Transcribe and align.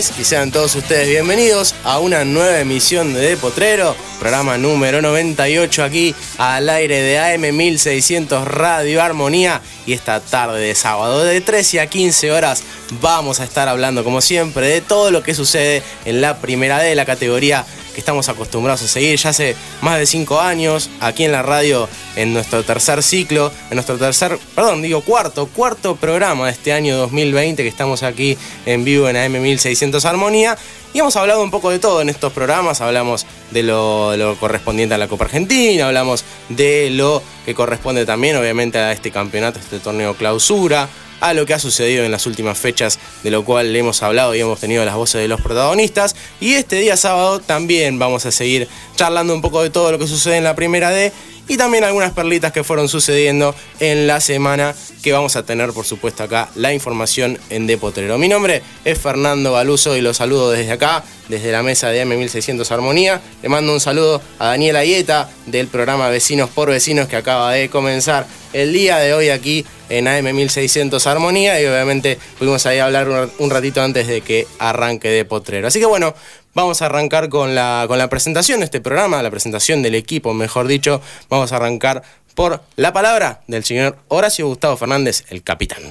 y 0.00 0.24
sean 0.24 0.50
todos 0.50 0.76
ustedes 0.76 1.06
bienvenidos 1.08 1.74
a 1.84 1.98
una 1.98 2.24
nueva 2.24 2.58
emisión 2.58 3.12
de 3.12 3.36
Potrero, 3.36 3.94
programa 4.18 4.56
número 4.56 5.02
98 5.02 5.84
aquí 5.84 6.14
al 6.38 6.70
aire 6.70 7.02
de 7.02 7.18
AM 7.18 7.54
1600 7.54 8.48
Radio 8.48 9.02
Armonía. 9.02 9.60
Y 9.84 9.92
esta 9.92 10.20
tarde 10.20 10.58
de 10.58 10.74
sábado 10.74 11.22
de 11.22 11.42
13 11.42 11.80
a 11.80 11.86
15 11.86 12.32
horas 12.32 12.62
vamos 13.02 13.40
a 13.40 13.44
estar 13.44 13.68
hablando 13.68 14.02
como 14.02 14.22
siempre 14.22 14.68
de 14.68 14.80
todo 14.80 15.10
lo 15.10 15.22
que 15.22 15.34
sucede 15.34 15.82
en 16.06 16.22
la 16.22 16.38
primera 16.38 16.78
de 16.78 16.94
la 16.94 17.04
categoría 17.04 17.66
que 17.92 18.00
estamos 18.00 18.28
acostumbrados 18.28 18.82
a 18.82 18.88
seguir 18.88 19.18
ya 19.18 19.30
hace 19.30 19.56
más 19.80 19.98
de 19.98 20.06
cinco 20.06 20.40
años 20.40 20.90
aquí 21.00 21.24
en 21.24 21.32
la 21.32 21.42
radio 21.42 21.88
en 22.16 22.32
nuestro 22.32 22.62
tercer 22.62 23.02
ciclo, 23.02 23.52
en 23.70 23.76
nuestro 23.76 23.98
tercer, 23.98 24.38
perdón, 24.54 24.82
digo 24.82 25.00
cuarto, 25.02 25.46
cuarto 25.46 25.96
programa 25.96 26.46
de 26.46 26.52
este 26.52 26.72
año 26.72 26.96
2020 26.96 27.62
que 27.62 27.68
estamos 27.68 28.02
aquí 28.02 28.36
en 28.66 28.84
vivo 28.84 29.08
en 29.08 29.16
AM 29.16 29.40
1600 29.40 30.04
Armonía. 30.04 30.56
Y 30.92 30.98
hemos 30.98 31.14
hablado 31.14 31.42
un 31.42 31.52
poco 31.52 31.70
de 31.70 31.78
todo 31.78 32.02
en 32.02 32.08
estos 32.08 32.32
programas, 32.32 32.80
hablamos 32.80 33.24
de 33.52 33.62
lo, 33.62 34.36
correspondiente 34.40 34.96
a 34.96 34.98
la 34.98 35.06
Copa 35.06 35.26
Argentina, 35.26 35.86
hablamos 35.86 36.24
de 36.48 36.90
lo 36.90 37.22
que 37.44 37.54
corresponde 37.54 38.04
también 38.04 38.36
obviamente 38.36 38.78
a 38.78 38.90
este 38.90 39.12
campeonato, 39.12 39.60
este 39.60 39.78
torneo 39.78 40.14
clausura, 40.14 40.88
a 41.20 41.34
lo 41.34 41.46
que 41.46 41.54
ha 41.54 41.58
sucedido 41.58 42.04
en 42.04 42.10
las 42.10 42.26
últimas 42.26 42.58
fechas, 42.58 42.98
de 43.22 43.30
lo 43.30 43.44
cual 43.44 43.72
le 43.72 43.78
hemos 43.78 44.02
hablado 44.02 44.34
y 44.34 44.40
hemos 44.40 44.60
tenido 44.60 44.84
las 44.84 44.96
voces 44.96 45.20
de 45.20 45.28
los 45.28 45.40
protagonistas. 45.40 46.16
Y 46.40 46.54
este 46.54 46.76
día 46.76 46.96
sábado 46.96 47.40
también 47.40 47.98
vamos 47.98 48.26
a 48.26 48.32
seguir 48.32 48.68
charlando 48.96 49.34
un 49.34 49.42
poco 49.42 49.62
de 49.62 49.70
todo 49.70 49.92
lo 49.92 49.98
que 49.98 50.06
sucede 50.06 50.36
en 50.36 50.44
la 50.44 50.54
primera 50.54 50.90
D 50.90 51.12
y 51.50 51.56
también 51.56 51.82
algunas 51.82 52.12
perlitas 52.12 52.52
que 52.52 52.62
fueron 52.62 52.88
sucediendo 52.88 53.56
en 53.80 54.06
la 54.06 54.20
semana 54.20 54.72
que 55.02 55.12
vamos 55.12 55.34
a 55.34 55.42
tener 55.44 55.72
por 55.72 55.84
supuesto 55.84 56.22
acá 56.22 56.48
la 56.54 56.72
información 56.72 57.40
en 57.50 57.66
Depotrero. 57.66 58.18
Mi 58.18 58.28
nombre 58.28 58.62
es 58.84 58.96
Fernando 58.96 59.52
Galuso 59.54 59.96
y 59.96 60.00
los 60.00 60.18
saludo 60.18 60.52
desde 60.52 60.70
acá, 60.70 61.02
desde 61.28 61.50
la 61.50 61.64
mesa 61.64 61.88
de 61.88 62.06
M1600 62.06 62.70
Armonía. 62.70 63.20
Le 63.42 63.48
mando 63.48 63.72
un 63.72 63.80
saludo 63.80 64.22
a 64.38 64.46
Daniela 64.46 64.78
Ayeta 64.78 65.28
del 65.46 65.66
programa 65.66 66.08
Vecinos 66.08 66.50
por 66.50 66.70
Vecinos 66.70 67.08
que 67.08 67.16
acaba 67.16 67.52
de 67.52 67.68
comenzar 67.68 68.28
el 68.52 68.72
día 68.72 68.98
de 68.98 69.12
hoy 69.12 69.30
aquí 69.30 69.66
en 69.88 70.06
AM1600 70.06 71.04
Armonía 71.06 71.60
y 71.60 71.66
obviamente 71.66 72.16
pudimos 72.38 72.64
ahí 72.66 72.78
hablar 72.78 73.08
un 73.38 73.50
ratito 73.50 73.82
antes 73.82 74.06
de 74.06 74.20
que 74.20 74.46
arranque 74.60 75.08
de 75.08 75.24
Potrero. 75.24 75.66
Así 75.66 75.80
que 75.80 75.86
bueno, 75.86 76.14
vamos 76.54 76.82
a 76.82 76.86
arrancar 76.86 77.28
con 77.28 77.54
la, 77.54 77.84
con 77.88 77.98
la 77.98 78.08
presentación 78.08 78.60
de 78.60 78.64
este 78.64 78.80
programa, 78.80 79.22
la 79.22 79.30
presentación 79.30 79.82
del 79.82 79.94
equipo, 79.94 80.34
mejor 80.34 80.66
dicho. 80.66 81.00
Vamos 81.28 81.52
a 81.52 81.56
arrancar 81.56 82.02
por 82.34 82.62
la 82.76 82.92
palabra 82.92 83.42
del 83.46 83.64
señor 83.64 83.96
Horacio 84.08 84.46
Gustavo 84.46 84.76
Fernández, 84.76 85.24
el 85.30 85.42
capitán. 85.42 85.82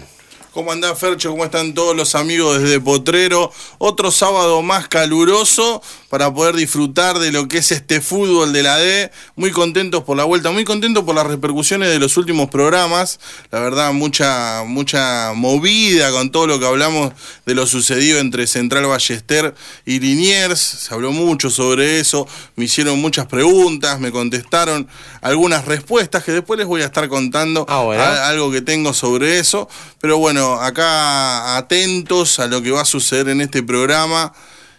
¿Cómo 0.59 0.73
anda 0.73 0.93
Fercho? 0.93 1.31
¿Cómo 1.31 1.45
están 1.45 1.73
todos 1.73 1.95
los 1.95 2.15
amigos 2.15 2.61
desde 2.61 2.81
Potrero? 2.81 3.49
Otro 3.77 4.11
sábado 4.11 4.61
más 4.61 4.89
caluroso 4.89 5.81
para 6.09 6.33
poder 6.33 6.55
disfrutar 6.55 7.17
de 7.19 7.31
lo 7.31 7.47
que 7.47 7.59
es 7.59 7.71
este 7.71 8.01
fútbol 8.01 8.51
de 8.51 8.63
la 8.63 8.77
D. 8.77 9.09
Muy 9.37 9.51
contentos 9.51 10.03
por 10.03 10.17
la 10.17 10.25
vuelta, 10.25 10.51
muy 10.51 10.65
contentos 10.65 11.05
por 11.05 11.15
las 11.15 11.27
repercusiones 11.27 11.87
de 11.87 11.97
los 11.97 12.17
últimos 12.17 12.49
programas. 12.49 13.21
La 13.51 13.61
verdad, 13.61 13.93
mucha, 13.93 14.63
mucha 14.65 15.31
movida 15.33 16.11
con 16.11 16.29
todo 16.29 16.45
lo 16.45 16.59
que 16.59 16.65
hablamos 16.65 17.13
de 17.45 17.55
lo 17.55 17.65
sucedido 17.65 18.19
entre 18.19 18.45
Central 18.45 18.85
Ballester 18.85 19.55
y 19.85 20.01
Liniers. 20.01 20.59
Se 20.59 20.93
habló 20.93 21.13
mucho 21.13 21.49
sobre 21.49 22.01
eso, 22.01 22.27
me 22.57 22.65
hicieron 22.65 22.99
muchas 22.99 23.27
preguntas, 23.27 23.97
me 24.01 24.11
contestaron 24.11 24.89
algunas 25.21 25.63
respuestas 25.63 26.25
que 26.25 26.33
después 26.33 26.57
les 26.57 26.67
voy 26.67 26.81
a 26.81 26.85
estar 26.85 27.07
contando 27.07 27.65
ah, 27.69 28.27
algo 28.27 28.51
que 28.51 28.61
tengo 28.61 28.93
sobre 28.93 29.39
eso. 29.39 29.69
Pero 30.01 30.17
bueno, 30.17 30.48
acá 30.55 31.57
atentos 31.57 32.39
a 32.39 32.47
lo 32.47 32.61
que 32.61 32.71
va 32.71 32.81
a 32.81 32.85
suceder 32.85 33.29
en 33.29 33.41
este 33.41 33.63
programa. 33.63 34.33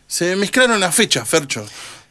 Se 0.06 0.34
mezclaron 0.36 0.80
las 0.80 0.94
fechas, 0.94 1.28
Fercho. 1.28 1.64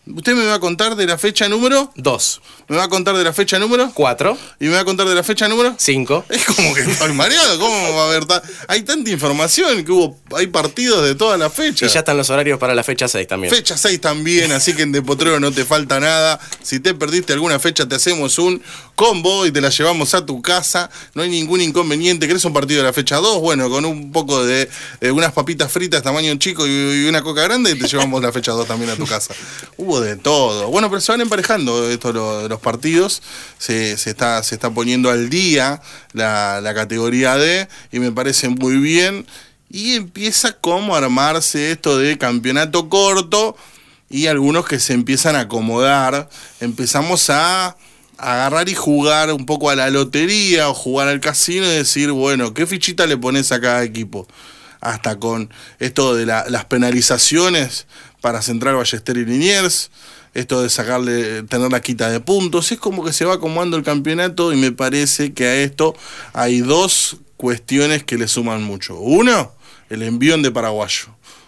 ¿Usted 0.07 0.33
me 0.35 0.45
va 0.45 0.55
a 0.55 0.59
contar 0.59 0.95
de 0.95 1.05
la 1.05 1.17
fecha 1.17 1.49
número? 1.49 1.91
Dos. 1.95 2.41
¿Me 2.69 2.77
va 2.77 2.83
a 2.83 2.87
contar 2.87 3.17
de 3.17 3.23
la 3.23 3.33
fecha 3.33 3.57
número? 3.57 3.91
Cuatro. 3.95 4.37
¿Y 4.59 4.65
me 4.65 4.75
va 4.75 4.81
a 4.81 4.85
contar 4.85 5.07
de 5.07 5.15
la 5.15 5.23
fecha 5.23 5.47
número? 5.47 5.73
Cinco. 5.77 6.23
Es 6.29 6.45
como 6.45 6.71
que 6.75 6.81
estoy 6.81 7.13
mareado. 7.13 7.59
¿Cómo 7.59 7.95
va 7.95 8.03
a 8.03 8.07
haber 8.09 8.25
ta 8.25 8.43
Hay 8.67 8.83
tanta 8.83 9.09
información 9.09 9.83
que 9.83 9.91
hubo, 9.91 10.19
hay 10.37 10.45
partidos 10.45 11.03
de 11.03 11.15
todas 11.15 11.39
las 11.39 11.51
fechas. 11.51 11.89
Y 11.89 11.93
ya 11.93 12.01
están 12.01 12.15
los 12.15 12.29
horarios 12.29 12.59
para 12.59 12.75
la 12.75 12.83
fecha 12.83 13.07
6 13.07 13.27
también. 13.27 13.51
Fecha 13.51 13.75
6 13.75 13.99
también, 13.99 14.51
así 14.51 14.75
que 14.75 14.83
en 14.83 14.91
Depotrero 14.91 15.39
no 15.39 15.51
te 15.51 15.65
falta 15.65 15.99
nada. 15.99 16.39
Si 16.61 16.79
te 16.79 16.93
perdiste 16.93 17.33
alguna 17.33 17.57
fecha, 17.57 17.87
te 17.87 17.95
hacemos 17.95 18.37
un 18.37 18.61
combo 18.93 19.47
y 19.47 19.51
te 19.51 19.61
la 19.61 19.69
llevamos 19.69 20.13
a 20.13 20.23
tu 20.23 20.39
casa. 20.43 20.91
No 21.15 21.23
hay 21.23 21.29
ningún 21.29 21.61
inconveniente. 21.61 22.27
¿Querés 22.27 22.45
un 22.45 22.53
partido 22.53 22.81
de 22.81 22.87
la 22.87 22.93
fecha 22.93 23.15
2? 23.15 23.39
Bueno, 23.39 23.67
con 23.71 23.83
un 23.83 24.11
poco 24.11 24.45
de, 24.45 24.69
de 25.01 25.11
unas 25.11 25.33
papitas 25.33 25.71
fritas 25.71 26.03
tamaño 26.03 26.35
chico 26.35 26.67
y, 26.67 26.69
y, 26.69 27.07
una 27.07 27.23
coca 27.23 27.41
grande, 27.41 27.71
y 27.71 27.79
te 27.79 27.87
llevamos 27.87 28.21
la 28.21 28.31
fecha 28.31 28.51
2 28.51 28.67
también 28.67 28.91
a 28.91 28.95
tu 28.95 29.07
casa. 29.07 29.33
Hubo 29.77 29.99
de 30.01 30.17
todo. 30.17 30.67
Bueno, 30.67 30.87
pero 30.89 31.01
se 31.01 31.11
van 31.11 31.21
emparejando 31.21 31.89
esto 31.89 32.13
lo, 32.13 32.58
partidos. 32.59 33.21
Se, 33.57 33.93
está, 33.93 34.43
se 34.43 34.55
está 34.55 34.69
poniendo 34.69 35.09
al 35.09 35.29
día 35.29 35.81
la, 36.13 36.61
la 36.61 36.73
categoría 36.73 37.35
D 37.35 37.67
y 37.91 37.99
me 37.99 38.11
parece 38.11 38.49
muy 38.49 38.77
bien. 38.77 39.25
Y 39.69 39.95
empieza 39.95 40.53
como 40.53 40.95
a 40.95 40.99
armarse 40.99 41.71
esto 41.71 41.97
de 41.97 42.17
campeonato 42.17 42.89
corto 42.89 43.55
y 44.09 44.27
algunos 44.27 44.65
que 44.65 44.79
se 44.79 44.93
empiezan 44.93 45.35
a 45.35 45.41
acomodar. 45.41 46.29
Empezamos 46.59 47.29
a 47.29 47.77
agarrar 48.17 48.67
y 48.67 48.75
jugar 48.75 49.31
un 49.31 49.45
poco 49.45 49.69
a 49.69 49.75
la 49.75 49.89
lotería 49.89 50.69
o 50.69 50.73
jugar 50.73 51.07
al 51.07 51.19
casino 51.19 51.65
y 51.65 51.69
decir, 51.69 52.11
bueno, 52.11 52.53
¿qué 52.53 52.67
fichita 52.67 53.07
le 53.07 53.17
pones 53.17 53.51
a 53.51 53.61
cada 53.61 53.83
equipo? 53.83 54.27
Hasta 54.81 55.17
con 55.19 55.53
esto 55.79 56.15
de 56.15 56.25
la, 56.25 56.45
las 56.49 56.65
penalizaciones 56.65 57.87
para 58.21 58.41
Central 58.41 58.75
Ballester 58.75 59.17
y 59.17 59.25
Liniers, 59.25 59.91
esto 60.33 60.61
de 60.61 60.69
sacarle, 60.69 61.43
tener 61.43 61.71
la 61.71 61.81
quita 61.81 62.09
de 62.09 62.19
puntos, 62.19 62.71
es 62.71 62.79
como 62.79 63.03
que 63.03 63.13
se 63.13 63.25
va 63.25 63.35
acomodando 63.35 63.77
el 63.77 63.83
campeonato 63.83 64.53
y 64.53 64.57
me 64.57 64.71
parece 64.71 65.33
que 65.33 65.45
a 65.45 65.55
esto 65.55 65.95
hay 66.33 66.59
dos 66.59 67.17
cuestiones 67.37 68.03
que 68.03 68.17
le 68.17 68.27
suman 68.27 68.63
mucho. 68.63 68.97
Uno, 68.97 69.53
el 69.89 70.03
envión 70.03 70.41
de 70.41 70.51
paraguayo. 70.51 71.07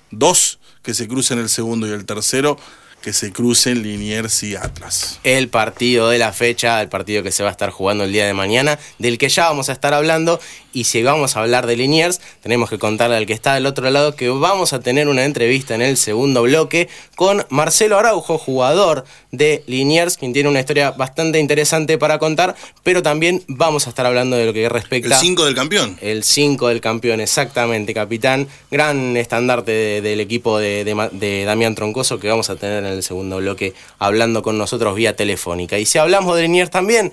Dos, 0.10 0.60
que 0.82 0.94
se 0.94 1.08
crucen 1.08 1.40
el 1.40 1.50
segundo 1.50 1.88
y 1.88 1.92
el 1.92 2.06
tercero 2.06 2.58
que 3.02 3.14
se 3.14 3.32
crucen 3.32 3.82
Liniers 3.82 4.44
y 4.44 4.56
Atlas. 4.56 5.20
El 5.24 5.50
partido 5.50 6.10
de 6.10 6.20
la 6.20 6.34
fecha, 6.34 6.80
el 6.82 6.88
partido 6.88 7.24
que 7.24 7.32
se 7.32 7.44
va 7.44 7.50
a 7.50 7.52
estar 7.52 7.72
jugando 7.72 8.04
el 8.04 8.12
día 8.12 8.26
de 8.26 8.34
mañana, 8.34 8.78
del 9.00 9.18
que 9.18 9.28
ya 9.28 9.46
vamos 9.46 9.70
a 9.70 9.74
estar 9.74 9.94
hablando. 9.94 10.40
Y 10.74 10.86
si 10.86 11.04
vamos 11.04 11.36
a 11.36 11.42
hablar 11.42 11.68
de 11.68 11.76
Liniers, 11.76 12.22
tenemos 12.42 12.70
que 12.70 12.80
contarle 12.80 13.18
al 13.18 13.26
que 13.26 13.34
está 13.34 13.54
del 13.56 13.66
otro 13.66 13.90
lado 13.90 14.16
que 14.16 14.30
vamos 14.30 14.74
a 14.74 14.80
tener 14.80 15.08
una 15.08 15.26
entrevista 15.26 15.76
en 15.76 15.82
el 15.82 15.98
segundo 15.98 16.44
bloque 16.44 16.88
con 17.16 17.46
Marcelo 17.50 17.98
Araujo, 17.98 18.38
jugador 18.38 19.06
de 19.32 19.64
Liniers, 19.68 20.18
quien 20.18 20.34
tiene 20.34 20.50
una 20.50 20.60
historia 20.60 20.92
bastante 20.92 21.40
interesante 21.40 21.98
para 21.98 22.20
contar, 22.20 22.56
pero 22.84 23.04
también 23.04 23.44
vamos 23.48 23.88
a 23.88 23.90
estar 23.90 24.06
hablando 24.06 24.38
de 24.38 24.46
lo 24.46 24.54
que 24.54 24.70
respecta... 24.70 25.16
El 25.16 25.22
5 25.22 25.46
del 25.46 25.56
campeón. 25.56 25.98
El 26.02 26.24
5 26.24 26.68
del 26.68 26.82
campeón, 26.82 27.22
exactamente, 27.22 27.94
capitán. 27.94 28.48
Gran 28.70 29.18
estandarte 29.18 29.72
de, 29.72 30.02
del 30.02 30.20
equipo 30.20 30.58
de, 30.58 30.84
de, 30.84 31.10
de 31.12 31.46
Damián 31.46 31.76
Troncoso 31.76 32.20
que 32.20 32.28
vamos 32.28 32.50
a 32.50 32.56
tener 32.56 32.84
en 32.84 32.92
el 32.92 33.04
segundo 33.04 33.38
bloque 33.38 33.74
hablando 34.00 34.42
con 34.42 34.58
nosotros 34.58 34.96
vía 34.96 35.16
telefónica. 35.16 35.80
Y 35.80 35.86
si 35.86 35.98
hablamos 35.98 36.36
de 36.36 36.44
Liniers 36.44 36.72
también, 36.72 37.12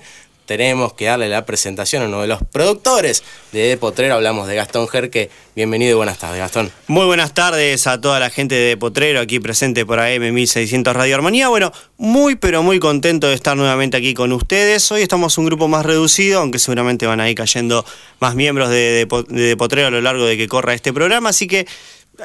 tenemos 0.49 0.93
que 0.93 1.05
darle 1.05 1.29
la 1.29 1.45
presentación 1.45 2.01
a 2.01 2.07
uno 2.07 2.23
de 2.23 2.27
los 2.27 2.39
productores 2.41 3.23
de 3.51 3.77
Potrero. 3.77 4.15
Hablamos 4.15 4.47
de 4.47 4.55
Gastón 4.55 4.87
Jerque. 4.87 5.29
Bienvenido 5.55 5.91
y 5.91 5.93
buenas 5.93 6.17
tardes, 6.17 6.39
Gastón. 6.39 6.71
Muy 6.87 7.05
buenas 7.05 7.35
tardes 7.35 7.85
a 7.85 8.01
toda 8.01 8.19
la 8.19 8.31
gente 8.31 8.55
de 8.55 8.75
Potrero 8.75 9.19
aquí 9.19 9.39
presente 9.39 9.85
por 9.85 9.99
AM 9.99 10.33
1600 10.33 10.95
Radio 10.95 11.13
Armonía. 11.13 11.49
Bueno, 11.49 11.71
muy 11.97 12.33
pero 12.33 12.63
muy 12.63 12.79
contento 12.79 13.27
de 13.27 13.35
estar 13.35 13.55
nuevamente 13.55 13.95
aquí 13.97 14.15
con 14.15 14.31
ustedes. 14.31 14.91
Hoy 14.91 15.03
estamos 15.03 15.37
un 15.37 15.45
grupo 15.45 15.67
más 15.67 15.85
reducido, 15.85 16.39
aunque 16.39 16.57
seguramente 16.57 17.05
van 17.05 17.19
a 17.19 17.29
ir 17.29 17.35
cayendo 17.35 17.85
más 18.19 18.33
miembros 18.33 18.71
de, 18.71 19.05
de, 19.05 19.23
de 19.27 19.55
Potrero 19.55 19.89
a 19.89 19.91
lo 19.91 20.01
largo 20.01 20.25
de 20.25 20.35
que 20.35 20.47
corra 20.47 20.73
este 20.73 20.91
programa. 20.91 21.29
Así 21.29 21.45
que 21.45 21.67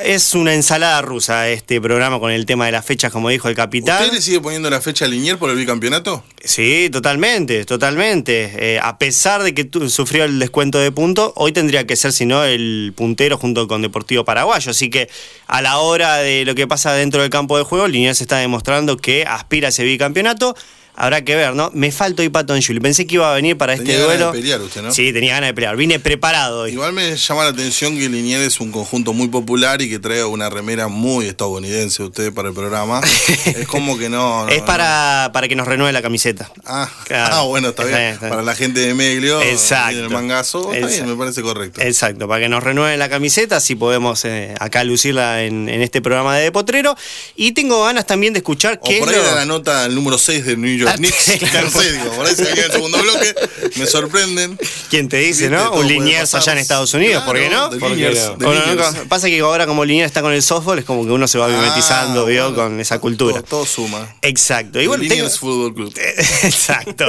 es 0.03 0.35
una 0.35 0.55
ensalada 0.55 1.01
rusa 1.03 1.49
este 1.49 1.81
programa 1.81 2.19
con 2.19 2.31
el 2.31 2.47
tema 2.47 2.67
de 2.67 2.73
las 2.73 2.85
fechas, 2.85 3.13
como 3.13 3.29
dijo 3.29 3.49
el 3.49 3.55
capitán. 3.55 4.03
¿Usted 4.03 4.15
le 4.15 4.23
sigue 4.23 4.41
poniendo 4.41 4.71
la 4.71 4.81
fecha 4.81 5.05
a 5.05 5.09
Linier 5.09 5.39
por 5.39 5.51
el 5.51 5.57
bicampeonato? 5.57 6.25
Sí, 6.43 6.89
totalmente, 6.91 7.65
totalmente. 7.65 8.75
Eh, 8.75 8.81
a 8.83 8.99
pesar 8.99 9.43
de 9.43 9.55
que 9.55 9.69
sufrió 9.89 10.25
el 10.25 10.39
descuento 10.39 10.79
de 10.79 10.91
puntos, 10.91 11.33
hoy 11.37 11.53
tendría 11.53 11.87
que 11.87 11.97
ser, 11.97 12.13
si 12.13 12.27
no, 12.27 12.45
el 12.45 12.93
puntero 12.97 13.39
junto 13.39 13.69
con 13.69 13.83
Deportivo 13.83 14.25
Paraguayo. 14.25 14.71
Así 14.71 14.91
que 14.91 15.09
a 15.47 15.63
la 15.63 15.79
hora 15.79 16.17
de 16.19 16.45
lo 16.45 16.55
que 16.55 16.67
pasa 16.67 16.93
dentro 16.93 17.23
del 17.23 17.31
campo 17.31 17.57
de 17.59 17.65
juego, 17.65 17.87
Liniers 17.87 18.21
está 18.21 18.39
demostrando 18.39 18.97
que 18.97 19.25
aspira 19.25 19.69
a 19.69 19.71
ese 19.71 19.85
bicampeonato. 19.85 20.57
Habrá 20.97 21.23
que 21.25 21.35
ver, 21.35 21.55
¿no? 21.55 21.71
Me 21.75 21.91
falta 21.91 22.23
hoy 22.23 22.29
Pato 22.29 22.53
Anjuli. 22.55 22.79
Pensé 22.79 23.05
que 23.07 23.17
iba 23.17 23.31
a 23.31 23.35
venir 23.35 23.57
para 23.59 23.73
este 23.75 23.85
Tenía 23.87 24.01
ganas 24.03 24.17
duelo. 24.19 24.33
de 24.33 24.39
pelear 24.39 24.61
usted, 24.61 24.83
¿no? 24.83 24.93
Sí, 24.95 25.13
tenía 25.13 25.35
ganas 25.35 25.49
de 25.51 25.55
pelear. 25.55 25.77
Vine 25.77 25.99
preparado 25.99 26.61
hoy. 26.63 26.73
Igual 26.73 26.93
me 26.93 27.17
llama 27.17 27.43
la 27.43 27.51
atención 27.51 27.99
que 27.99 28.09
Liniers 28.09 28.45
es 28.45 28.61
un 28.61 28.71
conjunto 28.71 29.13
muy 29.13 29.27
popular 29.27 29.83
y 29.83 29.91
que 29.91 29.99
trae 29.99 30.23
una 30.25 30.51
remera 30.51 30.87
muy 30.87 31.27
estadounidense 31.27 32.03
usted 32.05 32.33
para 32.33 32.49
el 32.51 32.55
programa. 32.55 33.01
es 33.47 33.67
como 33.67 33.99
que 33.99 34.09
no. 34.09 34.47
no, 34.47 34.49
es 34.53 34.61
no. 34.61 34.65
para, 34.67 35.31
para 35.33 35.49
que 35.49 35.57
nos 35.57 35.67
renueve 35.67 35.93
la 35.93 36.01
camiseta. 36.03 36.49
Ah, 36.65 36.89
Claro. 37.07 37.35
ah, 37.39 37.43
bueno, 37.43 37.71
está 37.71 37.83
Está 37.83 37.97
bien. 37.97 38.01
bien, 38.11 38.15
está 38.15 38.27
bien. 38.27 38.31
Para 38.31 38.43
la 38.43 38.55
gente 38.55 38.79
de 38.81 38.95
Meglio 38.95 39.43
Exacto. 39.43 39.93
y 39.93 39.97
del 39.97 40.11
mangazo, 40.11 40.73
está 40.73 40.87
bien, 40.87 41.09
me 41.09 41.17
parece 41.17 41.43
correcto. 41.43 41.81
Exacto, 41.81 42.29
para 42.29 42.41
que 42.41 42.49
nos 42.49 42.63
renueve 42.63 42.97
la 42.97 43.09
camiseta, 43.09 43.57
así 43.57 43.75
podemos 43.75 44.25
eh, 44.25 44.55
acá 44.61 44.85
lucirla 44.85 45.43
en, 45.43 45.69
en 45.69 45.83
este 45.83 46.01
programa 46.01 46.37
de 46.37 46.53
Potrero. 46.53 46.97
Y 47.35 47.51
tengo 47.51 47.83
ganas 47.85 48.07
también 48.07 48.33
de 48.33 48.39
escuchar 48.39 48.79
O 48.81 48.89
qué 48.89 49.01
por 49.01 49.09
es 49.09 49.15
ahí 49.17 49.21
lo- 49.21 49.27
era 49.27 49.37
la 49.41 49.45
nota 49.45 49.87
el 49.87 49.95
número 49.97 50.19
6 50.19 50.45
del 50.47 50.61
New 50.61 50.71
York 50.77 50.84
Ah, 50.89 50.97
Knicks. 50.97 51.33
claro. 51.51 51.69
Digo, 51.71 52.11
por 52.17 52.27
ahí 52.27 52.35
se 52.35 52.45
venía 52.45 52.67
el 52.67 52.73
segundo 52.73 52.99
bloque. 53.03 53.35
Me 53.77 53.87
sorprenden. 53.87 54.59
¿Quién 54.91 55.09
te 55.09 55.19
dice, 55.19 55.51
no? 55.51 55.73
Un 55.73 55.87
Liniers 55.89 56.35
allá 56.35 56.53
en 56.53 56.59
Estados 56.59 56.93
Unidos, 56.95 57.23
¿por 57.25 57.37
qué 57.37 57.49
Claro, 57.49 57.65
no? 57.67 57.71
de 57.71 57.79
¿Por 57.79 57.89
qué 57.91 57.95
Liniers, 57.97 58.31
no? 58.39 58.47
Bueno, 58.47 58.63
pasa 59.09 59.29
que 59.29 59.41
ahora 59.41 59.67
como 59.67 59.85
Liniers 59.85 60.07
está 60.07 60.23
con 60.23 60.33
el 60.33 60.43
softball, 60.43 60.79
es 60.79 60.85
como 60.85 61.05
que 61.05 61.11
uno 61.13 61.27
se 61.29 61.39
va 61.39 61.49
mimetizando, 61.49 62.23
Ah, 62.23 62.29
¿vio? 62.29 62.51
bueno, 62.51 62.57
Con 62.63 62.81
esa 62.81 62.99
cultura. 62.99 63.35
Todo, 63.43 63.43
todo 63.45 63.67
suma. 63.67 64.15
Exacto. 64.23 64.81
Y 64.81 64.87
bueno, 64.87 65.03
tengo- 65.03 65.15
Liniers 65.15 65.39
Fútbol 65.39 65.75
Club. 65.75 65.93
Exacto. 66.43 67.07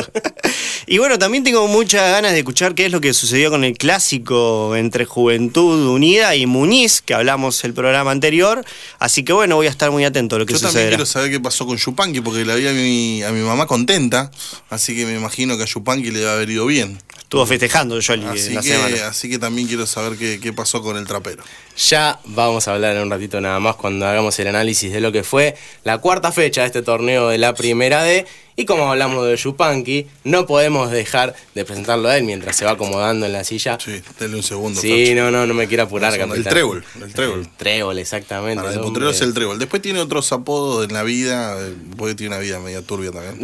Y 0.88 0.98
bueno, 1.00 1.18
también 1.18 1.44
tengo 1.44 1.68
muchas 1.68 2.12
ganas 2.12 2.32
de 2.34 2.40
escuchar 2.40 2.76
qué 2.76 2.86
es 2.86 2.92
lo 2.92 3.02
que 3.02 3.14
sucedió 3.14 3.50
con 3.50 3.64
el 3.64 3.78
clásico 3.78 4.76
entre 4.76 5.06
Juventud 5.06 5.88
Unida 5.88 6.36
y 6.36 6.46
Muñiz, 6.46 7.02
que 7.02 7.14
hablamos 7.14 7.64
el 7.64 7.74
programa 7.74 8.12
anterior. 8.12 8.64
Así 9.00 9.24
que 9.24 9.34
bueno, 9.34 9.56
voy 9.56 9.68
a 9.68 9.70
estar 9.70 9.90
muy 9.92 10.06
atento 10.06 10.36
a 10.36 10.40
lo 10.40 10.46
que 10.46 10.54
Yo 10.54 10.60
también 10.60 10.72
sucederá. 10.74 10.90
quiero 10.98 11.06
saber 11.06 11.32
qué 11.32 11.40
pasó 11.40 11.66
con 11.66 11.78
Yupanqui, 11.78 12.22
porque 12.22 12.46
la 12.46 12.56
vi 12.56 12.68
a 12.68 12.72
mi, 12.72 13.24
a 13.24 13.32
mi 13.32 13.42
mamá 13.42 13.65
contenta, 13.68 14.32
así 14.70 14.96
que 14.96 15.06
me 15.06 15.16
imagino 15.16 15.58
que 15.58 15.64
a 15.64 15.66
Yupanqui 15.66 16.12
le 16.12 16.24
va 16.24 16.32
a 16.32 16.34
haber 16.36 16.50
ido 16.50 16.66
bien. 16.66 16.98
Estuvo 17.18 17.46
festejando 17.46 18.00
Jolly 18.06 18.26
Así 18.26 18.54
la 18.54 18.62
que, 18.62 18.68
semana. 18.70 19.08
así 19.08 19.30
que 19.30 19.40
también 19.40 19.68
quiero 19.68 19.86
saber 19.88 20.18
qué, 20.18 20.40
qué 20.40 20.54
pasó 20.54 20.82
con 20.82 20.96
el 20.96 21.06
trapero. 21.08 21.44
Ya 21.90 22.20
vamos 22.26 22.68
a 22.68 22.74
hablar 22.74 22.96
en 22.96 23.02
un 23.04 23.10
ratito 23.10 23.42
nada 23.42 23.60
más 23.60 23.76
cuando 23.76 24.06
hagamos 24.08 24.38
el 24.40 24.48
análisis 24.48 24.92
de 24.94 25.02
lo 25.02 25.12
que 25.12 25.24
fue 25.24 25.56
la 25.84 25.98
cuarta 25.98 26.32
fecha 26.32 26.62
de 26.62 26.68
este 26.68 26.82
torneo 26.82 27.30
de 27.30 27.38
la 27.38 27.54
primera 27.56 28.04
D. 28.04 28.26
Y 28.58 28.66
como 28.66 28.90
hablamos 28.90 29.28
de 29.28 29.36
Yupanqui, 29.36 30.08
no 30.24 30.46
podemos 30.46 30.90
dejar 30.90 31.36
de 31.56 31.66
presentarlo 31.66 32.08
a 32.08 32.18
él 32.18 32.24
mientras 32.24 32.56
se 32.56 32.64
va 32.64 32.72
acomodando 32.72 33.26
en 33.26 33.34
la 33.34 33.44
silla. 33.44 33.78
Sí, 33.84 34.02
denle 34.18 34.38
un 34.38 34.44
segundo. 34.44 34.80
Sí, 34.80 35.14
no, 35.14 35.30
no, 35.30 35.46
no 35.46 35.54
me 35.54 35.68
quiero 35.68 35.84
apurar, 35.84 36.14
El 36.14 36.20
capitán. 36.20 36.54
trébol, 36.54 36.86
el 37.04 37.14
trébol. 37.14 37.40
El 37.42 37.50
trébol, 37.58 38.00
exactamente. 38.00 38.56
Para 38.64 38.70
el 38.74 38.80
el 38.80 38.86
potrero 38.86 39.10
es 39.10 39.20
el 39.20 39.34
trébol. 39.34 39.60
Después 39.60 39.82
tiene 39.82 40.00
otros 40.00 40.32
apodos 40.32 40.88
en 40.88 40.94
la 40.94 41.04
vida, 41.04 41.58
eh, 41.60 41.74
porque 41.98 42.16
tiene 42.16 42.34
una 42.36 42.42
vida 42.42 42.60
media 42.60 42.82
turbia 42.82 43.12
también. 43.12 43.38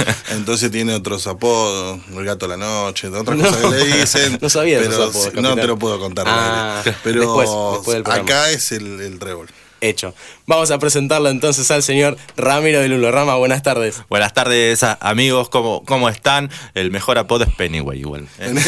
Entonces 0.30 0.70
tiene 0.72 0.94
otros 0.94 1.26
apodos, 1.28 2.00
el 2.16 2.24
gato 2.24 2.46
de 2.48 2.56
la 2.58 2.64
noche, 2.66 3.06
otras 3.08 3.36
No. 3.38 3.44
cosas 3.44 3.62
que 3.70 3.84
le 3.84 3.96
dicen. 3.98 4.38
No 4.42 4.48
sabía 4.50 4.80
de 4.80 4.86
esos 4.88 5.10
apodos, 5.10 5.34
No 5.34 5.54
te 5.54 5.66
lo 5.68 5.78
puedo 5.78 6.00
contar. 6.00 6.24
Ah, 6.28 6.82
pero 7.04 7.20
después, 7.20 7.48
después 7.74 7.94
del 7.94 8.02
programa. 8.02 8.24
acá 8.28 8.50
es 8.50 8.72
el, 8.72 9.00
el 9.00 9.18
trébol. 9.20 9.46
Hecho. 9.80 10.14
Vamos 10.46 10.70
a 10.70 10.78
presentarlo 10.78 11.28
entonces 11.28 11.70
al 11.70 11.82
señor 11.82 12.16
Ramiro 12.36 12.80
de 12.80 12.88
Lulo 12.88 13.10
Rama. 13.10 13.34
Buenas 13.36 13.62
tardes. 13.62 14.02
Buenas 14.08 14.32
tardes, 14.32 14.82
amigos, 15.00 15.48
¿cómo, 15.48 15.84
¿cómo 15.84 16.08
están? 16.08 16.50
El 16.74 16.90
mejor 16.90 17.18
apodo 17.18 17.44
es 17.44 17.54
Pennyway, 17.54 17.98
igual. 17.98 18.26
¿eh? 18.38 18.54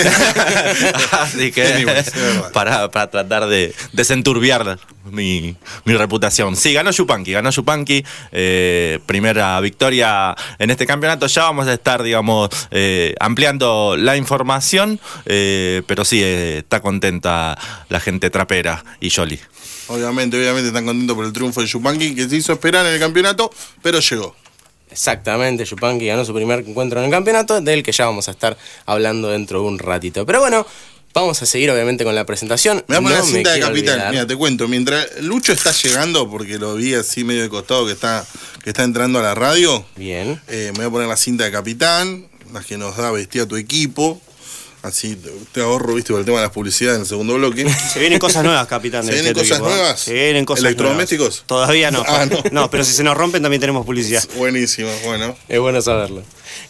Así 1.13 1.53
que, 1.53 1.87
para, 2.53 2.91
para 2.91 3.11
tratar 3.11 3.47
de 3.47 3.75
desenturbiar 3.93 4.79
mi, 5.11 5.57
mi 5.85 5.95
reputación. 5.95 6.57
Sí, 6.57 6.73
ganó 6.73 6.91
Yupanqui, 6.91 7.33
ganó 7.33 7.51
Yupanqui. 7.51 8.05
eh, 8.33 8.99
primera 9.07 9.59
victoria 9.61 10.35
en 10.59 10.71
este 10.71 10.87
campeonato. 10.87 11.27
Ya 11.27 11.43
vamos 11.43 11.67
a 11.69 11.73
estar, 11.75 12.03
digamos, 12.03 12.51
eh, 12.71 13.15
ampliando 13.21 13.97
la 13.97 14.17
información, 14.17 15.01
eh, 15.27 15.83
pero 15.87 16.05
sí, 16.05 16.23
está 16.23 16.81
contenta 16.81 17.57
la 17.89 18.01
gente 18.01 18.31
trapera 18.31 18.85
y 19.01 19.11
Jolly. 19.11 19.41
Obviamente, 19.89 20.37
obviamente 20.39 20.69
están 20.69 20.85
contentos 20.87 21.17
por 21.17 21.25
el 21.25 21.33
triunfo 21.33 21.61
de 21.61 21.67
Yupanqui, 21.67 22.15
que 22.15 22.29
se 22.29 22.37
hizo 22.37 22.53
esperar 22.53 22.87
en 22.87 22.93
el 22.95 23.01
campeonato, 23.01 23.51
pero 23.83 24.01
llegó. 24.01 24.35
Exactamente, 24.91 25.65
Yupanqui 25.65 26.07
ganó 26.07 26.25
su 26.25 26.35
primer 26.35 26.61
encuentro 26.61 26.99
en 27.01 27.07
el 27.07 27.11
campeonato, 27.11 27.61
del 27.61 27.83
que 27.83 27.93
ya 27.93 28.07
vamos 28.07 28.29
a 28.29 28.31
estar 28.31 28.57
hablando 28.87 29.29
dentro 29.29 29.61
de 29.61 29.67
un 29.69 29.79
ratito. 29.79 30.25
Pero 30.25 30.41
bueno, 30.41 30.67
vamos 31.13 31.43
a 31.43 31.47
seguir 31.47 31.71
obviamente 31.71 32.05
con 32.05 32.15
la 32.15 32.25
presentación. 32.25 32.85
Me 32.89 32.97
voy 32.97 32.97
a 32.97 33.01
poner 33.09 33.19
No 33.19 33.25
la 33.25 33.31
cinta 33.31 33.53
de 33.53 33.61
capitán. 33.61 34.11
Mira, 34.11 34.27
te 34.27 34.37
cuento. 34.37 34.67
Mientras 34.69 35.21
Lucho 35.21 35.53
está 35.53 35.73
llegando, 35.73 36.29
porque 36.31 36.59
lo 36.59 36.75
vi 36.75 36.95
así 36.95 37.25
medio 37.25 37.43
de 37.43 37.49
costado 37.49 37.87
que 37.87 37.93
está, 37.93 38.27
que 38.63 38.71
está 38.71 38.85
entrando 38.85 39.19
a 39.19 39.23
la 39.23 39.35
radio, 39.35 39.85
Bien. 39.97 40.41
eh, 40.49 40.71
me 40.73 40.79
voy 40.79 40.87
a 40.87 40.91
poner 40.91 41.09
la 41.09 41.17
cinta 41.17 41.45
de 41.45 41.51
capitán, 41.51 42.27
la 42.53 42.63
que 42.63 42.79
nos 42.79 42.97
da 42.97 43.11
vestir 43.11 43.43
a 43.43 43.47
tu 43.47 43.57
equipo. 43.57 44.21
Así 44.89 45.19
te, 45.53 45.61
ahorro, 45.61 45.95
viste, 45.95 46.13
por 46.13 46.21
el 46.21 46.25
tema 46.25 46.39
de 46.39 46.45
las 46.45 46.53
publicidades 46.53 46.97
en 46.97 47.03
el 47.03 47.07
segundo 47.07 47.35
bloque. 47.35 47.69
Se 47.93 48.01
vienen 48.01 48.19
cosas 48.19 48.43
nuevas, 48.43 48.67
capitán. 48.67 49.05
¿Se 49.05 49.13
vienen 49.13 49.29
este 49.37 49.41
cosas 49.41 49.59
equipo, 49.59 49.71
¿eh? 49.71 49.75
nuevas? 49.77 50.01
Se 50.01 50.13
vienen 50.15 50.45
cosas 50.45 50.65
¿Electrodomésticos? 50.65 51.27
nuevas. 51.27 51.45
Todavía 51.47 51.91
no. 51.91 52.05
Ah, 52.09 52.25
no. 52.25 52.43
no, 52.53 52.71
pero 52.71 52.85
si 52.85 52.95
se 52.95 53.03
nos 53.05 53.17
rompen 53.17 53.43
también 53.43 53.61
tenemos 53.61 53.85
publicidad. 53.85 54.25
Buenísimo, 54.37 54.89
bueno. 55.05 55.37
Es 55.47 55.61
bueno 55.61 55.83
saberlo. 55.83 56.23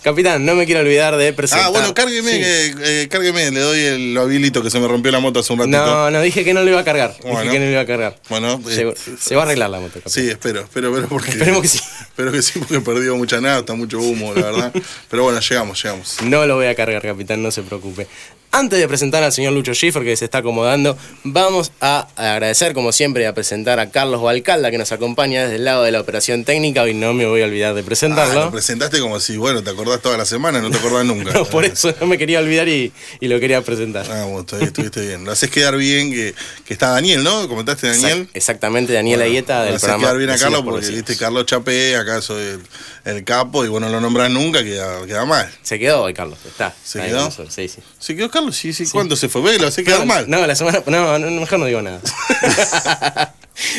Capitán, 0.02 0.44
no 0.44 0.54
me 0.54 0.66
quiero 0.66 0.80
olvidar 0.80 1.16
de 1.16 1.32
presentar. 1.32 1.66
Ah, 1.66 1.70
bueno, 1.70 1.94
cárgueme, 1.94 2.30
Sí. 2.32 2.38
que, 2.38 3.02
eh, 3.02 3.08
cárgueme, 3.08 3.50
le 3.50 3.60
doy 3.60 3.80
el 3.80 4.18
habilito 4.18 4.62
que 4.62 4.70
se 4.70 4.78
me 4.78 4.86
rompió 4.88 5.10
la 5.10 5.20
moto 5.20 5.40
hace 5.40 5.52
un 5.52 5.58
ratito. 5.60 5.76
No, 5.84 6.10
no, 6.10 6.20
dije 6.20 6.44
que 6.44 6.54
no 6.54 6.62
lo 6.62 6.70
iba 6.70 6.80
a 6.80 6.84
cargar. 6.84 7.16
Bueno. 7.22 7.40
Dije 7.40 7.52
que 7.52 7.58
no 7.58 7.64
lo 7.66 7.70
iba 7.72 7.80
a 7.80 7.86
cargar. 7.86 8.20
Bueno, 8.28 8.60
Se, 8.68 8.82
eh, 8.82 8.94
se 9.20 9.34
va 9.34 9.42
a 9.42 9.44
arreglar 9.44 9.70
la 9.70 9.80
moto, 9.80 9.94
capitán. 9.94 10.12
Sí, 10.12 10.28
espero, 10.28 10.60
espero, 10.62 10.88
espero 10.88 11.08
porque. 11.08 11.30
Esperemos 11.30 11.62
que 11.62 11.68
sí. 11.68 11.80
Espero 12.18 12.32
que 12.32 12.42
sí, 12.42 12.58
porque 12.58 12.80
perdió 12.80 13.16
mucha 13.16 13.38
está 13.58 13.74
mucho 13.74 14.00
humo, 14.00 14.34
la 14.34 14.42
verdad. 14.50 14.72
Pero 15.10 15.22
bueno, 15.22 15.38
llegamos, 15.40 15.80
llegamos. 15.82 16.16
No 16.24 16.46
lo 16.46 16.56
voy 16.56 16.66
a 16.66 16.74
cargar, 16.74 17.00
capitán, 17.02 17.42
no 17.42 17.50
se 17.52 17.62
preocupe. 17.62 18.08
Antes 18.50 18.78
de 18.78 18.88
presentar 18.88 19.22
al 19.22 19.30
señor 19.30 19.52
Lucho 19.52 19.74
Schiffer, 19.74 20.02
que 20.02 20.16
se 20.16 20.24
está 20.24 20.38
acomodando, 20.38 20.96
vamos 21.22 21.70
a 21.82 22.08
agradecer, 22.16 22.72
como 22.72 22.92
siempre, 22.92 23.22
y 23.24 23.26
a 23.26 23.34
presentar 23.34 23.78
a 23.78 23.90
Carlos 23.90 24.22
Valcalda, 24.22 24.70
que 24.70 24.78
nos 24.78 24.90
acompaña 24.90 25.42
desde 25.42 25.56
el 25.56 25.66
lado 25.66 25.82
de 25.84 25.92
la 25.92 26.00
operación 26.00 26.44
técnica. 26.44 26.82
Hoy 26.82 26.94
no 26.94 27.12
me 27.12 27.26
voy 27.26 27.42
a 27.42 27.44
olvidar 27.44 27.74
de 27.74 27.82
Ah, 27.82 27.84
presentarlo. 27.84 28.46
lo 28.46 28.50
presentaste 28.50 29.00
como 29.00 29.20
si, 29.20 29.36
bueno, 29.36 29.62
te 29.62 29.68
acordás 29.68 30.00
toda 30.00 30.16
la 30.16 30.24
semana, 30.24 30.60
no 30.62 30.70
te 30.70 30.78
acordás 30.78 31.04
nunca. 31.04 31.30
No, 31.34 31.44
por 31.44 31.66
eso 31.66 31.94
no 32.00 32.06
me 32.06 32.16
quería 32.16 32.38
olvidar 32.40 32.66
y, 32.68 32.90
y 33.20 33.28
lo 33.28 33.38
quería 33.38 33.60
presentar. 33.60 34.06
Ah, 34.10 34.24
bueno, 34.24 34.46
estuviste 34.60 35.06
bien. 35.06 35.24
Lo 35.24 35.32
haces 35.32 35.50
quedar 35.50 35.76
bien 35.76 36.10
que, 36.10 36.34
que 36.64 36.72
está 36.72 36.88
Daniel, 36.88 37.22
¿no? 37.22 37.46
Comentaste 37.48 37.86
Daniel. 37.88 38.22
Exact- 38.22 38.30
Exactamente, 38.32 38.92
Daniel 38.94 39.20
Ayeta 39.20 39.58
Lo 39.58 39.64
del 39.66 39.74
haces 39.74 39.80
programa. 39.82 40.04
quedar 40.04 40.16
bien 40.16 40.30
a 40.30 40.38
Carlos 40.38 40.60
por 40.62 40.72
porque 40.72 40.86
Vecinos. 40.86 41.06
viste 41.06 41.22
Carlos 41.22 41.44
Chapé, 41.44 41.96
acá 41.96 42.22
soy 42.22 42.42
el, 42.42 42.60
el 43.04 43.24
capo 43.24 43.64
y 43.66 43.68
bueno, 43.68 43.88
no 43.88 43.92
lo 43.96 44.00
nombras 44.00 44.30
nunca, 44.30 44.64
queda, 44.64 45.04
queda 45.06 45.26
mal. 45.26 45.48
Se 45.62 45.78
quedó 45.78 46.02
hoy, 46.04 46.14
Carlos. 46.14 46.38
Está. 46.46 46.74
¿Se 46.82 46.98
quedó? 47.02 47.30
Sí, 47.30 47.68
sí. 47.68 47.80
¿Se 47.98 48.16
quedó 48.16 48.30
Carlos? 48.38 48.56
Sí, 48.56 48.72
sí. 48.72 48.86
¿Cuándo 48.90 49.16
se 49.16 49.28
fue? 49.28 49.42
Ve, 49.42 49.58
lo 49.58 49.66
hace 49.66 49.82
quedar 49.82 50.00
no, 50.00 50.06
mal. 50.06 50.28
No, 50.28 50.46
la 50.46 50.54
semana. 50.54 50.82
No, 50.86 51.18
no, 51.18 51.30
mejor 51.40 51.58
no 51.58 51.66
digo 51.66 51.82
nada. 51.82 52.00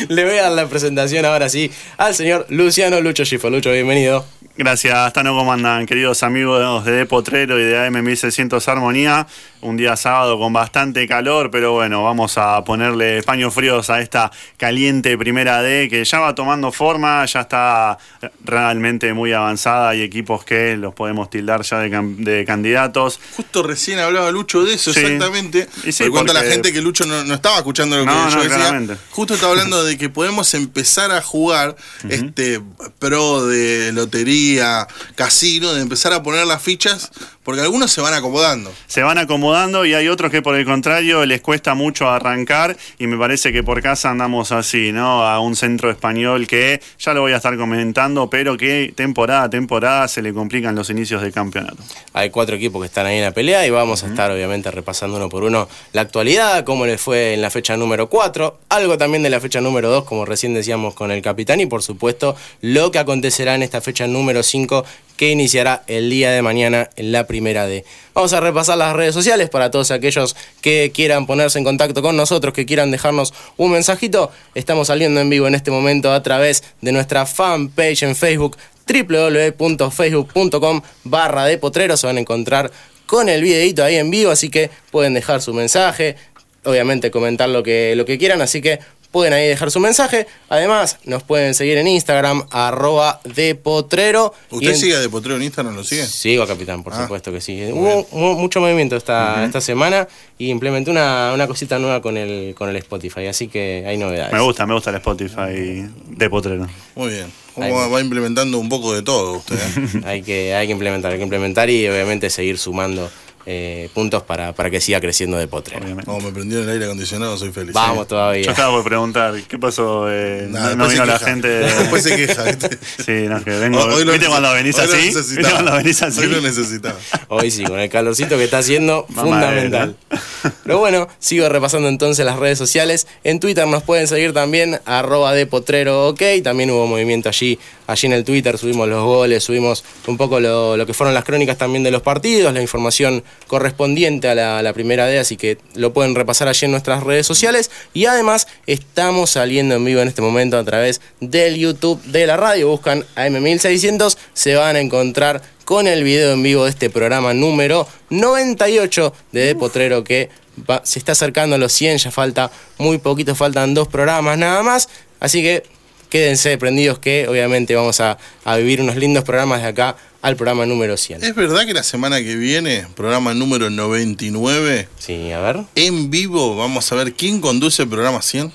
Le 0.08 0.24
voy 0.24 0.36
a 0.36 0.42
dar 0.42 0.52
la 0.52 0.68
presentación 0.68 1.24
ahora 1.24 1.48
sí 1.48 1.70
al 1.96 2.14
señor 2.14 2.46
Luciano 2.50 3.00
Lucho 3.00 3.24
Schiffer. 3.24 3.50
Lucho, 3.50 3.72
bienvenido. 3.72 4.26
Gracias, 4.56 5.14
Tano, 5.14 5.34
¿cómo 5.34 5.50
andan? 5.54 5.86
Queridos 5.86 6.22
amigos 6.22 6.84
de 6.84 7.06
Potrero 7.06 7.58
y 7.58 7.62
de 7.62 7.78
AM1600 7.78 8.68
Armonía. 8.68 9.26
Un 9.62 9.76
día 9.76 9.94
sábado 9.94 10.38
con 10.38 10.54
bastante 10.54 11.06
calor, 11.06 11.50
pero 11.50 11.72
bueno, 11.72 12.02
vamos 12.02 12.38
a 12.38 12.64
ponerle 12.64 13.22
paños 13.22 13.52
fríos 13.52 13.90
a 13.90 14.00
esta 14.00 14.30
caliente 14.56 15.18
primera 15.18 15.60
D 15.60 15.88
que 15.90 16.02
ya 16.02 16.18
va 16.18 16.34
tomando 16.34 16.72
forma, 16.72 17.26
ya 17.26 17.40
está 17.40 17.98
realmente 18.42 19.12
muy 19.12 19.34
avanzada. 19.34 19.90
Hay 19.90 20.00
equipos 20.00 20.44
que 20.44 20.78
los 20.78 20.94
podemos 20.94 21.28
tildar 21.28 21.60
ya 21.62 21.78
de, 21.80 22.44
candidatos. 22.46 23.20
Justo 23.36 23.62
recién 23.62 23.98
hablaba 23.98 24.30
Lucho 24.30 24.64
de 24.64 24.74
eso, 24.74 24.94
Sí. 24.94 25.00
exactamente. 25.00 25.68
Y 25.84 25.92
sí, 25.92 26.08
cuenta 26.08 26.32
la 26.32 26.42
gente 26.42 26.72
que 26.72 26.80
Lucho 26.80 27.04
no, 27.04 27.22
no 27.24 27.34
estaba 27.34 27.58
escuchando 27.58 27.96
lo 27.96 28.04
que 28.04 28.10
No, 28.10 28.28
yo 28.30 28.36
no, 28.36 28.42
decía. 28.42 28.56
claramente. 28.56 28.96
Justo 29.10 29.34
estaba 29.34 29.52
hablando 29.52 29.84
de 29.84 29.98
que 29.98 30.08
podemos 30.08 30.54
empezar 30.54 31.10
a 31.12 31.20
jugar 31.20 31.76
este 32.08 32.62
pro 32.98 33.46
de 33.46 33.92
lotería, 33.92 34.88
casino, 35.16 35.74
de 35.74 35.82
empezar 35.82 36.14
a 36.14 36.22
poner 36.22 36.46
las 36.46 36.62
fichas, 36.62 37.10
porque 37.50 37.62
algunos 37.62 37.90
se 37.90 38.00
van 38.00 38.14
acomodando. 38.14 38.72
se 38.86 39.02
van 39.02 39.18
acomodando 39.18 39.84
y 39.84 39.92
hay 39.92 40.06
otros 40.06 40.30
que 40.30 40.40
por 40.40 40.54
el 40.54 40.64
contrario 40.64 41.26
les 41.26 41.40
cuesta 41.40 41.74
mucho 41.74 42.08
arrancar 42.08 42.76
y 42.96 43.08
me 43.08 43.18
parece 43.18 43.52
que 43.52 43.64
por 43.64 43.82
casa 43.82 44.10
andamos 44.10 44.52
así, 44.52 44.92
¿no? 44.92 45.26
A 45.26 45.40
un 45.40 45.56
centro 45.56 45.90
español 45.90 46.46
que 46.46 46.80
ya 47.00 47.12
lo 47.12 47.22
voy 47.22 47.32
a 47.32 47.38
estar 47.38 47.56
comentando, 47.56 48.30
pero 48.30 48.56
que 48.56 48.92
temporada 48.94 49.42
a 49.42 49.50
temporada 49.50 50.06
se 50.06 50.22
le 50.22 50.32
complican 50.32 50.76
los 50.76 50.90
inicios 50.90 51.22
del 51.22 51.32
campeonato. 51.32 51.78
Hay 52.12 52.30
cuatro 52.30 52.54
equipos 52.54 52.82
que 52.82 52.86
están 52.86 53.06
ahí 53.06 53.16
en 53.16 53.24
la 53.24 53.32
pelea 53.32 53.66
y 53.66 53.70
vamos 53.70 54.04
a 54.04 54.06
estar 54.06 54.30
obviamente 54.30 54.70
repasando 54.70 55.16
uno 55.16 55.28
por 55.28 55.42
uno 55.42 55.68
la 55.92 56.02
actualidad, 56.02 56.62
cómo 56.62 56.86
les 56.86 57.00
fue 57.00 57.34
en 57.34 57.42
la 57.42 57.50
fecha 57.50 57.76
número 57.76 58.08
4, 58.08 58.60
algo 58.68 58.96
también 58.96 59.24
de 59.24 59.30
la 59.30 59.40
fecha 59.40 59.60
número 59.60 59.90
2, 59.90 60.04
como 60.04 60.24
recién 60.24 60.54
decíamos 60.54 60.94
con 60.94 61.10
el 61.10 61.20
capitán, 61.20 61.58
y 61.58 61.66
por 61.66 61.82
supuesto 61.82 62.36
lo 62.60 62.92
que 62.92 63.00
acontecerá 63.00 63.56
en 63.56 63.64
esta 63.64 63.80
fecha 63.80 64.06
número 64.06 64.44
5 64.44 64.84
que 65.20 65.28
iniciará 65.28 65.82
el 65.86 66.08
día 66.08 66.30
de 66.30 66.40
mañana 66.40 66.88
en 66.96 67.12
la 67.12 67.26
primera 67.26 67.66
D. 67.66 67.84
Vamos 68.14 68.32
a 68.32 68.40
repasar 68.40 68.78
las 68.78 68.96
redes 68.96 69.12
sociales 69.12 69.50
para 69.50 69.70
todos 69.70 69.90
aquellos 69.90 70.34
que 70.62 70.92
quieran 70.94 71.26
ponerse 71.26 71.58
en 71.58 71.64
contacto 71.64 72.00
con 72.00 72.16
nosotros, 72.16 72.54
que 72.54 72.64
quieran 72.64 72.90
dejarnos 72.90 73.34
un 73.58 73.72
mensajito. 73.72 74.30
Estamos 74.54 74.86
saliendo 74.86 75.20
en 75.20 75.28
vivo 75.28 75.46
en 75.46 75.54
este 75.54 75.70
momento 75.70 76.10
a 76.10 76.22
través 76.22 76.64
de 76.80 76.92
nuestra 76.92 77.26
fanpage 77.26 78.02
en 78.02 78.16
Facebook 78.16 78.56
www.facebook.com 78.88 80.80
barra 81.04 81.44
de 81.44 81.58
potrero. 81.58 81.98
Se 81.98 82.06
van 82.06 82.16
a 82.16 82.20
encontrar 82.20 82.72
con 83.04 83.28
el 83.28 83.42
videito 83.42 83.84
ahí 83.84 83.96
en 83.96 84.10
vivo, 84.10 84.30
así 84.30 84.48
que 84.48 84.70
pueden 84.90 85.12
dejar 85.12 85.42
su 85.42 85.52
mensaje, 85.52 86.16
obviamente 86.64 87.10
comentar 87.10 87.50
lo 87.50 87.62
que, 87.62 87.94
lo 87.94 88.06
que 88.06 88.16
quieran, 88.16 88.40
así 88.40 88.62
que 88.62 88.78
pueden 89.10 89.32
ahí 89.32 89.46
dejar 89.48 89.70
su 89.70 89.80
mensaje. 89.80 90.26
Además, 90.48 90.98
nos 91.04 91.22
pueden 91.22 91.54
seguir 91.54 91.78
en 91.78 91.88
Instagram, 91.88 92.46
arroba 92.50 93.20
de 93.24 93.54
potrero. 93.54 94.32
¿Usted 94.50 94.74
sigue 94.74 94.98
de 94.98 95.08
Potrero 95.08 95.36
en 95.36 95.42
Instagram? 95.42 95.74
¿Lo 95.76 95.84
sigue? 95.84 96.06
Sigo, 96.06 96.46
capitán, 96.46 96.82
por 96.82 96.92
Ah. 96.94 97.02
supuesto 97.02 97.32
que 97.32 97.40
sí. 97.40 97.60
Hubo, 97.72 98.06
hubo 98.10 98.34
mucho 98.34 98.60
movimiento 98.60 98.96
esta, 98.96 99.44
esta 99.44 99.60
semana 99.60 100.06
y 100.38 100.48
implementé 100.50 100.90
una, 100.90 101.32
una 101.34 101.46
cosita 101.46 101.78
nueva 101.78 102.00
con 102.00 102.16
el, 102.16 102.54
con 102.54 102.68
el 102.68 102.76
Spotify, 102.76 103.26
así 103.26 103.48
que 103.48 103.84
hay 103.86 103.96
novedades. 103.96 104.32
Me 104.32 104.40
gusta, 104.40 104.66
me 104.66 104.74
gusta 104.74 104.90
el 104.90 104.96
Spotify 104.96 105.84
de 106.08 106.30
Potrero. 106.30 106.66
Muy 106.94 107.08
bien. 107.10 107.26
Ahí 107.56 107.68
¿Cómo 107.68 107.74
va, 107.74 107.88
va. 107.88 107.94
va 107.94 108.00
implementando 108.00 108.58
un 108.58 108.68
poco 108.68 108.94
de 108.94 109.02
todo 109.02 109.32
usted? 109.38 109.56
eh? 109.56 110.00
hay, 110.06 110.22
que, 110.22 110.54
hay 110.54 110.66
que 110.68 110.72
implementar, 110.72 111.10
hay 111.12 111.18
que 111.18 111.24
implementar 111.24 111.68
y 111.68 111.86
obviamente 111.88 112.30
seguir 112.30 112.58
sumando 112.58 113.10
eh, 113.46 113.88
puntos 113.94 114.22
para, 114.22 114.52
para 114.52 114.70
que 114.70 114.80
siga 114.80 115.00
creciendo 115.00 115.38
de 115.38 115.48
potrero. 115.48 115.84
Como 116.04 116.20
me 116.20 116.32
prendieron 116.32 116.66
el 116.66 116.74
aire 116.74 116.84
acondicionado, 116.84 117.36
soy 117.38 117.52
feliz. 117.52 117.72
Vamos 117.72 117.98
Yo 117.98 118.06
todavía. 118.06 118.50
estaba 118.50 118.70
por 118.70 118.84
preguntar, 118.84 119.34
¿qué 119.48 119.58
pasó? 119.58 120.06
Eh, 120.10 120.46
Nada, 120.50 120.76
no, 120.76 120.88
vino 120.88 121.04
la 121.04 121.18
gente. 121.18 121.48
Después 121.48 122.02
se 122.02 122.16
queja, 122.16 122.42
¿viste? 122.44 122.78
Sí, 123.04 123.28
no, 123.28 123.42
que 123.42 123.50
vengo. 123.50 123.80
Hoy 123.82 124.04
lo 124.04 124.12
¿Viste 124.12 124.26
cuando 124.28 124.52
venís 124.52 124.78
así? 124.78 125.08
¿Viste 125.14 125.50
cuando 125.50 125.72
venís 125.72 126.02
así? 126.02 126.20
Hoy 126.20 126.26
lo 126.26 126.40
necesitaba. 126.40 126.96
Hoy 127.28 127.50
sí, 127.50 127.64
con 127.64 127.78
el 127.78 127.88
calorcito 127.88 128.36
que 128.36 128.44
está 128.44 128.58
haciendo, 128.58 129.06
fundamental. 129.14 129.96
Pero 130.64 130.78
bueno, 130.78 131.08
sigo 131.18 131.48
repasando 131.48 131.88
entonces 131.88 132.24
las 132.24 132.38
redes 132.38 132.58
sociales. 132.58 133.06
En 133.24 133.40
Twitter 133.40 133.66
nos 133.66 133.82
pueden 133.82 134.06
seguir 134.06 134.32
también, 134.32 134.80
arroba 134.84 135.32
de 135.32 135.46
potrero 135.46 136.08
ok. 136.08 136.22
También 136.44 136.70
hubo 136.70 136.86
movimiento 136.86 137.28
allí, 137.28 137.58
allí 137.90 138.06
en 138.06 138.12
el 138.12 138.24
Twitter, 138.24 138.56
subimos 138.58 138.88
los 138.88 139.02
goles, 139.04 139.42
subimos 139.44 139.84
un 140.06 140.16
poco 140.16 140.40
lo, 140.40 140.76
lo 140.76 140.86
que 140.86 140.94
fueron 140.94 141.12
las 141.14 141.24
crónicas 141.24 141.58
también 141.58 141.82
de 141.82 141.90
los 141.90 142.02
partidos, 142.02 142.52
la 142.54 142.62
información 142.62 143.22
correspondiente 143.46 144.28
a 144.28 144.34
la, 144.34 144.58
a 144.58 144.62
la 144.62 144.72
primera 144.72 145.06
D, 145.06 145.18
así 145.18 145.36
que 145.36 145.58
lo 145.74 145.92
pueden 145.92 146.14
repasar 146.14 146.48
allí 146.48 146.64
en 146.66 146.70
nuestras 146.70 147.02
redes 147.02 147.26
sociales. 147.26 147.70
Y 147.92 148.06
además 148.06 148.46
estamos 148.66 149.30
saliendo 149.30 149.74
en 149.74 149.84
vivo 149.84 150.00
en 150.00 150.08
este 150.08 150.22
momento 150.22 150.56
a 150.58 150.64
través 150.64 151.00
del 151.20 151.56
YouTube 151.56 152.00
de 152.04 152.26
la 152.26 152.36
radio. 152.36 152.68
Buscan 152.68 153.04
AM1600, 153.16 154.16
se 154.32 154.54
van 154.54 154.76
a 154.76 154.80
encontrar 154.80 155.42
con 155.64 155.86
el 155.86 156.02
video 156.04 156.32
en 156.32 156.42
vivo 156.42 156.64
de 156.64 156.70
este 156.70 156.90
programa 156.90 157.32
número 157.34 157.86
98 158.10 159.12
de 159.32 159.40
De 159.46 159.54
Potrero 159.54 160.04
que 160.04 160.28
va- 160.68 160.82
se 160.84 160.98
está 160.98 161.12
acercando 161.12 161.56
a 161.56 161.58
los 161.58 161.72
100, 161.72 161.98
ya 161.98 162.10
falta 162.10 162.50
muy 162.78 162.98
poquito, 162.98 163.34
faltan 163.34 163.74
dos 163.74 163.88
programas 163.88 164.36
nada 164.38 164.62
más, 164.62 164.88
así 165.20 165.42
que 165.42 165.62
quédense 166.10 166.58
prendidos 166.58 166.98
que 166.98 167.26
obviamente 167.28 167.74
vamos 167.74 168.00
a, 168.00 168.18
a 168.44 168.56
vivir 168.56 168.80
unos 168.82 168.96
lindos 168.96 169.24
programas 169.24 169.62
de 169.62 169.68
acá 169.68 169.96
al 170.22 170.36
programa 170.36 170.66
número 170.66 170.96
100. 170.98 171.24
¿Es 171.24 171.34
verdad 171.34 171.64
que 171.64 171.72
la 171.72 171.82
semana 171.82 172.18
que 172.18 172.36
viene, 172.36 172.86
programa 172.94 173.32
número 173.32 173.70
99, 173.70 174.88
Sí, 174.98 175.32
a 175.32 175.40
ver. 175.40 175.60
en 175.76 176.10
vivo 176.10 176.56
vamos 176.56 176.92
a 176.92 176.96
ver 176.96 177.14
quién 177.14 177.40
conduce 177.40 177.82
el 177.84 177.88
programa 177.88 178.20
100? 178.20 178.52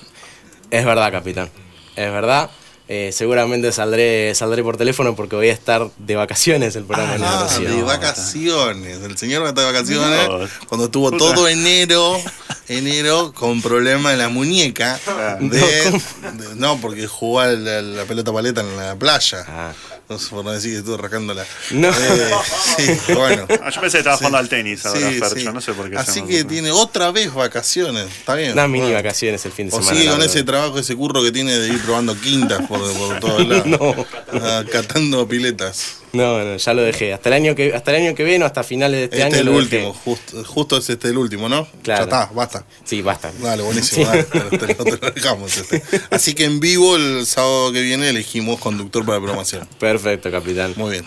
Es 0.70 0.84
verdad, 0.84 1.10
capitán. 1.10 1.50
Es 1.96 2.12
verdad. 2.12 2.50
Eh, 2.88 3.10
seguramente 3.12 3.72
saldré, 3.72 4.32
saldré 4.36 4.62
por 4.62 4.76
teléfono 4.76 5.16
porque 5.16 5.34
voy 5.34 5.48
a 5.48 5.52
estar 5.52 5.88
de 5.98 6.14
vacaciones 6.14 6.76
el 6.76 6.84
programa 6.84 7.16
Ah, 7.44 7.48
100. 7.48 7.76
de 7.76 7.82
vacaciones. 7.82 8.98
El 9.02 9.18
señor 9.18 9.42
va 9.42 9.46
a 9.46 9.48
estar 9.48 9.66
de 9.66 9.72
vacaciones 9.72 10.28
No. 10.28 10.66
cuando 10.68 10.88
tuvo 10.88 11.10
todo 11.10 11.48
enero, 11.48 12.16
enero 12.68 13.32
con 13.34 13.60
problema 13.60 14.12
en 14.12 14.18
la 14.18 14.28
muñeca. 14.28 15.00
De, 15.40 15.58
de- 15.58 16.00
no, 16.54 16.80
porque 16.80 17.08
jugó 17.08 17.42
la, 17.44 17.82
la 17.82 18.04
pelota 18.04 18.32
paleta 18.32 18.60
en 18.60 18.76
la 18.76 18.94
playa. 18.94 19.44
Ah. 19.48 19.72
No 20.08 20.18
sé 20.20 20.28
por 20.30 20.44
no 20.44 20.52
decir 20.52 20.70
que 20.72 20.78
estuvo 20.78 20.96
rascándola. 20.96 21.44
No. 21.72 21.88
Eh, 21.90 22.30
sí, 22.76 23.12
bueno. 23.14 23.46
Ah, 23.62 23.70
yo 23.70 23.80
pensé 23.80 23.96
que 23.96 23.98
estaba 23.98 24.16
jugando 24.16 24.38
al 24.38 24.48
tenis 24.48 24.86
ahora, 24.86 25.00
Sí, 25.10 25.18
Fercho, 25.18 25.36
sí. 25.36 25.44
no 25.52 25.60
sé 25.60 25.72
por 25.72 25.90
qué. 25.90 25.96
Así 25.96 26.22
que 26.22 26.44
tiene 26.44 26.70
otra 26.70 27.10
vez 27.10 27.34
vacaciones. 27.34 28.06
Está 28.06 28.34
bien. 28.36 28.52
Unas 28.52 28.68
mini 28.68 28.82
Bueno. 28.84 28.94
vacaciones 28.96 29.44
el 29.44 29.50
fin 29.52 29.68
de 29.68 29.76
O 29.76 29.80
semana. 29.80 29.98
sigue 29.98 30.10
con 30.12 30.22
ese 30.22 30.44
trabajo, 30.44 30.78
ese 30.78 30.94
curro 30.94 31.22
que 31.24 31.32
tiene 31.32 31.58
de 31.58 31.68
ir 31.68 31.80
probando 31.82 32.14
quintas 32.20 32.64
por, 32.68 32.80
por 32.92 33.18
todos 33.20 33.46
lados. 33.48 33.66
No. 33.66 34.06
Ah, 34.32 34.62
catando 34.70 35.26
piletas. 35.26 35.96
No, 36.12 36.42
no, 36.42 36.56
ya 36.56 36.72
lo 36.72 36.82
dejé. 36.82 37.12
Hasta 37.12 37.28
el 37.28 37.34
año 37.34 37.54
que, 37.54 37.74
hasta 37.74 37.90
el 37.94 38.02
año 38.04 38.14
que 38.14 38.24
viene 38.24 38.44
o 38.44 38.46
hasta 38.46 38.62
finales 38.62 38.98
de 39.00 39.04
este, 39.04 39.16
Este 39.16 39.24
año. 39.26 39.34
es 39.34 39.40
el 39.40 39.46
lo 39.46 39.52
último, 39.54 39.88
dejé. 39.88 39.98
justo, 40.04 40.44
justo 40.44 40.76
es 40.78 40.88
este 40.88 41.08
el 41.08 41.18
último, 41.18 41.48
¿no? 41.48 41.66
Claro. 41.82 42.00
Ya 42.00 42.04
está, 42.04 42.32
basta. 42.32 42.64
Sí, 42.84 43.02
basta. 43.02 43.32
Dale, 43.42 43.62
buenísimo, 43.62 44.06
dale, 44.06 44.22
te, 44.24 44.38
te 44.74 44.74
lo- 44.84 45.10
dejamos. 45.10 45.56
este. 45.58 45.82
Así 46.10 46.34
que 46.34 46.44
en 46.44 46.58
vivo 46.60 46.96
el 46.96 47.26
sábado 47.26 47.70
que 47.72 47.82
viene 47.82 48.08
elegimos 48.08 48.60
conductor 48.60 49.04
para 49.04 49.18
programación. 49.18 49.68
Perfecto, 49.96 50.30
capitán. 50.30 50.74
Muy 50.76 50.90
bien. 50.90 51.06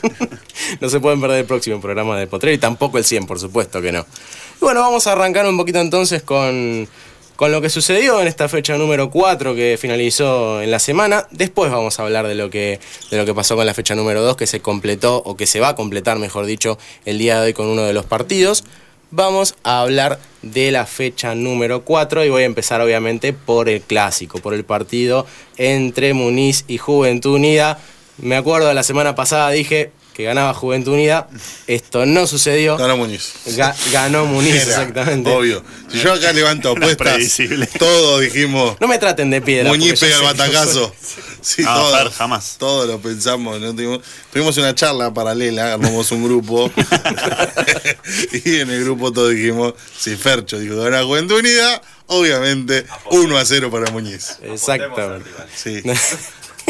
no 0.80 0.90
se 0.90 0.98
pueden 0.98 1.20
perder 1.20 1.38
el 1.38 1.44
próximo 1.44 1.80
programa 1.80 2.18
de 2.18 2.26
Potrero 2.26 2.52
y 2.52 2.58
tampoco 2.58 2.98
el 2.98 3.04
100, 3.04 3.24
por 3.24 3.38
supuesto 3.38 3.80
que 3.80 3.92
no. 3.92 4.00
Y 4.00 4.64
bueno, 4.64 4.80
vamos 4.80 5.06
a 5.06 5.12
arrancar 5.12 5.46
un 5.46 5.56
poquito 5.56 5.78
entonces 5.78 6.24
con, 6.24 6.88
con 7.36 7.52
lo 7.52 7.60
que 7.60 7.70
sucedió 7.70 8.20
en 8.20 8.26
esta 8.26 8.48
fecha 8.48 8.76
número 8.76 9.10
4 9.10 9.54
que 9.54 9.78
finalizó 9.80 10.60
en 10.60 10.72
la 10.72 10.80
semana. 10.80 11.28
Después 11.30 11.70
vamos 11.70 12.00
a 12.00 12.02
hablar 12.02 12.26
de 12.26 12.34
lo 12.34 12.50
que, 12.50 12.80
de 13.12 13.16
lo 13.16 13.24
que 13.24 13.32
pasó 13.32 13.54
con 13.54 13.64
la 13.64 13.74
fecha 13.74 13.94
número 13.94 14.22
2 14.22 14.36
que 14.36 14.48
se 14.48 14.58
completó 14.58 15.22
o 15.24 15.36
que 15.36 15.46
se 15.46 15.60
va 15.60 15.68
a 15.68 15.74
completar, 15.76 16.18
mejor 16.18 16.46
dicho, 16.46 16.78
el 17.04 17.18
día 17.18 17.40
de 17.40 17.46
hoy 17.46 17.52
con 17.52 17.66
uno 17.66 17.82
de 17.82 17.92
los 17.92 18.06
partidos. 18.06 18.64
Vamos 19.12 19.56
a 19.64 19.80
hablar 19.80 20.20
de 20.42 20.70
la 20.70 20.86
fecha 20.86 21.34
número 21.34 21.84
4 21.84 22.24
y 22.24 22.28
voy 22.30 22.42
a 22.42 22.46
empezar 22.46 22.80
obviamente 22.80 23.32
por 23.32 23.68
el 23.68 23.80
clásico, 23.80 24.38
por 24.38 24.54
el 24.54 24.64
partido 24.64 25.26
entre 25.56 26.14
Muniz 26.14 26.64
y 26.68 26.78
Juventud 26.78 27.34
Unida. 27.34 27.78
Me 28.18 28.36
acuerdo 28.36 28.68
de 28.68 28.74
la 28.74 28.82
semana 28.82 29.14
pasada 29.14 29.50
dije 29.50 29.92
que 30.14 30.24
ganaba 30.24 30.52
Juventud 30.52 30.92
Unida. 30.92 31.28
Esto 31.66 32.04
no 32.04 32.26
sucedió. 32.26 32.76
Ganó 32.76 32.96
Muñiz. 32.96 33.32
Ga- 33.46 33.74
ganó 33.92 34.26
Muniz, 34.26 34.54
Era, 34.54 34.62
exactamente. 34.64 35.30
Obvio. 35.30 35.64
Si 35.90 35.98
yo 35.98 36.12
acá 36.12 36.32
levanto 36.32 36.70
apuestas, 36.72 37.38
todos 37.78 38.20
dijimos, 38.20 38.76
No 38.80 38.88
me 38.88 38.98
traten 38.98 39.30
de 39.30 39.40
piedra. 39.40 39.70
Muñiz 39.70 39.98
pega 39.98 40.16
el 40.16 40.22
batacazo. 40.22 40.92
Sí, 41.42 41.62
No, 41.62 41.72
todos, 41.74 42.02
Fer, 42.02 42.10
jamás. 42.12 42.56
Todos 42.58 42.86
lo 42.86 43.00
pensamos. 43.00 43.58
¿no? 43.62 43.72
Tuvimos, 43.74 44.00
tuvimos 44.30 44.58
una 44.58 44.74
charla 44.74 45.14
paralela, 45.14 45.72
armamos 45.72 46.12
un 46.12 46.22
grupo. 46.22 46.70
y 48.44 48.56
en 48.60 48.68
el 48.68 48.84
grupo 48.84 49.10
todos 49.10 49.30
dijimos, 49.30 49.72
si 49.98 50.16
Fercho 50.16 50.58
dijo 50.58 50.74
que 50.76 50.82
gana 50.90 51.02
Juventud 51.02 51.38
Unida, 51.38 51.80
obviamente 52.08 52.84
1 53.10 53.38
a 53.38 53.44
0 53.46 53.70
para 53.70 53.90
Muñiz. 53.90 54.36
Exactamente. 54.42 55.30
Sí. 55.56 55.82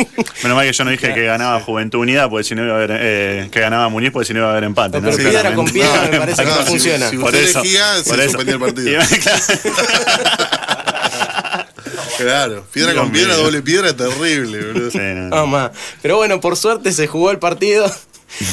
Menos 0.42 0.56
mal 0.56 0.66
que 0.66 0.72
yo 0.72 0.84
no 0.84 0.90
dije 0.90 1.12
que 1.14 1.24
ganaba 1.24 1.60
Juventud 1.60 1.98
Unida, 2.00 2.28
porque 2.30 2.44
si 2.44 2.54
no 2.54 2.64
iba 2.64 2.72
a 2.72 2.76
haber. 2.76 2.90
eh, 2.94 3.48
que 3.50 3.60
ganaba 3.60 3.88
Muñiz, 3.88 4.10
porque 4.10 4.26
si 4.26 4.32
no 4.34 4.40
iba 4.40 4.48
a 4.48 4.52
haber 4.52 4.64
empate. 4.64 5.00
No, 5.00 5.10
pero 5.10 5.22
¿no? 5.22 5.30
piedra 5.30 5.54
con 5.54 5.64
piedra 5.66 6.08
me 6.10 6.18
parece 6.18 6.42
que 6.44 6.48
no, 6.50 6.56
si- 6.62 6.64
funciona. 6.70 7.10
si- 7.10 7.16
Por 7.16 7.26
usted 7.26 7.44
eso, 7.44 7.60
elegía, 7.60 7.94
se 8.02 8.10
por 8.10 8.20
eso. 8.20 8.28
suspendía 8.30 8.54
el 8.54 8.60
partido. 8.60 9.00
Claro, 12.18 12.66
piedra 12.70 12.92
Dios 12.92 13.02
con 13.04 13.12
piedra, 13.12 13.34
mío. 13.34 13.44
doble 13.44 13.62
piedra, 13.62 13.96
terrible, 13.96 14.58
boludo. 14.66 14.90
Sí, 14.90 14.98
no. 14.98 15.28
No 15.30 15.46
más. 15.46 15.70
Pero 16.02 16.16
bueno, 16.18 16.38
por 16.40 16.54
suerte 16.56 16.92
se 16.92 17.06
jugó 17.06 17.30
el 17.30 17.38
partido. 17.38 17.90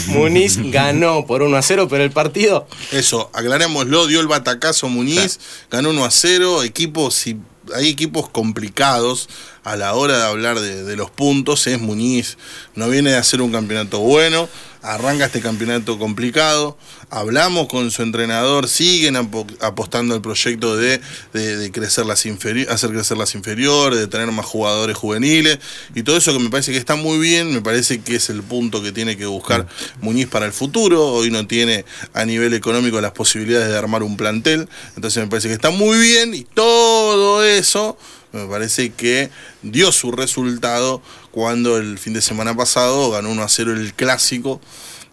Muniz 0.07 0.57
ganó 0.71 1.25
por 1.25 1.41
1 1.43 1.55
a 1.57 1.61
0, 1.61 1.87
pero 1.89 2.03
el 2.03 2.09
partido 2.11 2.65
Eso, 2.91 3.29
aclarémoslo, 3.33 4.07
dio 4.07 4.21
el 4.21 4.27
batacazo 4.27 4.89
Muñiz, 4.89 5.39
ganó 5.69 5.89
1 5.91 6.03
a 6.05 6.09
0, 6.11 6.63
equipos, 6.63 7.13
si 7.13 7.37
hay 7.75 7.89
equipos 7.89 8.29
complicados 8.29 9.29
a 9.63 9.75
la 9.75 9.93
hora 9.93 10.17
de 10.17 10.23
hablar 10.23 10.59
de, 10.59 10.95
los 10.95 11.09
puntos, 11.11 11.67
es 11.67 11.79
Muñiz, 11.79 12.37
no 12.75 12.89
viene 12.89 13.11
de 13.11 13.17
hacer 13.17 13.41
un 13.41 13.51
campeonato 13.51 13.99
bueno, 13.99 14.47
arranca 14.81 15.25
este 15.25 15.41
campeonato 15.41 15.97
complicado, 15.99 16.77
hablamos 17.09 17.67
con 17.67 17.89
su 17.91 18.03
entrenador, 18.03 18.67
siguen 18.67 19.15
apo- 19.15 19.47
apostando 19.61 20.13
al 20.13 20.21
proyecto 20.21 20.77
de, 20.77 21.01
de- 21.33 21.57
de 21.57 21.71
crecer 21.71 22.05
las 22.05 22.25
hacer 22.69 22.91
crecer 22.91 23.17
las 23.17 23.35
inferiores, 23.35 23.99
de 23.99 24.07
tener 24.07 24.31
más 24.31 24.45
jugadores 24.45 24.95
juveniles, 24.95 25.59
y 25.95 26.03
todo 26.03 26.17
eso 26.17 26.33
que 26.33 26.39
me 26.39 26.49
parece 26.49 26.71
que 26.71 26.77
está 26.77 26.95
muy 26.95 27.17
bien, 27.17 27.53
me 27.53 27.61
parece 27.61 28.01
que 28.01 28.15
es 28.15 28.29
el 28.29 28.43
punto 28.43 28.81
que 28.81 28.91
tiene 28.91 29.17
que 29.17 29.25
buscar 29.25 29.67
Muñiz 30.01 30.27
para 30.27 30.45
el 30.45 30.53
futuro, 30.53 31.05
hoy 31.07 31.31
no 31.31 31.47
tiene 31.47 31.85
a 32.13 32.25
nivel 32.25 32.53
económico 32.53 33.01
las 33.01 33.11
posibilidades 33.11 33.69
de 33.69 33.77
armar 33.77 34.03
un 34.03 34.17
plantel, 34.17 34.67
entonces 34.95 35.23
me 35.23 35.29
parece 35.29 35.47
que 35.47 35.53
está 35.53 35.69
muy 35.69 35.97
bien, 35.97 36.33
y 36.33 36.43
todo 36.43 37.43
eso 37.43 37.97
me 38.33 38.45
parece 38.45 38.91
que 38.91 39.29
dio 39.63 39.91
su 39.91 40.11
resultado 40.11 41.01
cuando 41.37 41.77
el 41.77 41.99
fin 41.99 42.13
de 42.13 42.21
semana 42.23 42.55
pasado 42.55 43.11
ganó 43.11 43.29
1 43.29 43.43
a 43.43 43.47
0 43.47 43.73
el 43.73 43.93
clásico 43.93 44.59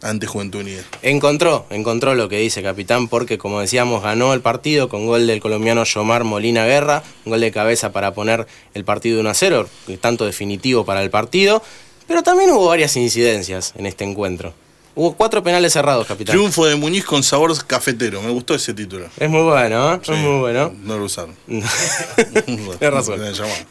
ante 0.00 0.26
Juventud 0.26 0.60
Unida. 0.60 0.80
encontró, 1.02 1.66
encontró 1.68 2.14
lo 2.14 2.30
que 2.30 2.38
dice 2.38 2.62
capitán, 2.62 3.08
porque 3.08 3.36
como 3.36 3.60
decíamos, 3.60 4.02
ganó 4.02 4.32
el 4.32 4.40
partido 4.40 4.88
con 4.88 5.06
gol 5.06 5.26
del 5.26 5.40
colombiano 5.40 5.84
Yomar 5.84 6.24
Molina 6.24 6.64
Guerra, 6.64 7.02
un 7.26 7.32
gol 7.32 7.42
de 7.42 7.52
cabeza 7.52 7.92
para 7.92 8.14
poner 8.14 8.46
el 8.72 8.86
partido 8.86 9.20
1 9.20 9.28
a 9.28 9.34
0, 9.34 9.68
tanto 10.00 10.24
definitivo 10.24 10.86
para 10.86 11.02
el 11.02 11.10
partido, 11.10 11.62
pero 12.06 12.22
también 12.22 12.52
hubo 12.52 12.68
varias 12.68 12.96
incidencias 12.96 13.74
en 13.76 13.84
este 13.84 14.04
encuentro. 14.04 14.54
Hubo 14.96 15.14
cuatro 15.14 15.42
penales 15.42 15.72
cerrados, 15.72 16.06
capitán. 16.06 16.34
Triunfo 16.36 16.66
de 16.66 16.76
Muñiz 16.76 17.04
con 17.04 17.22
sabor 17.24 17.52
cafetero. 17.66 18.22
Me 18.22 18.30
gustó 18.30 18.54
ese 18.54 18.72
título. 18.74 19.06
Es 19.16 19.28
muy 19.28 19.42
bueno, 19.42 19.94
¿eh? 19.94 20.00
Sí, 20.04 20.12
Es 20.12 20.18
muy 20.18 20.38
bueno. 20.38 20.72
No 20.84 20.96
lo 20.98 21.04
usaron. 21.06 21.34
Tienes 21.46 22.80
razón. 22.80 23.20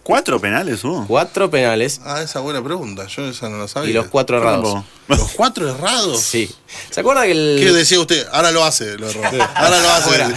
¿Cuatro 0.03 0.39
penales 0.42 0.84
hubo? 0.84 1.06
Cuatro 1.08 1.50
penales 1.50 2.01
Ah, 2.03 2.22
esa 2.22 2.42
buena 2.42 2.62
pregunta. 2.62 3.08
Yo 3.08 3.25
esa 3.30 3.48
no 3.48 3.58
la 3.58 3.68
sabía. 3.70 3.89
y 3.92 3.94
los 3.94 4.08
cuatro 4.08 4.38
errados. 4.38 4.84
¿Los 5.08 5.32
cuatro 5.32 5.70
errados? 5.70 6.20
Sí. 6.20 6.53
¿Se 6.89 7.00
acuerda 7.01 7.24
que 7.24 7.32
el. 7.32 7.58
¿Qué 7.60 7.72
decía 7.72 8.00
usted? 8.00 8.25
Ahora 8.32 8.51
lo 8.51 8.63
hace, 8.63 8.98
lo 8.98 9.10
erró. 9.10 9.22
Ahora 9.56 9.80
lo 9.82 9.89
hace. 9.92 10.34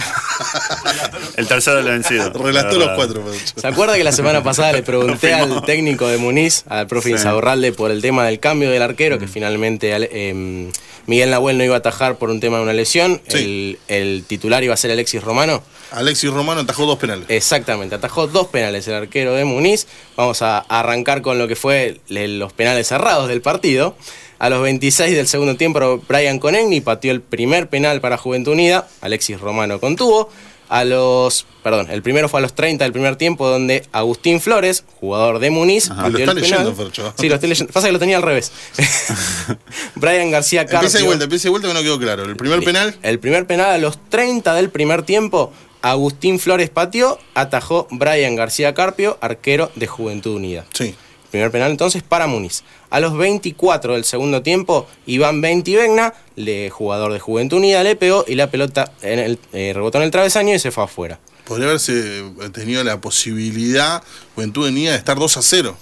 El 1.35 1.47
tercero 1.47 1.77
del 1.77 1.85
vencido. 1.85 2.31
Relató 2.33 2.77
La 2.79 2.85
los 2.87 2.95
cuatro. 2.95 3.21
Pacho. 3.23 3.53
¿Se 3.61 3.67
acuerda 3.67 3.95
que 3.95 4.03
la 4.03 4.11
semana 4.11 4.43
pasada 4.43 4.73
le 4.73 4.83
pregunté 4.83 5.33
al 5.35 5.63
técnico 5.63 6.07
de 6.07 6.17
Muniz, 6.17 6.63
al 6.67 6.87
profe 6.87 7.07
Sí. 7.09 7.13
Insaurralde, 7.13 7.71
por 7.71 7.91
el 7.91 8.01
tema 8.01 8.25
del 8.25 8.39
cambio 8.39 8.69
del 8.69 8.81
arquero, 8.81 9.19
que 9.19 9.27
finalmente 9.27 9.93
ale- 9.93 10.09
em, 10.11 10.71
Miguel 11.05 11.29
Nahuel 11.29 11.57
no 11.57 11.63
iba 11.63 11.75
a 11.75 11.77
atajar 11.79 12.17
por 12.17 12.29
un 12.29 12.39
tema 12.39 12.57
de 12.57 12.63
una 12.63 12.73
lesión? 12.73 13.21
Sí. 13.29 13.37
El, 13.37 13.79
el 13.87 14.23
titular 14.27 14.63
iba 14.63 14.73
a 14.73 14.77
ser 14.77 14.91
Alexis 14.91 15.23
Romano. 15.23 15.63
Alexis 15.91 16.29
Romano 16.31 16.61
atajó 16.61 16.85
dos 16.85 16.97
penales. 16.99 17.25
Exactamente, 17.29 17.95
atajó 17.95 18.27
dos 18.27 18.47
penales 18.47 18.87
el 18.89 18.95
arquero 18.95 19.33
de 19.33 19.45
Muniz. 19.45 19.87
Vamos 20.17 20.41
a 20.41 20.57
arrancar 20.59 21.21
con 21.21 21.37
lo 21.37 21.47
que 21.47 21.55
fue 21.55 22.01
los 22.09 22.51
penales 22.53 22.87
cerrados 22.87 23.29
del 23.29 23.41
partido. 23.41 23.95
A 24.39 24.49
los 24.49 24.61
26 24.61 25.15
del 25.15 25.27
segundo 25.27 25.55
tiempo, 25.55 26.01
Brian 26.07 26.39
Conegni 26.39 26.81
pateó 26.81 27.11
el 27.11 27.21
primer 27.21 27.69
penal 27.69 28.01
para 28.01 28.17
Juventud 28.17 28.51
Unida. 28.53 28.87
Alexis 29.01 29.39
Romano 29.39 29.79
contuvo. 29.79 30.29
A 30.69 30.83
los. 30.83 31.45
Perdón, 31.63 31.87
el 31.89 32.01
primero 32.01 32.27
fue 32.27 32.39
a 32.39 32.41
los 32.41 32.53
30 32.53 32.83
del 32.83 32.91
primer 32.91 33.15
tiempo, 33.15 33.47
donde 33.47 33.85
Agustín 33.93 34.41
Flores, 34.41 34.83
jugador 34.99 35.39
de 35.39 35.49
Muniz, 35.49 35.87
Lo 35.87 35.95
pateó 35.95 36.17
está 36.19 36.31
el 36.31 36.41
leyendo, 36.41 36.71
penal. 36.71 36.75
Fercho. 36.75 37.13
Sí, 37.17 37.29
lo 37.29 37.35
estoy 37.35 37.49
leyendo. 37.49 37.71
Pasa 37.71 37.87
que 37.87 37.93
lo 37.93 37.99
tenía 37.99 38.17
al 38.17 38.23
revés. 38.23 38.51
Brian 39.95 40.29
García 40.31 40.65
Carpio. 40.65 40.79
Empieza 40.79 40.97
de 40.99 41.03
vuelta, 41.05 41.23
empieza 41.23 41.43
de 41.45 41.49
vuelta 41.51 41.67
que 41.69 41.73
no 41.73 41.81
quedó 41.81 41.99
claro. 41.99 42.23
El 42.25 42.35
primer 42.35 42.61
penal. 42.63 42.95
El 43.01 43.19
primer 43.19 43.47
penal 43.47 43.71
a 43.71 43.77
los 43.77 43.97
30 44.09 44.53
del 44.55 44.69
primer 44.69 45.03
tiempo, 45.03 45.51
Agustín 45.81 46.39
Flores 46.39 46.69
pateó, 46.69 47.17
atajó 47.33 47.87
Brian 47.89 48.35
García 48.35 48.73
Carpio, 48.73 49.17
arquero 49.21 49.71
de 49.75 49.87
Juventud 49.87 50.35
Unida. 50.35 50.65
Sí. 50.73 50.95
Primer 51.37 51.51
penal 51.51 51.69
entonces 51.69 52.01
para 52.01 52.25
Muniz. 52.25 52.63
A 52.89 52.99
los 52.99 53.15
24 53.15 53.93
del 53.93 54.05
segundo 54.05 54.41
tiempo, 54.41 54.87
Iván 55.05 55.39
Ventivegna, 55.39 56.15
le, 56.35 56.71
jugador 56.71 57.13
de 57.13 57.19
Juventud 57.19 57.57
Unida, 57.57 57.83
le 57.83 57.95
pegó 57.95 58.25
y 58.27 58.33
la 58.33 58.49
pelota 58.49 58.91
en 59.03 59.19
el, 59.19 59.39
eh, 59.53 59.71
rebotó 59.75 59.99
en 59.99 60.05
el 60.05 60.09
travesaño 60.09 60.55
y 60.55 60.57
se 60.57 60.71
fue 60.71 60.85
afuera. 60.85 61.19
Podría 61.45 61.67
haberse 61.67 62.23
tenido 62.53 62.83
la 62.83 62.99
posibilidad, 62.99 64.01
Juventud 64.33 64.67
Unida, 64.67 64.93
de 64.93 64.97
estar 64.97 65.19
2 65.19 65.37
a 65.37 65.41
0. 65.43 65.77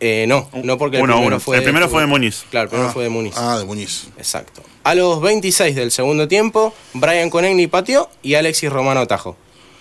Eh, 0.00 0.24
no, 0.26 0.48
no 0.64 0.78
porque 0.78 0.96
el 0.96 1.02
Uno 1.02 1.12
primero 1.12 1.26
uno. 1.26 1.40
fue 1.40 1.58
El 1.58 1.62
primero 1.62 1.88
fue 1.90 2.00
de 2.00 2.06
Muniz. 2.06 2.44
Claro, 2.48 2.64
el 2.64 2.70
primero 2.70 2.88
ah, 2.88 2.92
fue 2.94 3.02
de 3.02 3.10
Muniz. 3.10 3.34
Ah, 3.36 3.58
de 3.58 3.66
Muñiz. 3.66 4.06
Exacto. 4.16 4.62
A 4.82 4.94
los 4.94 5.20
26 5.20 5.76
del 5.76 5.90
segundo 5.90 6.26
tiempo, 6.26 6.72
Brian 6.94 7.28
Conegni 7.28 7.66
pateó 7.66 8.08
y 8.22 8.32
Alexis 8.32 8.70
Romano 8.70 9.00
atajó. 9.00 9.36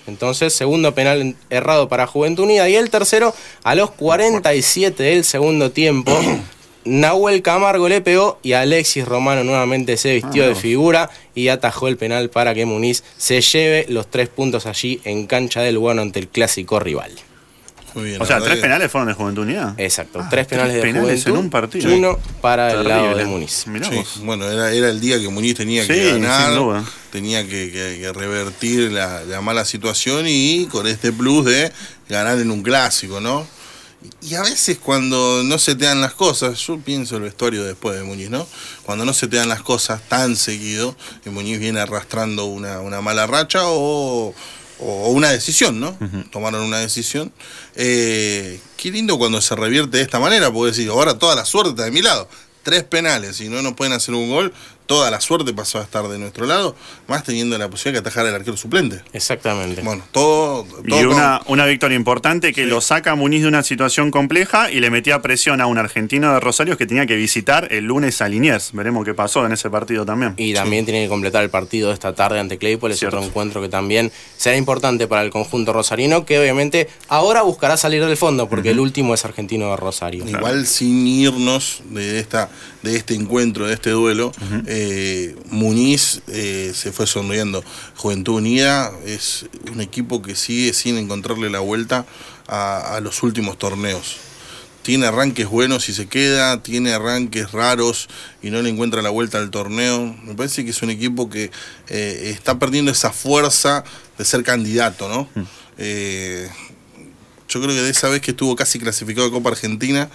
Entonces, 0.10 0.54
segundo 0.54 0.94
penal 0.94 1.36
errado 1.50 1.88
para 1.88 2.08
Juventud 2.08 2.44
Unida. 2.44 2.68
Y 2.68 2.76
el 2.76 2.90
tercero, 2.90 3.34
a 3.64 3.76
los 3.76 3.92
47 3.92 5.02
del 5.02 5.24
segundo 5.24 5.72
tiempo, 5.72 6.12
Nahuel 6.86 7.42
Camargo 7.42 7.88
le 7.88 8.02
pegó 8.02 8.40
y 8.44 8.54
Alexis 8.54 9.06
Romano 9.06 9.44
nuevamente 9.44 9.96
se 9.98 10.16
vistió 10.16 10.48
de 10.48 10.56
figura 10.56 11.10
y 11.36 11.50
atajó 11.50 11.88
el 11.88 11.98
penal 11.98 12.30
para 12.30 12.54
que 12.54 12.66
Muniz 12.66 13.04
se 13.18 13.42
lleve 13.42 13.86
los 13.90 14.08
tres 14.08 14.30
puntos 14.30 14.66
allí 14.66 15.00
en 15.04 15.28
cancha 15.28 15.62
del 15.62 15.76
Lugano 15.76 16.02
ante 16.02 16.20
el 16.20 16.28
clásico 16.28 16.80
rival. 16.80 17.12
Muy 17.96 18.04
bien. 18.06 18.22
O 18.22 18.26
sea, 18.26 18.40
tres 18.40 18.56
que- 18.56 18.62
penales 18.62 18.92
fueron 18.92 19.08
de 19.08 19.14
Juventud 19.14 19.42
Unida. 19.44 19.74
Exacto, 19.78 20.20
Ah, 20.22 20.28
tres 20.30 20.48
penales 20.48 20.76
de 20.76 20.82
penales 20.82 21.24
Juventud, 21.24 21.32
en 21.32 21.38
un 21.38 21.50
partido. 21.50 21.94
uno 21.96 22.20
para 22.42 22.72
el 22.74 22.88
lado 22.88 23.16
de. 23.18 23.26
Muniz. 23.26 23.66
Sí, 23.66 24.22
bueno, 24.24 24.46
era, 24.50 24.72
era 24.72 24.90
el 24.90 25.00
día 25.00 25.20
que 25.20 25.28
Muñiz 25.30 25.56
tenía 25.56 25.84
Sí, 25.84 25.90
que 25.90 26.12
ganar, 26.14 26.48
sin 26.52 26.56
duda. 26.60 26.84
tenía 27.12 27.44
que, 27.44 27.72
que- 27.72 27.98
que 28.02 28.12
revertir 28.14 28.92
la, 28.92 29.24
la 29.24 29.42
mala 29.42 29.66
situación 29.66 30.26
y 30.28 30.68
con 30.72 30.88
este 30.88 31.12
plus 31.12 31.46
de 31.46 31.72
ganar 32.08 32.38
en 32.40 32.52
un 32.52 32.62
clásico, 32.64 33.20
¿no? 33.20 33.46
Y 34.22 34.36
a 34.36 34.42
veces 34.44 34.78
cuando 34.78 35.42
no 35.44 35.58
se 35.60 35.76
te 35.76 35.84
dan 35.84 36.00
las 36.00 36.14
cosas, 36.14 36.58
yo 36.66 36.80
pienso 36.80 37.18
el 37.18 37.24
vestuario 37.24 37.66
después 37.66 37.98
de 37.98 38.04
Muñiz, 38.06 38.30
¿no? 38.30 38.48
Cuando 38.86 39.04
no 39.04 39.12
se 39.14 39.28
te 39.28 39.36
dan 39.36 39.50
las 39.50 39.62
cosas 39.62 40.02
tan 40.08 40.38
seguido, 40.38 40.96
Muñiz 41.26 41.60
viene 41.60 41.82
arrastrando 41.82 42.46
una, 42.46 42.80
una 42.80 43.02
mala 43.02 43.28
racha 43.28 43.60
o, 43.66 44.34
o 44.80 45.10
una 45.10 45.30
decisión, 45.30 45.80
¿no? 45.80 45.98
Tomaron 46.32 46.62
una 46.64 46.80
decisión. 46.80 47.32
Eh, 47.76 48.60
qué 48.78 48.92
lindo 48.92 49.18
cuando 49.18 49.42
se 49.42 49.56
revierte 49.56 49.98
de 49.98 50.04
esta 50.04 50.20
manera, 50.20 50.52
porque 50.52 50.72
decir, 50.72 50.90
ahora 50.90 51.18
toda 51.18 51.36
la 51.36 51.46
suerte 51.46 51.72
está 51.72 51.86
de 51.86 51.92
mi 51.92 52.02
lado. 52.02 52.28
Tres 52.64 52.84
penales 52.84 53.42
y 53.42 53.50
no 53.50 53.62
nos 53.62 53.74
pueden 53.74 53.94
hacer 53.94 54.14
un 54.14 54.30
gol, 54.30 54.54
toda 54.90 55.12
la 55.12 55.22
suerte 55.22 55.54
pasó 55.54 55.78
a 55.78 55.84
estar 55.84 56.08
de 56.08 56.18
nuestro 56.18 56.48
lado, 56.48 56.76
más 57.08 57.24
teniendo 57.24 57.56
la 57.60 57.70
posibilidad 57.70 58.02
de 58.02 58.10
atajar 58.10 58.26
al 58.26 58.34
arquero 58.34 58.58
suplente. 58.58 59.04
Exactamente. 59.14 59.82
Bueno, 59.84 60.04
todo. 60.12 60.64
todo 60.64 60.82
Y 60.84 60.90
con- 60.90 61.14
una, 61.14 61.42
una 61.46 61.68
victoria 61.68 61.96
importante 61.96 62.54
que 62.54 62.66
lo 62.66 62.82
saca 62.82 63.12
a 63.12 63.16
Muniz 63.16 63.44
de 63.44 63.50
una 63.50 63.62
situación 63.62 64.10
compleja 64.10 64.72
y 64.72 64.80
le 64.80 64.90
metía 64.90 65.22
presión 65.22 65.62
a 65.62 65.68
un 65.68 65.78
argentino 65.78 66.34
de 66.34 66.40
Rosario 66.40 66.76
que 66.76 66.88
tenía 66.88 67.06
que 67.06 67.16
visitar 67.16 67.68
el 67.72 67.86
lunes 67.86 68.20
a 68.24 68.28
Liniers. 68.30 68.72
Veremos 68.74 69.06
qué 69.06 69.14
pasó 69.14 69.46
en 69.46 69.52
ese 69.52 69.70
partido 69.70 70.08
también. 70.08 70.34
Y 70.38 70.56
también 70.56 70.86
tiene 70.86 71.04
que 71.04 71.08
completar 71.10 71.44
el 71.44 71.52
partido 71.52 71.90
de 71.90 71.94
esta 71.94 72.16
tarde 72.16 72.40
ante 72.40 72.58
Claypole. 72.58 72.96
Es 72.96 73.04
otro 73.04 73.24
encuentro 73.24 73.62
que 73.62 73.70
también 73.70 74.12
será 74.38 74.58
importante 74.58 75.06
para 75.08 75.22
el 75.22 75.30
conjunto 75.30 75.72
rosarino, 75.72 76.26
que 76.26 76.40
obviamente 76.40 76.90
ahora 77.10 77.44
buscará 77.44 77.78
salir 77.78 78.04
del 78.04 78.18
fondo, 78.18 78.50
porque 78.50 78.72
el 78.72 78.80
último 78.80 79.14
es 79.14 79.24
argentino 79.24 79.70
de 79.70 79.78
Rosario. 79.78 80.28
Igual 80.28 80.66
sin 80.66 81.06
irnos 81.06 81.84
de 81.92 82.20
esta 82.20 82.50
de 82.84 82.96
este 82.96 83.14
encuentro, 83.14 83.68
de 83.68 83.74
este 83.74 83.90
duelo, 83.90 84.32
eh, 84.66 85.36
Muniz 85.50 86.22
eh, 86.28 86.72
se 86.74 86.92
fue 86.92 87.08
sonriendo. 87.08 87.64
Juventud 87.98 88.36
Unida 88.36 88.92
es 89.06 89.46
un 89.72 89.82
equipo 89.82 90.22
que 90.22 90.36
sigue 90.36 90.74
sin 90.74 90.98
encontrarle 90.98 91.50
la 91.50 91.60
vuelta 91.60 92.06
a, 92.48 92.96
a 92.96 93.02
los 93.02 93.22
últimos 93.24 93.58
torneos. 93.58 94.18
Tiene 94.82 95.08
arranques 95.08 95.48
buenos 95.48 95.90
y 95.90 95.94
se 95.94 96.08
queda, 96.08 96.64
tiene 96.64 96.94
arranques 96.94 97.52
raros 97.52 98.08
y 98.42 98.50
no 98.50 98.62
le 98.62 98.70
encuentra 98.70 99.02
la 99.02 99.10
vuelta 99.10 99.38
al 99.38 99.52
torneo. 99.52 100.16
Me 100.24 100.36
parece 100.36 100.64
que 100.64 100.72
es 100.72 100.82
un 100.82 100.90
equipo 100.90 101.30
que 101.30 101.52
eh, 101.90 102.32
está 102.34 102.58
perdiendo 102.60 102.92
esa 102.92 103.12
fuerza 103.12 103.84
de 104.18 104.26
ser 104.26 104.44
candidato, 104.44 105.10
¿no? 105.10 105.28
Eh, 105.78 106.50
yo 107.50 107.62
creo 107.62 107.76
que 107.76 107.82
de 107.82 107.90
esa 107.90 108.08
vez 108.10 108.22
que 108.22 108.32
estuvo 108.32 108.56
casi 108.56 108.80
clasificado 108.80 109.28
de 109.28 109.34
Copa 109.34 109.50
Argentina, 109.50 110.10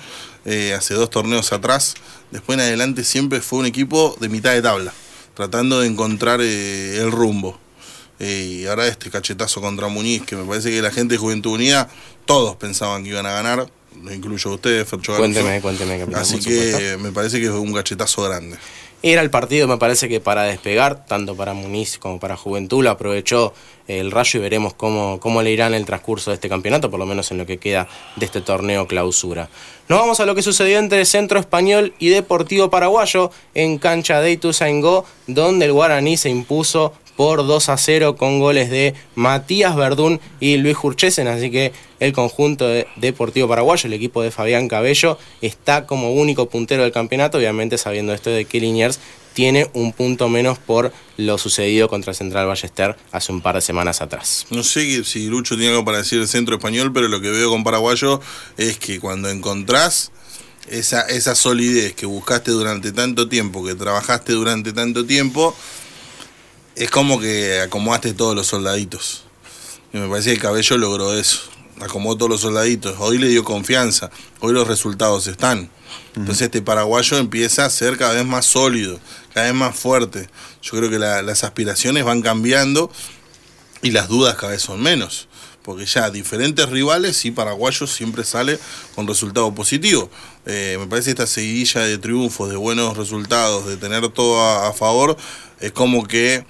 eh, 0.45 0.75
hace 0.75 0.95
dos 0.95 1.11
torneos 1.11 1.53
atrás, 1.53 1.95
después 2.31 2.59
en 2.59 2.65
adelante 2.65 3.05
siempre 3.05 3.41
fue 3.41 3.61
un 3.61 3.67
equipo 3.67 4.17
de 4.21 4.29
mitad 4.29 4.53
de 4.53 4.63
tabla, 4.63 4.93
tratando 5.35 5.81
de 5.81 5.87
encontrar 5.87 6.41
eh, 6.43 6.99
el 6.99 7.11
rumbo. 7.11 7.59
Eh, 8.21 8.61
y 8.61 8.67
ahora 8.67 8.87
este 8.87 9.11
cachetazo 9.11 9.61
contra 9.61 9.89
Muniz, 9.89 10.23
que 10.23 10.37
me 10.37 10.45
parece 10.45 10.71
que 10.71 10.81
la 10.81 10.91
gente 10.91 11.15
de 11.15 11.19
Juventud 11.19 11.53
Unida, 11.53 11.89
todos 12.27 12.57
pensaban 12.57 13.03
que 13.03 13.11
iban 13.11 13.27
a 13.27 13.33
ganar, 13.33 13.67
lo 14.03 14.13
incluyo 14.13 14.51
a 14.51 14.55
ustedes, 14.55 14.89
Fercho. 14.89 15.17
Cuénteme, 15.17 15.61
cuénteme, 15.61 15.99
capitán. 15.99 16.21
Así 16.21 16.39
que 16.39 16.97
me 17.01 17.11
parece 17.11 17.41
que 17.41 17.49
fue 17.49 17.59
un 17.59 17.73
cachetazo 17.73 18.23
grande. 18.23 18.57
Era 19.07 19.21
el 19.21 19.29
partido, 19.29 19.69
me 19.69 19.77
parece 19.77 20.09
que 20.09 20.19
para 20.19 20.45
despegar, 20.45 21.05
tanto 21.05 21.37
para 21.37 21.53
Muniz 21.53 21.99
como 21.99 22.19
para 22.19 22.39
Juventud, 22.39 22.87
aprovechó 22.87 23.53
el 23.87 24.11
Rayo 24.11 24.39
y 24.39 24.43
veremos 24.43 24.73
cómo, 24.73 25.21
cómo 25.21 25.43
le 25.43 25.51
irá 25.51 25.67
en 25.67 25.75
el 25.75 25.85
transcurso 25.85 26.31
de 26.31 26.37
este 26.37 26.49
campeonato, 26.49 26.91
por 26.91 26.99
lo 26.99 27.05
menos 27.05 27.31
en 27.31 27.37
lo 27.37 27.45
que 27.45 27.59
queda 27.59 27.87
de 28.17 28.25
este 28.25 28.41
torneo 28.41 28.87
clausura. 28.87 29.51
Nos 29.91 29.99
vamos 29.99 30.21
a 30.21 30.25
lo 30.25 30.35
que 30.35 30.41
sucedió 30.41 30.79
entre 30.79 31.05
Centro 31.05 31.39
Español 31.39 31.93
y 31.99 32.09
Deportivo 32.09 32.71
Paraguayo 32.71 33.31
en 33.53 33.77
cancha 33.77 34.23
de 34.23 34.33
Ituzaingó, 34.33 35.05
donde 35.27 35.67
el 35.67 35.75
Guaraní 35.75 36.17
se 36.17 36.31
impuso 36.31 36.95
por 37.17 37.47
2 37.47 37.69
a 37.69 37.77
0 37.77 38.17
con 38.17 38.39
goles 38.41 38.71
de 38.71 38.95
Matías 39.15 39.77
Verdún 39.77 40.21
y 40.41 40.57
Luis 40.57 40.77
Jurchesen, 40.77 41.29
así 41.29 41.51
que 41.51 41.73
el 42.01 42.13
conjunto 42.13 42.67
de 42.67 42.87
Deportivo 42.97 43.49
Paraguayo, 43.49 43.87
el 43.87 43.93
equipo 43.93 44.23
de 44.23 44.31
Fabián 44.31 44.69
Cabello, 44.69 45.19
está 45.41 45.87
como 45.87 46.13
único 46.13 46.49
puntero 46.49 46.83
del 46.83 46.93
campeonato, 46.93 47.39
obviamente 47.39 47.79
sabiendo 47.79 48.13
esto 48.13 48.31
de 48.31 48.45
que 48.45 48.61
Liniers 48.61 48.99
tiene 49.35 49.69
un 49.75 49.93
punto 49.93 50.29
menos 50.29 50.59
por 50.59 50.93
lo 51.17 51.39
sucedido 51.39 51.89
contra 51.89 52.15
Central 52.15 52.47
Ballester 52.47 52.97
hace 53.13 53.33
un 53.33 53.41
par 53.41 53.57
de 53.57 53.61
semanas 53.61 54.01
atrás. 54.01 54.47
No 54.51 54.63
sé 54.63 55.05
si 55.05 55.27
Lucho 55.27 55.57
tiene 55.57 55.73
algo 55.73 55.85
para 55.85 55.99
decir 55.99 56.21
el 56.21 56.29
centro 56.29 56.57
español, 56.57 56.93
pero 56.93 57.09
lo 57.09 57.21
que 57.21 57.31
veo 57.31 57.51
con 57.51 57.65
Paraguayo 57.65 58.21
es 58.57 58.79
que 58.79 59.01
cuando 59.01 59.29
encontrás 59.29 60.13
esa, 60.69 61.03
esa 61.03 61.35
solidez 61.35 61.95
que 61.95 62.07
buscaste 62.07 62.53
durante 62.53 62.93
tanto 62.93 63.29
tiempo, 63.29 63.65
que 63.65 63.75
trabajaste 63.75 64.33
durante 64.33 64.73
tanto 64.73 65.05
tiempo, 65.05 65.55
es 66.77 66.91
como 66.91 67.21
que 67.21 67.61
acomodaste 67.61 68.15
todos 68.15 68.35
los 68.35 68.47
soldaditos. 68.47 69.25
Y 69.93 69.99
me 69.99 70.09
parece 70.09 70.31
que 70.31 70.35
el 70.37 70.41
Cabello 70.43 70.77
logró 70.79 71.15
eso. 71.19 71.41
Acomodó 71.81 72.17
todos 72.17 72.31
los 72.31 72.41
soldaditos. 72.41 72.97
Hoy 72.99 73.19
le 73.19 73.29
dio 73.29 73.45
confianza. 73.45 74.11
Hoy 74.41 74.53
los 74.53 74.67
resultados 74.67 75.27
están. 75.27 75.71
Entonces 76.17 76.43
este 76.43 76.63
paraguayo 76.63 77.19
empieza 77.19 77.65
a 77.65 77.71
ser 77.71 77.97
cada 77.97 78.15
vez 78.15 78.25
más 78.25 78.47
sólido, 78.47 78.99
cada 79.33 79.47
vez 79.47 79.55
más 79.55 79.77
fuerte. 79.77 80.29
Yo 80.63 80.73
creo 80.79 80.91
que 80.91 80.99
la- 80.99 81.23
las 81.23 81.43
aspiraciones 81.45 82.05
van 82.05 82.23
cambiando 82.23 82.91
y 83.83 83.91
las 83.91 84.09
dudas 84.09 84.37
cada 84.37 84.53
vez 84.53 84.63
son 84.63 84.83
menos. 84.83 85.29
porque 85.65 85.87
ya 85.87 86.11
diferentes 86.11 86.69
rivales 86.69 87.25
y 87.25 87.31
paraguayos 87.31 87.91
siempre 87.91 88.23
sale 88.25 88.59
con 88.95 89.07
resultado 89.09 89.55
positivo. 89.55 90.11
Eh, 90.45 90.77
me 90.79 90.87
parece 90.87 91.09
esta 91.09 91.27
seguidilla 91.27 91.81
de 91.81 91.97
triunfos, 91.97 92.51
de 92.51 92.57
buenos 92.57 92.99
resultados, 92.99 93.65
de 93.67 93.79
tener 93.79 94.07
todo 94.11 94.43
a, 94.43 94.69
a 94.69 94.75
favor, 94.75 95.17
es 95.61 95.73
como 95.73 96.07
que 96.07 96.45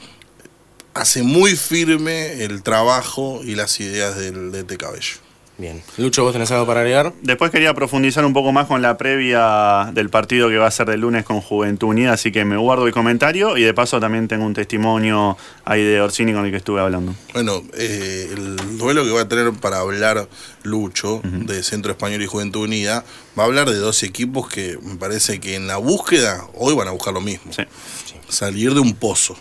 hace 0.94 1.22
muy 1.22 1.57
firme 1.57 2.44
el 2.44 2.62
trabajo 2.62 3.40
y 3.44 3.54
las 3.54 3.78
ideas 3.80 4.16
del 4.16 4.52
DT 4.52 4.76
Cabello. 4.76 5.24
Bien. 5.57 5.85
Lucho, 5.98 6.24
¿vos 6.24 6.33
tenés 6.33 6.50
algo 6.50 6.66
para 6.66 6.80
agregar? 6.80 7.12
Después 7.22 7.52
quería 7.52 7.72
profundizar 7.74 8.24
un 8.24 8.33
poco 8.33 8.50
más 8.50 8.66
con 8.66 8.83
la 8.83 8.98
previa 8.98 9.88
del 9.92 10.11
partido 10.11 10.48
que 10.48 10.57
va 10.57 10.66
a 10.66 10.70
ser 10.70 10.88
del 10.88 11.00
lunes 11.00 11.24
con 11.24 11.40
Juventud 11.40 11.88
Unida, 11.88 12.12
así 12.12 12.33
que 12.33 12.44
me 12.44 12.57
guardo 12.57 12.88
el 12.88 12.92
comentario 12.92 13.57
y 13.57 13.62
de 13.62 13.72
paso 13.72 14.00
también 14.00 14.26
tengo 14.26 14.44
un 14.44 14.54
testimonio 14.54 15.37
ahí 15.64 15.85
de 15.85 16.00
Orsini 16.00 16.33
con 16.33 16.44
el 16.44 16.50
que 16.50 16.57
estuve 16.57 16.80
hablando. 16.80 17.14
Bueno, 17.35 17.62
eh, 17.74 18.30
el 18.33 18.78
duelo 18.78 19.04
que 19.04 19.11
va 19.12 19.20
a 19.20 19.28
tener 19.28 19.52
para 19.52 19.78
hablar 19.78 20.28
Lucho 20.64 21.20
de 21.22 21.62
Centro 21.62 21.92
Español 21.92 22.20
y 22.22 22.26
Juventud 22.26 22.62
Unida 22.62 23.04
va 23.38 23.44
a 23.44 23.46
hablar 23.46 23.70
de 23.70 23.76
dos 23.76 24.02
equipos 24.02 24.48
que 24.48 24.76
me 24.83 24.96
parece 24.96 25.38
que 25.38 25.54
en 25.54 25.68
la 25.68 25.76
búsqueda 25.76 26.48
hoy 26.54 26.74
van 26.74 26.88
a 26.88 26.90
buscar 26.90 27.14
lo 27.14 27.20
mismo. 27.20 27.52
Sí. 27.52 27.62
Salir 28.28 28.74
de 28.74 28.80
un 28.80 28.94
pozo. 28.94 29.37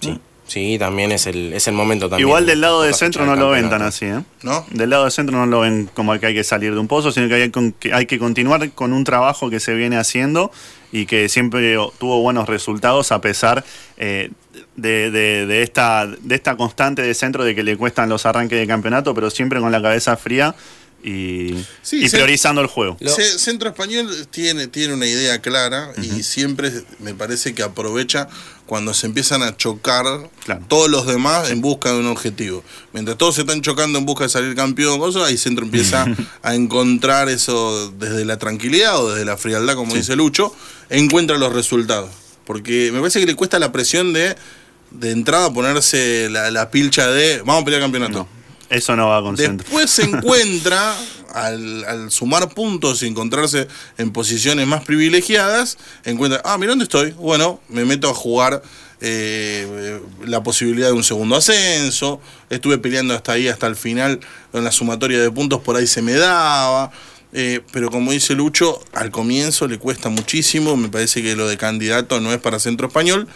Sí. 0.00 0.20
Sí, 0.50 0.78
también 0.80 1.12
es 1.12 1.26
el, 1.28 1.52
es 1.52 1.68
el 1.68 1.74
momento 1.74 2.08
también. 2.08 2.26
Igual 2.28 2.44
del 2.44 2.60
lado 2.60 2.82
de 2.82 2.88
Poca 2.90 2.98
centro 2.98 3.24
no 3.24 3.30
del 3.32 3.40
lo 3.40 3.50
ven 3.50 3.70
tan 3.70 3.82
así, 3.82 4.06
¿eh? 4.06 4.20
¿No? 4.42 4.66
Del 4.70 4.90
lado 4.90 5.04
de 5.04 5.12
centro 5.12 5.36
no 5.36 5.46
lo 5.46 5.60
ven 5.60 5.88
como 5.94 6.18
que 6.18 6.26
hay 6.26 6.34
que 6.34 6.42
salir 6.42 6.72
de 6.74 6.80
un 6.80 6.88
pozo, 6.88 7.12
sino 7.12 7.28
que 7.28 7.34
hay, 7.34 7.50
con- 7.50 7.70
que 7.72 7.92
hay 7.94 8.06
que 8.06 8.18
continuar 8.18 8.68
con 8.72 8.92
un 8.92 9.04
trabajo 9.04 9.48
que 9.48 9.60
se 9.60 9.74
viene 9.74 9.96
haciendo 9.96 10.50
y 10.90 11.06
que 11.06 11.28
siempre 11.28 11.76
tuvo 11.98 12.20
buenos 12.20 12.48
resultados 12.48 13.12
a 13.12 13.20
pesar 13.20 13.64
eh, 13.96 14.30
de, 14.74 15.12
de- 15.12 15.46
de 15.46 15.62
esta, 15.62 16.06
de 16.08 16.34
esta 16.34 16.56
constante 16.56 17.02
de 17.02 17.14
centro 17.14 17.44
de 17.44 17.54
que 17.54 17.62
le 17.62 17.76
cuestan 17.76 18.08
los 18.08 18.26
arranques 18.26 18.58
de 18.58 18.66
campeonato, 18.66 19.14
pero 19.14 19.30
siempre 19.30 19.60
con 19.60 19.70
la 19.70 19.80
cabeza 19.80 20.16
fría 20.16 20.56
y, 21.02 21.54
Sí, 21.82 22.04
y 22.04 22.08
se- 22.08 22.16
priorizando 22.16 22.60
el 22.60 22.66
juego. 22.66 22.96
Centro 23.38 23.68
Español 23.70 24.08
tiene, 24.30 24.66
tiene 24.66 24.94
una 24.94 25.06
idea 25.06 25.40
clara 25.40 25.92
y 26.02 26.22
siempre 26.22 26.70
me 26.98 27.14
parece 27.14 27.54
que 27.54 27.62
aprovecha 27.62 28.28
cuando 28.66 28.94
se 28.94 29.06
empiezan 29.06 29.42
a 29.42 29.56
chocar 29.56 30.04
Claro. 30.44 30.64
todos 30.68 30.88
los 30.90 31.06
demás 31.06 31.50
en 31.50 31.60
busca 31.60 31.92
de 31.92 31.98
un 31.98 32.06
objetivo. 32.06 32.62
Mientras 32.92 33.18
todos 33.18 33.34
se 33.34 33.40
están 33.40 33.62
chocando 33.62 33.98
en 33.98 34.06
busca 34.06 34.24
de 34.24 34.30
salir 34.30 34.54
campeón, 34.54 34.98
cosas, 34.98 35.24
ahí 35.24 35.36
Centro 35.36 35.64
empieza 35.64 36.06
a 36.42 36.54
encontrar 36.54 37.28
eso 37.28 37.90
desde 37.98 38.24
la 38.24 38.38
tranquilidad 38.38 38.98
o 39.02 39.10
desde 39.10 39.24
la 39.24 39.36
frialdad, 39.36 39.74
como 39.74 39.94
dice 39.94 40.14
Lucho, 40.16 40.54
encuentra 40.88 41.36
los 41.38 41.52
resultados. 41.52 42.10
Porque 42.44 42.90
me 42.92 43.00
parece 43.00 43.20
que 43.20 43.26
le 43.26 43.34
cuesta 43.34 43.58
la 43.58 43.72
presión 43.72 44.12
de, 44.12 44.36
de 44.92 45.10
entrada 45.12 45.52
ponerse 45.52 46.28
la, 46.30 46.50
la 46.50 46.70
pilcha 46.70 47.08
de 47.08 47.38
vamos 47.38 47.62
a 47.62 47.64
pelear 47.64 47.82
campeonato. 47.82 48.18
No, 48.20 48.28
eso 48.70 48.94
no 48.94 49.08
va 49.08 49.20
con 49.20 49.36
centro. 49.36 49.64
Después 49.64 49.90
se 49.90 50.04
encuentra, 50.04 50.96
al, 51.34 52.10
sumar 52.10 52.48
puntos 52.50 53.02
y 53.02 53.06
encontrarse 53.06 53.66
en 53.98 54.12
posiciones 54.12 54.66
más 54.66 54.84
privilegiadas, 54.84 55.76
encuentra, 56.04 56.40
ah, 56.44 56.56
mira 56.56 56.70
dónde 56.70 56.84
estoy. 56.84 57.10
Bueno, 57.12 57.60
me 57.68 57.84
meto 57.84 58.08
a 58.08 58.14
jugar 58.14 58.62
eh, 59.00 60.00
la 60.24 60.42
posibilidad 60.42 60.86
de 60.86 60.92
un 60.92 61.02
segundo 61.02 61.34
ascenso. 61.34 62.20
Estuve 62.48 62.78
peleando 62.78 63.14
hasta 63.14 63.32
ahí, 63.32 63.48
hasta 63.48 63.66
el 63.66 63.74
final, 63.74 64.20
en 64.52 64.64
la 64.64 64.70
sumatoria 64.70 65.20
de 65.20 65.30
puntos, 65.30 65.60
por 65.60 65.76
ahí 65.76 65.88
se 65.88 66.00
me 66.00 66.14
daba. 66.14 66.92
Eh, 67.32 67.60
pero 67.72 67.90
como 67.90 68.12
dice 68.12 68.34
Lucho, 68.34 68.80
al 68.92 69.10
comienzo 69.10 69.66
le 69.66 69.78
cuesta 69.78 70.08
muchísimo. 70.10 70.76
Me 70.76 70.88
parece 70.88 71.22
que 71.22 71.34
lo 71.34 71.48
de 71.48 71.56
candidato 71.56 72.20
no 72.20 72.32
es 72.32 72.38
para 72.38 72.58
Centro 72.60 72.86
Español. 72.86 73.28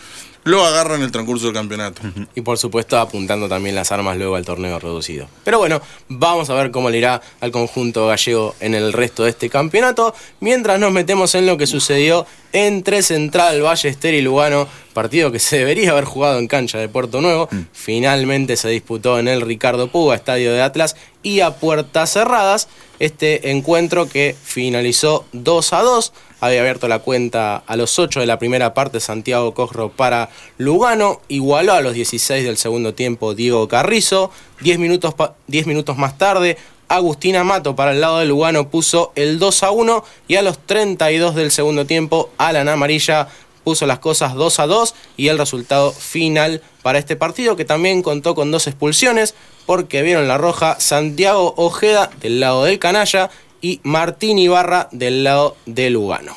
Lo 0.44 0.64
agarra 0.64 0.96
en 0.96 1.02
el 1.02 1.10
transcurso 1.10 1.46
del 1.46 1.54
campeonato. 1.54 2.02
Y 2.34 2.42
por 2.42 2.58
supuesto 2.58 2.98
apuntando 2.98 3.48
también 3.48 3.74
las 3.74 3.90
armas 3.92 4.16
luego 4.18 4.36
al 4.36 4.44
torneo 4.44 4.78
reducido. 4.78 5.26
Pero 5.42 5.58
bueno, 5.58 5.80
vamos 6.08 6.50
a 6.50 6.54
ver 6.54 6.70
cómo 6.70 6.90
le 6.90 6.98
irá 6.98 7.20
al 7.40 7.50
conjunto 7.50 8.06
gallego 8.06 8.54
en 8.60 8.74
el 8.74 8.92
resto 8.92 9.24
de 9.24 9.30
este 9.30 9.48
campeonato. 9.48 10.14
Mientras 10.40 10.78
nos 10.78 10.92
metemos 10.92 11.34
en 11.34 11.46
lo 11.46 11.56
que 11.56 11.66
sucedió 11.66 12.26
entre 12.52 13.02
Central, 13.02 13.62
Ballester 13.62 14.14
y 14.14 14.20
Lugano, 14.20 14.68
partido 14.92 15.32
que 15.32 15.38
se 15.38 15.58
debería 15.58 15.90
haber 15.90 16.04
jugado 16.04 16.38
en 16.38 16.46
cancha 16.46 16.78
de 16.78 16.88
Puerto 16.88 17.20
Nuevo. 17.20 17.48
Finalmente 17.72 18.56
se 18.56 18.68
disputó 18.68 19.18
en 19.18 19.28
el 19.28 19.40
Ricardo 19.40 19.88
Puga, 19.88 20.14
estadio 20.14 20.52
de 20.52 20.62
Atlas, 20.62 20.94
y 21.24 21.40
a 21.40 21.56
puertas 21.56 22.12
cerradas. 22.12 22.68
Este 23.00 23.50
encuentro 23.50 24.08
que 24.08 24.36
finalizó 24.40 25.24
2 25.32 25.72
a 25.72 25.82
2 25.82 26.12
había 26.40 26.60
abierto 26.60 26.86
la 26.86 27.00
cuenta 27.00 27.56
a 27.56 27.74
los 27.76 27.98
8 27.98 28.20
de 28.20 28.26
la 28.26 28.38
primera 28.38 28.72
parte 28.74 29.00
Santiago 29.00 29.52
Cosro 29.54 29.88
para 29.90 30.28
Lugano, 30.58 31.20
igualó 31.28 31.72
a 31.72 31.80
los 31.80 31.94
16 31.94 32.44
del 32.44 32.56
segundo 32.56 32.94
tiempo 32.94 33.34
Diego 33.34 33.66
Carrizo, 33.66 34.30
10 34.60 34.78
minutos, 34.78 35.14
pa- 35.14 35.34
10 35.48 35.66
minutos 35.66 35.96
más 35.96 36.16
tarde 36.18 36.56
Agustina 36.86 37.42
Mato 37.44 37.74
para 37.74 37.92
el 37.92 38.00
lado 38.02 38.18
de 38.18 38.26
Lugano 38.26 38.68
puso 38.68 39.10
el 39.16 39.38
2 39.38 39.62
a 39.64 39.70
1 39.70 40.04
y 40.28 40.36
a 40.36 40.42
los 40.42 40.58
32 40.58 41.34
del 41.34 41.50
segundo 41.50 41.86
tiempo 41.86 42.30
Alan 42.36 42.68
Amarilla 42.68 43.26
puso 43.64 43.86
las 43.86 43.98
cosas 43.98 44.34
2 44.34 44.60
a 44.60 44.66
2 44.66 44.94
y 45.16 45.28
el 45.28 45.38
resultado 45.38 45.90
final 45.92 46.60
para 46.82 46.98
este 46.98 47.16
partido 47.16 47.56
que 47.56 47.64
también 47.64 48.02
contó 48.02 48.34
con 48.34 48.50
dos 48.50 48.66
expulsiones 48.66 49.34
porque 49.66 50.02
vieron 50.02 50.28
la 50.28 50.38
roja 50.38 50.78
Santiago 50.80 51.54
Ojeda 51.56 52.10
del 52.20 52.40
lado 52.40 52.64
del 52.64 52.78
Canalla 52.78 53.30
y 53.60 53.80
Martín 53.82 54.38
Ibarra 54.38 54.88
del 54.92 55.24
lado 55.24 55.56
de 55.66 55.90
Lugano. 55.90 56.36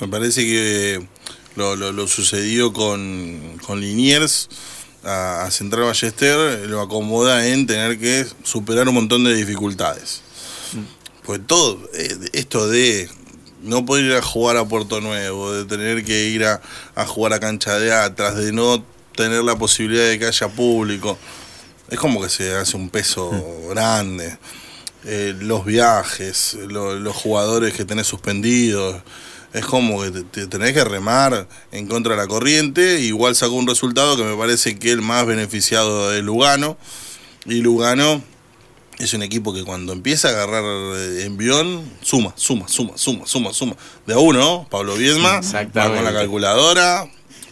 Me 0.00 0.08
parece 0.08 0.42
que 0.42 1.06
lo, 1.54 1.74
lo- 1.76 1.92
lo 1.92 2.06
sucedido 2.06 2.72
con, 2.72 3.58
con 3.66 3.80
Liniers 3.80 4.48
a, 5.04 5.44
a 5.44 5.50
Central 5.50 5.84
Ballester 5.84 6.68
lo 6.68 6.80
acomoda 6.82 7.46
en 7.48 7.66
tener 7.66 7.98
que 7.98 8.26
superar 8.42 8.88
un 8.88 8.94
montón 8.94 9.24
de 9.24 9.34
dificultades. 9.34 10.22
Pues 11.24 11.40
todo 11.46 11.78
eh, 11.94 12.14
esto 12.34 12.68
de 12.68 13.08
no 13.62 13.84
poder 13.86 14.04
ir 14.04 14.12
a 14.12 14.22
jugar 14.22 14.56
a 14.58 14.64
Puerto 14.64 15.00
Nuevo, 15.00 15.52
de 15.52 15.64
tener 15.64 16.04
que 16.04 16.26
ir 16.28 16.44
a, 16.44 16.60
a 16.94 17.06
jugar 17.06 17.32
a 17.32 17.40
cancha 17.40 17.78
de 17.78 17.92
atrás, 17.92 18.36
de 18.36 18.52
no 18.52 18.84
tener 19.16 19.42
la 19.42 19.56
posibilidad 19.56 20.06
de 20.08 20.18
que 20.18 20.26
haya 20.26 20.48
público, 20.48 21.18
es 21.90 21.98
como 21.98 22.20
que 22.22 22.28
se 22.28 22.54
hace 22.54 22.76
un 22.76 22.90
peso 22.90 23.30
grande. 23.70 24.36
Eh, 25.04 25.34
los 25.38 25.64
viajes, 25.64 26.56
lo- 26.68 26.96
los 26.98 27.14
jugadores 27.14 27.74
que 27.74 27.84
tenés 27.84 28.06
suspendidos. 28.06 28.96
Es 29.52 29.64
como 29.64 30.02
que 30.02 30.10
te, 30.10 30.22
te 30.24 30.46
tenés 30.48 30.72
que 30.74 30.84
remar 30.84 31.48
en 31.72 31.86
contra 31.86 32.12
de 32.14 32.18
la 32.20 32.26
corriente. 32.26 33.00
Igual 33.00 33.34
sacó 33.36 33.52
un 33.54 33.66
resultado 33.66 34.16
que 34.16 34.24
me 34.24 34.36
parece 34.36 34.78
que 34.78 34.90
el 34.90 35.00
más 35.02 35.24
beneficiado 35.26 36.12
es 36.12 36.22
Lugano. 36.22 36.76
Y 37.46 37.60
Lugano 37.62 38.22
es 38.98 39.14
un 39.14 39.22
equipo 39.22 39.54
que 39.54 39.62
cuando 39.64 39.92
empieza 39.92 40.28
a 40.28 40.30
agarrar 40.32 40.64
eh, 40.64 41.22
envión, 41.24 41.88
suma, 42.02 42.32
suma, 42.36 42.66
suma, 42.68 42.98
suma, 42.98 43.26
suma, 43.26 43.52
suma. 43.54 43.76
De 44.06 44.14
a 44.14 44.18
uno, 44.18 44.38
¿no? 44.40 44.66
Pablo 44.68 44.94
Viedma, 44.96 45.40
va 45.68 45.94
con 45.94 46.04
la 46.04 46.12
calculadora, 46.12 47.06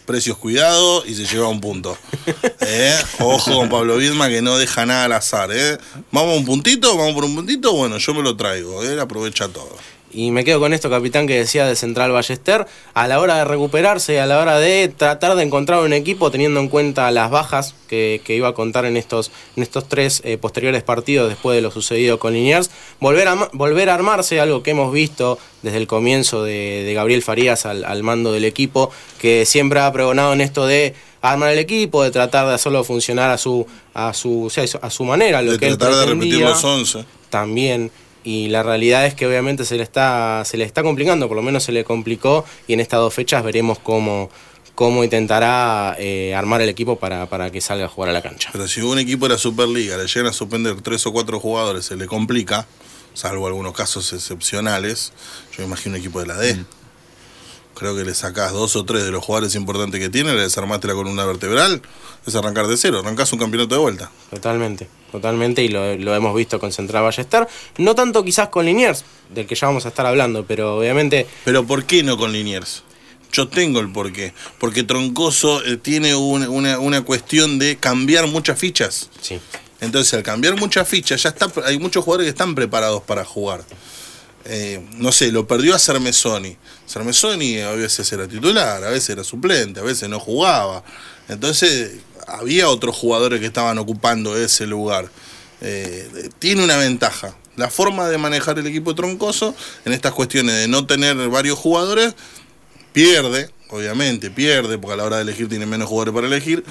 precios 0.05 0.37
cuidado 0.37 1.03
y 1.05 1.15
se 1.15 1.25
lleva 1.25 1.47
un 1.47 1.61
punto. 1.61 1.97
¿Eh? 2.61 2.95
Ojo 3.19 3.55
con 3.55 3.69
Pablo 3.69 3.97
Viedma 3.97 4.29
que 4.29 4.41
no 4.41 4.57
deja 4.57 4.85
nada 4.85 5.05
al 5.05 5.13
azar. 5.13 5.49
¿eh? 5.51 5.77
Vamos 6.11 6.35
a 6.35 6.37
un 6.39 6.45
puntito, 6.45 6.95
vamos 6.97 7.13
por 7.13 7.25
un 7.25 7.35
puntito, 7.35 7.73
bueno, 7.73 7.97
yo 7.97 8.13
me 8.13 8.21
lo 8.21 8.35
traigo, 8.37 8.83
él 8.83 8.99
aprovecha 8.99 9.47
todo. 9.47 9.75
Y 10.11 10.31
me 10.31 10.45
quedo 10.45 10.59
con 10.59 10.71
esto, 10.73 10.89
capitán, 10.89 11.27
que 11.27 11.37
decía 11.37 11.65
de 11.65 11.75
Central 11.75 12.11
Ballester. 12.11 12.65
A 12.93 13.07
la 13.07 13.19
hora 13.19 13.37
de 13.37 13.45
recuperarse, 13.45 14.19
a 14.21 14.25
la 14.25 14.39
hora 14.39 14.59
de 14.59 14.87
tratar 14.87 15.35
de 15.35 15.43
encontrar 15.43 15.81
un 15.81 15.91
equipo, 15.91 16.31
teniendo 16.31 16.59
en 16.59 16.69
cuenta 16.69 17.11
las 17.11 17.29
bajas 17.29 17.75
que, 17.87 18.21
que 18.23 18.35
iba 18.35 18.47
a 18.47 18.53
contar 18.53 18.85
en 18.85 18.95
estos, 18.95 19.31
en 19.57 19.63
estos 19.63 19.89
tres 19.89 20.21
eh, 20.23 20.37
posteriores 20.37 20.83
partidos 20.83 21.27
después 21.27 21.55
de 21.55 21.61
lo 21.61 21.69
sucedido 21.69 22.17
con 22.17 22.33
Liniers, 22.33 22.69
volver 22.99 23.27
a, 23.27 23.49
volver 23.51 23.89
a 23.89 23.95
armarse, 23.95 24.39
algo 24.39 24.63
que 24.63 24.71
hemos 24.71 24.93
visto 24.93 25.37
desde 25.63 25.77
el 25.77 25.87
comienzo 25.87 26.43
de, 26.43 26.83
de 26.85 26.93
Gabriel 26.93 27.21
Farías 27.21 27.65
al, 27.65 27.83
al 27.83 28.03
mando 28.03 28.31
del 28.31 28.45
equipo, 28.45 28.91
que 29.19 29.45
siempre 29.45 29.81
ha 29.81 29.91
pregonado 29.91 30.31
en 30.31 30.41
esto 30.41 30.65
de 30.65 30.93
armar 31.31 31.51
el 31.51 31.59
equipo, 31.59 32.03
de 32.03 32.11
tratar 32.11 32.47
de 32.47 32.53
hacerlo 32.53 32.83
funcionar 32.83 33.31
a 33.31 33.37
su, 33.37 33.65
a 33.93 34.13
su, 34.13 34.45
o 34.45 34.49
sea, 34.49 34.65
a 34.81 34.89
su 34.89 35.03
manera, 35.03 35.41
lo 35.41 35.53
De 35.53 35.59
que 35.59 35.67
él 35.67 35.77
tratar 35.77 35.99
de 35.99 36.13
repetir 36.13 36.41
los 36.41 36.63
11. 36.63 37.05
también 37.29 37.91
y 38.25 38.49
la 38.49 38.63
realidad 38.63 39.05
es 39.05 39.13
que 39.13 39.25
obviamente 39.25 39.63
se 39.63 39.77
le 39.77 39.83
está 39.83 40.43
se 40.45 40.57
le 40.57 40.65
está 40.65 40.83
complicando 40.83 41.27
por 41.29 41.37
lo 41.37 41.43
menos 41.43 41.63
se 41.63 41.71
le 41.71 41.85
complicó 41.85 42.43
y 42.67 42.73
en 42.73 42.81
estas 42.81 42.99
dos 42.99 43.13
fechas 43.13 43.43
veremos 43.43 43.79
cómo 43.79 44.29
cómo 44.73 45.03
intentará 45.03 45.95
eh, 45.97 46.35
armar 46.35 46.61
el 46.61 46.67
equipo 46.67 46.97
para, 46.97 47.27
para 47.29 47.49
que 47.49 47.61
salga 47.61 47.85
a 47.85 47.87
jugar 47.87 48.09
a 48.09 48.13
la 48.13 48.21
cancha 48.21 48.49
Pero 48.51 48.67
si 48.67 48.81
un 48.81 48.99
equipo 48.99 49.25
de 49.27 49.35
la 49.35 49.37
Superliga 49.37 49.95
le 49.95 50.07
llegan 50.07 50.27
a 50.27 50.33
suspender 50.33 50.81
tres 50.81 51.05
o 51.07 51.13
cuatro 51.13 51.39
jugadores, 51.39 51.85
se 51.85 51.95
le 51.95 52.07
complica, 52.07 52.67
salvo 53.13 53.47
algunos 53.47 53.73
casos 53.73 54.11
excepcionales. 54.11 55.13
Yo 55.53 55.59
me 55.59 55.67
imagino 55.67 55.95
un 55.95 56.01
equipo 56.01 56.19
de 56.19 56.27
la 56.27 56.35
D. 56.35 56.57
Creo 57.75 57.95
que 57.95 58.05
le 58.05 58.13
sacás 58.15 58.53
dos 58.53 58.75
o 58.75 58.85
tres 58.85 59.03
de 59.03 59.11
los 59.11 59.23
jugadores 59.23 59.53
importantes 59.55 59.99
que 59.99 60.09
tiene, 60.09 60.33
le 60.33 60.41
desarmaste 60.41 60.87
la 60.87 60.93
columna 60.93 61.25
vertebral, 61.25 61.81
es 62.25 62.33
arrancar 62.35 62.67
de 62.67 62.77
cero, 62.77 62.99
arrancás 62.99 63.31
un 63.33 63.39
campeonato 63.39 63.75
de 63.75 63.81
vuelta. 63.81 64.11
totalmente 64.29 64.87
totalmente 65.11 65.63
y 65.63 65.69
lo, 65.69 65.95
lo 65.95 66.13
hemos 66.15 66.35
visto 66.35 66.59
con 66.59 66.71
Central 66.73 67.03
Ballester 67.03 67.47
no 67.77 67.95
tanto 67.95 68.23
quizás 68.25 68.49
con 68.49 68.65
Liniers 68.65 69.05
del 69.29 69.45
que 69.47 69.55
ya 69.55 69.67
vamos 69.67 69.85
a 69.85 69.89
estar 69.89 70.05
hablando 70.05 70.45
pero 70.45 70.77
obviamente 70.77 71.25
Pero 71.45 71.65
¿por 71.65 71.85
qué 71.85 72.03
no 72.03 72.17
con 72.17 72.31
Liniers? 72.33 72.83
Yo 73.31 73.47
tengo 73.49 73.81
el 73.81 73.91
porqué. 73.91 74.33
Porque 74.59 74.83
Troncoso 74.83 75.61
eh, 75.65 75.75
tiene 75.77 76.15
un- 76.15 76.47
una, 76.47 76.79
una 76.79 77.01
cuestión 77.01 77.59
de 77.59 77.75
cambiar 77.75 78.27
muchas 78.27 78.57
fichas. 78.57 79.09
sí 79.21 79.39
Entonces, 79.81 80.13
al 80.13 80.23
cambiar 80.23 80.55
muchas 80.57 80.87
fichas, 80.87 81.21
ya 81.23 81.29
está, 81.29 81.51
hay 81.65 81.77
muchos 81.77 82.03
jugadores 82.05 82.25
que 82.27 82.29
están 82.29 82.55
preparados 82.55 83.03
para 83.03 83.25
jugar. 83.25 83.65
Eh, 84.47 84.79
no 84.97 85.11
sé, 85.11 85.31
lo 85.31 85.47
perdió 85.47 85.75
a 85.75 85.79
Cermesoni. 85.79 86.55
Cermesoni 86.87 87.59
a 87.61 87.71
veces 87.71 88.11
era 88.11 88.27
titular, 88.27 88.83
a 88.83 88.89
veces 88.89 89.09
era 89.09 89.23
suplente, 89.23 89.79
a 89.79 89.83
veces 89.83 90.07
no 90.07 90.19
jugaba. 90.19 90.83
Entonces, 91.27 91.93
había 92.27 92.69
otros 92.69 92.95
jugadores 92.95 93.39
que 93.39 93.47
estaban 93.47 93.77
ocupando 93.79 94.37
ese 94.37 94.67
lugar. 94.67 95.09
Eh, 95.61 96.29
tiene 96.39 96.63
una 96.63 96.77
ventaja. 96.77 97.35
La 97.55 97.69
forma 97.69 98.07
de 98.09 98.17
manejar 98.17 98.59
el 98.59 98.67
equipo 98.67 98.93
troncoso 98.93 99.55
en 99.85 99.93
estas 99.93 100.13
cuestiones 100.13 100.55
de 100.55 100.67
no 100.67 100.85
tener 100.85 101.15
varios 101.29 101.57
jugadores 101.57 102.13
pierde, 102.93 103.49
obviamente, 103.69 104.29
pierde, 104.29 104.77
porque 104.77 104.93
a 104.93 104.97
la 104.97 105.05
hora 105.05 105.15
de 105.17 105.23
elegir 105.23 105.49
tiene 105.49 105.65
menos 105.65 105.87
jugadores 105.87 106.13
para 106.13 106.27
elegir, 106.27 106.63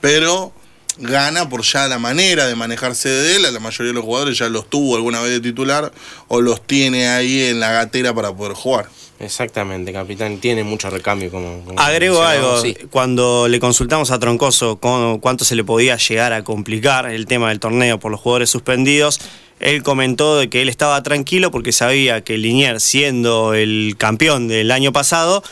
pero 0.00 0.52
gana 0.98 1.48
por 1.48 1.62
ya 1.62 1.88
la 1.88 1.98
manera 1.98 2.46
de 2.46 2.54
manejarse 2.54 3.08
de 3.08 3.36
él. 3.36 3.42
La 3.42 3.60
mayoría 3.60 3.88
de 3.88 3.94
los 3.94 4.04
jugadores 4.04 4.38
ya 4.38 4.48
los 4.48 4.68
tuvo 4.68 4.96
alguna 4.96 5.20
vez 5.20 5.30
de 5.32 5.40
titular 5.40 5.92
o 6.28 6.40
los 6.40 6.66
tiene 6.66 7.08
ahí 7.08 7.44
en 7.44 7.60
la 7.60 7.72
gatera 7.72 8.14
para 8.14 8.32
poder 8.34 8.54
jugar. 8.54 8.88
Exactamente, 9.22 9.92
capitán. 9.92 10.38
Tiene 10.38 10.64
mucho 10.64 10.90
recambio. 10.90 11.30
Como, 11.30 11.62
Agrego 11.76 12.22
algo. 12.22 12.60
Cuando 12.90 13.46
le 13.48 13.60
consultamos 13.60 14.10
a 14.10 14.18
Troncoso 14.18 14.78
cuánto 14.78 15.44
se 15.44 15.54
le 15.54 15.62
podía 15.62 15.96
llegar 15.96 16.32
a 16.32 16.42
complicar 16.42 17.06
el 17.06 17.26
tema 17.26 17.50
del 17.50 17.60
torneo 17.60 18.00
por 18.00 18.10
los 18.10 18.20
jugadores 18.20 18.50
suspendidos, 18.50 19.20
él 19.60 19.84
comentó 19.84 20.38
de 20.38 20.50
que 20.50 20.60
él 20.60 20.68
estaba 20.68 21.00
tranquilo 21.04 21.52
porque 21.52 21.70
sabía 21.70 22.22
que 22.22 22.36
Liniers, 22.36 22.82
siendo 22.82 23.54
el 23.54 23.94
campeón 23.96 24.48
del 24.48 24.72
año 24.72 24.92
pasado, 24.92 25.44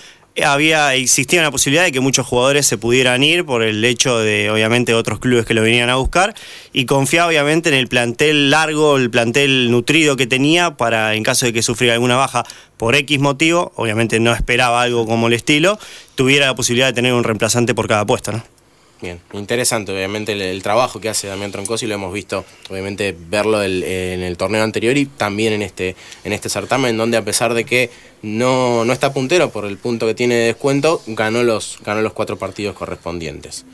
había 0.44 0.94
existía 0.94 1.40
una 1.40 1.50
posibilidad 1.50 1.84
de 1.84 1.92
que 1.92 2.00
muchos 2.00 2.26
jugadores 2.26 2.66
se 2.66 2.78
pudieran 2.78 3.22
ir 3.22 3.44
por 3.44 3.62
el 3.62 3.84
hecho 3.84 4.18
de 4.18 4.50
obviamente 4.50 4.94
otros 4.94 5.18
clubes 5.18 5.46
que 5.46 5.54
lo 5.54 5.62
venían 5.62 5.90
a 5.90 5.96
buscar 5.96 6.34
y 6.72 6.86
confiaba 6.86 7.28
obviamente 7.28 7.68
en 7.68 7.74
el 7.74 7.88
plantel 7.88 8.50
largo, 8.50 8.96
el 8.96 9.10
plantel 9.10 9.70
nutrido 9.70 10.16
que 10.16 10.26
tenía 10.26 10.76
para 10.76 11.14
en 11.14 11.22
caso 11.22 11.46
de 11.46 11.52
que 11.52 11.62
sufriera 11.62 11.94
alguna 11.94 12.16
baja 12.16 12.44
por 12.76 12.94
X 12.94 13.18
motivo, 13.20 13.72
obviamente 13.76 14.20
no 14.20 14.32
esperaba 14.32 14.82
algo 14.82 15.06
como 15.06 15.26
el 15.26 15.34
estilo, 15.34 15.78
tuviera 16.14 16.46
la 16.46 16.54
posibilidad 16.54 16.86
de 16.86 16.92
tener 16.92 17.12
un 17.12 17.24
reemplazante 17.24 17.74
por 17.74 17.88
cada 17.88 18.06
puesto, 18.06 18.32
¿no? 18.32 18.59
Bien, 19.02 19.18
interesante 19.32 19.92
obviamente 19.92 20.32
el, 20.32 20.62
trabajo 20.62 21.00
que 21.00 21.08
hace 21.08 21.26
Damián 21.26 21.50
Troncosi, 21.50 21.86
lo 21.86 21.94
hemos 21.94 22.12
visto 22.12 22.44
obviamente 22.68 23.16
verlo 23.18 23.62
en 23.62 24.22
el 24.22 24.36
torneo 24.36 24.62
anterior 24.62 24.96
y 24.98 25.06
también 25.06 25.54
en 25.54 25.62
este, 25.62 25.96
en 26.22 26.34
este 26.34 26.50
certamen, 26.50 26.98
donde 26.98 27.16
a 27.16 27.24
pesar 27.24 27.54
de 27.54 27.64
que 27.64 27.90
no, 28.20 28.84
no 28.84 28.92
está 28.92 29.14
puntero 29.14 29.50
por 29.50 29.64
el 29.64 29.78
punto 29.78 30.06
que 30.06 30.14
tiene 30.14 30.34
de 30.34 30.46
descuento, 30.46 31.02
ganó 31.06 31.42
los, 31.42 31.78
ganó 31.82 32.02
los 32.02 32.12
cuatro 32.12 32.36
partidos 32.38 32.76
correspondientes. 32.76 33.64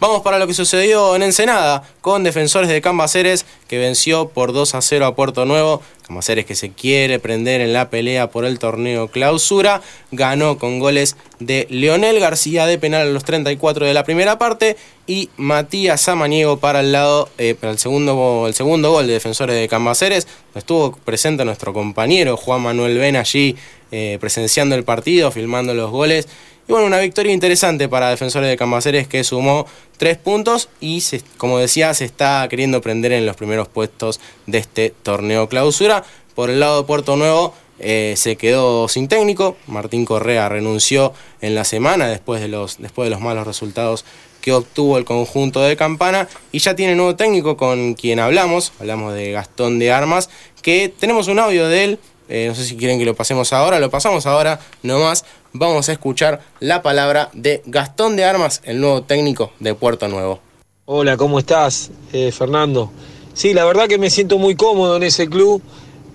Vamos 0.00 0.22
para 0.22 0.38
lo 0.38 0.46
que 0.46 0.54
sucedió 0.54 1.14
en 1.14 1.22
Ensenada 1.22 1.84
con 2.00 2.24
Defensores 2.24 2.68
de 2.68 2.80
Cambaceres 2.80 3.46
que 3.68 3.78
venció 3.78 4.28
por 4.28 4.52
2 4.52 4.74
a 4.74 4.82
0 4.82 5.06
a 5.06 5.14
Puerto 5.14 5.44
Nuevo. 5.44 5.82
Cambaceres 6.06 6.44
que 6.44 6.54
se 6.54 6.70
quiere 6.70 7.18
prender 7.18 7.60
en 7.60 7.72
la 7.72 7.88
pelea 7.88 8.28
por 8.28 8.44
el 8.44 8.58
torneo 8.58 9.08
clausura. 9.08 9.82
Ganó 10.10 10.58
con 10.58 10.80
goles 10.80 11.16
de 11.38 11.66
Leonel 11.70 12.20
García 12.20 12.66
de 12.66 12.76
penal 12.76 13.02
a 13.02 13.10
los 13.10 13.24
34 13.24 13.86
de 13.86 13.94
la 13.94 14.04
primera 14.04 14.36
parte 14.38 14.76
y 15.06 15.30
Matías 15.36 16.00
Samaniego 16.00 16.58
para 16.58 16.80
el 16.80 16.92
lado 16.92 17.28
eh, 17.38 17.54
para 17.54 17.72
el 17.72 17.78
segundo, 17.78 18.46
el 18.46 18.54
segundo 18.54 18.90
gol 18.90 19.06
de 19.06 19.14
Defensores 19.14 19.56
de 19.56 19.68
Cambaceres. 19.68 20.26
Estuvo 20.54 20.96
presente 21.04 21.44
nuestro 21.44 21.72
compañero 21.72 22.36
Juan 22.36 22.62
Manuel 22.62 22.98
Ben 22.98 23.16
allí 23.16 23.56
eh, 23.96 24.18
presenciando 24.18 24.74
el 24.74 24.82
partido, 24.82 25.30
filmando 25.30 25.72
los 25.72 25.92
goles 25.92 26.26
y 26.66 26.72
bueno, 26.72 26.86
una 26.86 26.98
victoria 26.98 27.32
interesante 27.32 27.88
para 27.88 28.08
Defensores 28.08 28.48
de 28.48 28.56
Cambaceres 28.56 29.06
que 29.06 29.22
sumó 29.22 29.66
tres 29.98 30.16
puntos 30.16 30.70
y, 30.80 31.02
como 31.36 31.58
decía, 31.58 31.92
se 31.92 32.06
está 32.06 32.46
queriendo 32.48 32.80
prender 32.80 33.12
en 33.12 33.26
los 33.26 33.36
primeros 33.36 33.68
puestos 33.68 34.18
de 34.46 34.58
este 34.58 34.94
torneo 35.02 35.48
clausura. 35.48 36.04
Por 36.34 36.48
el 36.48 36.60
lado 36.60 36.80
de 36.80 36.86
Puerto 36.86 37.16
Nuevo 37.16 37.54
eh, 37.78 38.14
se 38.16 38.36
quedó 38.36 38.88
sin 38.88 39.08
técnico. 39.08 39.58
Martín 39.66 40.06
Correa 40.06 40.48
renunció 40.48 41.12
en 41.42 41.54
la 41.54 41.64
semana 41.64 42.08
después 42.08 42.40
de 42.40 42.48
los, 42.48 42.80
después 42.80 43.06
de 43.06 43.10
los 43.10 43.20
malos 43.20 43.46
resultados 43.46 44.06
que 44.40 44.52
obtuvo 44.52 44.96
el 44.96 45.04
conjunto 45.04 45.60
de 45.60 45.76
Campana 45.76 46.28
y 46.50 46.58
ya 46.58 46.74
tiene 46.74 46.94
nuevo 46.94 47.16
técnico 47.16 47.56
con 47.56 47.94
quien 47.94 48.20
hablamos, 48.20 48.72
hablamos 48.78 49.14
de 49.14 49.32
Gastón 49.32 49.78
de 49.78 49.92
Armas, 49.92 50.28
que 50.62 50.92
tenemos 50.98 51.28
un 51.28 51.38
audio 51.38 51.68
de 51.68 51.84
él, 51.84 51.98
eh, 52.28 52.46
no 52.48 52.54
sé 52.54 52.64
si 52.64 52.76
quieren 52.76 52.98
que 52.98 53.04
lo 53.04 53.14
pasemos 53.14 53.52
ahora, 53.52 53.78
lo 53.80 53.90
pasamos 53.90 54.26
ahora 54.26 54.60
nomás 54.82 55.24
vamos 55.52 55.88
a 55.88 55.92
escuchar 55.92 56.40
la 56.58 56.82
palabra 56.82 57.30
de 57.32 57.62
Gastón 57.66 58.16
de 58.16 58.24
Armas, 58.24 58.60
el 58.64 58.80
nuevo 58.80 59.02
técnico 59.02 59.52
de 59.60 59.74
Puerto 59.74 60.08
Nuevo. 60.08 60.40
Hola, 60.86 61.16
¿cómo 61.16 61.38
estás, 61.38 61.90
eh, 62.12 62.32
Fernando? 62.32 62.90
Sí, 63.34 63.54
la 63.54 63.64
verdad 63.64 63.86
que 63.86 63.96
me 63.96 64.10
siento 64.10 64.38
muy 64.38 64.56
cómodo 64.56 64.96
en 64.96 65.04
ese 65.04 65.28
club. 65.28 65.62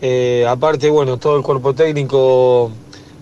Eh, 0.02 0.45
aparte, 0.48 0.89
bueno, 0.89 1.17
todo 1.17 1.38
el 1.38 1.43
cuerpo 1.43 1.74
técnico 1.74 2.69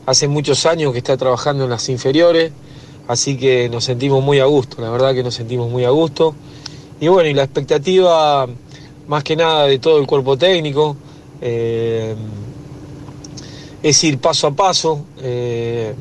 hace 0.05 0.27
muchos 0.27 0.65
años 0.65 0.91
que 0.91 0.97
está 0.97 1.17
trabajando 1.17 1.65
en 1.65 1.69
las 1.69 1.87
inferiores, 1.89 2.51
así 3.07 3.37
que 3.37 3.69
nos 3.69 3.83
sentimos 3.83 4.23
muy 4.23 4.39
a 4.39 4.45
gusto, 4.45 4.81
la 4.81 4.89
verdad 4.89 5.13
que 5.13 5.23
nos 5.23 5.35
sentimos 5.35 5.69
muy 5.69 5.85
a 5.85 5.89
gusto. 5.89 6.35
Y 6.99 7.09
bueno, 7.09 7.29
y 7.29 7.33
la 7.33 7.43
expectativa 7.43 8.47
más 9.07 9.23
que 9.23 9.35
nada 9.35 9.67
de 9.67 9.77
todo 9.77 9.99
el 9.99 10.07
cuerpo 10.07 10.37
técnico. 10.37 10.97
Es 13.89 14.03
ir 14.03 14.17
paso 14.19 14.47
a 14.47 14.51
paso, 14.51 15.05
eh, 15.21 15.93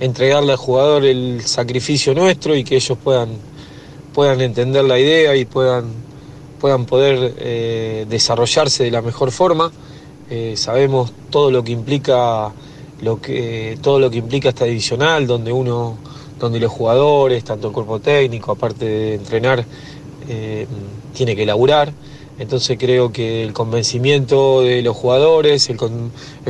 entregarle 0.00 0.52
al 0.52 0.58
jugador 0.58 1.04
el 1.04 1.42
sacrificio 1.44 2.14
nuestro 2.14 2.54
y 2.56 2.64
que 2.64 2.76
ellos 2.76 2.96
puedan, 3.02 3.28
puedan 4.14 4.40
entender 4.40 4.84
la 4.84 4.98
idea 4.98 5.36
y 5.36 5.44
puedan, 5.44 5.84
puedan 6.60 6.86
poder 6.86 7.34
eh, 7.38 8.06
desarrollarse 8.08 8.84
de 8.84 8.90
la 8.90 9.02
mejor 9.02 9.30
forma. 9.32 9.70
Eh, 10.30 10.54
sabemos 10.56 11.12
todo 11.30 11.50
lo 11.50 11.62
que 11.62 11.72
implica 11.72 12.52
lo 13.02 13.20
que, 13.20 13.78
todo 13.82 14.00
lo 14.00 14.10
que 14.10 14.16
implica 14.16 14.48
esta 14.48 14.64
divisional, 14.64 15.26
donde 15.26 15.52
uno, 15.52 15.98
donde 16.40 16.58
los 16.58 16.72
jugadores, 16.72 17.44
tanto 17.44 17.68
el 17.68 17.74
cuerpo 17.74 18.00
técnico, 18.00 18.52
aparte 18.52 18.86
de 18.86 19.14
entrenar, 19.16 19.64
tiene 21.12 21.36
que 21.36 21.46
laburar. 21.46 21.92
Entonces 22.38 22.76
creo 22.78 23.12
que 23.12 23.42
el 23.42 23.52
convencimiento 23.54 24.60
de 24.60 24.82
los 24.82 24.94
jugadores, 24.94 25.70
el, 25.70 25.78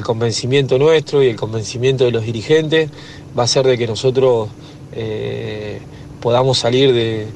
convencimiento 0.03 0.79
nuestro 0.79 1.23
y 1.23 1.29
el 1.29 1.37
convencimiento 1.37 2.05
de 2.05 2.11
los 2.11 2.25
dirigentes 2.25 2.91
va 3.39 3.45
a 3.45 3.47
ser 3.47 3.67
de 3.67 3.79
que 3.79 3.87
nosotros 3.87 4.49
eh, 4.93 5.81
podamos 6.21 6.59
salir 6.59 6.93
de, 6.93 7.29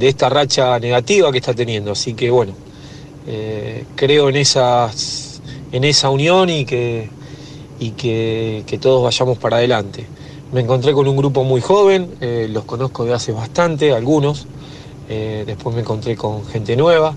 esta 0.00 0.28
racha 0.28 0.78
negativa 0.78 1.32
que 1.32 1.38
está 1.38 1.54
teniendo. 1.54 1.92
Así 1.92 2.12
que 2.12 2.30
bueno, 2.30 2.52
eh, 3.26 3.84
creo 3.96 4.28
en, 4.28 4.36
en 4.36 5.84
esa 5.84 6.10
unión 6.10 6.50
y, 6.50 6.66
que, 6.66 7.08
y 7.80 7.90
que, 7.92 8.78
todos 8.82 9.02
vayamos 9.02 9.38
para 9.38 9.56
adelante. 9.56 10.04
Me 10.52 10.60
encontré 10.60 10.92
con 10.92 11.08
un 11.08 11.16
grupo 11.16 11.42
muy 11.42 11.62
joven, 11.62 12.16
eh, 12.20 12.48
los 12.50 12.64
conozco 12.64 13.06
de 13.06 13.14
hace 13.14 13.32
bastante, 13.32 13.92
algunos. 13.92 14.46
Eh, 15.08 15.44
después 15.46 15.74
me 15.74 15.82
encontré 15.82 16.16
con 16.16 16.44
gente 16.46 16.76
nueva. 16.76 17.14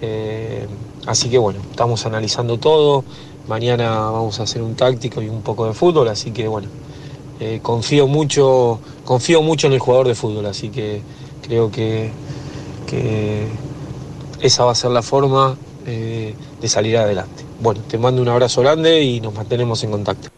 Eh, 0.00 0.66
así 1.06 1.28
que 1.28 1.38
bueno, 1.38 1.60
estamos 1.70 2.04
analizando 2.06 2.58
todo. 2.58 3.04
Mañana 3.48 3.90
vamos 4.10 4.40
a 4.40 4.44
hacer 4.44 4.62
un 4.62 4.74
táctico 4.74 5.20
y 5.22 5.28
un 5.28 5.42
poco 5.42 5.66
de 5.66 5.74
fútbol, 5.74 6.08
así 6.08 6.30
que 6.30 6.48
bueno, 6.48 6.68
eh, 7.40 7.60
confío 7.62 8.06
mucho, 8.06 8.80
confío 9.04 9.42
mucho 9.42 9.66
en 9.66 9.74
el 9.74 9.80
jugador 9.80 10.08
de 10.08 10.14
fútbol, 10.14 10.46
así 10.46 10.70
que 10.70 11.02
creo 11.42 11.70
que, 11.70 12.10
esa 14.40 14.64
va 14.64 14.72
a 14.72 14.74
ser 14.74 14.92
la 14.92 15.02
forma 15.02 15.56
de 15.84 16.68
salir 16.68 16.96
adelante. 16.96 17.44
Bueno, 17.60 17.82
te 17.88 17.98
mando 17.98 18.22
un 18.22 18.28
abrazo 18.28 18.60
grande 18.60 19.02
y 19.02 19.20
nos 19.20 19.34
mantenemos 19.34 19.82
en 19.82 19.90
contacto. 19.90 20.28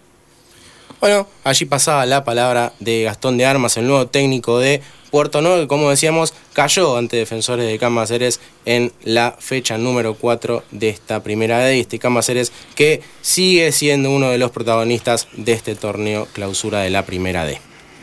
Bueno, 1.00 1.26
allí 1.44 1.66
pasaba 1.66 2.06
la 2.06 2.24
palabra 2.24 2.72
de 2.80 3.02
Gastón 3.02 3.36
de 3.36 3.44
Armas, 3.44 3.76
el 3.76 3.86
nuevo 3.86 4.06
técnico 4.06 4.58
de 4.58 4.80
Puerto 5.10 5.42
Nuevo, 5.42 5.60
que 5.60 5.68
como 5.68 5.90
decíamos, 5.90 6.32
cayó 6.56 6.96
ante 6.96 7.18
Defensores 7.18 7.66
de 7.66 7.78
Cambaceres 7.78 8.40
en 8.64 8.90
la 9.04 9.36
fecha 9.38 9.76
número 9.76 10.14
4 10.14 10.64
de 10.70 10.88
esta 10.88 11.22
primera 11.22 11.58
D. 11.58 11.76
Y 11.76 11.80
este 11.80 11.98
Cambaceres 11.98 12.50
que 12.74 13.02
sigue 13.20 13.70
siendo 13.72 14.10
uno 14.10 14.30
de 14.30 14.38
los 14.38 14.52
protagonistas 14.52 15.28
de 15.34 15.52
este 15.52 15.74
torneo 15.74 16.26
clausura 16.32 16.80
de 16.80 16.88
la 16.88 17.04
primera 17.04 17.44
D. 17.44 17.58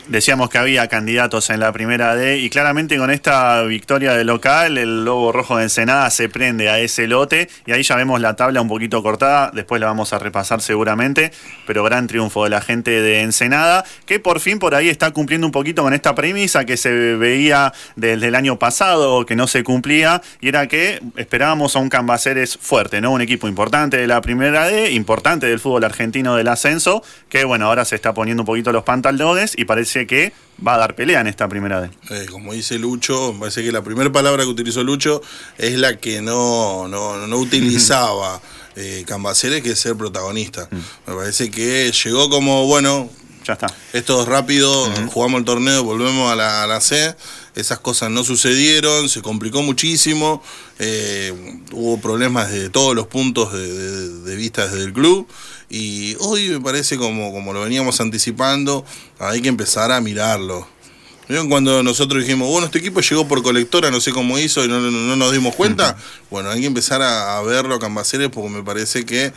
Decíamos 0.08 0.50
que 0.50 0.58
había 0.58 0.86
candidatos 0.88 1.48
en 1.48 1.60
la 1.60 1.72
primera 1.72 2.14
D 2.14 2.36
y 2.36 2.50
claramente 2.50 2.98
con 2.98 3.10
esta 3.10 3.62
victoria 3.62 4.12
de 4.12 4.24
local 4.24 4.76
el 4.76 5.02
Lobo 5.02 5.32
Rojo 5.32 5.56
de 5.56 5.62
Ensenada 5.62 6.10
se 6.10 6.28
prende 6.28 6.68
a 6.68 6.78
ese 6.78 7.06
lote 7.08 7.48
y 7.64 7.72
ahí 7.72 7.82
ya 7.82 7.96
vemos 7.96 8.20
la 8.20 8.36
tabla 8.36 8.60
un 8.60 8.68
poquito 8.68 9.02
cortada, 9.02 9.50
después 9.54 9.80
la 9.80 9.86
vamos 9.86 10.12
a 10.12 10.18
repasar 10.18 10.60
seguramente, 10.60 11.32
pero 11.66 11.82
gran 11.84 12.06
triunfo 12.06 12.44
de 12.44 12.50
la 12.50 12.60
gente 12.60 12.90
de 12.90 13.22
Ensenada 13.22 13.86
que 14.04 14.20
por 14.20 14.40
fin 14.40 14.58
por 14.58 14.74
ahí 14.74 14.90
está 14.90 15.10
cumpliendo 15.10 15.46
un 15.46 15.52
poquito 15.52 15.82
con 15.82 15.94
esta 15.94 16.14
premisa 16.14 16.66
que 16.66 16.76
se 16.76 16.90
veía 17.16 17.72
desde 17.96 18.28
el 18.28 18.34
año 18.34 18.58
pasado 18.58 19.24
que 19.24 19.36
no 19.36 19.46
se 19.46 19.64
cumplía 19.64 20.20
y 20.38 20.48
era 20.48 20.66
que 20.66 21.00
esperábamos 21.16 21.76
a 21.76 21.78
un 21.78 21.88
Cambaceres 21.88 22.58
fuerte, 22.60 23.00
¿no? 23.00 23.10
Un 23.12 23.22
equipo 23.22 23.48
importante 23.48 23.96
de 23.96 24.06
la 24.06 24.20
primera 24.20 24.66
D, 24.66 24.92
importante 24.92 25.46
del 25.46 25.60
fútbol 25.60 25.84
argentino 25.84 26.36
del 26.36 26.48
ascenso, 26.48 27.02
que 27.30 27.44
bueno, 27.44 27.66
ahora 27.66 27.86
se 27.86 27.94
está 27.94 28.12
poniendo 28.12 28.42
un 28.42 28.46
poquito 28.46 28.70
los 28.70 28.84
pantalones 28.84 29.54
y 29.56 29.64
parece 29.64 29.93
parece 29.94 30.06
que 30.06 30.32
va 30.66 30.74
a 30.74 30.78
dar 30.78 30.94
pelea 30.94 31.20
en 31.20 31.26
esta 31.26 31.48
primera 31.48 31.80
D. 31.80 31.90
Eh, 32.10 32.26
como 32.30 32.52
dice 32.52 32.78
Lucho, 32.78 33.32
me 33.32 33.40
parece 33.40 33.62
que 33.62 33.72
la 33.72 33.82
primera 33.82 34.10
palabra 34.10 34.44
que 34.44 34.48
utilizó 34.48 34.82
Lucho 34.82 35.22
es 35.58 35.78
la 35.78 35.96
que 35.96 36.20
no, 36.22 36.88
no, 36.88 37.26
no 37.26 37.36
utilizaba 37.38 38.40
eh, 38.76 39.04
Cambaceres, 39.06 39.62
que 39.62 39.70
es 39.72 39.78
ser 39.78 39.96
protagonista. 39.96 40.68
Me 41.06 41.14
parece 41.14 41.50
que 41.50 41.92
llegó 41.92 42.28
como, 42.30 42.66
bueno, 42.66 43.08
Ya 43.46 43.54
está. 43.54 43.66
esto 43.92 44.22
es 44.22 44.28
rápido, 44.28 44.90
jugamos 45.12 45.40
el 45.40 45.44
torneo, 45.44 45.84
volvemos 45.84 46.32
a 46.32 46.36
la, 46.36 46.64
a 46.64 46.66
la 46.66 46.80
C. 46.80 47.14
Esas 47.54 47.78
cosas 47.78 48.10
no 48.10 48.24
sucedieron, 48.24 49.08
se 49.08 49.22
complicó 49.22 49.62
muchísimo, 49.62 50.42
eh, 50.80 51.32
hubo 51.72 52.00
problemas 52.00 52.50
de 52.50 52.68
todos 52.68 52.94
los 52.96 53.06
puntos 53.06 53.52
de, 53.52 53.72
de- 53.72 54.20
de 54.22 54.36
vista 54.36 54.66
desde 54.66 54.84
el 54.84 54.92
club 54.92 55.28
y 55.70 56.16
hoy 56.20 56.48
me 56.48 56.60
parece 56.60 56.96
como, 56.96 57.32
como 57.32 57.52
lo 57.52 57.60
veníamos 57.62 58.00
anticipando, 58.00 58.84
hay 59.18 59.40
que 59.40 59.48
empezar 59.48 59.92
a 59.92 60.00
mirarlo. 60.00 60.66
¿Vieron 61.28 61.48
cuando 61.48 61.82
nosotros 61.82 62.22
dijimos, 62.22 62.48
bueno, 62.48 62.66
este 62.66 62.78
equipo 62.80 63.00
llegó 63.00 63.26
por 63.26 63.42
colectora, 63.42 63.90
no 63.90 64.00
sé 64.00 64.10
cómo 64.12 64.38
hizo 64.38 64.64
y 64.64 64.68
no, 64.68 64.80
no- 64.80 64.90
no 64.90 65.16
nos 65.16 65.32
dimos 65.32 65.54
cuenta? 65.54 65.96
Bueno, 66.30 66.50
hay 66.50 66.60
que 66.60 66.66
empezar 66.66 67.02
a, 67.02 67.38
a 67.38 67.42
verlo 67.42 67.76
a 67.76 67.78
Cambaceres 67.78 68.28
porque 68.30 68.50
me 68.50 68.62
parece 68.62 69.06
que 69.06 69.32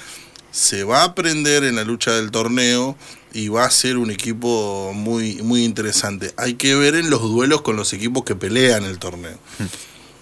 se 0.52 0.84
va 0.84 1.02
a 1.02 1.06
aprender 1.06 1.64
en 1.64 1.76
la 1.76 1.84
lucha 1.84 2.12
del 2.14 2.32
torneo 2.32 2.98
y 3.34 3.50
va 3.50 3.66
a 3.66 3.72
ser 3.72 3.98
un 3.98 4.12
equipo 4.12 4.92
muy, 4.94 5.36
muy 5.44 5.64
interesante. 5.64 6.34
Hay 6.38 6.56
que 6.56 6.76
ver 6.76 6.96
en 6.96 7.10
los 7.10 7.22
duelos 7.22 7.62
con 7.62 7.76
los 7.76 7.94
equipos 7.94 8.24
que 8.24 8.36
pelean 8.36 8.84
el 8.84 9.00
torneo. 9.00 9.38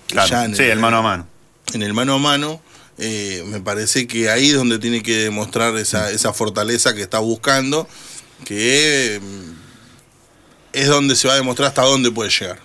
Claro. 0.08 0.44
En 0.44 0.56
sí, 0.56 0.62
el 0.62 0.80
mano 0.80 0.98
a 0.98 1.02
mano. 1.02 1.28
En 1.74 1.82
el 1.82 1.96
mano 1.96 2.14
a 2.14 2.18
mano, 2.20 2.62
eh, 3.00 3.44
me 3.48 3.60
parece 3.60 4.06
que 4.06 4.30
ahí 4.30 4.50
es 4.50 4.56
donde 4.56 4.78
tiene 4.78 5.02
que 5.02 5.18
demostrar 5.18 5.76
esa, 5.78 6.12
esa 6.12 6.32
fortaleza 6.32 6.94
que 6.94 7.02
está 7.02 7.18
buscando, 7.18 7.88
que 8.46 9.20
mm, 9.20 9.52
es 10.74 10.88
donde 10.88 11.16
se 11.16 11.28
va 11.28 11.34
a 11.34 11.38
demostrar 11.38 11.70
hasta 11.70 11.82
dónde 11.82 12.12
puede 12.12 12.30
llegar. 12.30 12.60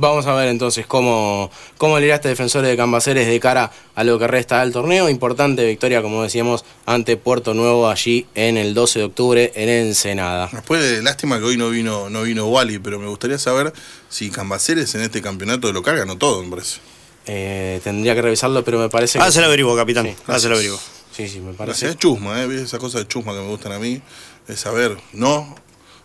Vamos 0.00 0.26
a 0.26 0.34
ver 0.34 0.46
entonces 0.48 0.86
cómo, 0.86 1.50
cómo 1.76 1.98
le 1.98 2.06
irá 2.06 2.14
a 2.14 2.16
este 2.18 2.28
defensores 2.28 2.70
de 2.70 2.76
Cambaceres 2.76 3.26
de 3.26 3.40
cara 3.40 3.72
a 3.96 4.04
lo 4.04 4.16
que 4.16 4.28
resta 4.28 4.60
del 4.60 4.72
torneo. 4.72 5.08
Importante 5.08 5.66
victoria, 5.66 6.02
como 6.02 6.22
decíamos, 6.22 6.64
ante 6.86 7.16
Puerto 7.16 7.52
Nuevo 7.52 7.88
allí 7.88 8.24
en 8.36 8.56
el 8.56 8.74
12 8.74 9.00
de 9.00 9.04
octubre 9.06 9.52
en 9.56 9.68
Ensenada. 9.68 10.48
Después, 10.52 10.80
de- 10.82 11.02
lástima 11.02 11.38
que 11.38 11.44
hoy 11.46 11.56
no 11.56 11.70
vino, 11.70 12.08
no 12.10 12.22
vino 12.22 12.46
Wally, 12.46 12.78
pero 12.78 13.00
me 13.00 13.08
gustaría 13.08 13.38
saber 13.38 13.72
si 14.08 14.30
Cambaceres 14.30 14.94
en 14.94 15.00
este 15.00 15.20
campeonato 15.20 15.66
de 15.66 15.72
local 15.72 15.96
ganó 15.96 16.16
todo, 16.16 16.44
me 16.44 16.50
parece. 16.50 16.78
Eh, 17.26 17.80
tendría 17.82 18.14
que 18.14 18.22
revisarlo, 18.22 18.62
pero 18.64 18.78
me 18.78 18.88
parece 18.88 19.18
que... 19.18 19.24
Ah, 19.24 19.32
se 19.32 19.40
lo 19.40 19.46
averiguo, 19.46 19.74
capitán. 19.74 20.06
Sí, 20.06 20.14
Ah, 20.28 20.38
se 20.38 20.48
lo 20.48 20.54
averiguo. 20.54 20.78
Sí, 21.10 21.28
sí, 21.28 21.40
me 21.40 21.54
parece. 21.54 21.88
Es 21.88 21.96
chusma, 21.98 22.40
¿eh? 22.40 22.46
¿Ves 22.46 22.60
Esas 22.62 22.78
cosas 22.78 23.00
de 23.02 23.08
chusma 23.08 23.32
que 23.32 23.40
me 23.40 23.48
gustan 23.48 23.72
a 23.72 23.80
mí. 23.80 24.00
Es 24.46 24.60
saber, 24.60 24.96
no, 25.12 25.56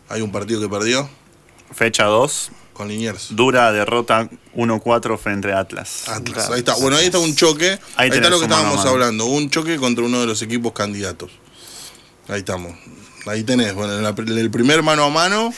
hay 0.09 0.21
un 0.21 0.31
partido 0.31 0.59
que 0.59 0.67
perdió 0.67 1.07
Fecha 1.71 2.05
2, 2.05 2.49
con 2.73 2.87
Liniers. 2.87 3.27
dura 3.35 3.71
derrota 3.71 4.29
1-4 4.55 5.17
frente 5.17 5.51
a 5.51 5.59
Atlas. 5.59 6.07
Atlas. 6.09 6.49
Ahí 6.49 6.59
está. 6.59 6.75
Bueno, 6.75 6.97
ahí 6.97 7.05
está 7.05 7.19
un 7.19 7.35
choque. 7.35 7.79
Ahí, 7.95 8.09
está 8.09 8.29
lo 8.29 8.39
que 8.39 8.45
estábamos 8.45 8.77
mano. 8.77 8.89
hablando. 8.89 9.25
Un 9.25 9.49
choque 9.49 9.77
contra 9.77 10.03
uno 10.03 10.19
de 10.21 10.25
los 10.27 10.41
equipos 10.41 10.73
candidatos. 10.73 11.31
Ahí 12.27 12.39
estamos. 12.39 12.73
Ahí 13.25 13.43
tenés. 13.43 13.73
Bueno, 13.73 13.95
en 13.97 14.03
la- 14.03 14.09
en 14.17 14.37
el 14.37 14.49
primer 14.51 14.81
mano 14.83 15.03
a 15.03 15.09
mano, 15.09 15.53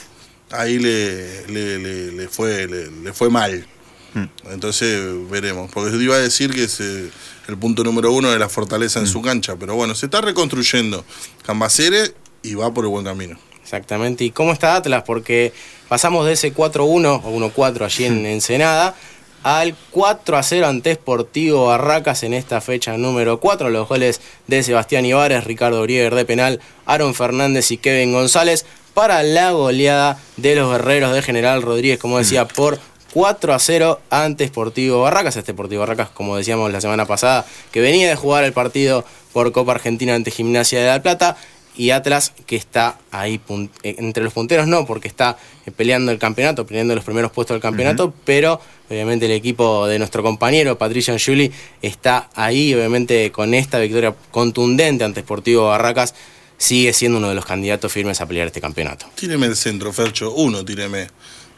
ahí 0.51 0.77
le, 0.79 1.47
le, 1.47 1.79
le- 1.79 2.11
le 2.11 2.27
fue, 2.27 2.67
le, 2.67 2.91
le 2.91 3.13
fue 3.13 3.29
mal. 3.29 3.65
Hmm. 4.13 4.25
Entonces 4.51 5.29
veremos. 5.29 5.71
Porque 5.71 5.91
yo 5.91 6.01
iba 6.01 6.15
a 6.15 6.19
decir 6.19 6.51
que 6.53 6.63
es 6.65 6.79
eh, 6.79 7.09
el 7.47 7.57
punto 7.57 7.83
número 7.83 8.11
uno 8.11 8.29
de 8.31 8.39
la 8.39 8.49
fortaleza 8.49 8.99
Hmm. 8.99 9.03
en 9.05 9.07
su 9.11 9.21
cancha. 9.21 9.55
Pero 9.57 9.75
bueno, 9.75 9.95
se 9.95 10.05
está 10.07 10.21
reconstruyendo 10.21 11.03
Cambaceres 11.45 12.13
y 12.43 12.53
va 12.55 12.73
por 12.73 12.85
el 12.85 12.89
buen 12.91 13.05
camino. 13.05 13.37
Exactamente. 13.65 14.23
¿Y 14.23 14.29
cómo 14.29 14.53
está 14.53 14.75
Atlas? 14.75 15.01
Porque 15.07 15.51
pasamos 15.89 16.27
de 16.27 16.33
ese 16.33 16.53
4-1 16.53 17.21
o 17.23 17.31
1-4 17.31 17.81
allí 17.81 18.05
en 18.05 18.23
Ensenada 18.27 18.93
al 19.41 19.75
4-0 19.91 20.65
ante 20.65 20.93
Sportivo 20.93 21.65
Barracas 21.65 22.21
en 22.21 22.35
esta 22.35 22.61
fecha 22.61 22.95
número 22.97 23.39
4. 23.39 23.71
Los 23.71 23.89
goles 23.89 24.21
de 24.45 24.61
Sebastián 24.61 25.03
Ibares, 25.03 25.43
Ricardo 25.45 25.81
Brieger 25.81 26.13
de 26.13 26.25
penal, 26.25 26.59
Aaron 26.85 27.15
Fernández 27.15 27.71
y 27.71 27.77
Kevin 27.77 28.13
González 28.13 28.67
para 28.93 29.23
la 29.23 29.51
goleada 29.51 30.19
de 30.37 30.55
los 30.55 30.71
guerreros 30.71 31.13
de 31.13 31.23
General 31.23 31.63
Rodríguez, 31.63 31.97
como 31.97 32.19
decía, 32.19 32.47
por 32.47 32.79
4 33.13 33.53
a 33.53 33.59
0 33.59 33.99
ante 34.11 34.47
Sportivo 34.47 35.01
Barracas. 35.01 35.37
Este 35.37 35.53
Sportivo 35.53 35.79
Barracas, 35.79 36.09
como 36.09 36.37
decíamos 36.37 36.71
la 36.71 36.81
semana 36.81 37.05
pasada, 37.07 37.45
que 37.71 37.81
venía 37.81 38.07
de 38.09 38.15
jugar 38.15 38.43
el 38.43 38.53
partido 38.53 39.05
por 39.33 39.51
Copa 39.51 39.73
Argentina 39.73 40.15
ante 40.15 40.31
Gimnasia 40.31 40.79
de 40.79 40.87
La 40.87 41.01
Plata. 41.01 41.37
Y 41.77 41.91
Atlas, 41.91 42.33
que 42.45 42.55
está 42.55 42.97
ahí 43.11 43.39
eh, 43.83 43.95
entre 43.97 44.23
los 44.23 44.33
punteros, 44.33 44.67
no, 44.67 44.85
porque 44.85 45.07
está 45.07 45.37
eh, 45.65 45.71
peleando 45.71 46.11
el 46.11 46.19
campeonato, 46.19 46.65
peleando 46.65 46.95
los 46.95 47.03
primeros 47.03 47.31
puestos 47.31 47.55
del 47.55 47.61
campeonato, 47.61 48.13
pero 48.23 48.61
obviamente 48.89 49.25
el 49.25 49.31
equipo 49.31 49.87
de 49.87 49.97
nuestro 49.99 50.23
compañero 50.23 50.77
Patricio 50.77 51.13
Angiuli 51.13 51.51
está 51.81 52.29
ahí, 52.35 52.73
obviamente 52.73 53.31
con 53.31 53.53
esta 53.53 53.79
victoria 53.79 54.15
contundente 54.31 55.03
ante 55.03 55.21
Sportivo 55.21 55.67
Barracas, 55.67 56.13
sigue 56.57 56.93
siendo 56.93 57.17
uno 57.17 57.29
de 57.29 57.35
los 57.35 57.45
candidatos 57.45 57.91
firmes 57.91 58.21
a 58.21 58.27
pelear 58.27 58.47
este 58.47 58.61
campeonato. 58.61 59.07
Tíreme 59.15 59.47
el 59.47 59.55
centro, 59.55 59.91
Fercho. 59.91 60.31
Uno, 60.33 60.63
tíreme. 60.63 61.07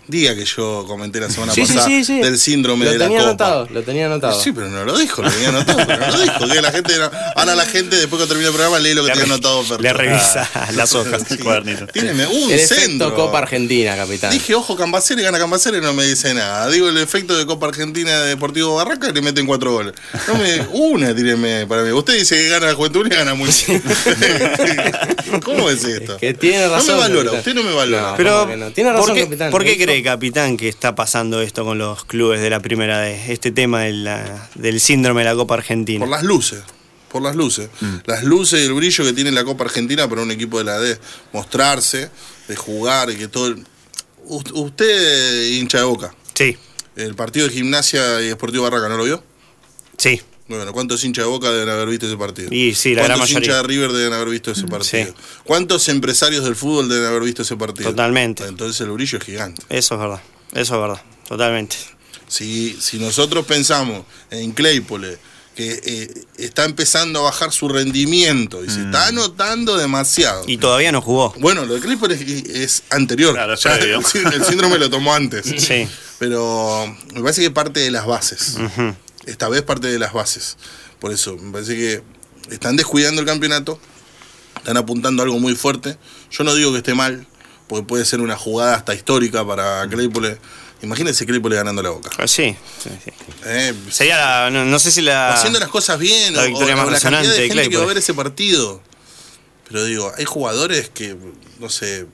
Diga 0.10 0.34
que 0.36 0.46
yo 0.46 0.86
comenté 0.88 1.20
la 1.20 1.30
semana 1.30 1.52
Sí, 1.54 1.62
pasada 1.62 1.86
sí, 1.86 2.04
sí. 2.06 2.20
del 2.22 2.40
síndrome 2.40 2.86
lo 2.86 2.92
de 2.92 2.98
la 2.98 3.06
tenía 3.06 3.20
copa. 3.20 3.30
anotado, 3.30 3.68
lo 3.74 3.84
tenía 3.84 4.06
anotado. 4.06 4.42
Sí, 4.42 4.54
pero 4.54 4.70
no 4.70 4.86
lo 4.86 4.98
dijo, 4.98 5.22
lo 5.22 5.30
tenía 5.30 5.50
anotado, 5.50 5.80
pero 5.86 6.00
no 6.00 6.08
lo 6.14 6.20
dijo. 6.22 6.48
Que 6.48 6.62
la 6.62 6.72
gente 6.72 6.94
ahora 7.36 7.56
la 7.56 7.66
gente, 7.66 7.98
después 7.98 8.22
que 8.22 8.28
termine 8.28 8.48
el 8.48 8.54
programa, 8.54 8.80
lee 8.80 8.94
lo 8.94 9.02
que 9.04 9.08
Le 9.10 9.14
tiene 9.16 9.28
re- 9.28 9.34
anotado 9.34 9.78
le 9.80 9.92
revisa 9.94 10.50
las 10.76 10.96
hojas. 10.96 11.24
Sí. 11.28 11.34
el 11.34 11.44
cuadernito. 11.44 11.88
Tíreme 11.88 12.26
un 12.26 12.52
el 12.52 12.60
centro. 12.60 13.08
efecto 13.08 13.16
Copa 13.16 13.40
Argentina, 13.40 13.98
capitán. 13.98 14.32
Dije, 14.32 14.56
ojo, 14.56 14.78
Cambaceres 14.78 15.26
gana 15.26 15.38
Cambaceres, 15.40 15.82
no 15.82 15.94
me 15.94 16.06
dice 16.06 16.34
nada. 16.34 16.70
Digo, 16.70 16.88
el 16.88 16.98
efecto 17.00 17.38
de 17.38 17.46
Copa 17.46 17.68
Argentina 17.68 18.22
de 18.22 18.30
Deportivo 18.30 18.76
Barraca 18.76 19.12
le 19.12 19.22
meten 19.22 19.46
cuatro 19.46 19.74
goles. 19.74 19.94
No 20.28 20.36
me, 20.36 20.62
una, 20.72 21.14
tíreme 21.14 21.68
para 21.68 21.82
mí. 21.84 21.92
Usted 21.92 22.14
dice 22.18 22.36
que 22.38 22.48
gana 22.48 22.68
la 22.68 22.74
Juventud 22.76 23.06
y 23.06 23.10
gana 23.10 23.34
muy 23.34 23.50
¿Cómo 25.44 25.70
es 25.70 25.84
esto? 25.84 26.18
que 26.18 26.34
tiene 26.34 26.68
razón, 26.68 26.88
No 26.88 26.94
me 26.96 27.00
valora, 27.10 27.32
capitán. 27.32 27.40
usted 27.40 27.54
no 27.56 27.64
me 27.64 27.74
valora. 27.76 28.12
No. 28.12 28.16
Pero. 28.18 28.72
Tiene 28.74 28.92
razón, 28.92 29.06
¿por 29.08 29.16
qué, 29.16 29.24
capitán. 29.24 29.52
¿por 29.52 29.64
qué 29.64 29.72
Eso- 29.72 29.78
capitán, 30.04 30.58
que 30.58 30.68
está 30.70 30.96
pasando 30.96 31.42
esto 31.42 31.64
con 31.66 31.78
los 31.78 32.06
clubes 32.06 32.42
de 32.42 32.50
la 32.50 32.60
primera 32.60 33.00
D? 33.00 33.32
Este 33.32 33.52
tema 33.52 33.82
de 33.82 33.94
la- 33.94 34.50
del 34.56 34.80
síndrome 34.80 35.22
de 35.22 35.26
la 35.26 35.36
Copa 35.36 35.56
Argentina. 35.56 36.00
Por 36.00 36.10
las 36.10 36.24
luces. 36.24 36.62
Por 37.12 37.22
las 37.22 37.36
luces. 37.36 37.70
Las 38.06 38.24
luces 38.24 38.60
y 38.62 38.66
el 38.66 38.74
brillo 38.74 39.04
que 39.06 39.14
tiene 39.14 39.32
la 39.32 39.44
Copa 39.44 39.64
Argentina 39.64 40.08
para 40.10 40.22
un 40.22 40.32
equipo 40.32 40.58
de 40.58 40.64
la 40.66 40.78
D. 40.80 40.98
Mostrarse, 41.34 42.10
de 42.48 42.56
jugar 42.56 43.10
y 43.10 43.16
que 43.16 43.28
todo. 43.28 43.48
el- 43.48 43.66
U- 44.26 44.44
Usted, 44.56 45.52
hincha 45.54 45.78
de 45.78 45.84
boca. 45.86 46.14
Sí, 46.34 46.58
El 46.98 47.16
partido 47.16 47.48
de 47.48 47.54
gimnasia 47.54 48.22
y 48.22 48.28
Deportivo 48.28 48.64
Barraca, 48.64 48.90
¿no 48.90 48.98
lo 48.98 49.04
vio? 49.06 49.24
sí. 49.98 50.22
Bueno, 50.48 50.72
¿cuántos 50.72 51.04
hinchas 51.04 51.26
de 51.26 51.30
Boca 51.30 51.52
deben 51.52 51.70
haber 51.70 51.90
visto 51.90 52.06
ese 52.08 52.16
partido? 52.18 52.48
Y 52.54 52.74
sí, 52.74 52.96
la 52.96 53.04
gran 53.04 53.18
¿Cuántos 53.18 53.34
mayoría. 53.36 53.48
hinchas 53.50 53.62
de 53.64 53.68
River 53.68 53.92
deben 53.92 54.14
haber 54.14 54.30
visto 54.30 54.52
ese 54.52 54.66
partido? 54.68 55.06
Sí. 55.08 55.14
¿Cuántos 55.44 55.90
empresarios 55.90 56.46
del 56.46 56.56
fútbol 56.56 56.88
deben 56.88 57.06
haber 57.08 57.24
visto 57.24 57.42
ese 57.42 57.58
partido? 57.58 57.90
Totalmente. 57.90 58.46
Entonces 58.46 58.80
el 58.82 58.92
brillo 58.92 59.18
es 59.18 59.24
gigante. 59.26 59.62
Eso 59.70 59.96
es 59.96 60.00
verdad. 60.00 60.22
Eso 60.54 60.76
es 60.76 60.82
verdad. 60.82 61.02
Totalmente. 61.28 61.76
Si, 62.28 62.78
si 62.80 62.98
nosotros 63.00 63.46
pensamos 63.46 64.06
en 64.32 64.52
Claypole, 64.54 65.18
que 65.56 65.82
eh, 65.84 66.14
está 66.38 66.66
empezando 66.66 67.20
a 67.20 67.24
bajar 67.24 67.52
su 67.52 67.68
rendimiento 67.68 68.64
y 68.64 68.70
se 68.70 68.82
está 68.84 69.08
anotando 69.08 69.76
demasiado. 69.76 70.44
Mm. 70.46 70.50
Y 70.50 70.58
todavía 70.58 70.92
no 70.92 71.02
jugó. 71.02 71.34
Bueno, 71.40 71.66
lo 71.66 71.74
de 71.74 71.80
Claypole 71.82 72.14
es, 72.14 72.22
es 72.22 72.84
anterior. 72.92 73.34
Claro, 73.34 73.56
Ya 73.56 73.76
el, 73.76 73.92
el 74.34 74.46
síndrome 74.46 74.78
lo 74.78 74.90
tomó 74.90 75.14
antes. 75.14 75.46
Sí. 75.62 75.88
Pero 76.20 76.96
me 77.14 77.22
parece 77.22 77.42
que 77.42 77.52
parte 77.52 77.80
de 77.80 77.92
las 77.92 78.06
bases. 78.06 78.56
Ujú. 78.60 78.94
Esta 79.28 79.50
vez 79.50 79.62
parte 79.62 79.88
de 79.88 80.00
las 80.00 80.14
bases. 80.14 80.58
Por 81.00 81.12
eso, 81.12 81.38
me 81.38 81.52
parece 81.52 81.76
que 81.76 82.02
están 82.52 82.76
descuidando 82.76 83.22
el 83.22 83.28
campeonato, 83.28 83.80
están 84.56 84.78
apuntando 84.78 85.22
a 85.22 85.26
algo 85.26 85.38
muy 85.40 85.56
fuerte. 85.56 85.98
Yo 86.32 86.44
no 86.44 86.54
digo 86.56 86.72
que 86.72 86.80
esté 86.80 86.94
mal, 86.96 87.28
porque 87.68 87.86
puede 87.86 88.06
ser 88.06 88.22
una 88.22 88.36
jugada 88.38 88.76
hasta 88.76 88.94
histórica 88.96 89.46
para 89.46 89.88
Claypole. 89.90 90.38
Imagínense 90.82 91.26
Claypole 91.26 91.56
ganando 91.56 91.82
la 91.84 91.90
boca. 91.90 92.10
Ah, 92.18 92.28
Sí. 92.28 92.56
sí, 92.84 92.90
sí. 93.04 93.12
Eh, 93.46 93.74
Sería 93.92 94.18
la. 94.18 94.50
No, 94.52 94.64
no 94.66 94.80
sé 94.80 94.92
si 94.92 95.02
la. 95.02 95.34
haciendo 95.34 95.60
las 95.60 95.70
cosas 95.70 95.98
bien, 96.00 96.36
la 96.36 96.44
o, 96.44 96.48
victoria 96.48 96.74
o 96.76 96.78
más 96.78 96.86
la 96.88 96.92
resonante 96.94 97.28
cantidad 97.28 97.42
de 97.44 97.48
gente 97.48 97.54
que 97.54 97.58
va 97.60 97.62
a 97.62 97.68
Claypole. 97.70 97.88
ver 97.88 97.98
ese 97.98 98.14
partido. 98.14 98.82
Pero 99.68 99.84
digo, 99.84 100.12
hay 100.18 100.24
jugadores 100.26 100.90
que, 100.90 101.18
no 101.60 101.70
sé, 101.70 102.06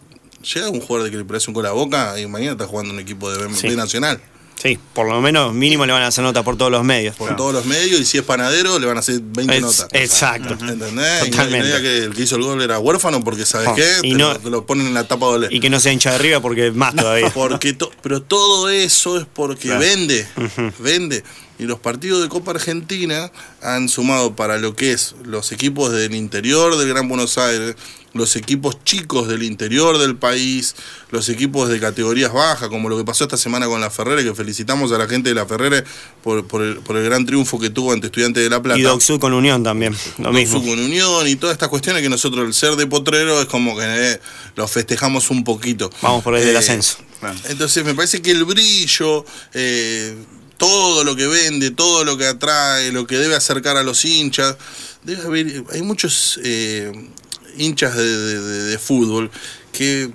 llega 0.53 0.69
un 0.69 0.79
jugador 0.81 1.03
de 1.05 1.11
que 1.11 1.17
le 1.17 1.25
parece 1.25 1.49
un 1.51 1.53
gol 1.53 1.65
a 1.67 1.71
boca 1.71 2.19
y 2.19 2.25
mañana 2.25 2.53
está 2.53 2.65
jugando 2.65 2.93
un 2.93 2.99
equipo 2.99 3.31
de 3.31 3.45
B, 3.45 3.53
Sí. 3.53 3.67
B 3.67 3.75
Nacional. 3.75 4.19
Sí, 4.61 4.79
por 4.93 5.07
lo 5.09 5.19
menos 5.19 5.53
mínimo 5.53 5.85
le 5.85 5.91
van 5.91 6.03
a 6.03 6.07
hacer 6.07 6.23
nota 6.23 6.41
por 6.43 6.55
todos 6.57 6.71
los 6.71 6.85
medios. 6.85 7.17
Por 7.17 7.35
todos 7.35 7.53
los 7.53 7.65
medios, 7.65 7.99
y 7.99 8.05
si 8.05 8.17
es 8.17 8.23
panadero, 8.23 8.79
le 8.79 8.85
van 8.87 8.95
a 8.95 9.01
hacer 9.01 9.19
20 9.21 9.57
Es- 9.57 9.61
notas. 9.61 9.87
exacto. 9.91 10.53
¿Entendés? 10.53 11.27
Y 11.27 11.31
no 11.31 11.35
Totalmente. 11.37 11.81
que 11.81 11.97
el 12.05 12.13
que 12.13 12.21
hizo 12.21 12.37
el 12.37 12.43
gol 12.43 12.61
era 12.61 12.79
huérfano 12.79 13.21
porque, 13.23 13.45
¿sabes 13.45 13.67
Oh, 13.69 13.75
qué? 13.75 13.91
y 14.03 14.11
Te, 14.13 14.17
no- 14.17 14.33
lo, 14.33 14.39
te 14.39 14.49
lo 14.49 14.65
ponen 14.65 14.87
en 14.87 14.93
la 14.93 15.05
tapa 15.05 15.25
doble. 15.25 15.47
Y 15.51 15.59
que 15.59 15.69
no 15.69 15.79
sea 15.81 15.91
hincha 15.91 16.11
de 16.11 16.15
arriba 16.15 16.39
porque 16.39 16.71
más 16.71 16.95
todavía. 16.95 17.29
Porque 17.33 17.73
to- 17.73 17.91
pero 18.01 18.21
todo 18.21 18.69
eso 18.69 19.17
es 19.19 19.25
porque 19.33 19.63
Claro. 19.67 19.81
vende, 19.81 20.25
vende. 20.79 21.23
Y 21.59 21.63
los 21.65 21.79
partidos 21.79 22.21
de 22.23 22.29
Copa 22.29 22.51
Argentina 22.51 23.31
han 23.61 23.87
sumado 23.89 24.35
para 24.35 24.57
lo 24.57 24.75
que 24.75 24.91
es 24.93 25.15
los 25.23 25.51
equipos 25.51 25.91
del 25.91 26.15
interior 26.15 26.77
del 26.77 26.87
Gran 26.89 27.07
Buenos 27.09 27.37
Aires, 27.37 27.75
los 28.13 28.35
equipos 28.35 28.77
chicos 28.83 29.27
del 29.27 29.43
interior 29.43 29.97
del 29.97 30.15
país, 30.15 30.75
los 31.11 31.29
equipos 31.29 31.67
de 31.69 31.79
categorías 31.79 32.31
bajas, 32.31 32.69
como 32.69 32.87
lo 32.89 32.97
que 32.97 33.03
pasó 33.03 33.23
esta 33.23 33.37
semana 33.37 33.65
con 33.67 33.81
la 33.81 33.89
Ferrere, 33.89 34.23
que 34.23 34.35
felicitamos 34.35 34.91
a 34.91 34.97
la 34.97 35.07
gente 35.07 35.29
de 35.29 35.35
la 35.35 35.45
Ferrere 35.45 35.83
por, 36.23 36.45
por 36.47 36.61
el, 36.61 36.77
por 36.77 36.95
el 36.97 37.03
gran 37.05 37.25
triunfo 37.25 37.59
que 37.59 37.69
tuvo 37.71 37.91
ante 37.91 38.07
Estudiantes 38.07 38.43
de 38.43 38.49
La 38.49 38.61
Plata. 38.61 38.79
Y 38.79 38.83
Docsud 38.83 39.19
con 39.19 39.33
Unión 39.33 39.63
también, 39.63 39.95
lo 40.19 40.31
mismo. 40.31 40.59
Docsud 40.59 40.69
con 40.75 40.79
Unión 40.85 41.27
y 41.27 41.35
todas 41.35 41.53
estas 41.55 41.69
cuestiones 41.69 42.01
que 42.03 42.09
nosotros, 42.09 42.45
el 42.45 42.53
ser 42.53 42.75
de 42.75 42.85
potrero, 42.87 43.41
es 43.41 43.47
como 43.47 43.75
que 43.77 43.83
eh, 43.85 44.19
lo 44.55 44.67
festejamos 44.67 45.29
un 45.31 45.43
poquito. 45.43 45.89
Vamos 46.01 46.23
por 46.23 46.35
el 46.35 46.45
del 46.45 46.55
Eh, 46.55 46.59
ascenso. 46.59 46.97
entonces 47.49 47.83
me 47.83 47.93
parece 47.95 48.21
que 48.21 48.31
el 48.31 48.45
brillo, 48.45 49.25
eh, 49.53 50.15
todo 50.57 51.03
lo 51.03 51.15
que 51.15 51.25
vende, 51.27 51.71
todo 51.71 52.03
lo 52.05 52.15
que 52.17 52.27
atrae, 52.27 52.91
lo 52.91 53.07
que 53.07 53.17
debe 53.17 53.35
acercar 53.35 53.75
a 53.75 53.83
los 53.83 54.05
hinchas, 54.05 54.55
debe 55.03 55.23
haber, 55.23 55.63
hay 55.71 55.81
muchos 55.81 56.39
eh, 56.43 56.91
hinchas 57.57 57.95
de, 57.95 58.03
de- 58.41 58.77
fútbol 58.79 59.29
que 59.71 60.11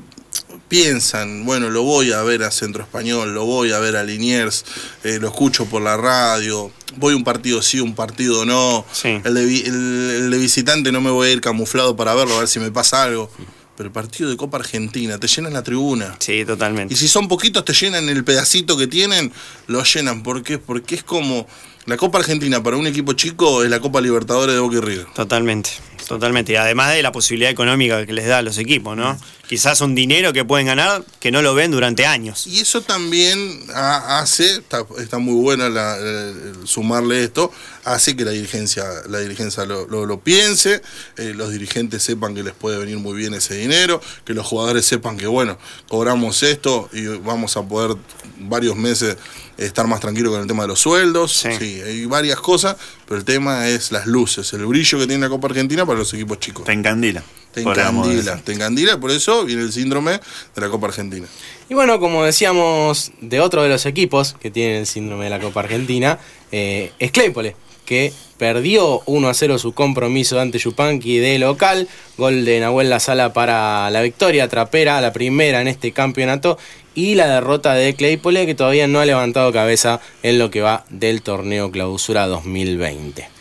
piensan, 0.69 1.45
bueno, 1.45 1.71
lo 1.71 1.83
voy 1.83 2.13
a 2.13 2.23
ver 2.23 2.43
a 2.43 2.51
Centro 2.51 2.83
Español, 2.83 3.35
lo 3.35 3.45
voy 3.45 3.73
a 3.73 3.79
ver 3.79 3.97
a 3.97 4.05
Liniers, 4.05 4.65
eh, 5.05 5.19
lo 5.21 5.29
escucho 5.29 5.67
por 5.67 5.81
la 5.83 5.97
radio, 5.97 6.71
voy 6.97 7.15
un 7.15 7.25
partido 7.25 7.63
sí, 7.63 7.81
un 7.81 7.95
partido 7.95 8.45
no, 8.45 8.85
Sí. 8.93 9.09
el, 9.25 9.35
de, 9.35 9.61
el 9.67 10.31
de 10.31 10.39
visitante 10.39 10.93
no 10.93 11.01
me 11.01 11.11
voy 11.11 11.29
a 11.29 11.33
ir 11.33 11.41
camuflado 11.41 11.97
para 11.97 12.15
verlo, 12.15 12.37
a 12.37 12.41
ver 12.41 12.49
si 12.49 12.61
me 12.61 12.71
pasa 12.71 13.03
algo. 13.03 13.31
Pero 13.77 13.87
el 13.87 13.93
partido 13.93 14.29
de 14.29 14.37
Copa 14.37 14.57
Argentina, 14.59 15.19
te 15.21 15.29
llenan 15.29 15.53
la 15.53 15.63
tribuna. 15.63 16.17
Sí, 16.19 16.45
totalmente. 16.45 16.93
Y 16.93 16.97
si 16.97 17.07
son 17.07 17.29
poquitos, 17.29 17.65
te 17.65 17.73
llenan 17.73 18.09
el 18.09 18.25
pedacito 18.25 18.77
que 18.77 18.89
tienen, 18.89 19.33
lo 19.69 19.85
llenan. 19.85 20.25
¿Por 20.25 20.43
qué? 20.43 20.59
Porque 20.59 20.97
es 20.97 21.05
como 21.05 21.47
la 21.89 21.97
Copa 21.97 22.19
Argentina 22.19 22.63
para 22.63 22.77
un 22.77 22.87
equipo 22.87 23.15
chico 23.15 23.65
es 23.65 23.71
la 23.71 23.81
Copa 23.81 24.01
Libertadores 24.01 24.55
de 24.55 24.61
Boca 24.61 24.77
y 24.77 24.81
River. 24.81 25.07
Totalmente, 25.15 25.71
totalmente. 26.07 26.53
Y 26.53 26.57
además 26.57 26.93
de 26.93 27.03
la 27.03 27.13
posibilidad 27.13 27.51
económica 27.51 28.05
que 28.05 28.13
les 28.13 28.27
da 28.27 28.39
a 28.39 28.43
los 28.43 28.59
equipos, 28.59 28.95
¿no? 28.95 29.19
Quizás 29.49 29.81
un 29.81 29.95
dinero 29.95 30.35
que 30.35 30.45
pueden 30.45 30.67
ganar 30.67 31.03
que 31.19 31.31
no 31.31 31.41
lo 31.41 31.55
ven 31.55 31.71
durante 31.71 32.05
años. 32.05 32.47
Y 32.47 32.61
eso 32.61 32.83
también 32.83 33.63
ha- 33.75 34.19
hace, 34.19 34.57
está, 34.59 34.85
está 34.99 35.17
muy 35.17 35.41
buena 35.41 35.71
la- 35.71 35.97
el- 35.97 36.59
el 36.61 36.69
sumarle 36.69 37.25
esto, 37.25 37.51
hace 37.85 38.15
que 38.15 38.27
la 38.27 38.33
dirigencia, 38.33 38.85
la 39.09 39.21
dirigencia 39.21 39.65
lo, 39.65 39.87
lo- 39.87 40.05
lo 40.05 40.21
piense, 40.21 40.83
eh, 41.17 41.33
los 41.35 41.51
dirigentes 41.51 42.03
sepan 42.03 42.35
que 42.35 42.43
les 42.43 42.53
puede 42.53 42.77
venir 42.77 42.99
muy 42.99 43.17
bien 43.17 43.33
ese 43.33 43.55
dinero, 43.55 44.03
que 44.27 44.35
los 44.35 44.47
jugadores 44.47 44.85
sepan 44.85 45.17
que 45.17 45.27
bueno, 45.27 45.57
cobramos 45.89 46.43
esto 46.43 46.91
y 46.93 47.07
vamos 47.07 47.57
a 47.57 47.63
poder 47.63 47.97
varios 48.41 48.77
meses 48.77 49.17
estar 49.59 49.87
más 49.87 50.01
tranquilos 50.01 50.33
con 50.33 50.41
el 50.41 50.47
tema 50.47 50.63
de 50.63 50.69
los 50.69 50.81
sueldos. 50.81 51.33
Sí. 51.33 51.49
Sí. 51.59 51.81
hay 51.85 52.07
varias 52.07 52.41
cosas, 52.41 52.77
pero 53.07 53.19
el 53.19 53.25
tema 53.25 53.69
es 53.69 53.93
las 53.93 54.07
luces, 54.07 54.53
el 54.53 54.65
brillo 54.67 54.99
que 54.99 55.07
tiene 55.07 55.21
la 55.23 55.29
Copa 55.29 55.49
Argentina 55.49 55.85
para 55.85 55.99
los 55.99 56.13
equipos 56.15 56.39
chicos. 56.39 56.65
Te 56.65 56.73
encandila. 56.73 57.23
Te 57.53 57.63
encandila, 57.63 58.37
te 58.37 58.53
encandila, 58.53 59.01
por 59.01 59.11
eso 59.11 59.45
viene 59.45 59.63
el 59.63 59.73
síndrome 59.73 60.13
de 60.55 60.61
la 60.61 60.69
Copa 60.69 60.89
Argentina. 60.89 61.27
Y 61.69 61.75
bueno, 61.75 61.99
como 61.99 62.25
decíamos 62.25 63.11
de 63.21 63.41
otro 63.41 63.63
de 63.63 63.69
los 63.69 63.87
equipos 63.87 64.37
que 64.41 64.51
tienen 64.51 64.77
el 64.77 64.87
síndrome 64.87 65.25
de 65.25 65.31
la 65.31 65.41
Copa 65.41 65.61
Argentina, 65.61 66.19
eh, 66.53 66.93
es 66.99 67.11
Claypole, 67.11 67.57
que 67.85 68.13
perdió 68.37 69.01
1 69.07 69.29
a 69.29 69.35
0 69.35 69.59
su 69.59 69.73
compromiso 69.73 70.39
ante 70.39 70.59
Yupanqui 70.59 71.19
de 71.19 71.39
local. 71.39 71.89
Gol 72.17 72.45
de 72.45 72.61
Nahuel 72.61 72.91
La 72.91 73.01
Sala 73.01 73.33
para 73.33 73.91
la 73.91 74.03
victoria 74.03 74.49
trapera, 74.49 75.01
la 75.01 75.13
primera 75.13 75.61
en 75.61 75.69
este 75.69 75.93
campeonato. 75.93 76.59
Y 76.95 77.15
la 77.15 77.29
derrota 77.29 77.75
de 77.75 77.95
Claypole, 77.95 78.47
que 78.47 78.55
todavía 78.55 78.87
no 78.87 79.01
ha 79.01 79.07
levantado 79.07 79.53
cabeza 79.53 80.01
en 80.23 80.39
lo 80.39 80.51
que 80.51 80.63
va 80.63 80.85
del 80.91 81.23
torneo 81.23 81.71
Clausura 81.71 82.27
2020. 82.27 83.39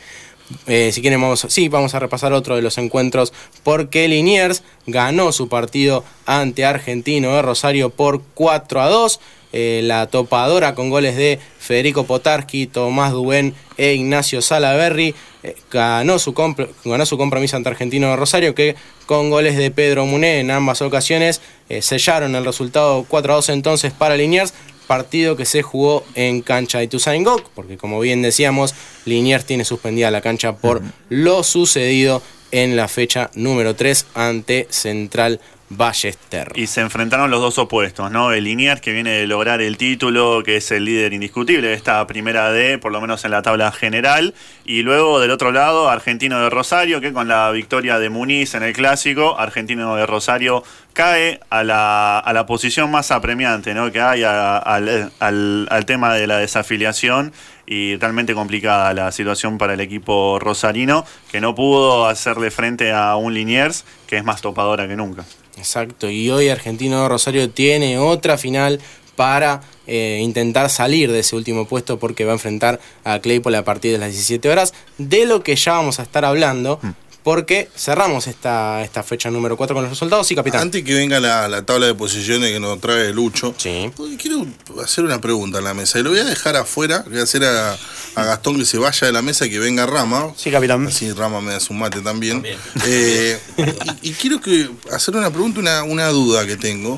Eh, 0.66 0.91
si 0.93 1.02
quieren, 1.02 1.22
vamos, 1.22 1.45
sí, 1.50 1.68
vamos 1.68 1.93
a 1.93 2.00
repasar 2.00 2.32
otro 2.34 2.56
de 2.56 2.62
los 2.62 2.78
encuentros 2.78 3.34
porque 3.64 4.08
Liniers 4.08 4.64
ganó 4.86 5.32
su 5.32 5.50
partido 5.50 6.06
ante 6.26 6.66
Argentino 6.66 7.36
de 7.36 7.41
Rosario 7.41 7.89
por 7.89 8.22
4 8.34 8.82
a 8.82 8.89
2. 8.89 9.20
Eh, 9.54 9.82
la 9.84 10.08
topadora 10.08 10.76
con 10.76 10.89
goles 10.89 11.16
de 11.16 11.39
Federico 11.58 12.06
Potarski, 12.06 12.68
Tomás 12.68 13.14
Dubén 13.14 13.56
e 13.78 13.93
Ignacio 13.93 14.41
Salaverri 14.41 15.16
eh, 15.41 15.56
ganó, 15.72 16.20
su 16.20 16.34
ganó 16.84 17.06
su 17.06 17.18
compromiso 17.18 17.56
ante 17.56 17.70
Argentino 17.70 18.10
de 18.10 18.18
Rosario 18.18 18.54
que 18.54 18.76
con 19.06 19.30
goles 19.30 19.56
de 19.56 19.72
Pedro 19.72 20.06
Muné 20.06 20.41
en 20.41 20.52
ambas 20.52 20.82
ocasiones 20.82 21.41
eh, 21.70 21.82
sellaron 21.82 22.36
el 22.36 22.45
resultado 22.45 23.05
4 23.07 23.34
a 23.34 23.36
2 23.38 23.49
entonces 23.49 23.93
para 23.93 24.15
Liniers 24.15 24.53
partido 24.88 25.36
que 25.36 25.45
se 25.45 25.61
jugó 25.61 26.03
en 26.15 26.41
cancha 26.41 26.80
de 26.80 26.86
Ituzaingó, 26.86 27.43
porque 27.53 27.78
como 27.78 27.99
bien 27.99 28.22
decíamos, 28.22 28.74
Liniers 29.05 29.45
tiene 29.45 29.65
suspendida 29.65 30.09
la 30.09 30.22
cancha 30.22 30.55
por 30.55 30.82
lo 31.09 31.43
sucedido 31.43 32.24
en 32.51 32.78
la 32.78 32.88
fecha 32.88 33.30
número 33.36 33.76
3 33.76 34.05
ante 34.15 34.68
Central 34.70 35.41
Ballester. 35.70 36.51
Y 36.55 36.68
se 36.68 36.82
enfrentaron 36.82 37.30
los 37.30 37.41
dos 37.41 37.57
opuestos, 37.57 38.09
¿no? 38.09 38.32
El 38.32 38.45
Liniers, 38.45 38.80
que 38.80 38.93
viene 38.93 39.11
de 39.11 39.28
lograr 39.28 39.61
el 39.61 39.76
título, 39.78 40.41
que 40.43 40.57
es 40.57 40.72
el 40.72 40.86
líder 40.86 41.11
indiscutible 41.11 41.68
de 41.68 41.74
esta 41.74 42.05
primera 42.07 42.51
D, 42.51 42.78
por 42.78 42.91
lo 42.91 43.01
menos 43.01 43.26
en 43.26 43.32
la 43.32 43.41
tabla 43.41 43.72
general. 43.72 44.34
Y 44.63 44.84
luego 44.84 45.20
del 45.20 45.32
otro 45.32 45.51
lado, 45.51 45.89
Argentino 45.89 46.39
de 46.39 46.49
Rosario, 46.49 47.01
que 47.01 47.11
con 47.11 47.28
la 47.28 47.51
victoria 47.51 47.99
de 47.99 48.09
Muniz 48.09 48.53
en 48.55 48.63
el 48.63 48.74
clásico, 48.74 49.38
Argentino 49.38 49.95
de 49.95 50.05
Rosario 50.05 50.63
cae 50.93 51.41
a 51.49 51.63
la, 51.63 52.18
a 52.18 52.34
la 52.34 52.45
posición 52.45 52.89
más 52.89 53.11
apremiante, 53.11 53.74
¿no? 53.74 53.91
Que 53.91 54.01
hay 54.01 54.24
al, 54.24 55.11
al- 55.20 55.68
al 55.70 55.86
tema 55.86 56.13
de 56.13 56.28
la 56.28 56.38
desafiliación 56.38 57.34
y 57.65 57.97
realmente 57.97 58.34
complicada 58.34 58.93
la 58.93 59.11
situación 59.11 59.57
para 59.57 59.74
el 59.74 59.82
equipo 59.82 60.39
rosarino, 60.39 61.05
que 61.30 61.41
no 61.41 61.53
pudo 61.53 62.07
hacerle 62.07 62.49
frente 62.51 62.93
a 62.93 63.18
un 63.18 63.34
Liniers 63.34 63.84
que 64.07 64.15
es 64.15 64.24
más 64.24 64.41
topadora 64.41 64.88
que 64.88 64.95
nunca. 64.95 65.26
Exacto, 65.58 66.10
y 66.10 66.30
hoy 66.30 66.49
Argentino 66.49 67.08
Rosario 67.10 67.49
tiene 67.49 67.97
otra 67.97 68.38
final 68.38 68.80
para 69.16 69.62
eh, 69.88 70.20
intentar 70.22 70.70
salir 70.70 71.12
de 71.12 71.20
ese 71.20 71.36
último 71.36 71.66
puesto 71.66 71.97
porque 71.97 72.24
va 72.24 72.32
a 72.32 72.36
enfrentar 72.36 72.80
a 73.03 73.20
Claypole 73.20 73.58
a 73.58 73.64
partir 73.64 73.91
de 73.91 73.97
las 73.97 74.12
17 74.12 74.47
horas, 74.49 74.74
de 74.99 75.26
lo 75.26 75.41
que 75.41 75.55
ya 75.55 75.74
vamos 75.74 75.99
a 75.99 76.03
estar 76.03 76.24
hablando, 76.24 76.80
porque 77.28 77.67
cerramos 77.75 78.25
esta, 78.28 78.82
esta 78.86 79.03
fecha 79.03 79.30
número 79.30 79.57
4 79.57 79.73
con 79.75 79.84
los 79.84 79.89
resultados. 79.91 80.25
Sí, 80.25 80.34
capitán. 80.34 80.61
Antes 80.61 80.82
que 80.86 80.93
venga 80.93 81.19
la, 81.19 81.49
la 81.49 81.61
tabla 81.65 81.86
de 81.88 81.93
posiciones 81.93 82.53
que 82.53 82.59
nos 82.61 82.80
trae 82.80 83.11
Lucho, 83.11 83.53
Sí. 83.57 83.91
quiero 84.17 84.47
hacer 84.82 85.03
una 85.03 85.19
pregunta 85.19 85.57
en 85.57 85.65
la 85.65 85.73
mesa. 85.73 85.99
Y 85.99 86.03
lo 86.03 86.11
voy 86.11 86.19
a 86.19 86.23
dejar 86.23 86.55
afuera, 86.55 87.03
voy 87.05 87.19
a 87.19 87.23
hacer 87.23 87.43
a, 87.43 87.73
a 88.15 88.23
Gastón 88.23 88.57
que 88.57 88.63
se 88.63 88.78
vaya 88.78 89.07
de 89.07 89.11
la 89.11 89.21
mesa 89.21 89.45
y 89.45 89.49
que 89.49 89.59
venga 89.59 89.86
Rama. 89.86 90.32
Sí, 90.38 90.49
capitán. 90.51 90.88
Así 90.88 91.11
Rama 91.11 91.41
me 91.41 91.51
da 91.51 91.59
su 91.59 91.73
mate 91.73 91.99
también. 91.99 92.45
Eh, 92.86 93.38
y, 94.01 94.09
y 94.09 94.13
quiero 94.13 94.39
que 94.39 94.69
hacer 94.93 95.13
una 95.17 95.30
pregunta, 95.30 95.59
una, 95.59 95.84
una 95.84 96.07
duda 96.07 96.47
que 96.47 96.55
tengo. 96.55 96.97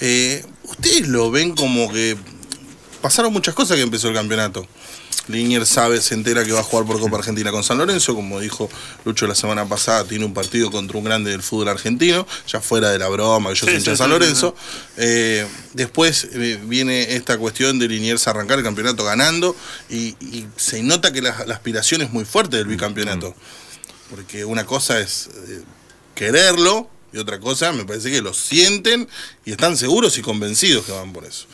Eh, 0.00 0.44
¿Ustedes 0.64 1.06
lo 1.06 1.30
ven 1.30 1.54
como 1.54 1.88
que 1.92 2.16
pasaron 3.00 3.32
muchas 3.32 3.54
cosas 3.54 3.76
que 3.76 3.84
empezó 3.84 4.08
el 4.08 4.14
campeonato? 4.14 4.66
Liniers 5.28 5.68
sabe, 5.68 6.00
se 6.00 6.14
entera 6.14 6.44
que 6.44 6.52
va 6.52 6.60
a 6.60 6.62
jugar 6.62 6.86
por 6.86 6.98
Copa 6.98 7.18
Argentina 7.18 7.50
con 7.50 7.62
San 7.62 7.78
Lorenzo, 7.78 8.14
como 8.14 8.40
dijo 8.40 8.68
Lucho 9.04 9.26
la 9.26 9.34
semana 9.34 9.68
pasada, 9.68 10.04
tiene 10.04 10.24
un 10.24 10.34
partido 10.34 10.70
contra 10.70 10.98
un 10.98 11.04
grande 11.04 11.30
del 11.30 11.42
fútbol 11.42 11.68
argentino, 11.68 12.26
ya 12.46 12.60
fuera 12.60 12.90
de 12.90 12.98
la 12.98 13.08
broma, 13.08 13.50
que 13.50 13.56
yo 13.56 13.66
Sí, 13.66 13.66
soy 13.66 13.74
hincha 13.74 13.84
sí, 13.84 13.90
de 13.90 13.96
San 13.96 14.10
Lorenzo. 14.10 14.54
Eh, 14.96 15.46
después 15.74 16.28
eh, 16.32 16.58
viene 16.64 17.14
esta 17.14 17.38
cuestión 17.38 17.78
de 17.78 17.88
Liniers 17.88 18.26
arrancar 18.26 18.58
el 18.58 18.64
campeonato 18.64 19.04
ganando 19.04 19.54
y, 19.88 20.16
y 20.20 20.46
se 20.56 20.82
nota 20.82 21.12
que 21.12 21.22
la, 21.22 21.44
la 21.46 21.54
aspiración 21.54 22.02
es 22.02 22.10
muy 22.10 22.24
fuerte 22.24 22.56
del 22.56 22.66
bicampeonato. 22.66 23.34
Porque 24.10 24.44
una 24.44 24.64
cosa 24.64 25.00
es 25.00 25.28
eh, 25.48 25.62
quererlo 26.14 26.88
y 27.12 27.18
otra 27.18 27.38
cosa 27.40 27.72
me 27.72 27.84
parece 27.84 28.10
que 28.10 28.22
lo 28.22 28.34
sienten 28.34 29.08
y 29.44 29.52
están 29.52 29.76
seguros 29.76 30.16
y 30.18 30.22
convencidos 30.22 30.84
que 30.86 30.92
van 30.92 31.12
por 31.12 31.24
eso. 31.24 31.46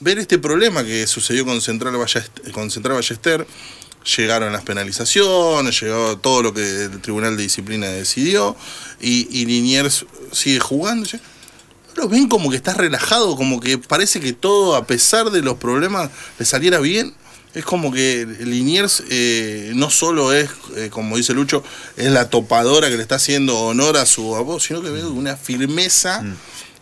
Ver 0.00 0.18
este 0.18 0.38
problema 0.38 0.82
que 0.82 1.06
sucedió 1.06 1.44
con 1.44 1.60
Central, 1.60 1.94
Ballester, 1.96 2.52
con 2.52 2.70
Central 2.70 2.94
Ballester, 2.94 3.46
llegaron 4.16 4.50
las 4.50 4.62
penalizaciones, 4.62 5.78
llegó 5.78 6.16
todo 6.16 6.42
lo 6.42 6.54
que 6.54 6.84
el 6.84 7.00
Tribunal 7.02 7.36
de 7.36 7.42
Disciplina 7.42 7.86
decidió 7.88 8.56
y, 8.98 9.28
y 9.30 9.44
Liniers 9.44 10.06
sigue 10.32 10.58
jugando. 10.58 11.06
¿No 11.96 12.04
lo 12.04 12.08
ven 12.08 12.28
como 12.28 12.48
que 12.48 12.56
está 12.56 12.72
relajado, 12.72 13.36
como 13.36 13.60
que 13.60 13.76
parece 13.76 14.20
que 14.20 14.32
todo, 14.32 14.74
a 14.74 14.86
pesar 14.86 15.30
de 15.30 15.42
los 15.42 15.58
problemas, 15.58 16.10
le 16.38 16.46
saliera 16.46 16.78
bien? 16.78 17.12
Es 17.52 17.64
como 17.64 17.92
que 17.92 18.26
Liniers 18.40 19.02
eh, 19.10 19.72
no 19.74 19.90
solo 19.90 20.32
es, 20.32 20.48
eh, 20.76 20.88
como 20.90 21.18
dice 21.18 21.34
Lucho, 21.34 21.62
es 21.98 22.10
la 22.10 22.30
topadora 22.30 22.88
que 22.88 22.96
le 22.96 23.02
está 23.02 23.16
haciendo 23.16 23.58
honor 23.58 23.96
a 23.98 24.06
su 24.06 24.22
voz, 24.22 24.62
sino 24.62 24.80
que 24.80 24.88
veo 24.88 25.10
una 25.10 25.36
firmeza 25.36 26.24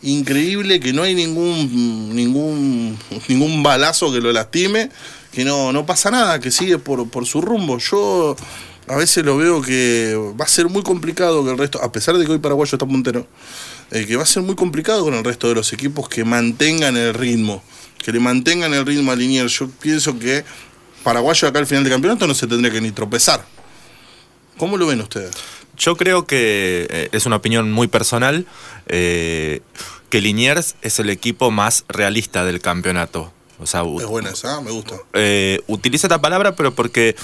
increíble, 0.02 0.80
que 0.80 0.92
no 0.92 1.02
hay 1.02 1.14
ningún, 1.14 2.14
ningún, 2.14 2.98
ningún 3.28 3.62
balazo 3.62 4.12
que 4.12 4.20
lo 4.20 4.32
lastime, 4.32 4.90
que 5.32 5.44
no, 5.44 5.72
no 5.72 5.86
pasa 5.86 6.10
nada, 6.10 6.40
que 6.40 6.50
sigue 6.50 6.78
por, 6.78 7.08
por 7.08 7.26
su 7.26 7.40
rumbo. 7.40 7.78
Yo 7.78 8.36
a 8.88 8.96
veces 8.96 9.24
lo 9.24 9.36
veo 9.36 9.60
que 9.60 10.14
va 10.40 10.44
a 10.44 10.48
ser 10.48 10.68
muy 10.68 10.82
complicado 10.82 11.44
que 11.44 11.50
el 11.50 11.58
resto, 11.58 11.82
a 11.82 11.92
pesar 11.92 12.16
de 12.16 12.24
que 12.24 12.32
hoy 12.32 12.38
Paraguayo 12.38 12.70
está 12.72 12.86
puntero, 12.86 13.26
eh, 13.90 14.06
que 14.06 14.16
va 14.16 14.22
a 14.22 14.26
ser 14.26 14.42
muy 14.42 14.54
complicado 14.54 15.04
con 15.04 15.14
el 15.14 15.24
resto 15.24 15.48
de 15.48 15.54
los 15.54 15.72
equipos 15.72 16.08
que 16.08 16.24
mantengan 16.24 16.96
el 16.96 17.14
ritmo, 17.14 17.62
que 18.02 18.12
le 18.12 18.20
mantengan 18.20 18.72
el 18.74 18.86
ritmo 18.86 19.12
a 19.12 19.16
Liniers. 19.16 19.58
Yo 19.58 19.68
pienso 19.68 20.18
que 20.18 20.44
Paraguayo 21.02 21.48
acá 21.48 21.58
al 21.58 21.66
final 21.66 21.84
del 21.84 21.92
campeonato 21.92 22.26
no 22.26 22.34
se 22.34 22.46
tendría 22.46 22.72
que 22.72 22.80
ni 22.80 22.90
tropezar. 22.90 23.44
¿Cómo 24.56 24.76
lo 24.76 24.86
ven 24.86 25.00
ustedes? 25.00 25.30
Yo 25.78 25.96
creo 25.96 26.26
que 26.26 26.86
eh, 26.90 27.08
es 27.12 27.26
una 27.26 27.36
opinión 27.36 27.70
muy 27.72 27.88
personal 27.88 28.46
eh, 28.88 29.60
que 30.10 30.20
Liniers 30.20 30.76
es 30.82 30.98
el 30.98 31.10
equipo 31.10 31.50
más 31.50 31.84
realista 31.88 32.44
del 32.44 32.60
campeonato. 32.60 33.32
O 33.60 33.66
sea, 33.66 33.80
Es 33.80 34.06
buena 34.06 34.30
esa, 34.30 34.60
me 34.60 34.70
gusta. 34.70 34.94
eh, 35.14 35.60
utilizo 35.66 36.06
esta 36.06 36.20
palabra, 36.20 36.54
pero 36.54 36.76
porque 36.76 37.16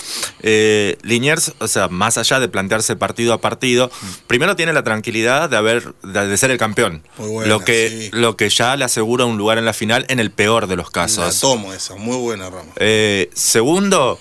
eh, 0.42 0.96
Liniers, 1.02 1.52
o 1.60 1.68
sea, 1.68 1.86
más 1.86 2.18
allá 2.18 2.40
de 2.40 2.48
plantearse 2.48 2.96
partido 2.96 3.32
a 3.34 3.40
partido, 3.40 3.88
primero 4.26 4.56
tiene 4.56 4.72
la 4.72 4.82
tranquilidad 4.82 5.48
de 5.48 5.56
haber 5.56 5.94
de, 6.02 6.26
de 6.26 6.36
ser 6.36 6.50
el 6.50 6.58
campeón. 6.58 7.04
Muy 7.18 7.28
buena, 7.30 7.48
lo 7.48 7.60
que 7.60 7.88
sí. 7.88 8.18
lo 8.18 8.36
que 8.36 8.48
ya 8.48 8.76
le 8.76 8.84
asegura 8.84 9.24
un 9.26 9.36
lugar 9.38 9.58
en 9.58 9.64
la 9.64 9.72
final 9.72 10.06
en 10.08 10.18
el 10.18 10.32
peor 10.32 10.66
de 10.66 10.74
los 10.74 10.86
La 10.86 10.92
casos. 10.92 11.38
tomo 11.38 11.72
esa, 11.72 11.94
muy 11.94 12.16
buena, 12.16 12.50
Rama. 12.50 12.72
Eh, 12.76 13.30
segundo, 13.32 14.18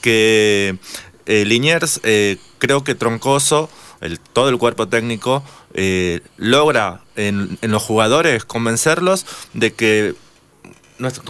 que 0.00 0.76
eh, 1.26 1.44
Liniers, 1.44 2.00
eh, 2.02 2.38
creo 2.58 2.84
que 2.84 2.94
Troncoso, 2.94 3.68
el, 4.00 4.18
todo 4.20 4.48
el 4.48 4.58
cuerpo 4.58 4.88
técnico, 4.88 5.42
eh, 5.74 6.20
logra 6.36 7.00
en, 7.16 7.58
en 7.62 7.70
los 7.70 7.82
jugadores 7.82 8.44
convencerlos 8.44 9.26
de 9.52 9.72
que 9.74 10.14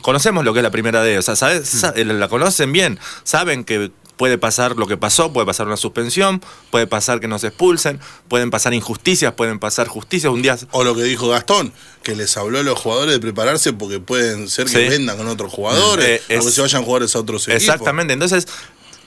conocemos 0.02 0.44
lo 0.44 0.52
que 0.52 0.60
es 0.60 0.62
la 0.62 0.70
primera 0.70 1.02
D, 1.02 1.18
o 1.18 1.22
sea, 1.22 1.34
¿sabes? 1.36 1.68
Sa- 1.68 1.92
eh, 1.96 2.04
la 2.04 2.28
conocen 2.28 2.72
bien, 2.72 2.98
saben 3.24 3.64
que 3.64 3.90
puede 4.16 4.38
pasar 4.38 4.76
lo 4.76 4.86
que 4.86 4.96
pasó, 4.96 5.30
puede 5.32 5.44
pasar 5.44 5.66
una 5.66 5.76
suspensión, 5.76 6.40
puede 6.70 6.86
pasar 6.86 7.20
que 7.20 7.28
nos 7.28 7.44
expulsen, 7.44 8.00
pueden 8.28 8.50
pasar 8.50 8.72
injusticias, 8.72 9.34
pueden 9.34 9.58
pasar 9.58 9.88
justicias, 9.88 10.32
un 10.32 10.40
día... 10.40 10.56
O 10.70 10.84
lo 10.84 10.94
que 10.94 11.02
dijo 11.02 11.28
Gastón, 11.28 11.70
que 12.02 12.16
les 12.16 12.34
habló 12.38 12.60
a 12.60 12.62
los 12.62 12.78
jugadores 12.78 13.12
de 13.12 13.20
prepararse 13.20 13.74
porque 13.74 13.98
pueden 14.00 14.48
ser 14.48 14.66
que 14.68 14.84
Sí. 14.84 14.88
vendan 14.88 15.18
con 15.18 15.28
otros 15.28 15.52
jugadores 15.52 16.22
Eh, 16.30 16.38
o 16.38 16.44
que 16.46 16.50
se 16.50 16.62
vayan 16.62 16.82
jugadores 16.82 17.14
a 17.14 17.18
otros 17.18 17.42
equipos. 17.46 17.62
Exactamente, 17.62 18.14
entonces 18.14 18.48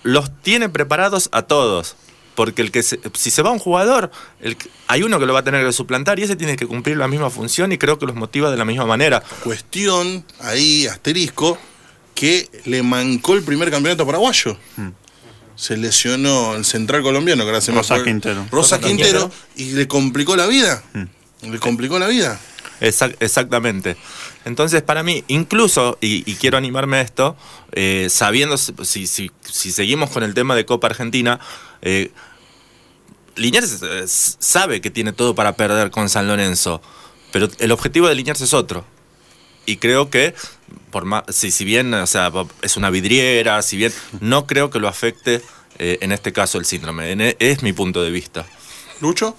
los 0.03 0.31
tiene 0.41 0.69
preparados 0.69 1.29
a 1.31 1.41
todos. 1.43 1.95
Porque 2.35 2.61
el 2.61 2.71
que 2.71 2.83
se- 2.83 2.99
si 3.15 3.31
se 3.31 3.41
va 3.41 3.51
un 3.51 3.59
jugador, 3.59 4.11
el 4.39 4.55
hay 4.87 5.03
uno 5.03 5.19
que 5.19 5.25
lo 5.25 5.33
va 5.33 5.39
a 5.39 5.43
tener 5.43 5.65
que 5.65 5.73
suplantar 5.73 6.19
y 6.19 6.23
ese 6.23 6.37
tiene 6.37 6.55
que 6.55 6.65
cumplir 6.67 6.95
la 6.95 7.09
misma 7.09 7.29
función 7.29 7.71
y 7.73 7.77
creo 7.77 7.99
que 7.99 8.05
los 8.05 8.15
motiva 8.15 8.49
de 8.49 8.55
la 8.55 8.63
misma 8.63 8.85
manera. 8.85 9.21
Cuestión, 9.43 10.23
ahí, 10.39 10.87
asterisco, 10.87 11.57
que 12.15 12.49
le 12.65 12.81
mancó 12.81 13.33
el 13.33 13.43
primer 13.43 13.69
campeonato 13.71 14.05
paraguayo. 14.05 14.57
Se 15.55 15.75
lesionó 15.75 16.55
el 16.55 16.63
central 16.63 17.01
colombiano, 17.01 17.43
que 17.43 17.49
ahora 17.49 17.59
se 17.61 17.71
me 17.73 17.79
Rosa 17.79 17.95
fue- 17.95 18.05
Quintero. 18.05 18.45
Rosa 18.49 18.77
Rosa 18.77 18.79
Quintero, 18.79 19.29
y 19.57 19.71
le 19.73 19.89
complicó 19.89 20.37
la 20.37 20.45
vida. 20.47 20.81
Le 21.41 21.59
complicó 21.59 21.99
la 21.99 22.07
vida. 22.07 22.39
Exac- 22.79 23.17
exactamente. 23.19 23.97
Entonces, 24.45 24.81
para 24.81 25.03
mí, 25.03 25.23
incluso, 25.27 25.97
y, 26.01 26.23
quiero 26.35 26.57
animarme 26.57 26.97
a 26.97 27.01
esto, 27.01 27.35
eh, 27.73 28.07
sabiendo, 28.09 28.57
si, 28.57 29.07
si, 29.07 29.31
si 29.41 29.71
seguimos 29.71 30.09
con 30.09 30.23
el 30.23 30.33
tema 30.33 30.55
de 30.55 30.65
Copa 30.65 30.87
Argentina, 30.87 31.39
eh, 31.81 32.11
Liniers 33.35 33.81
eh, 33.83 34.03
sabe 34.07 34.81
que 34.81 34.89
tiene 34.89 35.13
todo 35.13 35.35
para 35.35 35.55
perder 35.55 35.91
con 35.91 36.09
San 36.09 36.27
Lorenzo, 36.27 36.81
pero 37.31 37.47
el 37.59 37.71
objetivo 37.71 38.07
de 38.07 38.15
Liniers 38.15 38.41
es 38.41 38.53
otro. 38.53 38.85
Y 39.65 39.77
creo 39.77 40.09
que, 40.09 40.33
por 40.89 41.05
más, 41.05 41.23
si, 41.29 41.51
si 41.51 41.63
bien 41.63 41.93
o 41.93 42.07
sea, 42.07 42.31
es 42.61 42.75
una 42.75 42.89
vidriera, 42.89 43.61
si 43.61 43.77
bien 43.77 43.93
no 44.19 44.47
creo 44.47 44.69
que 44.69 44.79
lo 44.79 44.87
afecte 44.87 45.41
eh, 45.77 45.99
en 46.01 46.11
este 46.11 46.33
caso 46.33 46.57
el 46.57 46.65
síndrome. 46.65 47.11
En- 47.11 47.35
es 47.39 47.61
mi 47.61 47.71
punto 47.73 48.01
de 48.03 48.09
vista. 48.09 48.45
¿Lucho? 48.99 49.37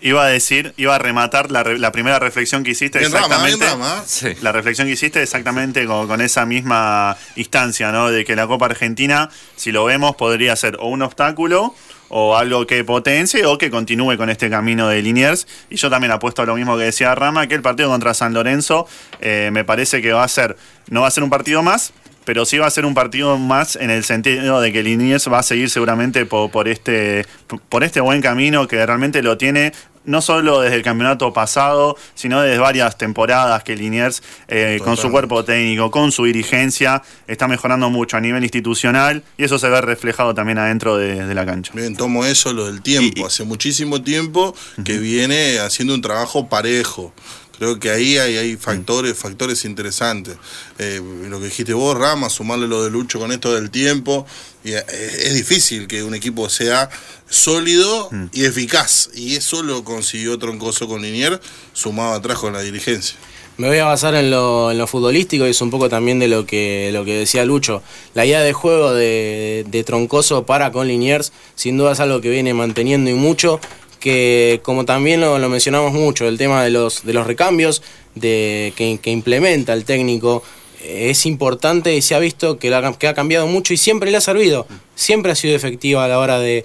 Iba 0.00 0.24
a 0.24 0.28
decir, 0.28 0.74
iba 0.76 0.94
a 0.94 0.98
rematar 0.98 1.50
la, 1.50 1.62
re- 1.62 1.78
la 1.78 1.90
primera 1.90 2.18
reflexión 2.18 2.62
que 2.62 2.72
hiciste 2.72 2.98
Bien 2.98 3.10
rama, 3.12 3.26
exactamente. 3.26 3.64
bien 3.64 3.70
rama. 3.80 4.02
Sí. 4.06 4.28
La 4.42 4.52
reflexión 4.52 4.86
que 4.86 4.92
hiciste 4.92 5.22
exactamente 5.22 5.86
con, 5.86 6.06
con 6.06 6.20
esa 6.20 6.44
misma 6.44 7.16
instancia, 7.34 7.90
¿no? 7.92 8.10
De 8.10 8.24
que 8.24 8.36
la 8.36 8.46
Copa 8.46 8.66
Argentina, 8.66 9.30
si 9.56 9.72
lo 9.72 9.84
vemos, 9.86 10.14
podría 10.16 10.54
ser 10.54 10.76
o 10.80 10.88
un 10.88 11.00
obstáculo 11.02 11.74
o 12.08 12.36
algo 12.36 12.66
que 12.66 12.84
potencie 12.84 13.46
o 13.46 13.58
que 13.58 13.70
continúe 13.70 14.16
con 14.16 14.28
este 14.30 14.48
camino 14.50 14.86
de 14.88 15.00
Liniers. 15.02 15.46
Y 15.70 15.76
yo 15.76 15.88
también 15.90 16.12
apuesto 16.12 16.42
a 16.42 16.46
lo 16.46 16.54
mismo 16.54 16.76
que 16.76 16.84
decía 16.84 17.14
Rama, 17.14 17.46
que 17.48 17.54
el 17.54 17.62
partido 17.62 17.88
contra 17.88 18.12
San 18.14 18.34
Lorenzo 18.34 18.86
eh, 19.20 19.48
me 19.52 19.64
parece 19.64 20.02
que 20.02 20.12
va 20.12 20.22
a 20.24 20.28
ser, 20.28 20.56
no 20.90 21.00
va 21.00 21.08
a 21.08 21.10
ser 21.10 21.24
un 21.24 21.30
partido 21.30 21.62
más, 21.62 21.92
pero 22.26 22.44
sí 22.44 22.58
va 22.58 22.66
a 22.66 22.70
ser 22.70 22.84
un 22.84 22.92
partido 22.92 23.38
más 23.38 23.76
en 23.76 23.88
el 23.88 24.04
sentido 24.04 24.60
de 24.60 24.70
que 24.72 24.82
Liniers 24.82 25.26
va 25.32 25.38
a 25.38 25.42
seguir 25.42 25.70
seguramente 25.70 26.26
por, 26.26 26.50
por 26.50 26.68
este, 26.68 27.24
por 27.70 27.82
este 27.84 28.00
buen 28.00 28.20
camino 28.20 28.68
que 28.68 28.84
realmente 28.84 29.22
lo 29.22 29.38
tiene 29.38 29.72
no 30.04 30.22
solo 30.22 30.60
desde 30.60 30.76
el 30.76 30.82
campeonato 30.84 31.32
pasado, 31.32 31.96
sino 32.14 32.40
desde 32.40 32.58
varias 32.58 32.96
temporadas 32.96 33.64
que 33.64 33.74
Liniers, 33.74 34.22
eh, 34.46 34.78
con 34.84 34.96
su 34.96 35.10
cuerpo 35.10 35.44
técnico, 35.44 35.90
con 35.90 36.12
su 36.12 36.22
dirigencia, 36.26 37.02
está 37.26 37.48
mejorando 37.48 37.90
mucho 37.90 38.16
a 38.16 38.20
nivel 38.20 38.44
institucional 38.44 39.24
y 39.36 39.42
eso 39.42 39.58
se 39.58 39.68
ve 39.68 39.80
reflejado 39.80 40.32
también 40.32 40.58
adentro 40.58 40.96
de, 40.96 41.26
de 41.26 41.34
la 41.34 41.44
cancha. 41.44 41.72
Bien, 41.74 41.96
tomo 41.96 42.24
eso, 42.24 42.52
lo 42.52 42.66
del 42.66 42.82
tiempo. 42.82 43.20
Y- 43.20 43.24
Hace 43.24 43.42
muchísimo 43.42 44.00
tiempo 44.00 44.54
que 44.84 44.98
viene 44.98 45.58
haciendo 45.58 45.92
un 45.94 46.02
trabajo 46.02 46.48
parejo. 46.48 47.12
Creo 47.58 47.78
que 47.78 47.90
ahí 47.90 48.18
hay, 48.18 48.36
hay 48.36 48.56
factores, 48.56 49.16
factores 49.16 49.64
interesantes. 49.64 50.36
Eh, 50.78 51.00
lo 51.28 51.38
que 51.38 51.46
dijiste 51.46 51.72
vos, 51.72 51.96
Rama, 51.96 52.28
sumarle 52.28 52.68
lo 52.68 52.84
de 52.84 52.90
Lucho 52.90 53.18
con 53.18 53.32
esto 53.32 53.54
del 53.54 53.70
tiempo. 53.70 54.26
Y, 54.62 54.72
eh, 54.72 54.84
es 54.88 55.34
difícil 55.34 55.86
que 55.86 56.02
un 56.02 56.14
equipo 56.14 56.48
sea 56.48 56.90
sólido 57.28 58.10
y 58.32 58.44
eficaz. 58.44 59.10
Y 59.14 59.36
eso 59.36 59.62
lo 59.62 59.84
consiguió 59.84 60.38
Troncoso 60.38 60.86
con 60.86 61.02
Linier, 61.02 61.40
sumado 61.72 62.12
atrás 62.12 62.38
con 62.38 62.52
la 62.52 62.60
dirigencia. 62.60 63.16
Me 63.58 63.68
voy 63.68 63.78
a 63.78 63.86
basar 63.86 64.14
en 64.14 64.30
lo, 64.30 64.70
en 64.70 64.76
lo 64.76 64.86
futbolístico 64.86 65.46
y 65.46 65.50
es 65.50 65.62
un 65.62 65.70
poco 65.70 65.88
también 65.88 66.18
de 66.18 66.28
lo 66.28 66.44
que, 66.44 66.90
lo 66.92 67.06
que 67.06 67.14
decía 67.14 67.42
Lucho. 67.46 67.82
La 68.12 68.26
idea 68.26 68.42
de 68.42 68.52
juego 68.52 68.92
de, 68.92 69.64
de 69.66 69.82
Troncoso 69.82 70.44
para 70.44 70.72
con 70.72 70.88
Liniers, 70.88 71.32
sin 71.54 71.78
duda 71.78 71.92
es 71.92 72.00
algo 72.00 72.20
que 72.20 72.28
viene 72.28 72.52
manteniendo 72.52 73.08
y 73.08 73.14
mucho, 73.14 73.58
que 74.06 74.60
como 74.62 74.84
también 74.84 75.20
lo, 75.20 75.36
mencionamos 75.48 75.92
mucho, 75.92 76.28
el 76.28 76.38
tema 76.38 76.62
de 76.62 76.70
los, 76.70 77.02
recambios 77.02 77.82
de, 78.14 78.72
que, 78.76 79.10
implementa 79.10 79.72
el 79.72 79.84
técnico 79.84 80.44
eh, 80.84 81.10
es 81.10 81.26
importante 81.26 81.92
y 81.92 82.00
se 82.02 82.14
ha 82.14 82.20
visto 82.20 82.56
que, 82.56 82.72
ha 82.72 83.14
cambiado 83.14 83.48
mucho 83.48 83.74
y 83.74 83.76
siempre 83.76 84.12
le 84.12 84.18
ha 84.18 84.20
servido. 84.20 84.68
Siempre 84.94 85.32
ha 85.32 85.34
sido 85.34 85.56
efectiva 85.56 86.04
a 86.04 86.08
la 86.08 86.20
hora 86.20 86.38
de, 86.38 86.64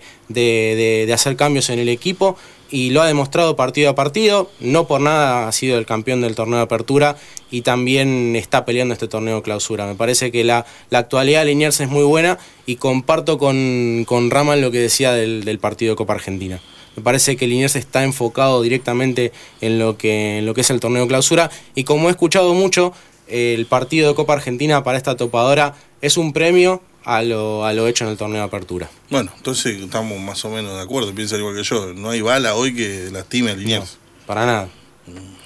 hacer 1.12 1.36
cambios 1.36 1.72
en 1.72 1.80
el 1.80 1.90
equipo 1.90 2.38
y 2.70 2.92
lo 2.92 3.02
ha 3.02 3.08
demostrado 3.08 3.56
partido 3.56 3.90
a 3.90 3.96
partido. 3.96 4.52
No 4.60 4.86
por 4.86 5.02
nada 5.02 5.48
ha 5.48 5.52
sido 5.52 5.80
el 5.80 5.88
campeón 5.88 6.22
del 6.22 6.36
torneo 6.36 6.58
de 6.58 6.66
apertura 6.66 7.18
y 7.50 7.62
también 7.64 8.36
está 8.36 8.66
peleando 8.66 8.94
este 8.94 9.08
torneo 9.08 9.38
de 9.38 9.42
clausura. 9.42 9.88
Me 9.88 9.96
parece 9.96 10.32
que 10.32 10.44
la, 10.44 10.68
actualidad 10.92 11.40
de 11.40 11.48
Liniers 11.48 11.80
es 11.80 11.90
muy 11.90 12.04
buena 12.04 12.38
y 12.68 12.76
comparto 12.76 13.40
con, 13.40 14.06
con 14.06 14.30
Rama 14.30 14.54
en 14.54 14.62
lo 14.62 14.70
que 14.70 14.78
decía 14.78 15.14
del 15.14 15.58
partido 15.58 15.94
de 15.94 15.96
Copa 15.96 16.14
Argentina. 16.14 16.62
Me 16.96 17.04
parece 17.04 17.38
que 17.38 17.48
Liniers 17.48 17.76
está 17.76 18.04
enfocado 18.04 18.62
directamente 18.62 19.32
en 19.62 19.80
lo 19.80 19.98
que, 19.98 20.40
en 20.40 20.46
lo 20.46 20.54
que 20.54 20.62
es 20.62 20.70
el 20.70 20.80
torneo 20.80 21.08
clausura 21.08 21.50
y 21.76 21.84
como 21.84 22.10
he 22.10 22.12
escuchado 22.12 22.54
mucho, 22.54 22.94
el 23.28 23.66
partido 23.66 24.10
de 24.10 24.16
Copa 24.16 24.34
Argentina 24.34 24.84
para 24.84 24.98
esta 24.98 25.16
topadora 25.16 25.76
es 26.02 26.18
un 26.18 26.34
premio 26.34 26.82
a 27.04 27.24
lo, 27.24 27.66
a 27.66 27.74
lo 27.74 27.88
hecho 27.88 28.04
en 28.04 28.12
el 28.12 28.18
torneo 28.18 28.40
de 28.40 28.44
apertura. 28.44 28.90
Bueno, 29.10 29.32
entonces 29.36 29.82
estamos 29.82 30.20
más 30.20 30.44
o 30.46 30.50
menos 30.50 30.76
de 30.76 30.82
acuerdo, 30.82 31.14
piensa 31.16 31.38
igual 31.38 31.56
que 31.56 31.64
yo. 31.64 31.94
No 31.94 32.10
hay 32.10 32.22
bala 32.22 32.56
hoy 32.56 32.76
que 32.76 33.10
lastime 33.12 33.52
a 33.52 33.56
Liniers. 33.56 33.98
Para 34.26 34.46
nada. 34.46 34.70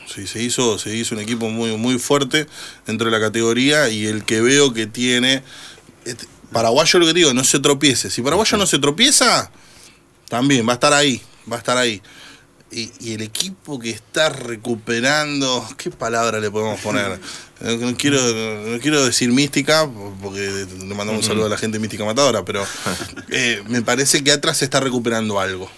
Sí, 0.08 0.28
se 0.28 0.41
hizo, 0.41 0.78
se 0.78 0.96
hizo 0.96 1.16
un 1.16 1.22
equipo 1.22 1.50
muy, 1.50 1.76
muy 1.78 1.98
fuerte 1.98 2.48
dentro 2.86 3.10
de 3.10 3.12
la 3.12 3.20
categoría 3.20 3.89
y 3.89 4.06
el 4.06 4.24
que 4.24 4.41
veo 4.41 4.74
que 4.74 4.88
tiene. 4.88 5.43
este, 6.06 6.26
Paraguayo 6.52 7.00
lo 7.00 7.06
que 7.08 7.14
digo, 7.14 7.34
no 7.34 7.43
se 7.43 7.60
tropiece. 7.60 8.10
Si 8.10 8.22
Paraguayo 8.22 8.58
no 8.58 8.66
se 8.66 8.80
tropieza, 8.80 9.52
también 10.30 10.66
va 10.68 10.72
a 10.72 10.76
estar 10.76 10.93
ahí, 10.93 11.22
va 11.52 11.58
a 11.58 11.60
estar 11.60 11.78
ahí. 11.78 12.02
Y, 12.72 12.91
y 13.00 13.14
el 13.14 13.22
equipo 13.22 13.80
que 13.80 13.91
está 13.91 14.30
recuperando, 14.30 15.66
¿qué 15.78 15.91
palabra 15.91 16.39
le 16.39 16.52
podemos 16.52 16.80
poner? 16.82 17.20
No 17.62 17.96
quiero, 17.96 18.20
no 18.66 18.80
quiero 18.80 19.06
decir 19.06 19.32
mística, 19.32 19.89
porque 20.22 20.68
le 20.78 20.93
mandamos 20.93 21.24
un 21.24 21.24
saludo 21.24 21.46
a 21.46 21.50
la 21.50 21.58
gente 21.58 21.80
mística 21.80 22.04
matadora, 22.04 22.43
pero 22.43 22.66
eh, 23.30 23.64
me 23.70 23.82
parece 23.82 24.26
que 24.26 24.34
atrás 24.34 24.58
se 24.58 24.66
está 24.66 24.82
recuperando 24.82 25.39
algo. 25.39 25.72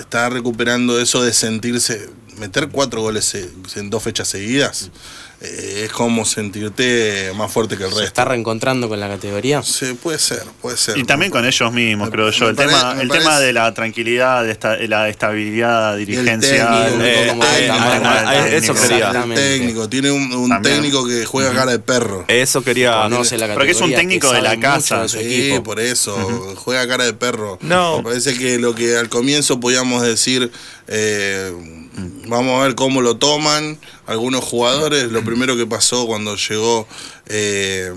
Está 0.00 0.28
recuperando 0.28 1.00
eso 1.00 1.22
de 1.22 1.32
sentirse, 1.32 2.10
meter 2.38 2.70
cuatro 2.70 3.02
goles 3.02 3.36
en 3.76 3.88
dos 3.88 4.02
fechas 4.02 4.26
seguidas, 4.26 4.90
eh, 5.40 5.82
es 5.84 5.92
como 5.92 6.24
sentirte 6.24 7.30
más 7.36 7.52
fuerte 7.52 7.76
que 7.76 7.84
el 7.84 7.90
¿Se 7.90 7.94
resto. 7.96 8.06
está 8.06 8.24
reencontrando 8.24 8.88
con 8.88 8.98
la 8.98 9.08
categoría? 9.08 9.62
Sí, 9.62 9.92
puede 10.02 10.18
ser, 10.18 10.42
puede 10.62 10.76
ser. 10.78 10.96
Y 10.96 11.04
también 11.04 11.30
con 11.30 11.44
ellos 11.44 11.72
mismos, 11.72 12.08
Me- 12.08 12.12
creo 12.12 12.30
yo. 12.30 12.48
El, 12.48 12.56
pare- 12.56 12.68
tema, 12.68 12.96
el 13.00 13.08
parece- 13.08 13.18
tema 13.24 13.40
de 13.40 13.52
la 13.52 13.74
tranquilidad, 13.74 14.44
de 14.44 14.52
esta, 14.52 14.76
de 14.76 14.88
la 14.88 15.08
estabilidad 15.10 15.96
dirigencial. 15.96 17.00
eso 18.50 18.74
quería. 18.74 19.10
el 19.10 19.34
técnico, 19.34 19.88
tiene 19.88 20.10
un, 20.10 20.62
técnico 20.62 21.06
que 21.06 21.24
juega 21.24 21.52
cara 21.52 21.72
de 21.72 21.78
perro. 21.78 22.24
Eso 22.28 22.62
quería... 22.62 23.02
Conoce 23.02 23.36
la 23.38 23.46
Pero 23.48 23.64
que 23.64 23.70
es 23.70 23.76
un 23.80 23.90
categoría, 23.90 23.98
técnico 23.98 24.32
de 24.32 24.42
la 24.42 24.58
casa, 24.58 25.02
de 25.02 25.08
su 25.08 25.18
Sí, 25.18 25.24
equipo. 25.48 25.62
por 25.62 25.80
eso, 25.80 26.14
juega 26.56 26.86
cara 26.88 27.04
de 27.04 27.12
perro. 27.12 27.58
No. 27.60 27.98
Me 27.98 28.04
parece 28.04 28.36
que 28.36 28.58
lo 28.58 28.74
que 28.74 28.96
al 28.96 29.08
comienzo 29.08 29.60
podíamos 29.60 30.02
decir, 30.02 30.50
eh, 30.88 31.52
vamos 32.26 32.60
a 32.60 32.64
ver 32.64 32.74
cómo 32.74 33.00
lo 33.00 33.16
toman 33.16 33.78
algunos 34.06 34.44
jugadores. 34.44 35.10
Lo 35.10 35.24
primero 35.24 35.56
que 35.56 35.66
pasó 35.66 36.06
cuando 36.06 36.36
llegó 36.36 36.86
eh, 37.26 37.92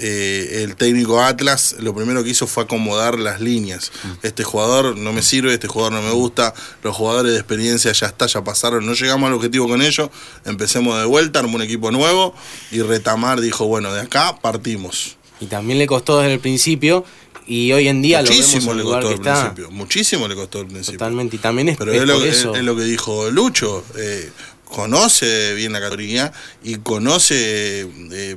eh, 0.00 0.62
el 0.62 0.76
técnico 0.76 1.20
Atlas 1.20 1.74
lo 1.80 1.92
primero 1.92 2.22
que 2.22 2.30
hizo 2.30 2.46
fue 2.46 2.62
acomodar 2.62 3.18
las 3.18 3.40
líneas. 3.40 3.90
Este 4.22 4.44
jugador 4.44 4.96
no 4.96 5.12
me 5.12 5.22
sirve, 5.22 5.52
este 5.52 5.66
jugador 5.66 5.92
no 5.92 6.02
me 6.02 6.12
gusta, 6.12 6.54
los 6.84 6.94
jugadores 6.94 7.32
de 7.32 7.38
experiencia 7.38 7.90
ya 7.90 8.06
está, 8.06 8.26
ya 8.26 8.44
pasaron, 8.44 8.86
no 8.86 8.92
llegamos 8.92 9.26
al 9.26 9.34
objetivo 9.34 9.66
con 9.66 9.82
ellos, 9.82 10.08
empecemos 10.44 10.98
de 11.00 11.04
vuelta, 11.04 11.40
armó 11.40 11.56
un 11.56 11.62
equipo 11.62 11.90
nuevo 11.90 12.32
y 12.70 12.80
Retamar 12.80 13.40
dijo, 13.40 13.66
bueno, 13.66 13.92
de 13.92 14.02
acá 14.02 14.38
partimos. 14.40 15.16
Y 15.40 15.46
también 15.46 15.80
le 15.80 15.88
costó 15.88 16.18
desde 16.20 16.34
el 16.34 16.40
principio 16.40 17.04
y 17.48 17.72
hoy 17.72 17.88
en 17.88 18.02
día 18.02 18.20
muchísimo 18.20 18.72
lo 18.74 18.74
le 18.74 18.74
vemos 18.74 18.74
en 18.74 18.78
el 18.78 18.84
lugar 18.84 19.02
costó 19.02 19.08
que 19.22 19.28
al 19.30 19.36
está. 19.36 19.54
principio, 19.54 19.70
muchísimo 19.76 20.28
le 20.28 20.34
costó 20.34 20.58
al 20.60 20.66
principio. 20.66 20.98
Totalmente, 20.98 21.36
y 21.36 21.38
también 21.38 21.68
es, 21.70 21.76
Pero 21.78 21.92
es 21.92 22.00
es, 22.02 22.06
lo, 22.06 22.24
es- 22.24 22.36
eso. 22.38 22.54
es 22.54 22.62
lo 22.62 22.76
que 22.76 22.82
dijo 22.84 23.30
Lucho, 23.30 23.84
eh, 23.96 24.30
conoce 24.64 25.54
bien 25.54 25.72
la 25.72 25.80
categoría 25.80 26.32
y 26.62 26.76
conoce 26.76 27.88
eh, 28.12 28.36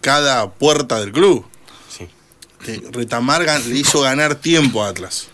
cada 0.00 0.50
puerta 0.50 1.00
del 1.00 1.12
club. 1.12 1.44
Sí. 1.88 2.06
Eh, 2.66 2.80
Retamar 2.92 3.44
gan- 3.44 3.64
le 3.64 3.76
hizo 3.78 4.00
ganar 4.02 4.34
tiempo 4.36 4.84
a 4.84 4.88
Atlas. 4.88 5.28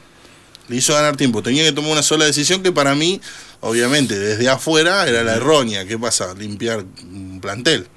Le 0.69 0.77
hizo 0.77 0.95
ganar 0.95 1.17
tiempo. 1.17 1.43
Tenía 1.43 1.65
que 1.65 1.73
tomar 1.73 1.91
una 1.93 2.03
sola 2.03 2.27
decisión 2.27 2.63
que 2.63 2.71
para 2.73 2.95
mí, 2.95 3.21
obviamente, 3.61 4.19
desde 4.19 4.49
afuera 4.49 5.09
era 5.09 5.23
la 5.25 5.35
errónea. 5.35 5.87
¿Qué 5.87 5.99
pasa? 5.99 6.35
Limpiar 6.35 6.85
un 7.03 7.41
plantel. 7.41 7.89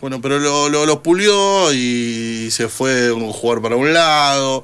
Bueno, 0.00 0.20
pero 0.22 0.38
lo, 0.38 0.68
lo, 0.70 1.02
pulió 1.02 1.72
y 1.74 2.50
se 2.50 2.68
fue 2.68 3.12
un 3.12 3.32
jugador 3.32 3.62
para 3.62 3.76
un 3.76 3.92
lado. 3.92 4.62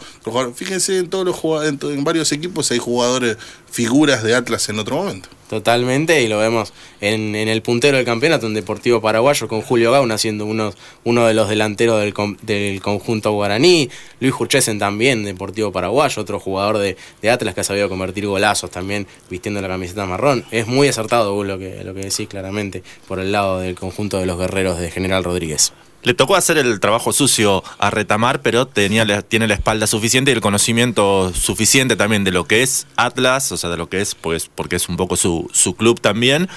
Fíjense, 0.55 0.99
en 0.99 1.11
todos 1.11 1.26
los 1.26 1.64
en, 1.66 1.78
en 1.82 2.05
varios 2.05 2.32
equipos 2.32 2.70
hay 2.70 2.78
jugadores, 2.78 3.37
figuras 3.70 4.22
de 4.22 4.34
Atlas 4.34 4.68
en 4.70 4.78
otro 4.78 4.97
momento. 4.97 5.28
Totalmente, 5.49 6.22
y 6.22 6.28
lo 6.28 6.38
vemos 6.38 6.72
en, 7.01 7.36
en 7.36 7.47
el 7.47 7.62
puntero 7.62 7.97
del 7.97 8.05
campeonato, 8.05 8.47
un 8.47 8.55
Deportivo 8.55 9.01
Paraguayo, 9.01 9.47
con 9.47 9.62
Julio 9.62 9.92
Gauna 9.92 10.18
siendo 10.18 10.44
uno, 10.44 10.72
uno 11.05 11.26
de 11.26 11.34
los 11.34 11.49
delanteros 11.49 12.01
del, 12.01 12.12
del 12.42 12.82
conjunto 12.82 13.30
guaraní, 13.30 13.88
Luis 14.18 14.34
Jurchesen 14.34 14.80
también, 14.80 15.24
Deportivo 15.24 15.70
Paraguayo, 15.70 16.20
otro 16.20 16.40
jugador 16.40 16.78
de, 16.78 16.97
de 17.22 17.30
Atlas 17.30 17.55
que 17.55 17.61
ha 17.61 17.64
sabido 17.64 17.88
convertir 17.88 18.26
golazos 18.26 18.72
también 18.72 19.07
vistiendo 19.30 19.61
la 19.61 19.68
camiseta 19.68 20.05
marrón. 20.05 20.44
Es 20.51 20.66
muy 20.66 20.88
acertado 20.88 21.44
lo 21.44 21.59
que, 21.59 21.84
lo 21.84 21.94
que 21.94 22.01
decís 22.01 22.26
claramente 22.28 22.82
por 23.07 23.20
el 23.20 23.30
lado 23.30 23.61
del 23.61 23.76
conjunto 23.76 24.18
de 24.18 24.26
los 24.26 24.38
guerreros 24.38 24.80
de 24.80 24.90
General 24.90 25.22
Rodríguez. 25.22 25.72
Le 26.03 26.14
tocó 26.14 26.36
hacer 26.36 26.59
el 26.59 26.78
trabajo 26.78 27.12
sucio 27.12 27.64
a 27.78 27.90
retamar, 27.90 28.40
pero 28.40 28.66
tenía, 28.66 29.22
tiene 29.22 29.49
la 29.49 29.55
espalda 29.55 29.86
suficiente 29.86 30.30
y 30.30 30.34
el 30.34 30.40
conocimiento 30.40 31.32
suficiente 31.34 31.97
también 31.97 32.22
de 32.22 32.30
lo 32.30 32.44
que 32.44 32.62
es 32.62 32.86
Atlas, 32.97 33.51
o 33.51 33.57
sea, 33.57 33.70
de 33.70 33.76
lo 33.76 33.88
que 33.88 34.01
es, 34.01 34.14
pues, 34.14 34.49
porque 34.55 34.76
es 34.76 34.88
un 34.88 34.97
poco 34.97 35.16
su, 35.16 35.51
su 35.53 35.74
club 35.74 36.01
también, 36.01 36.49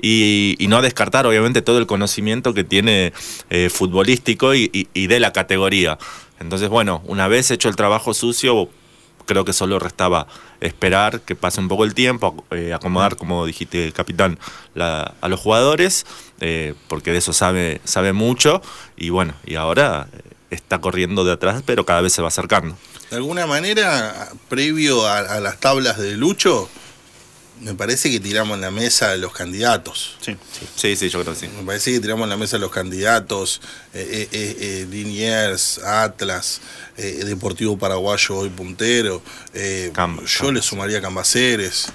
y, 0.00 0.56
no 0.68 0.82
descartar, 0.82 1.26
obviamente, 1.26 1.62
todo 1.62 1.78
el 1.78 1.86
conocimiento 1.86 2.52
que 2.52 2.64
tiene 2.64 3.12
eh, 3.50 3.70
futbolístico 3.70 4.54
y 4.54 5.06
de 5.06 5.20
la 5.20 5.32
categoría. 5.32 5.98
Entonces, 6.40 6.68
bueno, 6.68 7.02
una 7.06 7.28
vez 7.28 7.50
hecho 7.50 7.68
el 7.68 7.76
trabajo 7.76 8.14
sucio, 8.14 8.68
creo 9.28 9.44
que 9.44 9.52
solo 9.52 9.78
restaba 9.78 10.26
esperar 10.60 11.20
que 11.20 11.36
pase 11.36 11.60
un 11.60 11.68
poco 11.68 11.84
el 11.84 11.94
tiempo, 11.94 12.44
eh, 12.50 12.72
acomodar, 12.74 13.14
como 13.16 13.46
dijiste, 13.46 13.92
capitán, 13.92 14.38
la- 14.74 15.14
a 15.20 15.28
los 15.28 15.38
jugadores, 15.38 16.04
eh, 16.40 16.74
porque 16.88 17.12
de 17.12 17.18
eso 17.18 17.32
sabe, 17.32 17.80
sabe 17.84 18.12
mucho, 18.12 18.60
y 18.96 19.10
bueno, 19.10 19.34
y 19.46 19.54
ahora 19.54 20.08
eh, 20.12 20.20
está 20.50 20.80
corriendo 20.80 21.22
de 21.24 21.32
atrás, 21.34 21.62
pero 21.64 21.86
cada 21.86 22.00
vez 22.00 22.12
se 22.12 22.22
va 22.22 22.28
acercando. 22.28 22.76
De 23.10 23.16
alguna 23.16 23.46
manera, 23.46 24.30
previo 24.48 25.06
a, 25.06 25.18
a 25.18 25.40
las 25.40 25.60
tablas 25.60 25.98
de 25.98 26.16
Lucho, 26.16 26.68
me 27.60 27.74
parece 27.74 28.08
que 28.10 28.20
tiramos 28.20 28.54
en 28.54 28.60
la 28.60 28.70
mesa 28.70 29.16
los 29.16 29.32
candidatos. 29.32 30.16
Sí. 30.20 30.36
Sí, 30.76 30.94
sí, 30.94 31.08
yo 31.08 31.20
creo 31.22 31.34
que 31.34 31.40
sí. 31.40 31.48
Me 31.58 31.64
parece 31.64 31.90
que 31.92 31.98
tiramos 32.00 32.22
en 32.24 32.30
la 32.30 32.36
mesa 32.36 32.56
los 32.58 32.70
candidatos, 32.70 33.60
eh, 33.94 34.06
eh, 34.12 34.28
eh, 34.30 34.56
eh, 34.60 34.86
Liniers, 34.88 35.78
Atlas, 35.78 36.60
eh, 36.98 37.22
Deportivo 37.24 37.78
Paraguayo 37.78 38.36
hoy 38.36 38.50
puntero, 38.50 39.22
eh, 39.54 39.92
yo 40.40 40.52
le 40.52 40.60
sumaría 40.60 41.00
Cambaceres, 41.00 41.86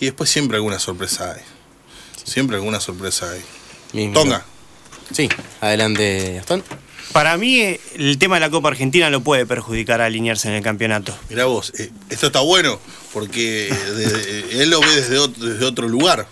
y 0.00 0.06
después 0.06 0.30
siempre 0.30 0.56
alguna 0.56 0.78
sorpresa 0.78 1.32
hay. 1.34 1.42
Siempre 2.24 2.56
alguna 2.56 2.80
sorpresa 2.80 3.30
hay. 3.30 3.42
Mismo. 3.92 4.14
Tonga, 4.14 4.44
Sí, 5.12 5.28
adelante 5.60 6.34
Gastón. 6.36 6.64
Para 7.12 7.36
mí, 7.36 7.60
eh, 7.60 7.80
el 7.96 8.16
tema 8.16 8.36
de 8.36 8.40
la 8.40 8.50
Copa 8.50 8.68
Argentina 8.68 9.10
lo 9.10 9.20
puede 9.20 9.44
perjudicar 9.44 10.00
a 10.00 10.06
alinearse 10.06 10.48
en 10.48 10.54
el 10.54 10.62
campeonato. 10.62 11.14
mirá 11.28 11.44
vos, 11.44 11.72
eh, 11.78 11.90
esto 12.08 12.28
está 12.28 12.40
bueno, 12.40 12.80
porque 13.12 13.68
de- 13.96 14.62
él 14.62 14.70
lo 14.70 14.80
ve 14.80 14.86
desde 14.96 15.18
otro, 15.18 15.44
desde 15.46 15.64
otro 15.66 15.88
lugar, 15.88 16.26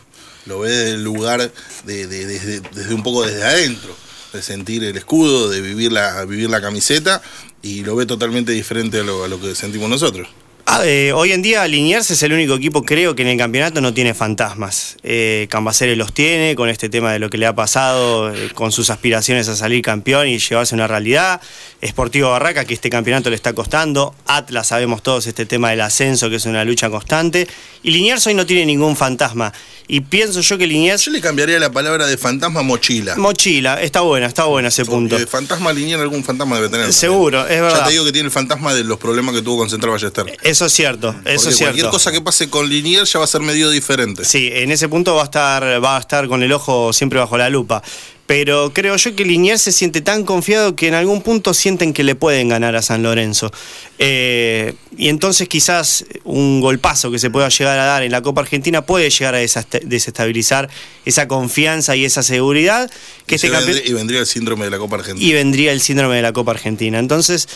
lo 0.47 0.61
ve 0.61 0.71
desde 0.71 0.95
el 0.95 1.05
lugar, 1.05 1.53
de, 1.85 2.07
de- 2.07 2.27
desde, 2.27 2.61
desde 2.61 2.95
un 2.95 3.03
poco 3.03 3.27
desde 3.27 3.45
adentro, 3.45 3.95
de 4.33 4.43
sentir 4.43 4.85
el 4.85 4.97
escudo, 4.97 5.49
de 5.49 5.61
vivir 5.61 5.93
la, 5.93 6.25
vivir 6.25 6.51
la 6.51 6.61
camiseta, 6.61 7.23
y 7.63 7.85
lo 7.85 7.97
ve 7.97 8.07
totalmente 8.07 8.53
diferente 8.53 9.01
a 9.01 9.03
lo, 9.03 9.25
a 9.25 9.29
lo 9.29 9.41
que 9.41 9.55
sentimos 9.55 9.89
nosotros. 9.89 10.29
Ah, 10.73 10.83
eh, 10.85 11.11
hoy 11.13 11.33
en 11.33 11.43
día 11.43 11.67
Liniers 11.67 12.13
es 12.13 12.23
el 12.23 12.33
único 12.33 12.55
equipo, 12.55 12.85
creo, 12.85 13.17
que 13.17 13.23
en 13.23 13.29
el 13.29 13.37
campeonato 13.37 13.81
no 13.81 13.93
tiene 13.93 14.15
fantasmas. 14.15 14.99
Eh, 15.03 15.49
Cambaceres 15.51 15.99
los 15.99 16.15
tiene 16.15 16.55
con 16.55 16.69
este 16.69 16.89
tema 16.89 17.13
de 17.13 17.19
lo 17.19 17.29
que 17.29 17.39
le 17.39 17.47
ha 17.47 17.55
pasado, 17.57 18.33
eh, 18.33 18.51
con 18.55 18.71
sus 18.71 18.89
aspiraciones 18.89 19.49
a 19.49 19.57
salir 19.57 19.83
campeón 19.83 20.29
y 20.29 20.39
llevarse 20.39 20.77
una 20.77 20.87
realidad. 20.87 21.41
Sportivo 21.85 22.31
Barraca, 22.31 22.65
que 22.67 22.75
este 22.75 22.89
campeonato 22.89 23.31
le 23.31 23.35
está 23.37 23.53
costando. 23.53 24.15
Atlas, 24.27 24.69
sabemos 24.69 25.03
todos 25.03 25.27
este 25.27 25.45
tema 25.45 25.71
del 25.71 25.81
ascenso, 25.81 26.31
que 26.31 26.37
es 26.37 26.47
una 26.47 26.65
lucha 26.65 26.89
constante. 26.89 27.49
Y 27.83 27.91
Liniers 27.91 28.25
hoy 28.29 28.35
no 28.35 28.47
tiene 28.47 28.65
ningún 28.65 28.95
fantasma. 28.95 29.53
Y 29.89 30.03
pienso 30.03 30.41
yo 30.41 30.57
que 30.57 30.69
Liniers... 30.69 31.05
Yo 31.05 31.11
le 31.11 31.21
cambiaría 31.21 31.59
la 31.59 31.73
palabra 31.73 32.07
de 32.07 32.17
fantasma 32.17 32.61
a 32.61 32.63
mochila. 32.63 33.17
Mochila, 33.17 33.83
está 33.83 34.03
buena, 34.03 34.27
está 34.27 34.45
buena 34.45 34.69
ese 34.69 34.85
punto. 34.85 35.17
Porque 35.17 35.27
fantasma 35.27 35.73
lineal 35.73 36.01
algún 36.01 36.23
fantasma 36.23 36.55
debe 36.55 36.69
tener. 36.69 36.93
Seguro, 36.93 37.45
es 37.49 37.57
Ya 37.57 37.63
verdad. 37.63 37.85
te 37.87 37.91
digo 37.91 38.05
que 38.05 38.13
tiene 38.13 38.27
el 38.27 38.33
fantasma 38.33 38.73
de 38.73 38.85
los 38.85 38.99
problemas 38.99 39.35
que 39.35 39.43
tuvo 39.43 39.59
con 39.59 39.69
Central 39.69 39.91
Ballester. 39.91 40.27
Eso 40.61 40.67
es 40.67 40.73
cierto, 40.75 41.09
eso 41.09 41.17
Porque 41.23 41.35
es 41.35 41.43
cualquier 41.43 41.75
cierto. 41.75 41.91
cosa 41.91 42.13
que 42.13 42.21
pase 42.21 42.51
con 42.51 42.69
Linier 42.69 43.05
ya 43.05 43.19
va 43.19 43.25
a 43.25 43.29
ser 43.29 43.41
medio 43.41 43.71
diferente. 43.71 44.25
Sí, 44.25 44.51
en 44.53 44.71
ese 44.71 44.89
punto 44.89 45.15
va 45.15 45.23
a 45.23 45.25
estar, 45.25 45.63
va 45.83 45.97
a 45.97 46.01
estar 46.01 46.29
con 46.29 46.43
el 46.43 46.53
ojo 46.53 46.93
siempre 46.93 47.19
bajo 47.19 47.39
la 47.39 47.49
lupa. 47.49 47.83
Pero 48.27 48.73
creo 48.73 48.95
yo 48.95 49.17
que 49.17 49.25
Liniers 49.25 49.61
se 49.61 49.73
siente 49.73 50.03
tan 50.03 50.23
confiado 50.25 50.77
que 50.77 50.87
en 50.87 50.95
algún 50.95 51.21
punto 51.21 51.53
sienten 51.53 51.93
que 51.93 52.05
le 52.05 52.15
pueden 52.15 52.49
ganar 52.49 52.77
a 52.77 52.83
San 52.83 53.03
Lorenzo. 53.03 53.51
Eh, 53.99 54.75
y 54.97 55.09
entonces 55.09 55.49
quizás 55.49 56.05
un 56.23 56.61
golpazo 56.61 57.11
que 57.11 57.19
se 57.19 57.29
pueda 57.31 57.49
llegar 57.49 57.77
a 57.81 57.85
dar 57.87 58.05
en 58.05 58.13
la 58.13 58.23
Copa 58.23 58.43
Argentina 58.43 58.87
puede 58.87 59.11
llegar 59.11 59.35
a 59.35 59.39
desestabilizar 59.39 60.71
esa 61.05 61.27
confianza 61.27 61.97
y 61.97 62.05
esa 62.05 62.23
seguridad 62.23 62.89
que 63.27 63.35
y, 63.35 63.37
este 63.37 63.51
vendría, 63.51 63.83
y 63.85 63.93
vendría 63.95 64.21
el 64.21 64.27
síndrome 64.27 64.67
de 64.67 64.71
la 64.71 64.79
Copa 64.79 64.95
Argentina. 64.97 65.27
y 65.27 65.33
vendría 65.33 65.73
el 65.73 65.81
síndrome 65.81 66.15
de 66.15 66.23
la 66.23 66.33
Copa 66.33 66.53
Argentina. 66.53 67.01
Entonces, 67.01 67.49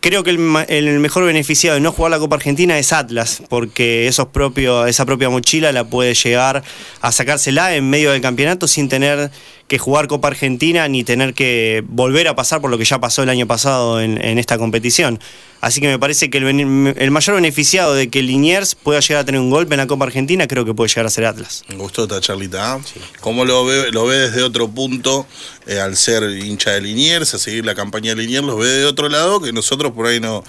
creo 0.00 0.22
que 0.22 0.30
el, 0.30 0.40
el 0.68 1.00
mejor 1.00 1.24
beneficiado 1.24 1.74
de 1.74 1.80
no 1.80 1.92
jugar 1.92 2.10
la 2.10 2.18
Copa 2.18 2.36
Argentina 2.36 2.78
es 2.78 2.92
Atlas, 2.92 3.42
porque 3.48 4.06
esos 4.06 4.28
propio, 4.28 4.86
esa 4.86 5.04
propia 5.04 5.28
mochila 5.30 5.72
la 5.72 5.84
puede 5.84 6.14
llegar 6.14 6.62
a 7.00 7.12
sacársela 7.12 7.74
en 7.74 7.88
medio 7.88 8.12
del 8.12 8.20
campeonato 8.20 8.68
sin 8.68 8.88
tener 8.88 9.30
que 9.68 9.78
jugar 9.78 10.06
Copa 10.06 10.28
Argentina 10.28 10.86
ni 10.88 11.02
tener 11.02 11.34
que 11.34 11.84
volver 11.88 12.28
a 12.28 12.36
pasar 12.36 12.60
por 12.60 12.70
lo 12.70 12.78
que 12.78 12.84
ya 12.84 13.00
pasó 13.00 13.22
el 13.22 13.28
año 13.28 13.46
pasado 13.46 14.00
en, 14.00 14.22
en 14.24 14.38
esta 14.38 14.58
competición. 14.58 15.18
Así 15.60 15.80
que 15.80 15.88
me 15.88 15.98
parece 15.98 16.30
que 16.30 16.38
el, 16.38 16.94
el 16.96 17.10
mayor 17.10 17.34
beneficiado 17.36 17.94
de 17.94 18.08
que 18.08 18.22
Liniers 18.22 18.74
pueda 18.74 19.00
llegar 19.00 19.22
a 19.22 19.24
tener 19.24 19.40
un 19.40 19.50
golpe 19.50 19.74
en 19.74 19.78
la 19.78 19.86
Copa 19.86 20.04
Argentina 20.04 20.46
creo 20.46 20.64
que 20.64 20.74
puede 20.74 20.88
llegar 20.88 21.06
a 21.06 21.10
ser 21.10 21.24
Atlas. 21.24 21.64
Me 21.68 21.76
gustó 21.76 22.04
esta 22.04 22.20
charlita. 22.20 22.74
¿ah? 22.74 22.80
¿Cómo 23.20 23.44
lo 23.44 23.64
ve, 23.64 23.90
lo 23.90 24.06
ve 24.06 24.16
desde 24.16 24.42
otro 24.42 24.68
punto, 24.68 25.26
eh, 25.66 25.80
al 25.80 25.96
ser 25.96 26.22
hincha 26.24 26.72
de 26.72 26.82
Liniers, 26.82 27.34
a 27.34 27.38
seguir 27.38 27.64
la 27.64 27.74
campaña 27.74 28.14
de 28.14 28.22
Liniers, 28.22 28.44
lo 28.44 28.56
ve 28.56 28.68
de 28.68 28.84
otro 28.84 29.08
lado, 29.08 29.40
que 29.40 29.52
nosotros 29.52 29.92
por 29.92 30.06
ahí 30.06 30.20
no. 30.20 30.44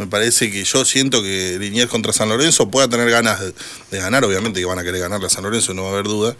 Me 0.00 0.06
parece 0.06 0.50
que 0.50 0.64
yo 0.64 0.86
siento 0.86 1.22
que 1.22 1.58
Liniers 1.60 1.90
contra 1.90 2.14
San 2.14 2.30
Lorenzo 2.30 2.70
pueda 2.70 2.88
tener 2.88 3.10
ganas 3.10 3.38
de, 3.38 3.52
de 3.90 3.98
ganar, 3.98 4.24
obviamente 4.24 4.58
que 4.58 4.64
van 4.64 4.78
a 4.78 4.82
querer 4.82 4.98
ganarle 4.98 5.26
a 5.26 5.28
San 5.28 5.44
Lorenzo, 5.44 5.74
no 5.74 5.82
va 5.82 5.90
a 5.90 5.92
haber 5.92 6.06
duda, 6.06 6.34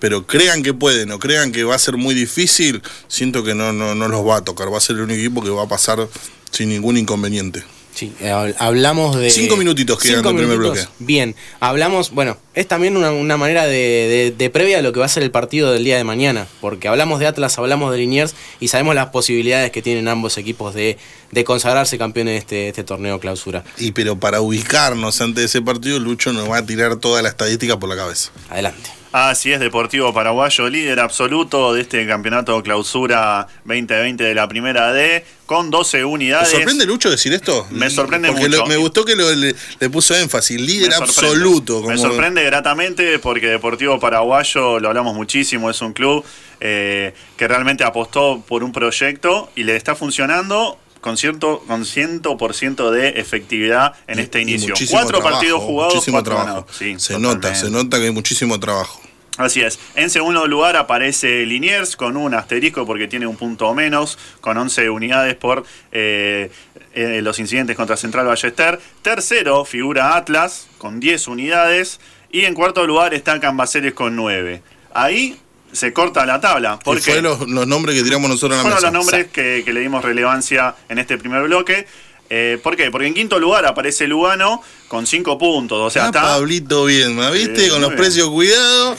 pero 0.00 0.26
crean 0.26 0.62
que 0.62 0.74
pueden 0.74 1.10
o 1.12 1.18
crean 1.18 1.50
que 1.50 1.64
va 1.64 1.74
a 1.74 1.78
ser 1.78 1.96
muy 1.96 2.14
difícil, 2.14 2.82
siento 3.08 3.42
que 3.42 3.54
no, 3.54 3.72
no, 3.72 3.94
no 3.94 4.08
los 4.08 4.20
va 4.26 4.36
a 4.36 4.44
tocar, 4.44 4.70
va 4.70 4.76
a 4.76 4.82
ser 4.82 4.96
el 4.96 5.02
único 5.02 5.18
equipo 5.18 5.42
que 5.42 5.48
va 5.48 5.62
a 5.62 5.66
pasar 5.66 6.06
sin 6.50 6.68
ningún 6.68 6.98
inconveniente. 6.98 7.64
Sí, 7.96 8.12
eh, 8.20 8.28
hab- 8.30 8.54
hablamos 8.58 9.16
de... 9.16 9.30
Cinco 9.30 9.56
minutitos 9.56 9.98
quedan 9.98 10.22
del 10.22 10.36
primer 10.36 10.58
bloque. 10.58 10.80
Bien, 10.98 11.34
hablamos, 11.60 12.10
bueno, 12.10 12.36
es 12.52 12.68
también 12.68 12.94
una, 12.94 13.10
una 13.10 13.38
manera 13.38 13.64
de, 13.64 13.70
de- 13.72 14.34
de 14.36 14.50
previa 14.50 14.80
a 14.80 14.82
lo 14.82 14.92
que 14.92 15.00
va 15.00 15.06
a 15.06 15.08
ser 15.08 15.22
el 15.22 15.30
partido 15.30 15.72
del 15.72 15.82
día 15.82 15.96
de 15.96 16.04
mañana, 16.04 16.46
porque 16.60 16.88
hablamos 16.88 17.20
de 17.20 17.26
Atlas, 17.26 17.56
hablamos 17.56 17.90
de 17.92 17.96
Liniers 17.98 18.34
y 18.60 18.68
sabemos 18.68 18.94
las 18.94 19.06
posibilidades 19.06 19.70
que 19.70 19.80
tienen 19.80 20.08
ambos 20.08 20.36
equipos 20.36 20.74
de, 20.74 20.98
de 21.32 21.44
consagrarse 21.44 21.96
campeones 21.96 22.34
de 22.34 22.38
este, 22.38 22.68
este 22.68 22.84
torneo 22.84 23.18
clausura. 23.18 23.64
Y 23.78 23.92
pero 23.92 24.20
para 24.20 24.42
ubicarnos 24.42 25.18
ante 25.22 25.44
ese 25.44 25.62
partido, 25.62 25.98
Lucho 25.98 26.34
nos 26.34 26.50
va 26.50 26.58
a 26.58 26.66
tirar 26.66 26.96
toda 26.96 27.22
la 27.22 27.30
estadística 27.30 27.78
por 27.78 27.88
la 27.88 27.96
cabeza. 27.96 28.30
Adelante. 28.50 28.90
Así 29.18 29.50
es, 29.50 29.60
Deportivo 29.60 30.12
Paraguayo, 30.12 30.68
líder 30.68 31.00
absoluto 31.00 31.72
de 31.72 31.80
este 31.80 32.06
campeonato 32.06 32.62
clausura 32.62 33.46
2020 33.64 34.22
de 34.22 34.34
la 34.34 34.46
primera 34.46 34.92
D, 34.92 35.24
con 35.46 35.70
12 35.70 35.96
¿Te 36.00 36.04
unidades. 36.04 36.50
sorprende 36.50 36.84
Lucho 36.84 37.08
decir 37.10 37.32
esto? 37.32 37.66
Me 37.70 37.88
sorprende 37.88 38.28
Porque 38.28 38.48
mucho. 38.50 38.58
lo- 38.58 38.66
me 38.66 38.76
gustó 38.76 39.06
que 39.06 39.16
lo- 39.16 39.34
le, 39.34 39.54
le 39.80 39.88
puso 39.90 40.14
énfasis, 40.14 40.60
líder 40.60 40.90
Me 40.90 40.96
absoluto. 40.96 41.80
Me 41.84 41.96
sorprende 41.96 42.44
gratamente 42.44 43.18
porque 43.18 43.46
Deportivo 43.46 43.98
Paraguayo, 43.98 44.78
lo 44.80 44.88
hablamos 44.88 45.14
muchísimo, 45.14 45.70
es 45.70 45.80
un 45.80 45.94
club 45.94 46.22
eh, 46.60 47.14
que 47.38 47.48
realmente 47.48 47.84
apostó 47.84 48.42
por 48.46 48.62
un 48.62 48.70
proyecto 48.72 49.50
y 49.56 49.62
le 49.62 49.76
está 49.76 49.94
funcionando 49.94 50.78
con 51.06 51.16
cierto 51.16 51.62
con 51.68 51.84
100% 51.84 52.90
de 52.90 53.20
efectividad 53.20 53.94
en 54.08 54.18
y- 54.18 54.22
este 54.22 54.40
inicio. 54.40 54.74
Cuatro 54.90 55.18
trabajo, 55.20 55.36
partidos 55.36 55.62
jugados, 55.62 55.94
muchísimo 55.94 56.16
cuatro 56.16 56.34
trabajo. 56.34 56.66
Sí, 56.76 56.96
se 56.98 57.16
nota, 57.20 57.54
se 57.54 57.70
nota 57.70 57.98
que 57.98 58.06
hay 58.06 58.10
muchísimo 58.10 58.58
trabajo. 58.58 59.00
Así 59.36 59.60
es. 59.60 59.78
En 59.94 60.10
segundo 60.10 60.48
lugar 60.48 60.74
aparece 60.74 61.46
Liniers 61.46 61.94
con 61.94 62.16
un 62.16 62.34
asterisco 62.34 62.84
porque 62.86 63.06
tiene 63.06 63.28
un 63.28 63.36
punto 63.36 63.72
menos, 63.72 64.18
con 64.40 64.58
11 64.58 64.90
unidades 64.90 65.36
por 65.36 65.64
eh, 65.92 66.50
eh, 66.92 67.20
los 67.22 67.38
incidentes 67.38 67.76
contra 67.76 67.96
Central 67.96 68.26
Ballester. 68.26 68.80
Tercero 69.02 69.64
figura 69.64 70.16
Atlas 70.16 70.66
con 70.76 70.98
10 70.98 71.28
unidades. 71.28 72.00
Y 72.32 72.46
en 72.46 72.54
cuarto 72.54 72.84
lugar 72.84 73.14
está 73.14 73.38
Cambaceres 73.38 73.94
con 73.94 74.16
9. 74.16 74.60
Ahí 74.92 75.38
se 75.72 75.92
corta 75.92 76.24
la 76.26 76.40
tabla. 76.40 76.78
Porque 76.82 77.02
fue 77.02 77.22
los, 77.22 77.48
los 77.48 77.66
nombres 77.66 77.96
que 77.96 78.02
tiramos 78.02 78.28
nosotros 78.30 78.52
en 78.52 78.58
la 78.58 78.62
fueron 78.62 78.76
mesa. 78.78 78.86
los 78.92 79.06
nombres 79.06 79.32
que, 79.32 79.62
que 79.64 79.72
le 79.72 79.80
dimos 79.80 80.04
relevancia 80.04 80.74
en 80.88 80.98
este 80.98 81.18
primer 81.18 81.42
bloque. 81.44 81.86
Eh, 82.28 82.58
¿Por 82.62 82.76
qué? 82.76 82.90
Porque 82.90 83.06
en 83.06 83.14
quinto 83.14 83.38
lugar 83.38 83.66
aparece 83.66 84.08
Lugano 84.08 84.60
con 84.88 85.06
5 85.06 85.38
puntos. 85.38 85.78
O 85.80 85.90
sea, 85.90 86.04
Ah, 86.04 86.06
está 86.06 86.22
Pablito 86.22 86.84
Bielma, 86.84 87.30
¿viste? 87.30 87.68
Con 87.68 87.80
los 87.80 87.90
bien. 87.90 88.02
precios 88.02 88.28
cuidados. 88.30 88.98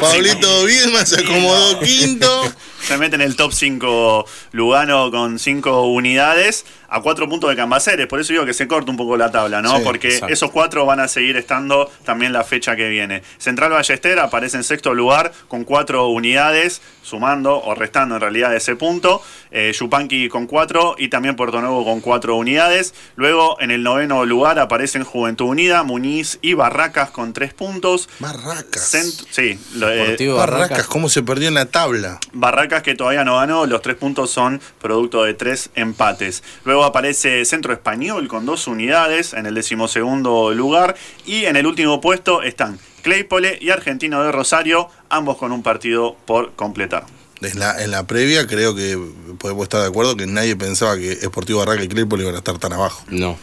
Pablito 0.00 0.64
Bielma 0.64 1.04
se 1.06 1.20
acomodó 1.20 1.80
quinto. 1.80 2.52
Se 2.88 2.96
mete 2.96 3.16
en 3.16 3.22
el 3.22 3.36
top 3.36 3.52
5 3.52 4.24
Lugano 4.52 5.10
con 5.10 5.38
5 5.38 5.82
unidades 5.88 6.64
a 6.88 7.02
4 7.02 7.28
puntos 7.28 7.50
de 7.50 7.56
Cambaceres. 7.56 8.06
Por 8.06 8.18
eso 8.18 8.32
digo 8.32 8.46
que 8.46 8.54
se 8.54 8.66
corta 8.66 8.90
un 8.90 8.96
poco 8.96 9.16
la 9.18 9.30
tabla, 9.30 9.60
¿no? 9.60 9.76
Sí, 9.76 9.82
Porque 9.84 10.08
exacto. 10.08 10.32
esos 10.32 10.50
cuatro 10.52 10.86
van 10.86 11.00
a 11.00 11.08
seguir 11.08 11.36
estando 11.36 11.90
también 12.04 12.32
la 12.32 12.44
fecha 12.44 12.76
que 12.76 12.88
viene. 12.88 13.22
Central 13.36 13.72
Ballester 13.72 14.18
aparece 14.20 14.56
en 14.56 14.64
sexto 14.64 14.94
lugar 14.94 15.32
con 15.48 15.64
4 15.64 16.06
unidades, 16.08 16.80
sumando 17.02 17.60
o 17.62 17.74
restando 17.74 18.14
en 18.14 18.22
realidad 18.22 18.54
ese 18.56 18.74
punto. 18.74 19.20
Eh, 19.50 19.74
Yupanqui 19.78 20.28
con 20.30 20.46
4 20.46 20.94
y 20.98 21.08
también 21.08 21.36
Puerto 21.36 21.60
Nuevo 21.60 21.84
con 21.84 22.00
4 22.00 22.36
unidades. 22.36 22.94
Luego 23.16 23.60
en 23.60 23.70
el 23.70 23.82
noveno 23.82 24.24
lugar 24.24 24.58
aparecen 24.60 25.04
Juventud 25.04 25.27
Unida, 25.36 25.82
Muniz 25.82 26.38
y 26.42 26.54
Barracas 26.54 27.10
con 27.10 27.32
3 27.32 27.52
puntos. 27.54 28.08
Barracas. 28.18 28.94
Cent- 28.94 29.26
sí, 29.30 29.58
lo- 29.74 29.90
eh, 29.90 30.16
Barracas. 30.34 30.86
cómo 30.86 31.08
se 31.08 31.22
perdió 31.22 31.48
en 31.48 31.54
la 31.54 31.66
tabla. 31.66 32.18
Barracas 32.32 32.82
que 32.82 32.94
todavía 32.94 33.24
no 33.24 33.36
ganó, 33.36 33.66
los 33.66 33.82
tres 33.82 33.96
puntos 33.96 34.30
son 34.30 34.60
producto 34.80 35.24
de 35.24 35.34
tres 35.34 35.70
empates. 35.74 36.42
Luego 36.64 36.84
aparece 36.84 37.44
Centro 37.44 37.72
Español 37.72 38.28
con 38.28 38.46
dos 38.46 38.66
unidades 38.66 39.32
en 39.34 39.46
el 39.46 39.54
decimosegundo 39.54 40.52
lugar 40.52 40.96
y 41.26 41.44
en 41.44 41.56
el 41.56 41.66
último 41.66 42.00
puesto 42.00 42.42
están 42.42 42.78
Claypole 43.02 43.58
y 43.60 43.70
Argentino 43.70 44.22
de 44.22 44.32
Rosario, 44.32 44.88
ambos 45.08 45.36
con 45.38 45.52
un 45.52 45.62
partido 45.62 46.16
por 46.26 46.52
completar. 46.54 47.04
En 47.40 47.58
la, 47.60 47.80
en 47.82 47.92
la 47.92 48.04
previa 48.04 48.48
creo 48.48 48.74
que 48.74 48.98
podemos 49.38 49.62
estar 49.62 49.80
de 49.80 49.86
acuerdo 49.86 50.16
que 50.16 50.26
nadie 50.26 50.56
pensaba 50.56 50.96
que 50.96 51.14
Sportivo 51.14 51.60
Barraca 51.60 51.84
y 51.84 51.88
Claypole 51.88 52.24
iban 52.24 52.34
a 52.34 52.38
estar 52.38 52.58
tan 52.58 52.72
abajo. 52.72 53.04
No, 53.08 53.38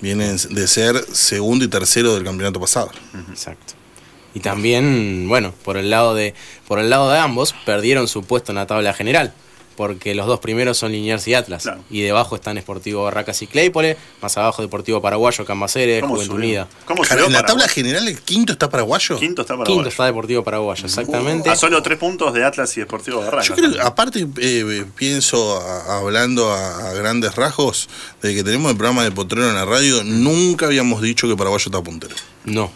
Vienen 0.00 0.36
de 0.50 0.68
ser 0.68 1.04
segundo 1.12 1.64
y 1.64 1.68
tercero 1.68 2.14
del 2.14 2.24
campeonato 2.24 2.60
pasado. 2.60 2.90
exacto. 3.30 3.74
Y 4.34 4.40
también, 4.40 5.26
bueno, 5.28 5.52
por 5.64 5.76
el 5.76 5.90
lado 5.90 6.14
de 6.14 6.34
por 6.68 6.78
el 6.78 6.90
lado 6.90 7.10
de 7.10 7.18
ambos 7.18 7.54
perdieron 7.64 8.06
su 8.06 8.22
puesto 8.22 8.52
en 8.52 8.56
la 8.56 8.66
tabla 8.66 8.92
general, 8.92 9.32
porque 9.78 10.14
los 10.14 10.26
dos 10.26 10.40
primeros 10.40 10.76
son 10.76 10.90
Liniers 10.92 11.26
y 11.28 11.34
Atlas 11.34 11.62
Claro. 11.62 11.80
y 11.88 12.02
debajo 12.02 12.34
están 12.34 12.58
Sportivo 12.58 13.04
Barracas 13.04 13.40
y 13.42 13.46
Claypole, 13.46 13.96
más 14.20 14.36
abajo 14.36 14.60
Deportivo 14.60 15.00
Paraguayo, 15.00 15.44
Cambaceres, 15.46 16.02
¿Cómo 16.02 16.16
Juventud? 16.16 16.34
Unida. 16.34 16.68
¿Cómo 16.84 17.02
Cara, 17.04 17.24
en 17.24 17.32
la 17.32 17.46
tabla 17.46 17.68
general 17.68 18.08
el 18.08 18.20
quinto 18.20 18.52
está 18.52 18.68
paraguayo. 18.68 19.18
Quinto 19.20 19.42
está 19.42 19.54
para 19.56 19.64
Quinto 19.66 19.88
está 19.88 20.04
Deportivo 20.04 20.42
Paraguayo, 20.42 20.84
exactamente. 20.84 21.48
A 21.48 21.54
solo 21.56 21.80
tres 21.82 21.96
puntos 21.96 22.34
de 22.34 22.44
Atlas 22.44 22.76
y 22.76 22.80
Deportivo 22.80 23.20
Barracas. 23.20 23.46
Yo 23.46 23.54
creo 23.54 23.72
que, 23.72 23.80
aparte, 23.80 24.26
eh, 24.40 24.84
pienso, 24.96 25.60
a- 25.62 25.98
hablando 25.98 26.52
a, 26.52 26.90
a 26.90 26.92
grandes 26.94 27.36
rasgos, 27.36 27.88
de 28.20 28.34
que 28.34 28.42
tenemos 28.42 28.70
el 28.72 28.76
programa 28.76 29.04
de 29.04 29.12
Potrero 29.12 29.48
en 29.48 29.54
la 29.54 29.64
radio, 29.64 30.02
nunca 30.02 30.66
habíamos 30.66 31.00
dicho 31.00 31.28
que 31.28 31.36
Paraguayo 31.36 31.64
está 31.66 31.80
puntero. 31.82 32.16
No, 32.44 32.70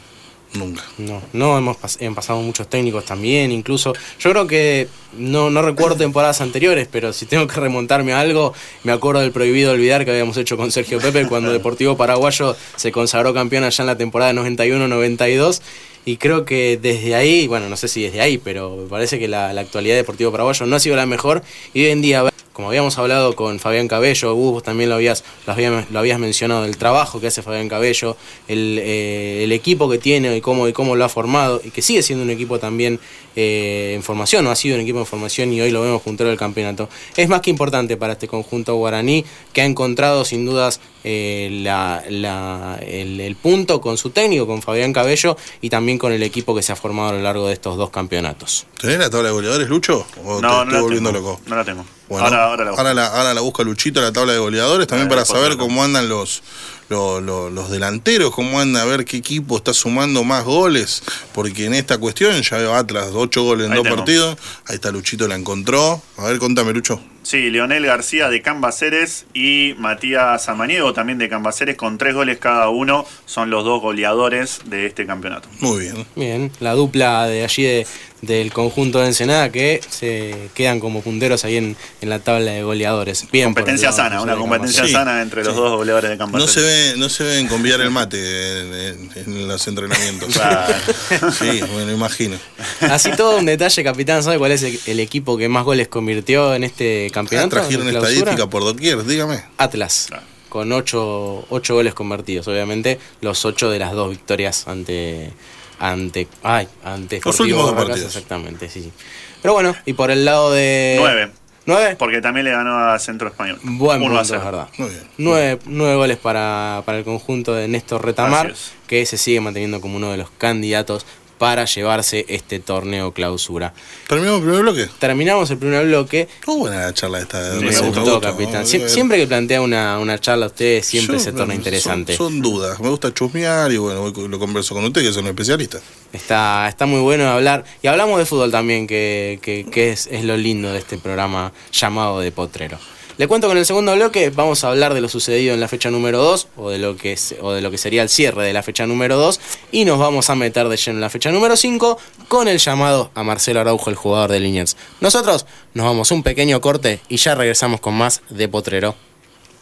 Nunca. 0.55 0.83
No, 0.99 1.23
no 1.33 1.57
hemos 1.57 1.79
pas- 1.79 2.07
han 2.07 2.15
pasado 2.15 2.41
muchos 2.43 2.69
técnicos 2.69 3.07
también, 3.07 3.51
incluso. 3.53 3.95
Yo 4.21 4.31
creo 4.31 4.47
que 4.47 4.87
no, 5.17 5.49
no 5.49 5.63
recuerdo 5.63 5.97
temporadas 5.97 6.43
anteriores, 6.43 6.89
pero 6.93 7.15
si 7.15 7.25
tengo 7.25 7.47
que 7.47 7.59
remontarme 7.59 8.13
a 8.13 8.21
algo, 8.21 8.53
me 8.85 8.93
acuerdo 8.93 9.23
del 9.23 9.33
prohibido 9.33 9.73
olvidar 9.73 10.05
que 10.05 10.11
habíamos 10.11 10.37
hecho 10.37 10.59
con 10.59 10.71
Sergio 10.71 10.99
Pepe 11.01 11.27
cuando 11.27 11.51
Deportivo 11.53 11.97
Paraguayo 11.97 12.55
se 12.77 12.93
consagró 12.93 13.33
campeón 13.33 13.65
allá 13.65 13.83
en 13.83 13.87
la 13.87 13.97
temporada 13.97 14.33
91-92. 14.35 15.63
Y 16.05 16.17
creo 16.17 16.45
que 16.45 16.79
desde 16.83 17.15
ahí, 17.15 17.47
bueno, 17.47 17.69
no 17.69 17.77
sé 17.77 17.87
si 17.89 18.03
desde 18.03 18.21
ahí, 18.21 18.37
pero 18.37 18.77
me 18.77 18.89
parece 18.89 19.19
que 19.21 19.29
la, 19.29 19.53
la 19.53 19.61
actualidad 19.61 19.95
de 19.95 19.99
Deportivo 20.03 20.33
Paraguayo 20.33 20.67
no 20.67 20.75
ha 20.77 20.81
sido 20.81 20.97
la 20.97 21.07
mejor. 21.07 21.43
Y 21.75 21.85
hoy 21.85 21.91
en 21.93 22.03
día, 22.03 22.25
como 22.53 22.69
habíamos 22.69 22.99
hablado 22.99 23.35
con 23.35 23.59
Fabián 23.59 23.89
Cabello, 23.89 24.35
vos 24.35 24.63
también 24.63 24.91
lo 24.91 24.97
habías, 24.97 25.25
lo 25.47 25.99
habías, 25.99 26.19
mencionado, 26.19 26.65
el 26.65 26.77
trabajo 26.77 27.21
que 27.21 27.29
hace 27.29 27.43
Fabián 27.43 27.69
Cabello, 27.69 28.17
el, 28.49 28.79
eh, 28.81 29.45
el 29.45 29.53
equipo 29.53 29.89
que 29.89 29.99
tiene 29.99 30.37
y 30.37 30.41
cómo, 30.41 30.69
y 30.69 30.73
cómo 30.73 30.97
lo 30.97 31.05
ha 31.05 31.09
formado, 31.09 31.61
y 31.65 31.71
que 31.71 31.83
sigue 31.83 32.03
siendo 32.03 32.25
un 32.25 32.31
equipo 32.31 32.59
también 32.59 33.01
eh, 33.37 33.93
en 33.95 34.03
formación, 34.03 34.47
o 34.47 34.51
ha 34.51 34.57
sido 34.57 34.75
un 34.77 34.83
equipo 34.83 34.99
en 34.99 35.07
formación 35.07 35.53
y 35.53 35.61
hoy 35.61 35.71
lo 35.71 35.83
vemos 35.83 36.03
puntero 36.03 36.29
del 36.31 36.39
campeonato. 36.39 36.89
Es 37.17 37.29
más 37.29 37.41
que 37.41 37.51
importante 37.51 37.97
para 37.97 38.15
este 38.15 38.29
conjunto 38.29 38.75
guaraní, 38.77 39.25
que 39.53 39.63
ha 39.63 39.65
encontrado 39.65 40.25
sin 40.25 40.45
dudas 40.47 40.81
eh, 41.05 41.49
la- 41.63 42.03
la- 42.09 42.79
el, 42.81 43.21
el 43.21 43.35
punto 43.37 43.81
con 43.81 43.99
su 43.99 44.11
técnico, 44.11 44.47
con 44.47 44.63
Fabián 44.63 44.93
Cabello, 44.93 45.37
y 45.61 45.69
también 45.71 45.99
con 45.99 46.13
el 46.13 46.23
equipo 46.23 46.55
que 46.55 46.63
se 46.63 46.71
ha 46.73 46.77
formado 46.77 47.09
a 47.09 47.13
lo 47.15 47.21
largo 47.21 47.47
de 47.49 47.55
estos 47.55 47.77
dos 47.77 47.91
campeonatos. 47.91 48.67
¿Tenés 48.81 48.99
la 48.99 49.11
tabla 49.11 49.29
de 49.29 49.35
goleadores, 49.35 49.69
Lucho? 49.69 50.07
¿O 50.25 50.37
te 50.37 50.43
No, 50.43 50.49
no 50.49 50.63
estoy 50.63 50.75
la, 50.75 50.81
volviendo 50.81 51.13
tengo, 51.13 51.29
loco? 51.31 51.41
no 51.47 51.57
la 51.57 51.65
tengo. 51.65 51.85
Bueno, 52.09 52.27
ahora, 52.27 52.45
ahora 52.45 52.65
la 52.65 52.71
busco. 52.71 52.81
ahora 52.83 52.95
la, 52.95 53.07
ahora 53.07 53.35
la 53.35 53.41
busca 53.41 53.63
Luchito, 53.65 54.01
la 54.01 54.13
tabla 54.13 54.33
de 54.35 54.39
goleadores, 54.39 54.87
también 54.87 55.09
Ahora 55.11 55.25
para 55.25 55.41
saber 55.41 55.57
cómo 55.57 55.83
andan 55.83 56.09
los, 56.09 56.43
los, 56.89 57.23
los- 57.23 57.53
los 57.53 57.71
delanteros, 57.71 58.35
cómo 58.35 58.61
anda, 58.61 58.83
a 58.83 58.85
ver 58.85 59.05
qué 59.05 59.17
equipo 59.17 59.57
está 59.57 59.73
sumando 59.73 60.25
más 60.25 60.45
goles, 60.45 61.03
porque 61.35 61.65
en 61.67 61.75
esta 61.75 61.99
cuestión 61.99 62.41
ya 62.43 62.57
veo 62.59 62.75
Atlas, 62.75 63.11
ocho 63.15 63.43
goles 63.43 63.67
en 63.67 63.73
Ahí 63.73 63.77
dos 63.79 63.85
tengo. 63.85 63.97
partidos, 63.97 64.37
ahí 64.67 64.75
está 64.77 64.91
Luchito, 64.91 65.27
la 65.29 65.37
encontró. 65.37 66.03
A 66.19 66.25
ver, 66.25 66.39
contame, 66.39 66.73
Lucho. 66.73 67.01
Sí, 67.23 67.51
Leonel 67.51 67.87
García 67.87 68.29
de 68.29 68.43
Cambaceres 68.43 69.27
y 69.33 69.75
Matías 69.79 70.45
Samaniego 70.45 70.93
también 70.93 71.19
de 71.19 71.29
Cambaceres 71.29 71.77
con 71.77 71.97
tres 71.99 72.15
goles 72.15 72.39
cada 72.39 72.69
uno 72.69 73.07
son 73.27 73.49
los 73.51 73.65
dos 73.65 73.81
goleadores 73.81 74.61
de 74.67 74.87
este 74.87 75.07
campeonato. 75.07 75.49
Muy 75.61 75.81
bien. 75.81 76.07
Bien, 76.17 76.51
la 76.61 76.73
dupla 76.73 77.27
de 77.29 77.45
allí 77.45 77.63
de- 77.63 77.87
del 78.23 78.53
conjunto 78.53 79.01
de 79.01 79.07
Ensenada 79.09 79.51
que 79.51 79.81
se 79.91 80.49
quedan 80.55 80.79
como 80.79 81.03
punteros 81.03 81.45
ahí 81.45 81.57
en, 81.57 81.77
en 82.01 82.09
la 82.09 82.21
tabla 82.21 82.53
de 82.53 82.63
goleadores. 82.63 83.27
Bien, 83.33 83.47
competencia 83.47 83.91
lado 83.91 83.97
sana, 83.97 84.23
una 84.23 84.37
competencia 84.37 84.85
Sí, 84.87 84.93
sana 84.93 85.23
entre 85.23 85.43
los 85.43 85.57
dos 85.57 85.77
goleadores 85.77 86.11
de 86.11 86.17
No 86.17 86.25
Cambaceres. 86.27 86.53
se, 86.53 86.61
ve, 86.61 86.95
no 86.99 87.09
se 87.09 87.25
ven 87.25 87.49
conviar 87.49 87.81
el 87.81 87.91
mate 87.91 88.61
en, 88.61 88.75
en- 88.75 89.11
en 89.17 89.49
los 89.49 89.67
entrenamientos. 89.67 90.29
Sí, 91.39 91.61
me 91.75 91.85
lo 91.85 91.93
imagino. 91.93 92.37
Así 92.81 93.11
todo 93.17 93.39
un 93.39 93.47
detalle, 93.47 93.83
capitán, 93.85 94.23
¿sabe 94.23 94.39
cuál 94.39 94.53
es 94.53 94.63
el, 94.63 94.79
el 94.87 95.01
equipo 95.01 95.37
que 95.37 95.49
más 95.49 95.65
goles 95.65 95.89
convirtió 95.89 96.55
en 96.55 96.63
este 96.65 97.11
Ah, 97.13 97.15
campeonato? 97.15 97.49
trajeron 97.51 97.89
estadística 97.89 98.47
por 98.49 98.65
doquier, 98.65 99.05
dígame. 99.05 99.43
Atlas, 99.59 100.07
Claro. 100.09 100.25
con 100.49 100.73
ocho, 100.73 101.45
ocho 101.51 101.75
goles 101.75 101.95
convertidos, 101.95 102.47
obviamente, 102.49 102.99
los 103.21 103.45
ocho 103.45 103.71
de 103.71 103.79
las 103.79 103.93
dos 103.93 104.11
victorias 104.11 104.67
ante 104.69 105.33
ante 105.79 106.29
ay, 106.45 106.69
ante 106.85 107.17
Los 107.25 107.35
Sportivo 107.35 107.43
últimos 107.45 107.65
dos 107.67 107.71
Barracas, 107.75 107.89
partidos. 107.91 108.15
exactamente, 108.17 108.69
sí, 108.69 108.83
sí. 108.83 108.93
Pero 109.41 109.55
bueno, 109.55 109.75
y 109.85 109.95
por 109.95 110.11
el 110.11 110.25
lado 110.25 110.53
de 110.53 110.97
Nueve. 110.99 111.31
¿Nueve? 111.65 111.95
Porque 111.97 112.21
también 112.21 112.45
le 112.45 112.51
ganó 112.51 112.77
a 112.77 112.99
Centro 112.99 113.29
Español. 113.29 113.57
Buen 113.63 114.03
Uno 114.03 114.17
a 114.17 114.23
punto, 114.23 114.35
es 114.37 114.45
verdad. 114.45 114.69
Muy 114.79 114.89
bien. 114.91 115.03
Nueve, 115.19 115.59
nueve 115.67 115.95
goles 115.95 116.19
para, 116.19 116.83
para 116.85 116.99
el 116.99 117.05
conjunto 117.05 117.55
de 117.55 117.69
Néstor 117.69 118.05
Retamar, 118.05 118.53
que 118.89 119.07
se 119.07 119.17
sigue 119.17 119.41
manteniendo 119.41 119.81
como 119.81 119.97
uno 119.97 120.11
de 120.11 120.17
los 120.17 120.29
candidatos 120.31 121.07
para 121.43 121.65
llevarse 121.65 122.25
este 122.29 122.61
torneo 122.61 123.11
clausura. 123.13 123.75
¿Terminamos 124.07 124.39
el 124.43 124.45
primer 124.47 124.63
bloque? 124.63 124.89
Terminamos 125.01 125.51
el 125.51 125.59
primer 125.59 125.85
bloque. 125.87 126.29
Estuvo 126.39 126.59
buena 126.59 126.83
la 126.83 126.95
charla 126.95 127.19
esta. 127.19 127.43
de 127.55 127.61
Me 127.61 127.67
recién, 127.67 127.93
gustó, 127.93 128.21
capitán. 128.21 128.65
Siempre 128.65 129.19
que 129.19 129.27
plantea 129.27 129.61
una, 129.61 129.99
una 129.99 130.21
charla 130.21 130.45
a 130.47 130.49
usted, 130.51 130.85
siempre 130.85 131.17
Yo- 131.17 131.25
se 131.25 131.33
torna 131.33 131.47
son- 131.47 131.55
interesante. 131.57 132.17
Son, 132.17 132.41
dudas. 132.41 132.79
Me 132.79 132.89
gusta 132.91 133.13
chusmear 133.13 133.73
y 133.73 133.77
bueno, 133.77 134.13
lo 134.29 134.39
converso 134.39 134.73
con 134.73 134.85
usted, 134.85 135.03
que 135.03 135.09
es 135.09 135.17
un 135.17 135.27
especialista. 135.27 135.81
Está, 136.13 136.69
está 136.69 136.87
muy 136.87 137.01
bueno 137.01 137.29
hablar. 137.29 137.65
Y 137.83 137.89
hablamos 137.89 138.21
de 138.21 138.25
fútbol 138.25 138.53
también, 138.53 138.87
que, 138.87 139.41
que- 139.43 139.67
que 139.69 139.91
es, 139.91 140.07
es 140.13 140.23
lo 140.23 140.37
lindo 140.37 140.73
de 140.73 140.79
este 140.79 140.97
programa 140.97 141.53
llamado 141.73 142.21
de 142.21 142.31
Potrero. 142.31 142.79
Le 143.23 143.29
cuento 143.29 143.47
con 143.47 143.57
el 143.57 143.65
segundo 143.65 143.95
bloque, 143.95 144.31
vamos 144.31 144.65
a 144.65 144.71
hablar 144.71 144.95
de 144.95 145.01
lo 145.01 145.09
sucedido 145.09 145.55
en 145.55 145.61
la 145.61 145.69
fecha 145.69 145.93
número 145.93 146.19
2 146.19 146.49
o 146.57 146.71
de 146.71 146.81
lo 146.81 146.97
que 146.97 147.17
o 147.41 147.53
de 147.53 147.61
lo 147.61 147.71
que 147.71 147.79
sería 147.79 148.03
el 148.03 148.09
cierre 148.09 148.45
de 148.45 148.53
la 148.53 148.65
fecha 148.65 148.85
número 148.85 149.17
2 149.17 149.39
y 149.71 149.85
nos 149.85 150.01
vamos 150.01 150.29
a 150.29 150.35
meter 150.35 150.69
de 150.69 150.77
lleno 150.77 150.97
en 150.97 151.03
la 151.03 151.09
fecha 151.09 151.31
número 151.31 151.57
5 151.57 151.99
con 152.27 152.49
el 152.49 152.59
llamado 152.59 153.13
a 153.15 153.23
Marcelo 153.23 153.61
Araujo, 153.61 153.91
el 153.91 153.95
jugador 153.95 154.33
de 154.33 154.41
Liniers. 154.41 154.77
Nosotros 155.01 155.47
nos 155.73 155.87
vamos 155.87 156.11
un 156.11 156.25
pequeño 156.25 156.61
corte 156.61 156.99
y 157.09 157.19
ya 157.19 157.37
regresamos 157.37 157.79
con 157.79 157.95
más 157.95 158.23
de 158.29 158.49
Potrero. 158.49 158.97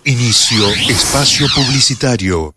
Inicio 0.07 0.67
espacio 0.89 1.47
publicitario. 1.55 2.55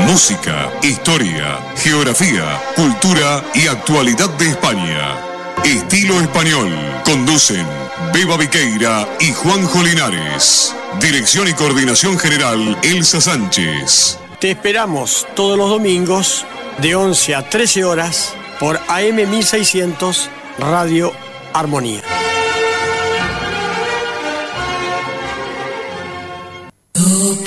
Música, 0.07 0.71
historia, 0.83 1.61
geografía, 1.77 2.61
cultura 2.75 3.45
y 3.55 3.67
actualidad 3.67 4.31
de 4.31 4.51
España. 4.51 5.19
Estilo 5.65 6.21
español. 6.21 6.73
Conducen 7.05 7.67
Beba 8.13 8.37
Viqueira 8.37 9.09
y 9.21 9.33
Juanjo 9.33 9.83
Linares. 9.83 10.75
Dirección 11.01 11.49
y 11.49 11.53
coordinación 11.53 12.19
general 12.19 12.79
Elsa 12.83 13.21
Sánchez. 13.21 14.19
Te 14.41 14.53
esperamos 14.53 15.27
todos 15.35 15.59
los 15.59 15.71
domingos 15.71 16.45
de 16.79 16.95
11 16.95 17.35
a 17.35 17.49
13 17.49 17.85
horas 17.85 18.35
por 18.61 18.81
AM 18.89 19.17
1600 19.29 20.31
Radio 20.59 21.13
Armonía. 21.53 22.03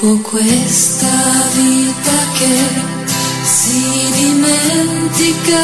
Dopo 0.01 0.21
questa 0.21 1.07
vita 1.55 2.11
che 2.37 2.57
si 3.43 4.09
dimentica 4.13 5.59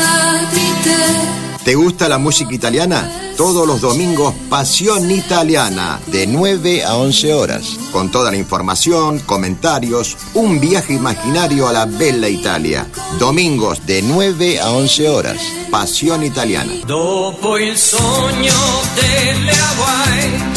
di 0.52 0.74
te. 0.84 1.64
¿Te 1.64 1.74
gusta 1.74 2.10
la 2.10 2.18
música 2.18 2.54
italiana? 2.54 3.10
Todos 3.38 3.66
los 3.66 3.80
domingos 3.80 4.34
Pasión 4.50 5.10
Italiana, 5.10 6.02
de 6.08 6.28
9 6.28 6.84
a 6.84 6.98
11 6.98 7.34
horas. 7.34 7.78
Con 7.94 8.12
toda 8.12 8.30
la 8.30 8.36
información, 8.36 9.20
comentarios, 9.20 10.18
un 10.34 10.60
viaje 10.60 10.92
imaginario 10.94 11.70
a 11.70 11.72
la 11.72 11.86
bella 11.86 12.28
Italia. 12.28 12.86
Domingos 13.18 13.86
de 13.86 14.02
9 14.02 14.60
a 14.60 14.72
11 14.72 15.08
horas. 15.08 15.38
Pasión 15.72 16.26
Italiana. 16.26 16.74
Dopo 16.86 17.58
il 17.58 17.78
sogno 17.78 18.54
delle 18.96 19.52
Hawaii, 19.52 20.55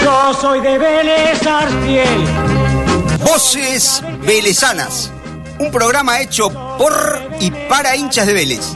Yo 0.03 0.33
soy 0.33 0.61
de 0.61 0.79
Vélez 0.79 1.45
Arfiel. 1.45 2.25
Voces 3.19 4.01
Velezanas. 4.25 5.11
Un 5.59 5.71
programa 5.71 6.19
hecho 6.21 6.49
por 6.77 6.93
y 7.39 7.51
para 7.69 7.95
hinchas 7.95 8.27
de 8.27 8.33
Vélez. 8.33 8.75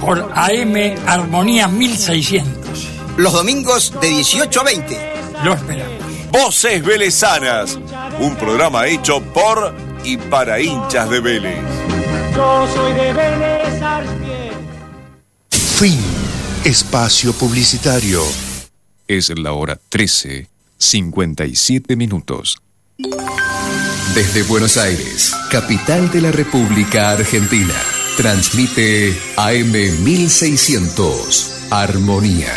Por 0.00 0.30
AM 0.34 0.74
Armonía 1.06 1.68
1600. 1.68 2.88
Los 3.16 3.32
domingos 3.32 3.92
de 4.00 4.08
18 4.08 4.60
a 4.60 4.64
20. 4.64 5.12
Lo 5.44 5.54
esperamos. 5.54 5.92
Voces 6.30 6.82
Velezanas, 6.82 7.78
un 8.18 8.36
programa 8.36 8.86
hecho 8.86 9.20
por 9.20 9.74
y 10.04 10.16
para 10.16 10.60
hinchas 10.60 11.10
de 11.10 11.20
Vélez. 11.20 11.60
Yo 12.34 12.66
soy 12.74 12.92
de 12.94 13.12
Vélez. 13.12 13.62
Fin. 15.50 15.98
Espacio 16.64 17.32
publicitario. 17.32 18.22
Es 19.08 19.36
la 19.36 19.52
hora 19.52 19.80
13, 19.88 20.48
57 20.78 21.96
minutos. 21.96 22.62
Desde 24.14 24.42
Buenos 24.42 24.76
Aires, 24.76 25.34
capital 25.50 26.10
de 26.10 26.20
la 26.20 26.30
República 26.30 27.12
Argentina, 27.12 27.72
transmite 28.18 29.18
AM 29.36 29.72
1600, 29.72 31.68
Armonía. 31.70 32.52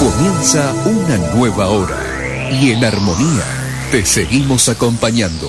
Comienza 0.00 0.74
una 0.84 1.18
nueva 1.36 1.68
hora 1.68 2.50
y 2.50 2.72
en 2.72 2.84
Armonía 2.84 3.44
te 3.92 4.04
seguimos 4.04 4.68
acompañando. 4.68 5.48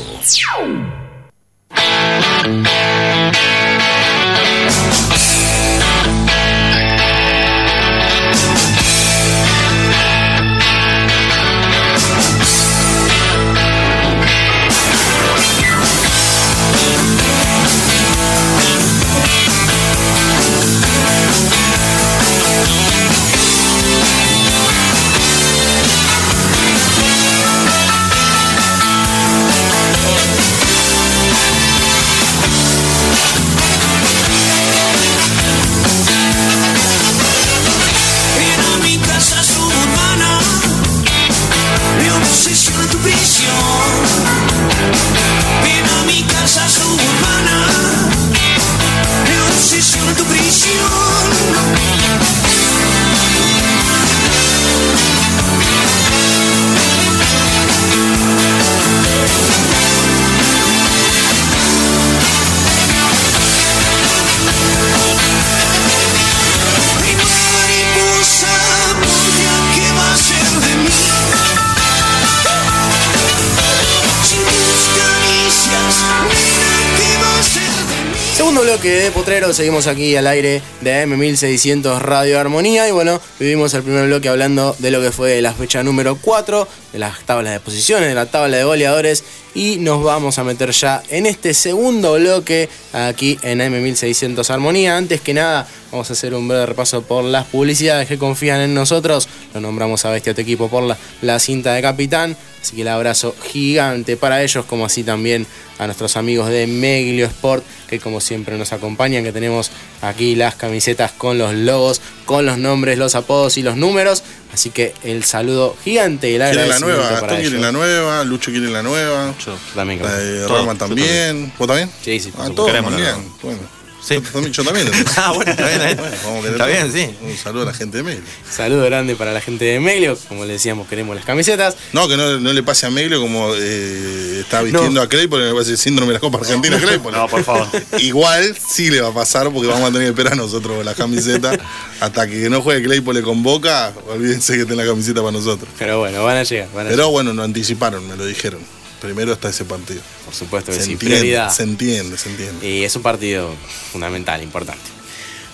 Bloque 78.84 79.00
de 79.00 79.12
Potrero, 79.12 79.54
seguimos 79.54 79.88
aquí 79.88 80.14
al 80.18 80.28
aire 80.28 80.62
de 80.82 81.06
AM1600 81.06 82.00
Radio 82.00 82.38
Armonía 82.38 82.86
y 82.86 82.92
bueno, 82.92 83.22
vivimos 83.40 83.74
el 83.76 83.82
primer 83.82 84.08
bloque 84.08 84.28
hablando 84.28 84.76
de 84.78 84.92
lo 84.92 85.00
que 85.00 85.14
fue 85.14 85.42
la 85.42 85.54
fecha 85.54 85.84
número 85.84 86.18
4, 86.18 86.68
de 86.92 87.00
las 87.00 87.22
tablas 87.22 87.54
de 87.54 87.62
posiciones, 87.62 88.10
de 88.10 88.16
la 88.16 88.26
tabla 88.26 88.58
de 88.58 88.66
goleadores 88.66 89.24
y 89.56 89.78
nos 89.78 90.04
vamos 90.04 90.38
a 90.38 90.44
meter 90.44 90.72
ya 90.72 91.02
en 91.08 91.28
este 91.28 91.54
segundo 91.54 92.16
bloque 92.16 92.68
aquí 92.92 93.40
en 93.42 93.60
AM1600 93.60 94.50
Armonía. 94.50 94.98
Antes 94.98 95.22
que 95.22 95.34
nada, 95.34 95.66
vamos 95.90 96.10
a 96.10 96.14
hacer 96.14 96.34
un 96.34 96.50
breve 96.50 96.66
repaso 96.66 97.04
por 97.04 97.24
las 97.24 97.46
publicidades 97.46 98.10
que 98.10 98.18
confían 98.18 98.60
en 98.60 98.74
nosotros. 98.74 99.30
Lo 99.54 99.62
nombramos 99.62 100.04
a 100.04 100.10
Bestia 100.10 100.34
Tu 100.34 100.42
Equipo 100.42 100.68
por 100.68 100.84
la, 100.84 100.98
la 101.22 101.40
cinta 101.40 101.74
de 101.74 101.82
capitán. 101.82 102.36
Así 102.64 102.78
que 102.78 102.84
el 102.84 102.88
abrazo 102.88 103.36
gigante 103.44 104.16
para 104.16 104.42
ellos, 104.42 104.64
como 104.64 104.86
así 104.86 105.04
también 105.04 105.46
a 105.80 105.86
nuestros 105.86 106.16
amigos 106.16 106.48
de 106.48 106.66
Meglio 106.66 107.26
Sport, 107.26 107.62
que 107.90 108.00
como 108.00 108.22
siempre 108.22 108.58
nos 108.58 108.72
acompañan, 108.72 109.22
que 109.22 109.34
tenemos 109.34 109.70
aquí 110.02 110.34
las 110.36 110.56
camisetas 110.56 111.12
con 111.12 111.38
los 111.38 111.54
logos, 111.54 112.00
con 112.24 112.46
los 112.46 112.58
nombres, 112.58 112.98
los 112.98 113.16
apodos 113.16 113.58
y 113.58 113.64
los 113.64 113.76
números. 113.76 114.24
Así 114.54 114.70
que 114.70 114.94
el 115.04 115.26
saludo 115.26 115.76
gigante 115.84 116.32
y 116.32 116.36
el 116.36 116.42
Quieren 116.42 116.56
la 116.56 116.76
agradecimiento 116.76 117.02
nueva, 117.02 117.20
para 117.20 117.34
Gastón 117.34 117.42
quiere 117.42 117.60
la 117.60 117.72
nueva, 117.74 118.24
Lucho 118.24 118.52
quiere 118.52 118.70
la 118.70 118.82
nueva. 118.82 119.34
también 119.76 120.02
La 120.02 120.18
de 120.18 120.48
Rama 120.48 120.72
yo 120.72 120.78
también. 120.78 121.52
¿Vos 121.60 121.68
también? 121.68 121.92
Sí, 122.02 122.22
sí. 122.22 122.32
Ah, 122.38 122.50
todos, 122.56 122.72
bien. 122.72 123.30
Bueno. 123.42 123.83
Yo 124.10 124.22
también, 124.22 124.52
yo 124.54 124.64
también. 124.64 124.88
Ah, 125.16 125.32
bueno, 125.32 125.52
está 125.52 125.66
bien, 125.68 125.82
está 125.82 125.86
bien. 125.86 125.98
Bueno, 125.98 126.18
vamos 126.24 126.40
a 126.40 126.42
querer 126.42 126.54
Está 126.54 126.66
bien, 126.66 126.92
sí. 126.92 127.16
Un 127.22 127.38
saludo 127.38 127.64
a 127.64 127.66
la 127.68 127.74
gente 127.74 127.98
de 127.98 128.04
Meglio. 128.04 128.24
Saludo 128.50 128.86
grande 128.86 129.16
para 129.16 129.32
la 129.32 129.40
gente 129.40 129.66
de 129.66 129.80
Meglio. 129.80 130.18
Como 130.28 130.44
le 130.46 130.54
decíamos, 130.54 130.88
queremos 130.88 131.16
las 131.16 131.24
camisetas. 131.24 131.76
No, 131.94 132.08
que 132.08 132.18
no, 132.18 132.40
no 132.40 132.52
le 132.54 132.64
pase 132.64 132.86
a 132.86 132.90
Meglio 132.90 133.22
como 133.22 133.54
eh, 133.56 134.40
está 134.42 134.62
vistiendo 134.62 135.02
a 135.02 135.08
Claypole, 135.08 135.46
me 135.46 135.54
parece 135.54 135.72
el 135.72 135.78
síndrome 135.78 136.10
de 136.10 136.14
la 136.16 136.20
Copa 136.20 136.40
Argentina 136.40 136.78
Claypole. 136.78 137.16
No, 137.18 137.28
por 137.28 137.44
favor. 137.44 137.68
Igual 138.00 138.58
sí 138.58 138.90
le 138.90 139.02
va 139.02 139.10
a 139.10 139.14
pasar 139.14 139.50
porque 139.52 139.68
vamos 139.68 139.90
a 139.90 139.94
tener 139.94 140.04
que 140.04 140.10
esperar 140.10 140.36
nosotros 140.36 140.84
la 140.84 140.94
camiseta 140.96 141.58
hasta 142.00 142.28
que 142.28 142.50
no 142.50 142.62
juegue 142.62 142.84
Claypole 142.84 143.22
con 143.22 143.42
Boca. 143.44 143.94
Olvídense 144.10 144.58
que 144.58 144.66
tiene 144.66 144.84
la 144.84 144.90
camiseta 144.90 145.22
para 145.22 145.32
nosotros. 145.32 145.70
Pero 145.80 146.00
bueno, 146.00 146.24
van 146.24 146.38
a 146.38 146.44
llegar. 146.44 146.68
Van 146.74 146.88
a 146.88 146.90
Pero 146.90 147.10
bueno, 147.10 147.34
nos 147.34 147.46
anticiparon, 147.46 148.08
me 148.08 148.18
lo 148.18 148.26
dijeron. 148.26 148.60
Primero 149.04 149.34
está 149.34 149.50
ese 149.50 149.66
partido. 149.66 150.02
Por 150.24 150.34
supuesto 150.34 150.72
que 150.72 150.78
se 150.78 150.86
sí, 150.86 150.92
entiende, 150.94 151.18
prioridad. 151.18 151.52
Se 151.52 151.64
entiende, 151.64 152.18
se 152.18 152.30
entiende. 152.30 152.70
Y 152.70 152.86
es 152.86 152.96
un 152.96 153.02
partido 153.02 153.54
fundamental, 153.92 154.42
importante. 154.42 154.82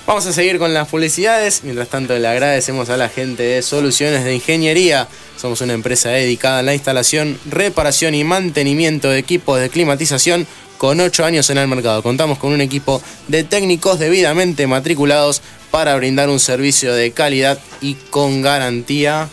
Vamos 0.06 0.24
a 0.28 0.34
seguir 0.34 0.60
con 0.60 0.72
las 0.72 0.88
publicidades. 0.88 1.64
Mientras 1.64 1.89
tanto, 1.89 2.16
le 2.16 2.28
agradecemos 2.28 2.91
a 2.91 2.97
la 2.97 3.10
gente 3.10 3.41
de 3.41 3.64
Soluciones 3.64 4.24
de 4.24 4.36
Ingeniería. 4.36 5.08
Somos 5.36 5.62
una 5.62 5.74
empresa 5.74 6.10
dedicada 6.10 6.60
a 6.60 6.62
la 6.62 6.76
instalación, 6.76 7.39
reparación 7.50 8.14
y 8.14 8.24
mantenimiento 8.24 9.10
de 9.10 9.18
equipos 9.18 9.60
de 9.60 9.72
climatización 9.72 10.45
con 10.78 11.00
8 11.00 11.26
años 11.26 11.50
en 11.50 11.58
el 11.58 11.68
mercado. 11.68 12.04
Contamos 12.04 12.38
con 12.38 12.54
un 12.54 12.62
equipo 12.62 13.02
de 13.30 13.43
técnicos 13.43 13.97
debidamente 13.97 14.68
matriculados 14.68 15.41
para 15.72 15.95
brindar 15.95 16.30
un 16.30 16.39
servicio 16.39 16.93
de 16.93 17.14
calidad 17.14 17.60
y 17.82 17.95
con 17.95 18.43
garantía. 18.43 19.28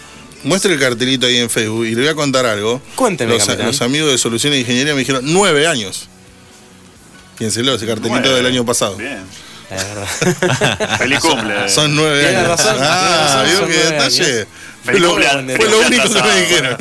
Muestre 0.47 0.73
el 0.73 0.79
cartelito 0.79 1.27
ahí 1.27 1.39
en 1.39 1.51
Facebook 1.51 1.85
y 1.87 1.91
le 1.97 2.03
voy 2.03 2.09
a 2.09 2.15
contar 2.15 2.47
algo. 2.47 2.81
Cuénteme, 2.95 3.37
Los, 3.37 3.83
amigos 3.83 4.13
de 4.13 4.17
Soluciones 4.17 4.57
de 4.57 4.61
Ingeniería 4.61 4.95
me 4.95 5.01
dijeron 5.01 5.23
nueve 5.25 5.67
años. 5.67 6.09
Piénselo, 7.37 7.75
ese 7.75 7.85
cartelito 7.85 8.21
Nueve. 8.21 8.37
del 8.37 8.47
año 8.47 8.65
pasado. 8.65 8.97
Bien. 8.97 9.25
La 9.71 9.83
verdad. 9.83 10.99
Feliz 10.99 11.19
cumple. 11.19 11.69
Son 11.69 11.95
nueve 11.97 12.21
Tiene 12.21 12.37
años. 12.37 12.49
razón, 12.49 12.73
tiene 12.75 12.89
ah, 12.89 13.43
razón, 13.43 13.51
vio 13.51 13.59
son 13.59 13.69
qué 13.69 13.77
detalle. 13.93 14.35
años. 14.37 14.47
Fue 14.87 14.95
Feliz 14.95 15.03
lo, 15.03 15.15
fue 15.57 15.69
lo 15.69 15.79
único 15.81 16.03
que 16.13 16.23
me 16.23 16.41
dijeron. 16.41 16.77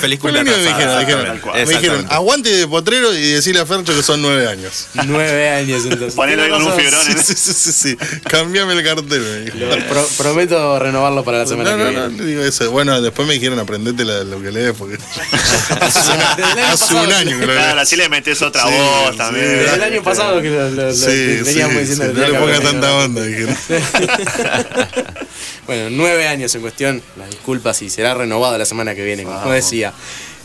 Feliz 0.00 0.18
Fue 0.20 0.32
lo 0.32 0.40
único 0.40 0.56
que 0.56 0.62
me 0.62 0.66
dijeron. 0.68 0.98
dijeron. 1.00 1.40
Me 1.54 1.64
dijeron, 1.74 2.06
aguante 2.10 2.50
de 2.56 2.66
potrero 2.66 3.14
y 3.14 3.32
decirle 3.32 3.60
a 3.60 3.66
Fercho 3.66 3.94
que 3.94 4.02
son 4.02 4.22
nueve 4.22 4.48
años. 4.48 4.86
Nueve 5.06 5.48
años 5.50 5.82
entonces. 5.84 6.14
Ponelo 6.14 6.48
con 6.48 6.62
un 6.62 6.72
fibrón. 6.72 7.00
Sí, 7.04 7.12
¿eh? 7.12 7.16
sí, 7.22 7.34
sí, 7.36 7.52
sí, 7.52 7.72
sí. 7.72 7.96
Cambiame 8.28 8.72
el 8.72 8.82
cartel, 8.82 9.20
me 9.20 9.40
dijo. 9.40 9.56
Pro- 9.88 10.08
prometo 10.18 10.78
renovarlo 10.78 11.22
para 11.22 11.38
la 11.38 11.46
semana 11.46 11.72
No, 11.72 11.76
que 11.76 11.84
no, 11.84 11.90
viene. 11.90 12.08
no, 12.08 12.22
le 12.22 12.24
digo 12.30 12.42
eso. 12.42 12.70
Bueno, 12.70 13.00
después 13.02 13.28
me 13.28 13.34
dijeron 13.34 13.58
aprendete 13.58 14.04
la- 14.04 14.24
lo 14.24 14.40
que 14.42 14.50
lees 14.50 14.72
porque 14.76 14.96
hace 15.80 16.94
un 16.94 17.12
año 17.12 17.38
que 17.38 17.46
lo 17.46 17.52
Claro, 17.52 17.80
así 17.80 17.96
le 17.96 18.08
metes 18.08 18.40
otra 18.42 18.62
Sí, 18.64 18.68
voz 18.72 19.10
sí, 19.12 19.16
también. 19.18 19.46
Desde 19.46 19.74
el 19.74 19.82
año 19.82 20.02
pasado 20.02 20.40
que 20.40 20.50
lo, 20.50 20.70
lo- 20.70 20.86
lo 20.86 20.92
Sí, 20.94 21.06
veníamos 21.44 21.74
sí, 21.74 21.80
diciendo 21.80 22.04
sí, 22.06 22.12
no 22.12 22.14
le 22.14 22.14
tenía 22.14 22.26
que 22.26 22.32
ponga 22.38 22.56
aprender. 22.56 22.62
tanta 22.72 22.94
onda, 22.94 23.22
dijeron. 23.22 23.56
bueno, 25.70 25.88
nueve 25.90 26.26
años 26.26 26.52
en 26.56 26.62
cuestión. 26.62 27.00
Las 27.16 27.30
disculpas 27.30 27.80
y 27.82 27.90
será 27.90 28.12
renovado 28.14 28.58
la 28.58 28.64
semana 28.64 28.92
que 28.96 29.04
viene, 29.04 29.22
como 29.22 29.52
decía. 29.52 29.92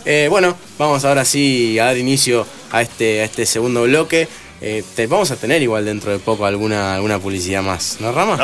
Eh, 0.05 0.27
bueno, 0.29 0.55
vamos 0.77 1.03
ahora 1.03 1.25
sí 1.25 1.79
a 1.79 1.85
dar 1.85 1.97
inicio 1.97 2.45
a 2.71 2.83
este, 2.83 3.21
a 3.21 3.23
este 3.23 3.47
segundo 3.47 3.81
bloque. 3.83 4.27
Eh, 4.61 4.83
te- 4.95 5.07
vamos 5.07 5.31
a 5.31 5.35
tener 5.35 5.63
igual 5.63 5.83
dentro 5.83 6.11
de 6.11 6.19
poco 6.19 6.45
alguna, 6.45 6.93
alguna 6.93 7.17
publicidad 7.17 7.63
más, 7.63 7.97
¿no, 8.01 8.11
Rama? 8.11 8.37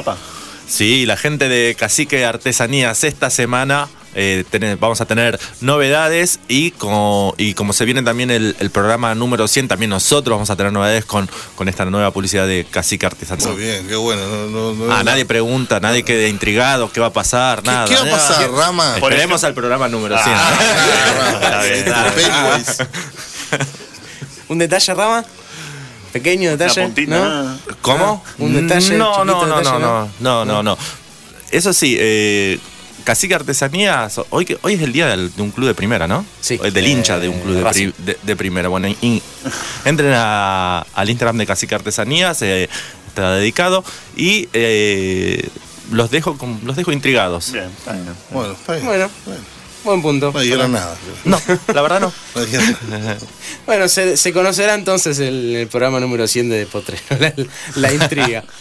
Sí, 0.68 1.06
la 1.06 1.18
gente 1.18 1.50
de 1.50 1.76
Cacique 1.76 2.26
Artesanías 2.26 3.04
esta 3.04 3.30
semana 3.30 3.88
eh, 4.16 4.44
vamos 4.80 5.00
a 5.02 5.06
tener 5.06 5.40
novedades 5.62 6.40
y 6.48 6.72
como, 6.72 7.34
y 7.38 7.54
como 7.54 7.74
se 7.74 7.86
viene 7.86 8.02
también 8.04 8.30
el, 8.32 8.56
el 8.60 8.70
programa 8.70 9.16
número 9.16 9.48
100, 9.48 9.68
también 9.68 9.90
nosotros 9.90 10.36
vamos 10.36 10.50
a 10.50 10.56
tener 10.56 10.72
novedades 10.72 11.06
con, 11.06 11.30
con 11.56 11.70
esta 11.70 11.86
nueva 11.86 12.12
publicidad 12.12 12.46
de 12.48 12.66
Cacique 12.70 13.06
Artesanías. 13.06 13.50
Muy 13.50 13.62
bien, 13.62 13.88
qué 13.88 13.96
bueno. 13.96 14.22
No, 14.28 14.48
no, 14.74 14.86
no- 14.88 14.94
Ah, 14.94 15.04
nadie 15.04 15.26
pregunta, 15.26 15.80
nadie 15.80 16.04
quede 16.04 16.28
intrigado, 16.30 16.92
qué 16.92 17.00
va 17.00 17.08
a 17.08 17.14
pasar, 17.14 17.64
nada. 17.64 17.88
qué 17.88 17.96
va 17.96 18.02
a 18.02 18.10
pasar. 18.12 18.52
Rama? 18.52 18.94
Esperemos 18.96 19.44
al 19.44 19.54
programa 19.54 19.88
número 19.88 20.16
100. 20.22 20.30
Ah, 20.36 21.62
bien, 21.64 21.74
está 21.76 22.04
bien. 22.12 22.30
Pennywise. 22.30 22.88
¿Un 24.50 24.58
detalle, 24.58 24.94
Rama? 24.94 25.26
Pequeño 26.12 26.58
detalle. 26.58 26.92
¿no? 27.08 27.58
¿Cómo? 27.82 28.24
Un 28.38 28.54
detalle, 28.68 28.98
No, 28.98 29.24
no, 29.24 29.46
no, 29.46 29.62
no, 29.62 29.80
no, 29.80 30.10
no, 30.20 30.46
no, 30.46 30.64
no. 30.64 30.78
Eso 31.52 31.74
sí, 31.74 31.96
eh, 32.00 32.60
Cacique 33.04 33.36
Artesanías, 33.36 34.20
hoy, 34.30 34.46
que- 34.46 34.58
hoy 34.62 34.74
es 34.74 34.82
el 34.82 34.94
día 34.94 35.08
del- 35.08 35.34
de 35.36 35.42
un 35.42 35.52
club 35.52 35.68
de 35.68 35.74
primera, 35.76 36.08
¿no? 36.08 36.26
Sí. 36.42 36.58
Hoy 36.62 36.72
Del 36.72 36.86
Eh, 36.86 36.90
hincha 36.90 37.20
de 37.20 37.30
un 37.30 37.40
club 37.42 37.56
de, 37.56 37.62
Racing. 37.64 37.92
pri- 37.92 38.06
de- 38.06 38.18
de 38.22 38.36
primera. 38.36 38.70
Bueno, 38.70 38.88
y- 38.88 38.98
y 39.02 39.22
entren 39.86 40.14
a- 40.16 40.86
al 40.94 41.10
Instagram 41.10 41.38
de 41.38 41.46
Cacique 41.46 41.76
Artesanías, 41.76 42.42
eh, 42.42 42.70
está 43.08 43.34
dedicado, 43.36 43.84
y 44.16 44.48
eh, 44.54 45.48
los, 45.92 46.10
dejo, 46.12 46.38
con- 46.38 46.60
los 46.64 46.76
dejo 46.76 46.92
intrigados. 46.92 47.52
Bien, 47.52 47.66
está 47.78 47.94
bien. 47.94 48.06
Bueno, 48.30 48.54
está 48.54 48.74
bien. 48.74 48.86
Bueno, 48.86 49.10
buen 49.84 50.02
punto. 50.02 50.32
No 50.34 50.40
dijeron 50.40 50.72
nada. 50.72 50.96
No, 51.26 51.42
la 51.74 51.82
verdad 51.82 52.00
no. 52.02 52.14
No 52.36 52.42
dijeron- 52.46 52.78
Bueno, 53.66 53.88
se, 53.90 54.16
se 54.18 54.32
conocerá 54.34 54.74
entonces 54.76 55.20
el, 55.20 55.56
el 55.56 55.68
programa 55.68 56.00
número 56.00 56.28
100 56.28 56.50
de 56.50 56.66
Potrero, 56.66 57.02
la, 57.20 57.34
la 57.76 57.94
intriga. 57.94 58.44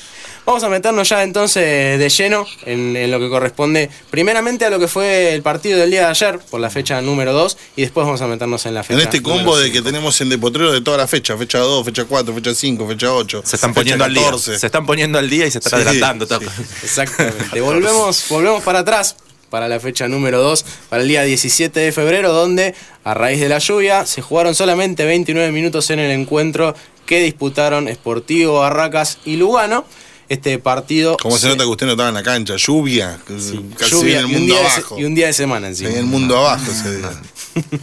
Vamos 0.47 0.64
a 0.64 0.68
meternos 0.68 1.09
ya 1.09 1.22
entonces 1.22 1.99
de 1.99 2.09
lleno 2.09 2.45
en, 2.66 2.97
en 2.97 3.11
lo 3.11 3.20
que 3.20 3.28
corresponde 3.28 3.88
primeramente 4.11 4.64
a 4.64 4.70
lo 4.70 4.78
que 4.80 4.88
fue 4.88 5.32
el 5.34 5.43
partido 5.43 5.78
del 5.78 5.91
día 5.91 6.01
de 6.01 6.07
ayer, 6.07 6.38
por 6.51 6.61
la 6.61 6.70
fecha 6.70 7.01
número 7.03 7.32
2, 7.32 7.57
y 7.76 7.82
después 7.82 8.05
vamos 8.07 8.20
a 8.22 8.26
meternos 8.26 8.66
en 8.66 8.74
la 8.74 8.82
fecha 8.82 8.95
En 8.95 9.01
este 9.01 9.22
combo 9.22 9.57
de 9.57 9.70
que 9.70 9.80
tenemos 9.82 10.20
en 10.20 10.28
Depotrero 10.28 10.72
de 10.72 10.80
toda 10.80 10.97
la 10.97 11.07
fecha, 11.07 11.36
fecha 11.36 11.59
2, 11.59 11.84
fecha 11.84 12.05
4, 12.05 12.34
fecha 12.34 12.55
5, 12.55 12.88
fecha 12.88 13.12
8. 13.14 13.43
Se 13.45 13.57
están 13.57 13.70
fecha 13.74 13.80
poniendo 13.80 14.05
al 14.05 14.14
día. 14.14 14.24
14. 14.24 14.59
Se 14.59 14.66
están 14.66 14.86
poniendo 14.86 15.18
al 15.18 15.30
día 15.30 15.47
y 15.47 15.51
se 15.51 15.59
están 15.59 15.80
Sí, 15.82 15.86
adelantando. 15.88 16.26
todo. 16.26 16.41
Exactamente. 16.82 17.61
volvemos, 17.61 18.24
volvemos 18.28 18.62
para 18.64 18.80
atrás, 18.80 19.16
para 19.51 19.68
la 19.68 19.78
fecha 19.78 20.09
número 20.09 20.41
2, 20.43 20.64
para 20.88 21.03
el 21.03 21.09
día 21.09 21.22
17 21.22 21.78
de 21.78 21.93
febrero, 21.93 22.32
donde 22.32 22.74
a 23.05 23.14
raíz 23.14 23.41
de 23.41 23.49
la 23.49 23.59
lluvia 23.59 24.05
se 24.07 24.20
jugaron 24.22 24.55
solamente 24.55 25.05
29 25.05 25.53
minutos 25.53 25.91
en 25.91 25.99
el 26.01 26.11
encuentro 26.11 26.74
que 27.07 27.20
disputaron 27.20 27.88
Sportivo 27.93 28.61
Barracas 28.61 29.18
y 29.24 29.36
Lugano. 29.36 29.84
Este 30.30 30.60
partido. 30.60 31.16
¿Cómo 31.20 31.36
se 31.38 31.48
nota 31.48 31.64
que 31.64 31.70
usted 31.70 31.86
no 31.86 31.92
estaba 31.92 32.08
en 32.08 32.14
la 32.14 32.22
cancha? 32.22 32.54
Lluvia. 32.56 33.18
Casi 33.26 33.90
lluvia 33.90 34.20
en 34.20 34.26
el 34.26 34.30
y 34.30 34.34
un, 34.36 34.40
mundo 34.40 34.54
día 34.54 34.62
de, 34.62 34.66
abajo. 34.68 34.98
y 35.00 35.04
un 35.04 35.14
día 35.16 35.26
de 35.26 35.32
semana 35.32 35.66
encima. 35.66 35.90
En 35.90 35.96
el 35.96 36.06
mundo 36.06 36.38
abajo 36.38 36.70
ese 36.70 36.98
día. 36.98 37.10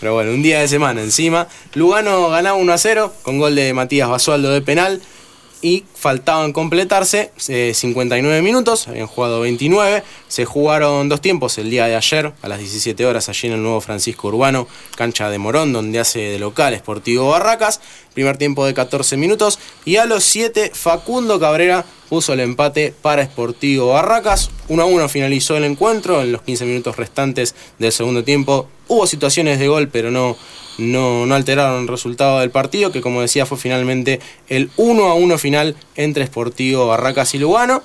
Pero 0.00 0.14
bueno, 0.14 0.30
un 0.30 0.42
día 0.42 0.60
de 0.60 0.68
semana 0.68 1.02
encima. 1.02 1.46
Lugano 1.74 2.30
ganaba 2.30 2.56
1 2.56 2.72
a 2.72 2.78
0 2.78 3.14
con 3.20 3.38
gol 3.38 3.54
de 3.54 3.74
Matías 3.74 4.08
Basualdo 4.08 4.50
de 4.50 4.62
penal. 4.62 5.02
Y 5.60 5.84
faltaban 6.04 6.52
completarse 6.52 7.30
eh, 7.48 7.72
59 7.74 8.42
minutos, 8.42 8.88
habían 8.88 9.06
jugado 9.06 9.40
29. 9.40 10.02
Se 10.28 10.44
jugaron 10.44 11.08
dos 11.08 11.22
tiempos 11.22 11.56
el 11.56 11.70
día 11.70 11.86
de 11.86 11.96
ayer, 11.96 12.34
a 12.42 12.48
las 12.48 12.58
17 12.58 13.06
horas, 13.06 13.30
allí 13.30 13.48
en 13.48 13.54
el 13.54 13.62
nuevo 13.62 13.80
Francisco 13.80 14.28
Urbano, 14.28 14.68
cancha 14.96 15.30
de 15.30 15.38
Morón, 15.38 15.72
donde 15.72 15.98
hace 15.98 16.18
de 16.18 16.38
local 16.38 16.76
Sportivo 16.76 17.30
Barracas. 17.30 17.80
Primer 18.12 18.36
tiempo 18.36 18.66
de 18.66 18.74
14 18.74 19.16
minutos. 19.16 19.58
Y 19.86 19.96
a 19.96 20.04
los 20.04 20.24
7, 20.24 20.72
Facundo 20.74 21.40
Cabrera 21.40 21.86
puso 22.10 22.34
el 22.34 22.40
empate 22.40 22.94
para 23.00 23.24
Sportivo 23.24 23.88
Barracas. 23.88 24.50
1 24.68 24.82
a 24.82 24.84
1 24.84 25.08
finalizó 25.08 25.56
el 25.56 25.64
encuentro 25.64 26.20
en 26.20 26.32
los 26.32 26.42
15 26.42 26.66
minutos 26.66 26.96
restantes 26.96 27.54
del 27.78 27.92
segundo 27.92 28.24
tiempo. 28.24 28.68
Hubo 28.88 29.06
situaciones 29.06 29.58
de 29.58 29.68
gol, 29.68 29.88
pero 29.88 30.10
no, 30.10 30.36
no, 30.78 31.26
no 31.26 31.34
alteraron 31.34 31.82
el 31.82 31.88
resultado 31.88 32.40
del 32.40 32.50
partido, 32.50 32.92
que 32.92 33.00
como 33.00 33.20
decía 33.20 33.46
fue 33.46 33.58
finalmente 33.58 34.20
el 34.48 34.70
1 34.76 35.04
a 35.04 35.14
1 35.14 35.38
final 35.38 35.76
entre 35.96 36.26
Sportivo 36.26 36.86
Barracas 36.86 37.34
y 37.34 37.38
Lugano. 37.38 37.82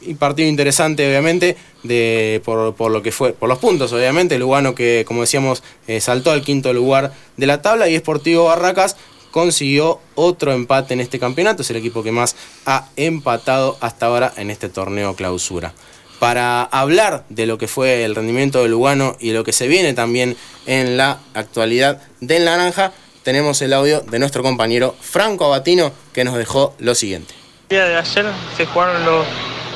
Y 0.00 0.14
partido 0.14 0.48
interesante, 0.48 1.08
obviamente, 1.08 1.56
de, 1.82 2.40
por, 2.44 2.90
lo 2.90 3.02
que 3.02 3.10
fue, 3.10 3.32
por 3.32 3.48
los 3.48 3.58
puntos, 3.58 3.92
obviamente. 3.92 4.38
Lugano 4.38 4.74
que, 4.74 5.04
como 5.06 5.22
decíamos, 5.22 5.62
eh, 5.88 6.00
saltó 6.00 6.30
al 6.30 6.42
quinto 6.42 6.72
lugar 6.72 7.12
de 7.36 7.46
la 7.46 7.62
tabla 7.62 7.88
y 7.88 7.98
Sportivo 7.98 8.44
Barracas 8.44 8.96
consiguió 9.30 10.00
otro 10.14 10.52
empate 10.52 10.94
en 10.94 11.00
este 11.00 11.18
campeonato. 11.18 11.62
Es 11.62 11.70
el 11.70 11.76
equipo 11.76 12.02
que 12.02 12.12
más 12.12 12.36
ha 12.66 12.88
empatado 12.96 13.76
hasta 13.80 14.06
ahora 14.06 14.32
en 14.36 14.50
este 14.50 14.68
torneo 14.68 15.14
clausura. 15.14 15.74
Para 16.18 16.62
hablar 16.64 17.24
de 17.28 17.46
lo 17.46 17.58
que 17.58 17.68
fue 17.68 18.04
el 18.04 18.14
rendimiento 18.16 18.62
de 18.62 18.68
Lugano 18.68 19.16
y 19.20 19.30
lo 19.30 19.44
que 19.44 19.52
se 19.52 19.68
viene 19.68 19.94
también 19.94 20.36
en 20.66 20.96
la 20.96 21.20
actualidad 21.34 22.02
del 22.20 22.44
Naranja, 22.44 22.92
tenemos 23.22 23.62
el 23.62 23.72
audio 23.72 24.00
de 24.00 24.18
nuestro 24.18 24.42
compañero 24.42 24.96
Franco 25.00 25.44
Abatino 25.44 25.92
que 26.12 26.24
nos 26.24 26.36
dejó 26.36 26.74
lo 26.78 26.94
siguiente. 26.94 27.37
El 27.70 27.76
día 27.76 27.84
de 27.84 27.96
ayer 27.98 28.24
se 28.56 28.64
jugaron 28.64 29.04
los, 29.04 29.26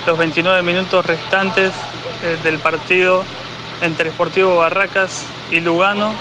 los 0.07 0.17
29 0.17 0.63
minutos 0.63 1.05
restantes 1.05 1.73
eh, 2.23 2.39
del 2.43 2.59
partido 2.59 3.23
entre 3.83 4.11
Sportivo 4.11 4.57
Barracas 4.57 5.27
y 5.51 5.61
Lugano. 5.61 6.15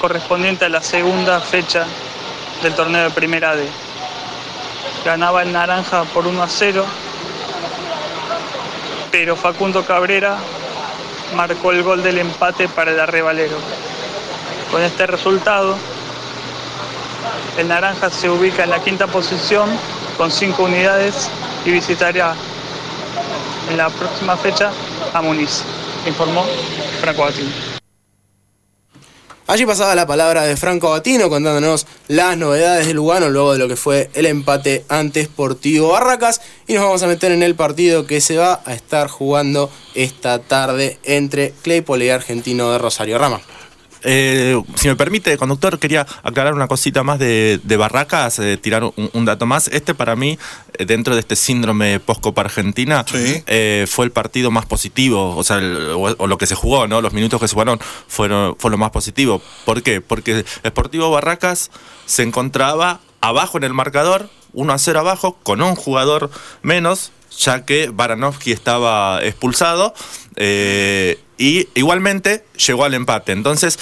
correspondiente 0.00 0.64
a 0.64 0.70
la 0.70 0.80
segunda 0.80 1.42
fecha 1.42 1.84
del 2.62 2.74
torneo 2.74 3.04
de 3.04 3.10
Primera 3.10 3.54
D. 3.54 3.66
Ganaba 5.04 5.42
el 5.42 5.52
Naranja 5.52 6.04
por 6.04 6.26
1 6.26 6.42
a 6.42 6.48
0, 6.48 6.86
pero 9.10 9.36
Facundo 9.36 9.84
Cabrera 9.84 10.38
marcó 11.36 11.70
el 11.70 11.82
gol 11.82 12.02
del 12.02 12.16
empate 12.16 12.66
para 12.66 12.92
el 12.92 12.98
arrebalero. 12.98 13.58
Con 14.70 14.80
este 14.80 15.06
resultado, 15.06 15.76
el 17.58 17.68
Naranja 17.68 18.10
se 18.10 18.28
ubica 18.28 18.64
en 18.64 18.70
la 18.70 18.82
quinta 18.82 19.06
posición 19.06 19.68
con 20.16 20.30
5 20.30 20.62
unidades 20.62 21.28
y 21.64 21.70
visitará 21.70 22.34
en 23.70 23.76
la 23.76 23.88
próxima 23.90 24.36
fecha 24.36 24.70
a 25.12 25.22
Muniz, 25.22 25.62
informó 26.06 26.44
Franco 27.00 27.22
Batini. 27.22 27.52
Allí 29.46 29.66
pasaba 29.66 29.94
la 29.94 30.06
palabra 30.06 30.44
de 30.44 30.56
Franco 30.56 30.90
Batino 30.90 31.28
contándonos 31.28 31.86
las 32.08 32.34
novedades 32.38 32.86
de 32.86 32.94
Lugano 32.94 33.28
luego 33.28 33.52
de 33.52 33.58
lo 33.58 33.68
que 33.68 33.76
fue 33.76 34.08
el 34.14 34.24
empate 34.24 34.86
ante 34.88 35.22
Sportivo 35.22 35.88
Barracas 35.88 36.40
y 36.66 36.72
nos 36.72 36.84
vamos 36.84 37.02
a 37.02 37.06
meter 37.06 37.30
en 37.30 37.42
el 37.42 37.54
partido 37.54 38.06
que 38.06 38.22
se 38.22 38.38
va 38.38 38.62
a 38.64 38.72
estar 38.72 39.08
jugando 39.08 39.70
esta 39.94 40.38
tarde 40.38 40.98
entre 41.04 41.52
Claypole 41.60 42.06
y 42.06 42.10
Argentino 42.10 42.72
de 42.72 42.78
Rosario 42.78 43.18
Rama. 43.18 43.42
Eh, 44.04 44.60
si 44.76 44.88
me 44.88 44.96
permite, 44.96 45.36
conductor, 45.38 45.78
quería 45.78 46.06
aclarar 46.22 46.54
una 46.54 46.68
cosita 46.68 47.02
más 47.02 47.18
de, 47.18 47.58
de 47.62 47.76
Barracas, 47.76 48.38
eh, 48.38 48.56
tirar 48.56 48.84
un, 48.84 48.92
un 49.12 49.24
dato 49.24 49.46
más. 49.46 49.68
Este 49.68 49.94
para 49.94 50.14
mí, 50.14 50.38
eh, 50.78 50.84
dentro 50.84 51.14
de 51.14 51.20
este 51.20 51.36
síndrome 51.36 52.00
post-Copa 52.00 52.42
Argentina, 52.42 53.04
eh, 53.46 53.86
fue 53.88 54.04
el 54.04 54.12
partido 54.12 54.50
más 54.50 54.66
positivo, 54.66 55.36
o 55.36 55.42
sea, 55.42 55.56
el- 55.58 55.90
o, 55.94 56.14
o 56.18 56.26
lo 56.26 56.38
que 56.38 56.46
se 56.46 56.54
jugó, 56.54 56.86
¿no? 56.86 57.00
Los 57.00 57.12
minutos 57.12 57.40
que 57.40 57.48
se 57.48 57.54
jugaron 57.54 57.80
fueron, 58.08 58.56
fue 58.58 58.70
lo 58.70 58.78
más 58.78 58.90
positivo. 58.90 59.40
¿Por 59.64 59.82
qué? 59.82 60.00
Porque 60.00 60.44
Sportivo 60.66 61.10
Barracas 61.10 61.70
se 62.06 62.22
encontraba 62.22 63.00
abajo 63.20 63.56
en 63.56 63.64
el 63.64 63.72
marcador, 63.72 64.28
1 64.54 64.72
a 64.72 64.78
0 64.78 65.00
abajo, 65.00 65.36
con 65.42 65.60
un 65.62 65.74
jugador 65.74 66.30
menos, 66.62 67.10
ya 67.38 67.64
que 67.64 67.90
Baranovsky 67.92 68.52
estaba 68.52 69.22
expulsado. 69.24 69.94
eh, 70.36 71.18
y 71.36 71.68
igualmente 71.74 72.44
llegó 72.64 72.84
al 72.84 72.94
empate. 72.94 73.32
Entonces, 73.32 73.78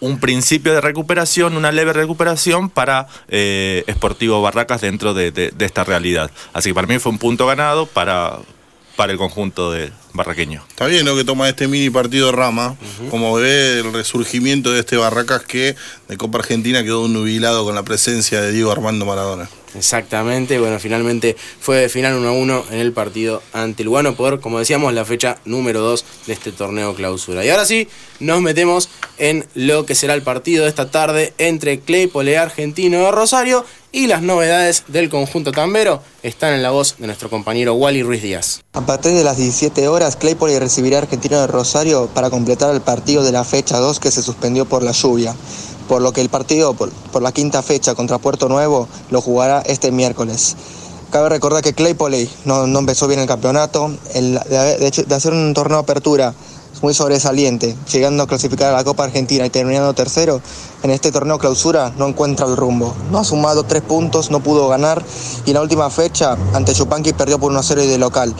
un 0.00 0.20
principio 0.20 0.72
de 0.72 0.80
recuperación, 0.80 1.56
una 1.56 1.72
leve 1.72 1.92
recuperación 1.92 2.70
para 2.70 3.08
eh, 3.28 3.84
Sportivo 3.90 4.40
Barracas 4.42 4.80
dentro 4.82 5.12
de, 5.14 5.30
de- 5.32 5.50
de 5.50 5.64
esta 5.64 5.82
realidad. 5.82 6.30
Así 6.52 6.70
que 6.70 6.74
para 6.74 6.86
mí 6.86 6.98
fue 7.00 7.10
un 7.10 7.18
punto 7.18 7.46
ganado 7.46 7.86
para, 7.86 8.38
para 8.96 9.12
el 9.12 9.18
conjunto 9.18 9.72
de 9.72 9.92
barraqueño. 10.12 10.62
Está 10.68 10.86
bien 10.86 11.04
lo 11.04 11.16
que 11.16 11.24
toma 11.24 11.48
este 11.48 11.66
mini 11.66 11.90
partido 11.90 12.30
Rama, 12.32 12.76
como 13.10 13.34
ve 13.34 13.80
el 13.80 13.92
resurgimiento 13.92 14.70
de 14.70 14.80
este 14.80 14.96
Barracas 14.96 15.42
que 15.42 15.74
de 16.08 16.16
Copa 16.16 16.38
Argentina 16.38 16.84
quedó 16.84 17.08
nubilado 17.08 17.64
con 17.64 17.74
la 17.74 17.82
presencia 17.82 18.40
de 18.40 18.52
Diego 18.52 18.70
Armando 18.70 19.04
Maradona. 19.06 19.48
Exactamente, 19.74 20.58
bueno, 20.58 20.78
finalmente 20.78 21.36
fue 21.60 21.88
final 21.88 22.14
1 22.14 22.28
a 22.28 22.32
1 22.32 22.64
en 22.70 22.78
el 22.78 22.92
partido 22.92 23.42
ante 23.52 23.84
Lugano 23.84 24.14
por, 24.14 24.40
como 24.40 24.58
decíamos, 24.58 24.92
la 24.94 25.04
fecha 25.04 25.38
número 25.44 25.80
2 25.80 26.04
de 26.26 26.32
este 26.32 26.52
torneo 26.52 26.94
clausura. 26.94 27.44
Y 27.44 27.50
ahora 27.50 27.64
sí, 27.64 27.88
nos 28.20 28.40
metemos 28.40 28.88
en 29.18 29.46
lo 29.54 29.86
que 29.86 29.94
será 29.94 30.14
el 30.14 30.22
partido 30.22 30.64
de 30.64 30.70
esta 30.70 30.90
tarde 30.90 31.34
entre 31.38 31.80
Claypole 31.80 32.38
Argentino 32.38 33.04
de 33.04 33.10
Rosario 33.10 33.64
y 33.94 34.08
las 34.08 34.22
novedades 34.22 34.84
del 34.88 35.08
conjunto 35.08 35.52
tambero 35.52 36.02
están 36.24 36.52
en 36.52 36.62
la 36.62 36.70
voz 36.70 36.96
de 36.98 37.06
nuestro 37.06 37.30
compañero 37.30 37.74
Wally 37.74 38.02
Ruiz 38.02 38.22
Díaz. 38.22 38.62
A 38.72 38.84
partir 38.84 39.12
de 39.12 39.22
las 39.22 39.36
17 39.36 39.86
horas, 39.86 40.16
Claypole 40.16 40.58
recibirá 40.58 40.98
a 40.98 41.02
Argentino 41.02 41.40
de 41.40 41.46
Rosario 41.46 42.08
para 42.12 42.28
completar 42.28 42.74
el 42.74 42.80
partido 42.80 43.22
de 43.22 43.30
la 43.30 43.44
fecha 43.44 43.78
2 43.78 44.00
que 44.00 44.10
se 44.10 44.22
suspendió 44.22 44.64
por 44.64 44.82
la 44.82 44.90
lluvia. 44.90 45.36
Por 45.88 46.02
lo 46.02 46.12
que 46.12 46.20
el 46.20 46.28
partido 46.28 46.74
por, 46.74 46.90
por 47.12 47.22
la 47.22 47.32
quinta 47.32 47.62
fecha 47.62 47.94
contra 47.94 48.18
Puerto 48.18 48.48
Nuevo 48.48 48.88
lo 49.10 49.20
jugará 49.20 49.60
este 49.60 49.90
miércoles. 49.90 50.56
Cabe 51.14 51.28
recordar 51.28 51.62
que 51.62 51.74
Claypole 51.74 52.28
no, 52.44 52.64
empezó 52.64 53.06
bien 53.06 53.20
el 53.20 53.28
campeonato. 53.28 53.88
De 54.12 54.86
hecho, 54.86 55.04
de 55.04 55.14
hacer 55.14 55.32
un 55.32 55.54
torneo 55.54 55.78
de 55.78 55.82
apertura 55.84 56.34
muy 56.82 56.92
sobresaliente, 56.92 57.76
llegando 57.92 58.24
a 58.24 58.26
clasificar 58.26 58.74
a 58.74 58.76
la 58.76 58.82
Copa 58.82 59.04
Argentina 59.04 59.46
y 59.46 59.50
terminando 59.50 59.94
tercero, 59.94 60.40
en 60.82 60.90
este 60.90 61.12
torneo 61.12 61.38
clausura 61.38 61.92
no 61.96 62.08
encuentra 62.08 62.46
el 62.46 62.56
rumbo. 62.56 62.94
No 63.12 63.20
ha 63.20 63.24
sumado 63.24 63.62
tres 63.62 63.82
puntos, 63.82 64.32
no 64.32 64.40
pudo 64.40 64.68
ganar 64.68 65.04
y 65.46 65.50
en 65.50 65.54
la 65.54 65.62
última 65.62 65.88
fecha 65.88 66.36
ante 66.52 66.74
Chupanqui 66.74 67.12
perdió 67.12 67.38
por 67.38 67.52
1-0 67.52 67.84
y 67.84 67.86
de 67.86 67.98
local. 67.98 68.34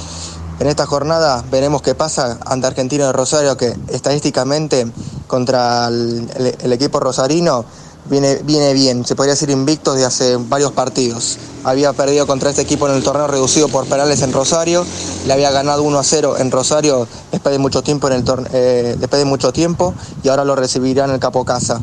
En 0.60 0.68
esta 0.68 0.86
jornada 0.86 1.44
veremos 1.50 1.82
qué 1.82 1.96
pasa 1.96 2.38
ante 2.46 2.68
Argentino 2.68 3.06
de 3.06 3.12
Rosario, 3.12 3.56
que 3.56 3.74
estadísticamente 3.88 4.86
contra 5.26 5.88
el, 5.88 6.72
equipo 6.72 7.00
rosarino 7.00 7.64
viene, 8.08 8.36
viene 8.44 8.72
bien, 8.72 9.04
se 9.04 9.16
podría 9.16 9.32
decir 9.32 9.50
invicto 9.50 9.94
de 9.94 10.04
hace 10.04 10.36
varios 10.36 10.70
partidos. 10.70 11.38
Había 11.64 11.92
perdido 11.92 12.28
contra 12.28 12.50
este 12.50 12.62
equipo 12.62 12.88
en 12.88 12.94
el 12.94 13.02
torneo 13.02 13.26
reducido 13.26 13.68
por 13.68 13.86
penales 13.86 14.22
en 14.22 14.32
Rosario, 14.32 14.86
le 15.26 15.32
había 15.32 15.50
ganado 15.50 15.82
1 15.82 15.98
a 15.98 16.04
0 16.04 16.36
en 16.38 16.52
Rosario 16.52 17.08
después 17.32 17.52
de 17.52 17.58
mucho 17.58 17.82
tiempo 17.82 18.08
en 18.08 18.12
el 18.12 18.24
eh, 18.52 18.96
después 18.98 19.18
de 19.18 19.26
mucho 19.26 19.52
tiempo 19.52 19.92
y 20.22 20.28
ahora 20.28 20.44
lo 20.44 20.54
recibirá 20.54 21.04
en 21.06 21.10
el 21.10 21.18
Capo 21.18 21.44
Casa. 21.44 21.80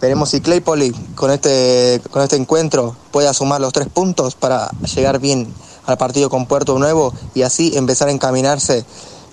Veremos 0.00 0.28
si 0.28 0.40
Claypole 0.40 0.92
con 1.14 1.30
este, 1.30 2.00
con 2.10 2.22
este 2.22 2.36
encuentro 2.36 2.94
puede 3.10 3.32
sumar 3.34 3.60
los 3.60 3.72
tres 3.72 3.88
puntos 3.88 4.34
para 4.36 4.70
llegar 4.94 5.18
bien 5.18 5.52
al 5.86 5.98
partido 5.98 6.30
con 6.30 6.46
Puerto 6.46 6.78
Nuevo 6.78 7.12
y 7.34 7.42
así 7.42 7.76
empezar 7.76 8.08
a 8.08 8.12
encaminarse 8.12 8.84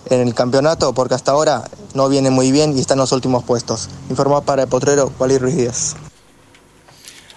en 0.10 0.22
el 0.22 0.34
campeonato 0.34 0.94
porque 0.94 1.16
hasta 1.16 1.32
ahora 1.32 1.64
no 1.94 2.10
viene 2.10 2.30
muy 2.30 2.52
bien 2.52 2.78
y 2.78 2.82
está 2.82 2.94
en 2.94 3.00
los 3.00 3.12
últimos 3.12 3.44
puestos. 3.44 3.90
Informó 4.10 4.42
para 4.42 4.64
el 4.64 4.68
potrero 4.68 5.12
Wally 5.20 5.38
Ruiz 5.38 5.56
Díaz. 5.56 5.96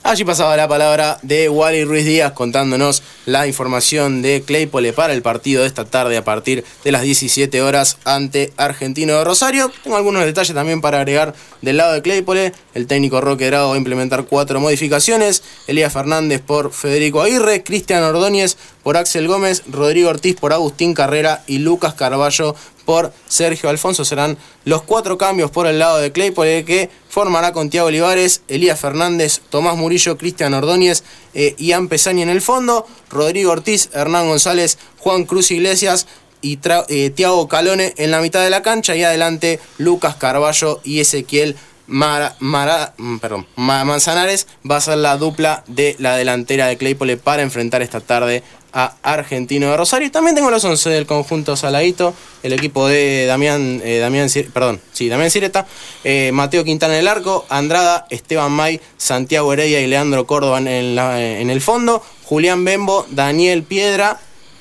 Allí 0.07 0.23
pasaba 0.23 0.55
la 0.55 0.69
palabra 0.69 1.19
de 1.23 1.49
Wally 1.49 1.85
Ruiz 1.85 2.05
Díaz 2.05 2.33
contándonos 2.33 3.03
la 3.25 3.47
información 3.47 4.21
de 4.21 4.43
Claypole 4.43 4.93
para 4.93 5.15
el 5.15 5.23
partido 5.23 5.63
de 5.63 5.67
esta 5.67 5.87
tarde 5.87 6.19
a 6.19 6.25
partir 6.25 6.63
de 6.85 6.93
las 6.93 7.01
17 7.01 7.63
horas 7.63 7.97
ante 8.05 8.53
Argentino 8.59 9.15
de 9.15 9.25
Rosario. 9.25 9.73
Tengo 9.83 9.97
algunos 9.97 10.27
detalles 10.27 10.55
también 10.55 10.83
para 10.83 10.99
agregar 10.99 11.35
del 11.63 11.79
lado 11.79 11.95
de 11.95 12.03
Claypole. 12.03 12.53
El 12.75 12.87
técnico 12.87 13.23
Roque 13.23 13.47
Drago 13.47 13.71
va 13.71 13.77
a 13.77 13.79
implementar 13.79 14.27
cuatro 14.27 14.61
modificaciones. 14.61 15.43
Elías 15.69 15.95
Fernández 15.95 16.43
por 16.43 16.71
Federico 16.71 17.23
Aguirre, 17.23 17.63
Cristian 17.65 18.03
Ordóñez 18.03 18.59
por 18.85 18.97
Axel 18.97 19.27
Gómez, 19.27 19.65
Rodrigo 19.67 20.11
Ortiz 20.11 20.37
por 20.37 20.53
Agustín 20.53 20.95
Carrera 20.95 21.43
y 21.49 21.59
Lucas 21.59 21.95
Carballo 21.95 22.55
por 22.85 23.13
Sergio 23.27 23.71
Alfonso. 23.71 24.05
Serán 24.05 24.37
los 24.65 24.83
cuatro 24.83 25.19
cambios 25.19 25.51
por 25.51 25.67
el 25.67 25.79
lado 25.81 25.99
de 25.99 26.13
Claypole 26.13 26.65
que 26.65 26.91
formará 27.09 27.53
con 27.53 27.71
Tiago 27.71 27.89
Olivares, 27.89 28.43
Elías 28.47 28.79
Fernández, 28.79 29.41
Tomás 29.51 29.77
Murillo, 29.77 30.17
Cristian 30.19 30.55
Ordóñez, 30.55 31.03
eh, 31.33 31.55
Ian 31.59 31.89
en 31.91 32.29
el 32.29 32.43
fondo, 32.43 32.87
Rodrigo 33.11 33.51
Ortiz, 33.51 33.89
Hernán 33.95 34.29
González, 34.29 34.79
Juan 34.99 35.25
Cruz 35.25 35.51
Iglesias 35.51 36.07
y 36.43 36.59
Tra- 36.59 36.85
eh, 36.89 37.09
Tiago 37.09 37.49
Calone 37.49 37.95
en 37.97 38.11
la 38.11 38.21
mitad 38.21 38.45
de 38.45 38.51
la 38.51 38.63
cancha 38.63 38.95
y 38.95 39.03
adelante 39.03 39.61
Lucas 39.79 40.17
Carballo 40.17 40.81
y 40.85 41.01
Ezequiel 41.01 41.57
Mara, 41.87 42.35
mm, 42.41 43.17
Manzanares 43.57 44.47
va 44.69 44.77
a 44.77 44.81
ser 44.81 44.99
la 44.99 45.17
dupla 45.17 45.65
de 45.67 45.97
la 45.99 46.17
delantera 46.17 46.67
de 46.67 46.77
Claypole 46.79 47.17
para 47.17 47.43
enfrentar 47.43 47.83
esta 47.83 48.01
tarde 48.01 48.43
a 48.75 48.97
Argentino 49.03 49.71
de 49.71 49.77
Rosario. 49.77 50.11
También 50.11 50.35
tengo 50.35 50.51
los 50.51 50.65
11 50.65 50.91
del 50.91 51.07
conjunto 51.07 51.57
Saladito, 51.57 52.13
el 52.43 52.53
equipo 52.53 52.87
de 52.89 53.25
Damián, 53.27 53.81
eh, 53.85 54.51
perdón, 54.53 54.81
sí, 54.93 55.09
Damián 55.09 55.31
Cireta, 55.31 55.67
eh, 56.03 56.31
Mateo 56.35 56.65
Quintana 56.65 56.95
en 56.95 57.01
el 57.01 57.09
arco, 57.09 57.47
Andrada, 57.49 58.07
Esteban 58.11 58.53
May, 58.53 58.81
Santiago 58.97 59.53
Heredia 59.53 59.81
y 59.81 59.87
Leandro 59.87 60.27
Córdoba 60.27 60.59
en 60.59 61.51
el 61.51 61.61
fondo, 61.61 62.03
Julián 62.25 62.65
Bembo, 62.65 63.07
Daniel 63.11 63.63
Piedra, 63.63 64.19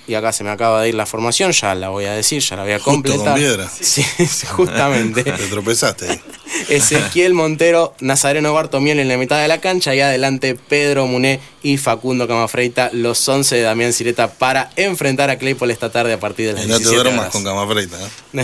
y 0.07 0.15
acá 0.15 0.31
se 0.34 0.43
me 0.43 0.49
acaba 0.49 0.81
de 0.81 0.89
ir 0.89 0.95
la 0.95 1.05
formación, 1.05 1.51
ya 1.51 1.75
la 1.75 1.89
voy 1.89 2.05
a 2.05 2.13
decir, 2.13 2.41
ya 2.41 2.55
la 2.57 2.63
voy 2.63 2.71
a 2.73 2.75
Justo 2.80 2.91
con 2.91 3.01
completar. 3.03 3.35
piedra. 3.38 3.69
Sí, 3.81 4.03
justamente. 4.47 5.23
Te 5.23 5.47
tropezaste. 5.47 6.21
Ezequiel 6.69 7.34
Montero, 7.34 7.93
Nazareno 7.99 8.53
Bartomiel 8.53 8.99
en 8.99 9.07
la 9.07 9.17
mitad 9.17 9.41
de 9.41 9.47
la 9.47 9.59
cancha 9.59 9.95
y 9.95 10.01
adelante 10.01 10.55
Pedro 10.55 11.07
Muné 11.07 11.39
y 11.63 11.77
Facundo 11.77 12.27
Camafreita, 12.27 12.89
los 12.93 13.27
11 13.27 13.55
de 13.55 13.61
Damián 13.61 13.93
Cireta 13.93 14.27
para 14.31 14.69
enfrentar 14.75 15.30
a 15.30 15.38
Claypole 15.38 15.73
esta 15.73 15.91
tarde 15.91 16.13
a 16.13 16.19
partir 16.19 16.47
de 16.47 16.53
las 16.53 16.65
Y 16.65 16.67
no 16.67 16.73
te 16.77 16.84
17 16.84 16.95
duermas 17.03 17.19
horas. 17.21 17.31
con 17.34 17.43
cama 17.43 17.67
freita. 17.71 17.97
¿eh? 18.34 18.43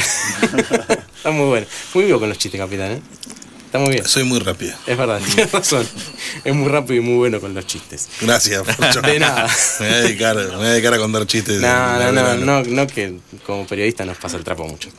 Está 1.18 1.32
muy 1.32 1.46
bueno. 1.48 1.68
Muy 1.94 2.06
vivo 2.06 2.20
con 2.20 2.30
los 2.30 2.38
chistes, 2.38 2.60
capitán, 2.60 2.94
¿eh? 2.94 3.02
Está 3.70 3.78
muy 3.78 3.92
bien. 3.92 4.08
Soy 4.08 4.24
muy 4.24 4.40
rápido. 4.40 4.74
Es 4.88 4.98
verdad, 4.98 5.22
tienes 5.36 5.52
razón. 5.52 5.88
Es 6.44 6.56
muy 6.56 6.68
rápido 6.70 6.96
y 6.96 7.06
muy 7.06 7.18
bueno 7.18 7.40
con 7.40 7.54
los 7.54 7.68
chistes. 7.68 8.10
Gracias, 8.20 8.66
Fercho. 8.76 9.00
De 9.02 9.20
nada. 9.20 9.48
Me 9.80 9.86
voy 9.86 9.96
a 9.96 10.02
dedicar, 10.02 10.36
me 10.38 10.56
voy 10.56 10.66
a, 10.66 10.70
dedicar 10.70 10.94
a 10.96 10.98
contar 10.98 11.28
chistes. 11.28 11.62
No, 11.62 12.00
no, 12.00 12.12
no, 12.12 12.36
no, 12.38 12.64
no 12.64 12.88
que 12.88 13.20
como 13.46 13.68
periodista 13.68 14.06
nos 14.06 14.18
pasa 14.18 14.38
el 14.38 14.44
trapo 14.44 14.68
mucho. 14.68 14.90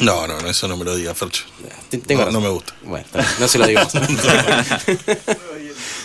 No, 0.00 0.26
no, 0.26 0.38
no, 0.38 0.50
eso 0.50 0.68
no 0.68 0.76
me 0.76 0.84
lo 0.84 0.94
diga, 0.96 1.14
Fercho. 1.14 1.44
Tengo 2.06 2.30
No, 2.30 2.42
me 2.42 2.50
gusta. 2.50 2.74
Bueno, 2.82 3.06
no 3.38 3.48
se 3.48 3.56
lo 3.56 3.66
digo. 3.66 3.80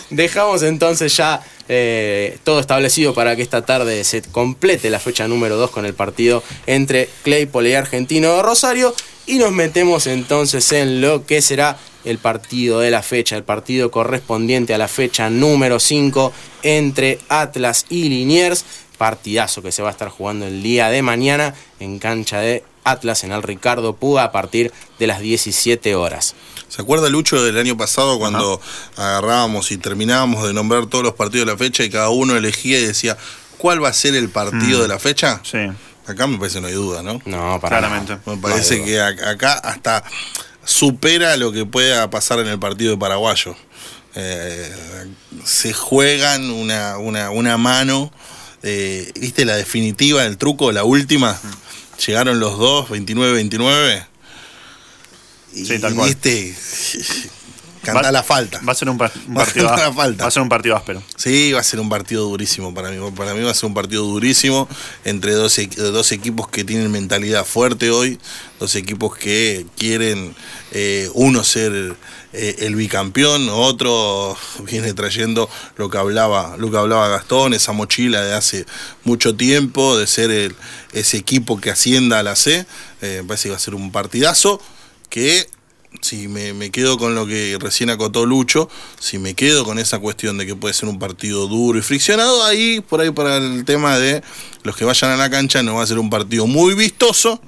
Dejamos 0.08 0.62
entonces 0.62 1.14
ya 1.14 1.42
eh, 1.68 2.38
todo 2.44 2.60
establecido 2.60 3.12
para 3.12 3.36
que 3.36 3.42
esta 3.42 3.66
tarde 3.66 4.04
se 4.04 4.22
complete 4.22 4.88
la 4.88 5.00
fecha 5.00 5.28
número 5.28 5.58
2 5.58 5.70
con 5.70 5.84
el 5.84 5.92
partido 5.92 6.42
entre 6.66 7.10
Claypole 7.24 7.68
y 7.68 7.74
Argentino 7.74 8.36
de 8.36 8.42
Rosario. 8.42 8.94
Y 9.26 9.36
nos 9.36 9.52
metemos 9.52 10.06
entonces 10.06 10.72
en 10.72 11.02
lo 11.02 11.26
que 11.26 11.42
será 11.42 11.76
el 12.06 12.18
partido 12.18 12.80
de 12.80 12.90
la 12.90 13.02
fecha, 13.02 13.36
el 13.36 13.44
partido 13.44 13.90
correspondiente 13.90 14.72
a 14.74 14.78
la 14.78 14.88
fecha 14.88 15.28
número 15.28 15.78
5 15.80 16.32
entre 16.62 17.18
Atlas 17.28 17.84
y 17.90 18.08
Liniers. 18.08 18.64
Partidazo 18.96 19.60
que 19.62 19.72
se 19.72 19.82
va 19.82 19.88
a 19.88 19.92
estar 19.92 20.08
jugando 20.08 20.46
el 20.46 20.62
día 20.62 20.88
de 20.88 21.02
mañana 21.02 21.54
en 21.80 21.98
cancha 21.98 22.40
de 22.40 22.64
Atlas 22.84 23.24
en 23.24 23.32
el 23.32 23.42
Ricardo 23.42 23.94
Puga 23.96 24.24
a 24.24 24.32
partir 24.32 24.72
de 24.98 25.06
las 25.06 25.20
17 25.20 25.94
horas. 25.94 26.34
¿Se 26.68 26.80
acuerda 26.80 27.10
Lucho 27.10 27.42
del 27.44 27.58
año 27.58 27.76
pasado 27.76 28.18
cuando 28.18 28.58
agarrábamos 28.96 29.70
y 29.70 29.76
terminábamos 29.76 30.46
de 30.46 30.54
nombrar 30.54 30.86
todos 30.86 31.04
los 31.04 31.12
partidos 31.14 31.46
de 31.46 31.52
la 31.52 31.58
fecha 31.58 31.84
y 31.84 31.90
cada 31.90 32.08
uno 32.08 32.36
elegía 32.36 32.78
y 32.78 32.86
decía 32.86 33.16
cuál 33.58 33.82
va 33.84 33.88
a 33.88 33.92
ser 33.92 34.14
el 34.14 34.30
partido 34.30 34.78
Mm. 34.78 34.82
de 34.82 34.88
la 34.88 34.98
fecha? 34.98 35.40
Sí. 35.44 35.58
Acá 36.06 36.26
me 36.26 36.38
parece 36.38 36.60
no 36.60 36.68
hay 36.68 36.74
duda, 36.74 37.02
¿no? 37.02 37.20
No, 37.26 37.58
para 37.60 37.78
Claramente. 37.80 38.12
nada. 38.14 38.22
Me 38.26 38.36
parece 38.40 38.82
que 38.84 38.98
ac- 38.98 39.26
acá 39.26 39.54
hasta 39.54 40.04
supera 40.66 41.36
lo 41.38 41.52
que 41.52 41.64
pueda 41.64 42.10
pasar 42.10 42.40
en 42.40 42.48
el 42.48 42.58
partido 42.58 42.90
de 42.90 42.98
paraguayo. 42.98 43.56
Eh, 44.14 44.72
se 45.44 45.72
juegan 45.72 46.50
una, 46.50 46.98
una, 46.98 47.30
una 47.30 47.56
mano, 47.56 48.12
eh, 48.62 49.10
¿viste 49.18 49.44
la 49.44 49.56
definitiva, 49.56 50.24
el 50.24 50.36
truco, 50.36 50.72
la 50.72 50.84
última? 50.84 51.40
Llegaron 52.04 52.40
los 52.40 52.58
dos, 52.58 52.90
29-29. 52.90 54.06
Y, 55.54 55.64
Sí, 55.64 55.78
tal 55.78 55.94
cual. 55.94 56.08
¿Viste? 56.08 56.54
Canta 57.86 58.02
Va- 58.02 58.12
la 58.12 58.22
falta. 58.22 58.60
Va 58.66 58.72
a 58.72 58.74
ser 58.74 58.88
un, 58.88 59.00
un 59.28 59.34
partido 59.34 59.68
falta. 59.94 60.24
Va 60.24 60.28
a 60.28 60.30
ser 60.30 60.42
un 60.42 60.48
partido 60.48 60.76
áspero. 60.76 61.02
Sí, 61.16 61.52
va 61.52 61.60
a 61.60 61.64
ser 61.64 61.80
un 61.80 61.88
partido 61.88 62.24
durísimo 62.28 62.74
para 62.74 62.90
mí. 62.90 62.98
Para 63.16 63.32
mí 63.34 63.42
va 63.42 63.50
a 63.50 63.54
ser 63.54 63.66
un 63.66 63.74
partido 63.74 64.04
durísimo 64.04 64.68
entre 65.04 65.32
dos, 65.32 65.58
dos 65.76 66.12
equipos 66.12 66.48
que 66.48 66.64
tienen 66.64 66.90
mentalidad 66.90 67.44
fuerte 67.44 67.90
hoy, 67.90 68.18
dos 68.60 68.74
equipos 68.74 69.16
que 69.16 69.66
quieren 69.76 70.34
eh, 70.72 71.08
uno 71.14 71.42
ser 71.44 71.96
eh, 72.32 72.56
el 72.60 72.74
bicampeón, 72.74 73.48
otro 73.50 74.36
viene 74.64 74.92
trayendo 74.92 75.48
lo 75.76 75.88
que 75.88 75.96
hablaba, 75.98 76.56
lo 76.58 76.70
que 76.70 76.76
hablaba 76.76 77.08
Gastón, 77.08 77.54
esa 77.54 77.72
mochila 77.72 78.20
de 78.22 78.34
hace 78.34 78.66
mucho 79.04 79.34
tiempo 79.36 79.96
de 79.96 80.06
ser 80.06 80.30
el- 80.30 80.54
ese 80.92 81.16
equipo 81.16 81.60
que 81.60 81.70
ascienda 81.70 82.18
a 82.18 82.22
la 82.22 82.36
C. 82.36 82.66
Eh, 83.02 83.20
me 83.22 83.28
parece 83.28 83.44
que 83.44 83.50
va 83.50 83.56
a 83.56 83.60
ser 83.60 83.74
un 83.74 83.92
partidazo 83.92 84.60
que 85.08 85.48
si 86.00 86.28
me, 86.28 86.52
me 86.52 86.70
quedo 86.70 86.98
con 86.98 87.14
lo 87.14 87.26
que 87.26 87.56
recién 87.60 87.90
acotó 87.90 88.26
Lucho, 88.26 88.68
si 88.98 89.18
me 89.18 89.34
quedo 89.34 89.64
con 89.64 89.78
esa 89.78 89.98
cuestión 89.98 90.38
de 90.38 90.46
que 90.46 90.54
puede 90.54 90.74
ser 90.74 90.88
un 90.88 90.98
partido 90.98 91.46
duro 91.46 91.78
y 91.78 91.82
friccionado, 91.82 92.44
ahí 92.44 92.80
por 92.80 93.00
ahí 93.00 93.10
para 93.10 93.36
el 93.36 93.64
tema 93.64 93.98
de 93.98 94.22
los 94.62 94.76
que 94.76 94.84
vayan 94.84 95.10
a 95.10 95.16
la 95.16 95.30
cancha 95.30 95.62
no 95.62 95.76
va 95.76 95.82
a 95.82 95.86
ser 95.86 95.98
un 95.98 96.10
partido 96.10 96.46
muy 96.46 96.74
vistoso, 96.74 97.40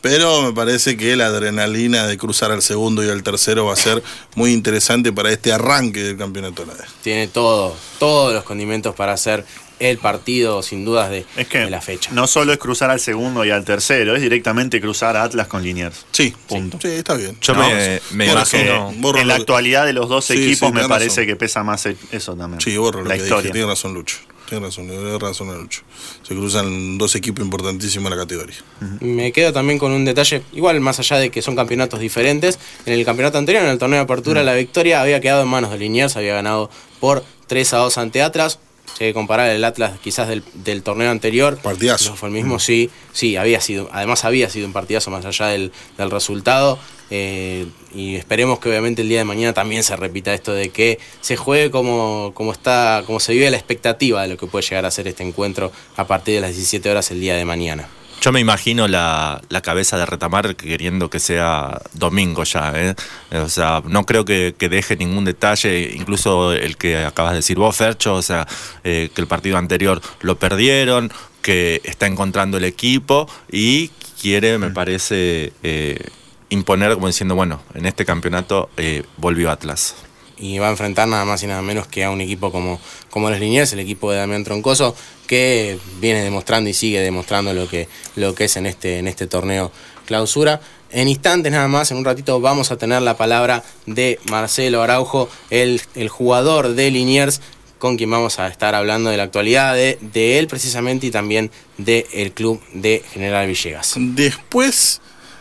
pero 0.00 0.42
me 0.42 0.52
parece 0.52 0.96
que 0.96 1.16
la 1.16 1.26
adrenalina 1.26 2.06
de 2.06 2.16
cruzar 2.16 2.50
al 2.52 2.62
segundo 2.62 3.04
y 3.04 3.08
al 3.08 3.22
tercero 3.22 3.66
va 3.66 3.72
a 3.72 3.76
ser 3.76 4.02
muy 4.34 4.52
interesante 4.52 5.12
para 5.12 5.30
este 5.30 5.52
arranque 5.52 6.02
del 6.02 6.16
campeonato. 6.16 6.64
Tiene 7.02 7.28
todo, 7.28 7.76
todos 7.98 8.32
los 8.32 8.44
condimentos 8.44 8.94
para 8.94 9.12
hacer 9.12 9.44
el 9.78 9.98
partido, 9.98 10.62
sin 10.62 10.84
dudas, 10.84 11.10
de, 11.10 11.24
Es 11.36 11.48
que 11.48 11.58
de 11.58 11.70
la 11.70 11.80
fecha. 11.80 12.10
no 12.12 12.26
solo 12.26 12.52
es 12.52 12.58
cruzar 12.58 12.90
al 12.90 13.00
segundo 13.00 13.44
y 13.44 13.50
al 13.50 13.64
tercero, 13.64 14.16
es 14.16 14.22
directamente 14.22 14.80
cruzar 14.80 15.16
a 15.16 15.24
Atlas 15.24 15.46
con 15.48 15.62
Liniers. 15.62 16.06
Sí, 16.12 16.34
punto. 16.48 16.78
Sí, 16.80 16.88
está 16.88 17.14
bien. 17.14 17.36
Yo 17.40 17.54
¿No? 17.54 17.68
me, 17.68 18.00
me 18.12 18.26
Borro 18.26 18.38
imagino. 18.40 18.90
eso, 18.90 18.92
borro 19.00 19.18
en 19.20 19.28
la 19.28 19.34
actualidad 19.36 19.84
de 19.86 19.92
los 19.92 20.08
dos 20.08 20.24
Sí, 20.24 20.32
equipos 20.34 20.68
sí, 20.70 20.74
me 20.74 20.88
parece 20.88 21.08
razón. 21.22 21.26
que 21.26 21.36
pesa 21.36 21.62
más 21.62 21.84
e- 21.86 21.96
eso 22.12 22.34
también. 22.34 22.60
Sí, 22.60 22.76
borro 22.76 23.02
lo 23.02 23.08
la 23.08 23.16
que 23.16 23.22
historia. 23.22 23.42
dije. 23.42 23.52
Tiene 23.52 23.66
razón 23.68 23.92
Lucho. 23.94 24.16
Tiene 24.48 24.64
razón, 24.66 24.86
doy 24.86 25.18
razón 25.18 25.48
Lucho. 25.60 25.82
Se 26.22 26.32
cruzan 26.34 26.98
dos 26.98 27.14
equipos 27.16 27.44
importantísimos 27.44 28.10
en 28.12 28.16
la 28.16 28.24
categoría. 28.24 28.54
Me 29.00 29.32
quedo 29.32 29.52
también 29.52 29.78
con 29.78 29.90
un 29.92 30.04
detalle, 30.04 30.40
igual 30.52 30.80
más 30.80 31.00
allá 31.00 31.16
de 31.18 31.30
que 31.30 31.42
son 31.42 31.56
campeonatos 31.56 31.98
diferentes, 31.98 32.58
en 32.86 32.92
el 32.92 33.04
campeonato 33.04 33.38
anterior, 33.38 33.64
en 33.64 33.70
el 33.70 33.78
torneo 33.78 33.98
de 33.98 34.04
apertura, 34.04 34.44
la 34.44 34.54
victoria 34.54 35.02
había 35.02 35.20
quedado 35.20 35.42
en 35.42 35.48
manos 35.48 35.72
de 35.72 35.78
Liniers, 35.78 36.16
había 36.16 36.34
ganado 36.34 36.70
por 37.00 37.24
3 37.48 37.74
a 37.74 37.78
2 37.78 37.98
ante 37.98 38.22
Atlas. 38.22 38.60
Si 38.96 39.04
hay 39.04 39.10
que 39.10 39.14
comparar 39.14 39.50
el 39.50 39.64
Atlas 39.64 39.98
quizás 40.02 40.28
del, 40.28 40.42
del 40.54 40.82
torneo 40.82 41.10
anterior. 41.10 41.58
Partidazo. 41.58 42.10
No 42.10 42.16
fue 42.16 42.28
el 42.28 42.34
mismo, 42.34 42.58
sí, 42.58 42.90
sí, 43.12 43.36
había 43.36 43.60
sido, 43.60 43.88
además 43.92 44.24
había 44.24 44.48
sido 44.48 44.66
un 44.66 44.72
partidazo 44.72 45.10
más 45.10 45.24
allá 45.24 45.46
del, 45.48 45.72
del 45.98 46.10
resultado. 46.10 46.78
eh, 47.10 47.66
y 47.94 48.16
esperemos 48.16 48.58
que 48.58 48.68
obviamente 48.68 49.02
el 49.02 49.08
día 49.08 49.18
de 49.18 49.24
mañana 49.24 49.52
también 49.52 49.82
se 49.82 49.94
repita 49.96 50.34
esto 50.34 50.52
de 50.52 50.70
que 50.70 50.98
se 51.20 51.36
juegue 51.36 51.70
como, 51.70 52.32
como 52.34 52.52
está, 52.52 53.02
como 53.06 53.20
se 53.20 53.32
vive 53.32 53.50
la 53.50 53.56
expectativa 53.56 54.22
de 54.22 54.28
lo 54.28 54.36
que 54.36 54.46
puede 54.46 54.64
llegar 54.66 54.84
a 54.84 54.90
ser 54.90 55.06
este 55.08 55.22
encuentro 55.22 55.72
a 55.96 56.06
partir 56.06 56.34
de 56.34 56.40
las 56.40 56.50
17 56.50 56.90
horas 56.90 57.10
el 57.10 57.20
día 57.20 57.36
de 57.36 57.44
mañana. 57.44 57.88
Yo 58.26 58.32
me 58.32 58.40
imagino 58.40 58.88
la, 58.88 59.40
la 59.50 59.60
cabeza 59.60 59.96
de 59.96 60.04
Retamar 60.04 60.56
queriendo 60.56 61.08
que 61.08 61.20
sea 61.20 61.80
domingo 61.92 62.42
ya. 62.42 62.72
¿eh? 62.74 62.96
O 63.30 63.48
sea, 63.48 63.84
no 63.86 64.04
creo 64.04 64.24
que, 64.24 64.52
deje 64.58 64.96
ningún 64.96 65.24
detalle, 65.24 65.92
incluso 65.94 66.52
el 66.52 66.76
que 66.76 67.04
acabas 67.04 67.34
de 67.34 67.36
decir 67.36 67.56
vos, 67.56 67.76
Fercho, 67.76 68.14
o 68.14 68.22
sea, 68.22 68.48
eh, 68.82 69.10
que 69.14 69.20
el 69.20 69.28
partido 69.28 69.58
anterior 69.58 70.02
lo 70.22 70.40
perdieron, 70.40 71.12
que 71.40 71.80
está 71.84 72.08
encontrando 72.08 72.56
el 72.56 72.64
equipo 72.64 73.28
y 73.48 73.92
quiere, 74.20 74.58
me 74.58 74.70
parece, 74.70 75.52
eh, 75.62 76.08
imponer 76.48 76.94
como 76.94 77.06
diciendo, 77.06 77.36
bueno, 77.36 77.62
en 77.74 77.86
este 77.86 78.04
campeonato 78.04 78.70
eh, 78.76 79.04
volvió 79.18 79.52
Atlas. 79.52 79.94
y 80.36 80.58
va 80.58 80.66
a 80.66 80.70
enfrentar 80.70 81.06
nada 81.06 81.24
más 81.24 81.44
y 81.44 81.46
nada 81.46 81.62
menos 81.62 81.86
que 81.86 82.02
a 82.02 82.10
un 82.10 82.20
equipo 82.20 82.50
como, 82.50 82.80
como 83.08 83.30
los 83.30 83.38
Liniers, 83.38 83.72
el 83.72 83.78
equipo 83.78 84.10
de 84.10 84.18
Damián 84.18 84.42
Troncoso, 84.42 84.96
que 85.26 85.78
viene 86.00 86.22
demostrando 86.22 86.70
y 86.70 86.74
sigue 86.74 87.00
demostrando 87.00 87.52
lo 87.52 87.68
que, 87.68 87.88
lo 88.16 88.34
que 88.34 88.44
es 88.44 88.56
en 88.56 88.66
este, 88.66 88.98
en 88.98 89.08
este 89.08 89.26
torneo 89.26 89.70
clausura. 90.06 90.60
En 90.90 91.08
instantes 91.08 91.50
nada 91.52 91.68
más, 91.68 91.90
en 91.90 91.96
un 91.98 92.04
ratito 92.04 92.40
vamos 92.40 92.70
a 92.70 92.76
tener 92.78 93.02
la 93.02 93.16
palabra 93.16 93.64
de 93.86 94.18
Marcelo 94.30 94.82
Araujo, 94.82 95.28
el, 95.50 95.82
el 95.94 96.08
jugador 96.08 96.74
de 96.74 96.90
Liniers, 96.90 97.40
con 97.78 97.96
quien 97.96 98.10
vamos 98.10 98.38
a 98.38 98.46
estar 98.48 98.74
hablando 98.74 99.10
de 99.10 99.16
la 99.18 99.24
actualidad 99.24 99.74
de, 99.74 99.98
de 100.00 100.38
él 100.38 100.46
precisamente 100.46 101.08
y 101.08 101.10
también 101.10 101.50
del 101.76 102.32
club 102.32 102.60
de 102.72 103.02
General 103.12 103.46
Villegas. 103.46 103.94
Después, 103.98 105.00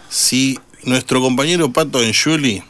si 0.09 0.59
nuestro 0.83 1.21
compañero 1.21 1.71
Pato 1.71 2.01
Enjuli 2.03 2.61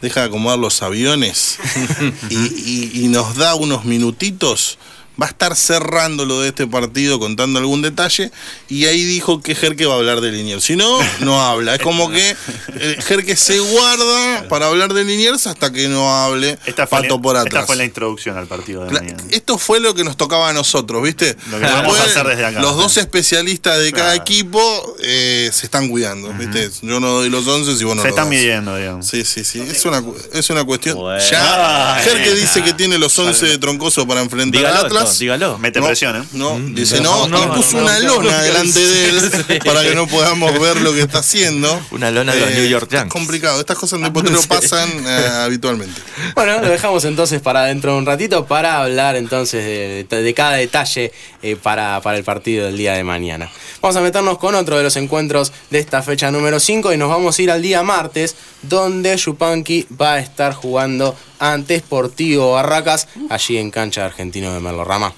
deja 0.00 0.20
de 0.20 0.26
acomodar 0.28 0.58
los 0.58 0.80
aviones 0.82 1.58
y, 2.30 2.36
y- 2.36 2.90
y 3.04 3.08
nos 3.08 3.34
da 3.36 3.54
unos 3.56 3.84
minutitos, 3.84 4.78
va 5.20 5.26
a 5.26 5.28
estar 5.30 5.56
cerrando 5.56 6.24
lo 6.24 6.40
de 6.40 6.48
este 6.48 6.66
partido, 6.66 7.18
contando 7.18 7.58
algún 7.58 7.82
detalle, 7.82 8.30
y 8.68 8.86
ahí 8.86 9.04
dijo 9.04 9.40
que 9.42 9.54
Jerke 9.54 9.84
va 9.86 9.94
a 9.94 9.96
hablar 9.98 10.20
de 10.20 10.30
Liniers. 10.30 10.62
Si 10.64 10.76
no, 10.76 10.98
no 11.20 11.42
habla. 11.42 11.74
Es 11.74 11.80
como 11.82 12.10
que 12.10 12.36
eh, 12.74 12.96
Jerke 13.04 13.34
se 13.36 13.58
guarda 13.58 14.46
para 14.48 14.66
hablar 14.68 14.94
de 14.94 15.04
Liniers 15.04 15.46
hasta 15.46 15.72
que 15.72 15.88
no 15.88 16.08
hable 16.12 16.58
Esta 16.66 16.86
fue, 16.86 17.02
Pato 17.02 17.16
la, 17.16 17.22
por 17.22 17.36
esta 17.36 17.48
atrás. 17.48 17.66
fue 17.66 17.76
la 17.76 17.84
introducción 17.84 18.36
al 18.38 18.46
partido 18.46 18.84
de 18.84 18.90
Cla- 18.90 19.00
mañana. 19.00 19.24
Esto 19.30 19.58
fue 19.58 19.80
lo 19.80 19.94
que 19.94 20.04
nos 20.04 20.16
tocaba 20.16 20.48
a 20.50 20.52
nosotros, 20.52 21.02
¿viste? 21.02 21.36
Lo 21.50 21.58
que 21.58 21.64
vamos 21.64 21.98
a 21.98 22.02
Después, 22.04 22.16
hacer 22.16 22.26
desde 22.28 22.44
acá. 22.46 22.60
Los 22.60 22.76
dos 22.76 22.96
especialistas 22.96 23.78
de 23.80 23.90
cada 23.92 24.08
Claro. 24.12 24.22
equipo 24.22 24.96
eh, 25.02 25.50
se 25.52 25.66
están 25.66 25.88
cuidando, 25.88 26.32
¿viste? 26.34 26.70
Yo 26.82 27.00
no 27.00 27.08
doy 27.10 27.28
los 27.30 27.46
11 27.46 27.72
y 27.72 27.84
vos 27.84 27.96
no 27.96 28.02
Se 28.02 28.08
los 28.08 28.16
están 28.16 28.26
das. 28.26 28.28
midiendo, 28.30 28.76
digamos. 28.76 29.06
Sí, 29.06 29.24
sí, 29.24 29.44
sí. 29.44 29.60
Es 29.60 29.84
una, 29.84 30.02
es 30.32 30.48
una 30.50 30.64
cuestión. 30.64 30.96
Bueno. 30.96 31.22
Ya, 31.28 31.98
nah. 31.98 32.34
dice 32.34 32.62
que 32.62 32.72
tiene 32.72 32.98
los 32.98 33.18
11 33.18 33.46
de 33.46 33.58
troncoso 33.58 34.06
para 34.06 34.20
enfrentar 34.20 34.60
Dígalo, 34.60 34.76
a 34.76 34.86
Atlas. 34.86 35.07
Dígalo. 35.18 35.58
Mete 35.58 35.80
No, 35.80 35.86
presión, 35.86 36.16
¿eh? 36.16 36.24
No, 36.32 36.58
Mm, 36.58 36.74
dice 36.74 37.00
no, 37.00 37.28
no, 37.28 37.38
no, 37.38 37.44
y 37.44 37.46
no, 37.46 37.54
puso 37.54 37.76
no, 37.76 37.82
una 37.84 37.98
lona 38.00 38.32
no, 38.32 38.42
delante 38.42 38.80
de 38.80 39.08
él 39.10 39.20
sí. 39.48 39.58
para 39.64 39.82
que 39.82 39.94
no 39.94 40.06
podamos 40.06 40.58
ver 40.58 40.80
lo 40.80 40.92
que 40.92 41.02
está 41.02 41.18
haciendo. 41.18 41.80
Una 41.90 42.10
lona 42.10 42.34
de 42.34 42.40
los 42.40 42.50
New 42.50 42.66
York 42.66 42.86
Es 42.88 42.98
Yankees. 42.98 43.12
complicado, 43.12 43.60
estas 43.60 43.78
cosas 43.78 43.98
en 44.00 44.04
el 44.06 44.12
potrero 44.12 44.40
pasan 44.48 44.88
eh, 45.06 45.28
habitualmente. 45.44 46.00
Bueno, 46.34 46.60
lo 46.60 46.68
dejamos 46.68 47.04
entonces 47.04 47.40
para 47.40 47.64
dentro 47.64 47.92
de 47.92 47.98
un 47.98 48.06
ratito 48.06 48.46
para 48.46 48.80
hablar 48.82 49.16
entonces 49.16 50.08
de, 50.08 50.34
cada 50.34 50.52
detalle 50.56 51.12
eh, 51.42 51.56
para, 51.56 52.00
para 52.00 52.18
el 52.18 52.24
partido 52.24 52.66
del 52.66 52.76
día 52.76 52.94
de 52.94 53.04
mañana. 53.04 53.50
Vamos 53.80 53.96
a 53.96 54.00
meternos 54.00 54.38
con 54.38 54.54
otro 54.54 54.76
de 54.76 54.82
los 54.82 54.96
encuentros 54.96 55.52
de 55.70 55.78
esta 55.78 56.02
fecha 56.02 56.30
número 56.30 56.58
5 56.58 56.92
y 56.92 56.96
nos 56.96 57.08
vamos 57.08 57.38
a 57.38 57.42
ir 57.42 57.50
al 57.50 57.62
día 57.62 57.82
martes, 57.82 58.34
donde 58.62 59.16
Yupanqui 59.16 59.86
va 60.00 60.14
a 60.14 60.18
estar 60.18 60.52
jugando 60.52 61.14
ante 61.38 61.78
Sportivo 61.78 62.52
Barracas, 62.52 63.08
allí 63.30 63.56
en 63.58 63.70
cancha 63.70 64.04
Argentino 64.06 64.52
de 64.52 64.60
Merlo 64.60 64.84
Rama. 64.84 65.12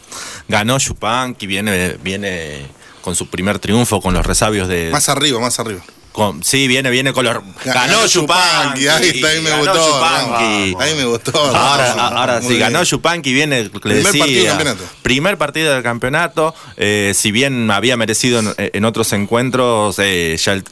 Ganó 0.48 0.78
Yupanqui, 0.78 1.46
viene, 1.46 1.96
viene 2.02 2.66
con 3.02 3.14
su 3.14 3.28
primer 3.28 3.58
triunfo 3.58 4.00
con 4.00 4.14
los 4.14 4.26
resabios 4.26 4.68
de. 4.68 4.90
Más 4.90 5.08
arriba, 5.08 5.40
más 5.40 5.58
arriba. 5.60 5.80
con- 6.12 6.42
sí, 6.42 6.66
viene, 6.68 6.90
viene 6.90 7.12
con 7.12 7.24
los. 7.24 7.36
Ganó 7.64 8.04
Yupanqui. 8.04 8.88
Ahí 8.88 9.08
está, 9.08 9.28
ahí 9.28 9.40
me 9.40 9.50
ganó 9.50 9.64
gustó. 9.72 10.04
Ahí 10.04 10.94
me 10.96 11.04
gustó. 11.04 11.38
Ahora, 11.56 11.92
ahora 11.92 12.42
sí, 12.42 12.48
bien. 12.48 12.60
ganó 12.60 12.82
Yupanqui, 12.82 13.32
viene, 13.32 13.62
le 13.64 13.70
Primer 13.70 14.02
decía, 14.02 14.20
partido 14.20 14.38
del 14.42 14.48
campeonato. 14.48 14.84
Primer 15.02 15.38
partido 15.38 15.72
del 15.74 15.82
campeonato. 15.82 16.54
eh, 16.76 17.12
si 17.14 17.30
bien 17.32 17.70
había 17.70 17.96
merecido 17.96 18.40
en, 18.40 18.54
en 18.58 18.84
otros 18.84 19.12
encuentros 19.12 19.96
eh, 20.00 20.36
ya 20.42 20.52
el, 20.54 20.64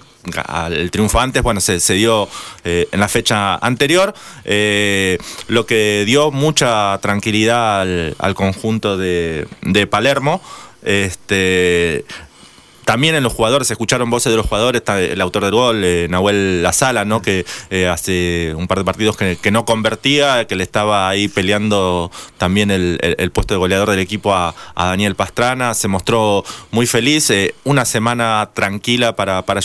el 0.70 0.90
triunfo 0.90 1.20
antes, 1.20 1.42
bueno, 1.42 1.60
se, 1.60 1.80
se 1.80 1.94
dio 1.94 2.28
eh, 2.64 2.88
en 2.92 3.00
la 3.00 3.08
fecha 3.08 3.56
anterior, 3.56 4.14
eh, 4.44 5.18
lo 5.48 5.66
que 5.66 6.04
dio 6.06 6.30
mucha 6.30 6.98
tranquilidad 7.00 7.82
al, 7.82 8.16
al 8.18 8.34
conjunto 8.34 8.96
de, 8.96 9.46
de 9.62 9.86
Palermo. 9.86 10.40
Este, 10.82 12.04
también 12.88 13.14
en 13.14 13.22
los 13.22 13.34
jugadores, 13.34 13.70
escucharon 13.70 14.08
voces 14.08 14.32
de 14.32 14.38
los 14.38 14.46
jugadores, 14.46 14.82
el 14.88 15.20
autor 15.20 15.44
del 15.44 15.52
gol, 15.52 15.84
eh, 15.84 16.06
Nahuel 16.08 16.62
Lazala, 16.62 17.04
¿no? 17.04 17.20
que 17.20 17.44
eh, 17.68 17.86
hace 17.86 18.54
un 18.56 18.66
par 18.66 18.78
de 18.78 18.84
partidos 18.86 19.14
que, 19.14 19.50
no 19.50 19.66
convertía, 19.66 20.46
que 20.46 20.56
le 20.56 20.62
estaba 20.64 21.06
ahí 21.06 21.28
peleando 21.28 22.10
también 22.38 22.70
el, 22.70 23.30
puesto 23.34 23.52
de 23.52 23.58
goleador 23.58 23.90
del 23.90 23.98
equipo 23.98 24.34
a, 24.34 24.54
Daniel 24.74 25.16
Pastrana, 25.16 25.74
se 25.74 25.86
mostró 25.86 26.46
muy 26.70 26.86
feliz, 26.86 27.28
eh, 27.28 27.54
una 27.64 27.84
semana 27.84 28.48
tranquila 28.54 29.14
para, 29.14 29.42
para 29.42 29.60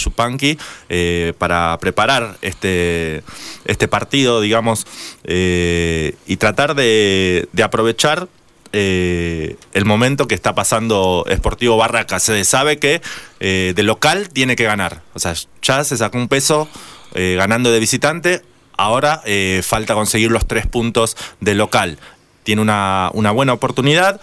para 1.37 1.77
preparar 1.77 2.35
este, 2.41 3.23
este 3.63 3.87
partido, 3.87 4.41
digamos, 4.41 4.85
y 5.25 6.35
tratar 6.35 6.75
de 6.75 7.47
aprovechar 7.63 8.27
eh, 8.75 9.55
el 9.73 9.85
momento 9.85 10.27
que 10.27 10.33
está 10.33 10.55
pasando 10.55 11.25
Sportivo 11.31 11.77
Barracas. 11.77 12.23
Se 12.23 12.43
sabe 12.43 12.79
que 12.79 13.01
eh, 13.39 13.73
de 13.75 13.83
local 13.83 14.29
tiene 14.29 14.55
que 14.55 14.63
ganar. 14.63 15.03
O 15.13 15.19
sea, 15.19 15.35
ya 15.61 15.83
se 15.83 15.95
sacó 15.95 16.17
un 16.17 16.27
peso 16.27 16.67
eh, 17.13 17.35
ganando 17.37 17.71
de 17.71 17.79
visitante. 17.79 18.41
Ahora 18.75 19.21
falta 19.61 19.93
conseguir 19.93 20.31
los 20.31 20.47
tres 20.47 20.65
puntos 20.65 21.15
de 21.39 21.53
local. 21.53 21.99
Tiene 22.41 22.63
una, 22.63 23.11
una 23.13 23.29
buena 23.29 23.53
oportunidad. 23.53 24.19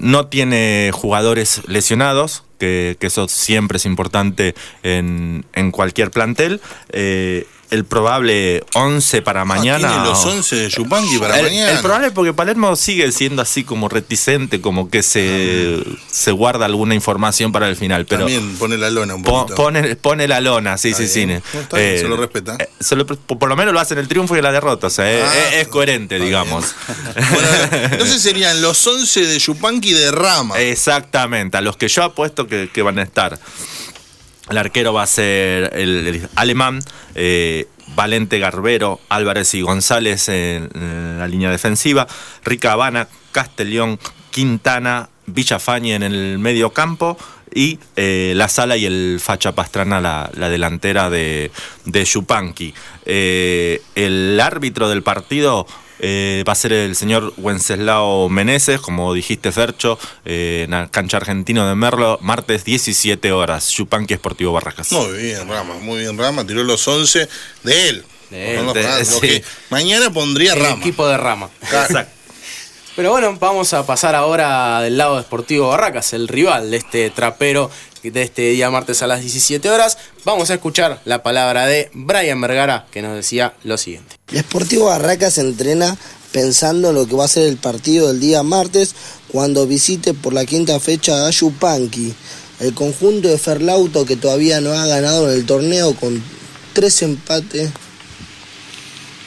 no 0.00 0.26
tiene 0.26 0.90
jugadores 0.92 1.62
lesionados, 1.66 2.44
que, 2.58 2.98
que 3.00 3.06
eso 3.06 3.26
siempre 3.26 3.78
es 3.78 3.86
importante 3.86 4.54
en, 4.82 5.46
en 5.54 5.70
cualquier 5.70 6.10
plantel. 6.10 6.60
Eh, 7.70 7.74
el 7.74 7.84
probable 7.84 8.64
11 8.74 9.22
para 9.22 9.44
mañana. 9.44 9.88
Ah, 9.88 9.92
tiene 9.92 10.04
los 10.08 10.24
11 10.24 10.56
de 10.56 10.68
Yupanqui 10.68 11.18
para 11.18 11.38
el, 11.38 11.44
mañana. 11.46 11.70
El 11.72 11.78
probable 11.80 12.10
porque 12.10 12.32
Palermo 12.32 12.76
sigue 12.76 13.10
siendo 13.12 13.42
así 13.42 13.64
como 13.64 13.88
reticente, 13.88 14.60
como 14.60 14.88
que 14.90 15.02
se, 15.02 15.82
se 16.10 16.30
guarda 16.32 16.66
alguna 16.66 16.94
información 16.94 17.52
para 17.52 17.68
el 17.68 17.76
final. 17.76 18.06
Pero 18.06 18.20
También 18.22 18.56
pone 18.56 18.76
la 18.78 18.90
lona 18.90 19.14
un 19.14 19.22
po- 19.22 19.40
poquito. 19.42 19.54
pone, 19.56 19.96
pone 19.96 20.28
la 20.28 20.40
lona, 20.40 20.76
sí, 20.78 20.94
sí, 20.94 21.08
sí. 21.08 21.26
No, 21.26 21.40
se 21.72 22.02
lo 22.08 22.16
respeta. 22.16 22.56
eh, 22.58 22.68
se 22.80 22.96
lo- 22.96 23.06
por 23.06 23.48
lo 23.48 23.56
menos 23.56 23.72
lo 23.74 23.80
hace 23.80 23.94
en 23.94 24.00
el 24.00 24.08
triunfo 24.08 24.36
y 24.36 24.42
la 24.42 24.52
derrota. 24.52 24.86
O 24.86 24.90
sea, 24.90 25.10
es- 25.10 25.24
Ah, 25.24 25.32
es, 25.52 25.62
es 25.62 25.68
coherente, 25.68 26.18
digamos. 26.18 26.74
Entonces 27.90 28.22
serían 28.22 28.60
los 28.62 28.86
11 28.86 29.26
de 29.26 29.38
Yupanqui 29.38 29.92
de 29.92 30.10
Rama. 30.10 30.58
Exactamente, 30.58 31.56
a 31.56 31.60
los 31.60 31.76
que 31.76 31.88
yo 31.88 32.02
apuesto 32.04 32.46
que, 32.46 32.68
que 32.72 32.82
van 32.82 32.98
a 32.98 33.02
estar. 33.02 33.38
El 34.50 34.58
arquero 34.58 34.92
va 34.92 35.02
a 35.02 35.06
ser 35.06 35.70
el, 35.74 36.28
alemán, 36.36 36.80
eh, 37.14 37.66
Valente 37.94 38.38
Garbero, 38.38 39.00
Álvarez 39.08 39.54
y 39.54 39.62
González 39.62 40.28
en, 40.28 40.70
en 40.74 41.18
la 41.18 41.28
línea 41.28 41.50
defensiva, 41.50 42.06
Rica 42.44 42.72
Habana, 42.72 43.08
Castellón, 43.32 43.98
Quintana, 44.30 45.08
Villafañe 45.26 45.94
en 45.94 46.02
el 46.02 46.38
medio 46.38 46.70
campo 46.70 47.16
y 47.54 47.78
eh, 47.96 48.32
la 48.36 48.48
sala 48.48 48.76
y 48.76 48.84
el 48.84 49.20
Facha 49.22 49.52
Pastrana 49.52 50.00
la, 50.00 50.30
la 50.34 50.48
delantera 50.48 51.08
de, 51.08 51.50
de 51.84 52.04
Yupanqui. 52.04 52.74
Eh, 53.06 53.80
el 53.94 54.40
árbitro 54.40 54.88
del 54.88 55.02
partido 55.02 55.66
eh, 56.00 56.42
va 56.46 56.52
a 56.52 56.56
ser 56.56 56.72
el 56.72 56.96
señor 56.96 57.32
Wenceslao 57.36 58.28
Meneses, 58.28 58.80
como 58.80 59.12
dijiste 59.14 59.52
Fercho, 59.52 59.98
eh, 60.24 60.62
en 60.64 60.72
la 60.72 60.88
cancha 60.90 61.16
argentino 61.18 61.66
de 61.68 61.74
Merlo, 61.74 62.18
martes 62.20 62.64
17 62.64 63.32
horas, 63.32 63.68
Yupanqui 63.70 64.14
Esportivo 64.14 64.52
Barracas. 64.52 64.90
Muy 64.92 65.12
bien, 65.22 65.48
Rama, 65.48 65.74
muy 65.80 66.00
bien, 66.00 66.18
Rama. 66.18 66.46
Tiró 66.46 66.64
los 66.64 66.86
11 66.86 67.28
de 67.62 67.88
él. 67.88 68.04
De 68.30 68.58
él, 68.58 68.72
de- 68.72 69.04
sí. 69.04 69.42
mañana 69.70 70.10
pondría 70.12 70.54
El 70.54 70.60
Rama. 70.60 70.76
equipo 70.76 71.06
de 71.06 71.16
Rama. 71.16 71.50
Exacto. 71.62 72.10
Pero 72.96 73.10
bueno, 73.10 73.36
vamos 73.40 73.74
a 73.74 73.84
pasar 73.84 74.14
ahora 74.14 74.80
del 74.80 74.96
lado 74.96 75.16
de 75.16 75.22
Sportivo 75.22 75.68
Barracas, 75.68 76.12
el 76.12 76.28
rival 76.28 76.70
de 76.70 76.76
este 76.76 77.10
trapero 77.10 77.68
de 78.10 78.22
este 78.22 78.42
día 78.50 78.70
martes 78.70 79.02
a 79.02 79.06
las 79.06 79.20
17 79.20 79.68
horas. 79.70 79.98
Vamos 80.24 80.50
a 80.50 80.54
escuchar 80.54 81.00
la 81.04 81.22
palabra 81.22 81.66
de 81.66 81.90
Brian 81.94 82.40
Vergara 82.40 82.86
que 82.90 83.02
nos 83.02 83.14
decía 83.14 83.54
lo 83.64 83.78
siguiente. 83.78 84.16
El 84.32 84.40
Sportivo 84.40 84.86
Barracas 84.86 85.34
se 85.34 85.40
entrena 85.40 85.96
pensando 86.32 86.90
en 86.90 86.96
lo 86.96 87.06
que 87.06 87.14
va 87.14 87.24
a 87.24 87.28
ser 87.28 87.46
el 87.46 87.56
partido 87.56 88.08
del 88.08 88.20
día 88.20 88.42
martes 88.42 88.94
cuando 89.28 89.66
visite 89.66 90.14
por 90.14 90.32
la 90.32 90.44
quinta 90.44 90.78
fecha 90.80 91.26
a 91.26 91.30
Yupanqui. 91.30 92.14
El 92.60 92.74
conjunto 92.74 93.28
de 93.28 93.38
Ferlauto 93.38 94.04
que 94.04 94.16
todavía 94.16 94.60
no 94.60 94.72
ha 94.72 94.86
ganado 94.86 95.30
en 95.30 95.36
el 95.36 95.46
torneo 95.46 95.94
con 95.94 96.22
tres 96.72 97.02
empates 97.02 97.70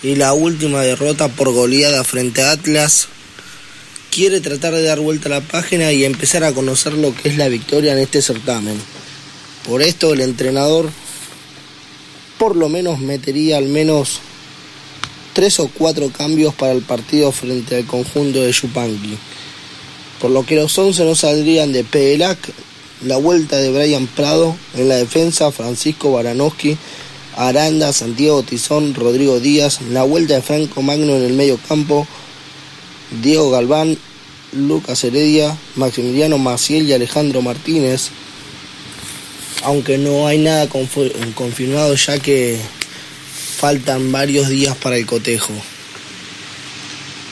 y 0.04 0.16
la 0.16 0.34
última 0.34 0.82
derrota 0.82 1.28
por 1.28 1.52
goleada 1.52 2.04
frente 2.04 2.44
a 2.44 2.52
Atlas 2.52 3.08
quiere 4.18 4.42
tratar 4.42 4.74
de 4.74 4.82
dar 4.82 5.00
vuelta 5.00 5.30
a 5.30 5.34
la 5.34 5.42
página 5.42 5.94
y 5.94 6.04
empezar 6.04 6.44
a 6.44 6.52
conocer 6.52 6.94
lo 6.94 7.14
que 7.14 7.30
es 7.30 7.38
la 7.38 7.50
victoria 7.50 7.94
en 7.94 8.00
este 8.00 8.24
certamen. 8.24 8.76
Por 9.64 9.84
esto 9.84 10.12
el 10.12 10.22
entrenador 10.22 10.90
por 12.40 12.56
lo 12.56 12.68
menos 12.68 12.98
metería 12.98 13.58
al 13.58 13.68
menos 13.68 14.22
tres 15.34 15.60
o 15.60 15.70
cuatro 15.72 16.10
cambios 16.10 16.56
para 16.56 16.72
el 16.72 16.82
partido 16.82 17.32
frente 17.32 17.76
al 17.76 17.86
conjunto 17.86 18.42
de 18.42 18.52
Yupanqui. 18.52 19.20
Por 20.20 20.32
lo 20.32 20.44
que 20.48 20.56
los 20.56 20.76
11 20.76 21.06
no 21.06 21.14
saldrían 21.14 21.72
de 21.72 21.84
Pelac, 21.84 22.40
la 23.06 23.18
vuelta 23.18 23.58
de 23.58 23.70
Brian 23.70 24.08
Prado 24.08 24.58
en 24.74 24.90
la 24.90 24.96
defensa, 24.96 25.52
Francisco 25.52 26.14
Baranowski, 26.14 26.76
Aranda, 27.36 27.94
Santiago 27.94 28.42
Tizón, 28.42 28.96
Rodrigo 28.96 29.40
Díaz, 29.40 29.80
la 29.92 30.02
vuelta 30.02 30.34
de 30.34 30.42
Franco 30.42 30.82
Magno 30.82 31.16
en 31.18 31.24
el 31.24 31.34
medio 31.34 31.60
campo, 31.68 32.08
Diego 33.22 33.52
Galván, 33.52 33.96
Lucas 34.58 35.04
Heredia, 35.04 35.58
Maximiliano 35.76 36.38
Maciel 36.38 36.88
y 36.88 36.94
Alejandro 36.94 37.42
Martínez, 37.42 38.10
aunque 39.64 39.98
no 39.98 40.28
hay 40.28 40.40
nada 40.40 40.68
confirmado 40.68 41.96
ya 41.96 42.20
que 42.20 42.60
faltan 43.58 44.12
varios 44.12 44.50
días 44.50 44.76
para 44.76 44.98
el 44.98 45.06
cotejo. 45.06 45.54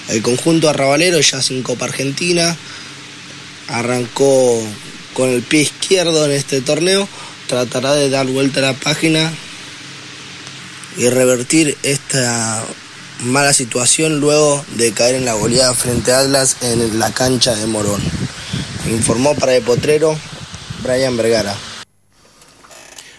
El 0.10 0.22
conjunto 0.22 0.70
arrabalero 0.70 1.20
ya 1.20 1.42
sin 1.42 1.64
Copa 1.64 1.86
Argentina 1.86 2.56
arrancó 3.68 4.62
con 5.14 5.30
el 5.30 5.42
pie 5.42 5.62
izquierdo 5.62 6.26
en 6.26 6.32
este 6.32 6.62
torneo, 6.62 7.08
tratará 7.48 7.94
de 7.96 8.10
dar 8.10 8.28
vuelta 8.28 8.60
a 8.60 8.64
la 8.64 8.74
página 8.74 9.34
y 10.98 11.10
revertir 11.10 11.78
esta 11.84 12.66
mala 13.24 13.54
situación 13.54 14.20
luego 14.20 14.64
de 14.76 14.92
caer 14.92 15.16
en 15.16 15.26
la 15.26 15.34
goleada 15.34 15.74
frente 15.74 16.12
a 16.12 16.20
Atlas 16.20 16.58
en 16.62 17.00
la 17.00 17.12
cancha 17.12 17.56
de 17.56 17.66
Morón. 17.66 18.02
Informó 18.90 19.36
para 19.36 19.56
el 19.56 19.64
potrero 19.64 20.18
Brian 20.84 21.18
Vergara. 21.18 21.56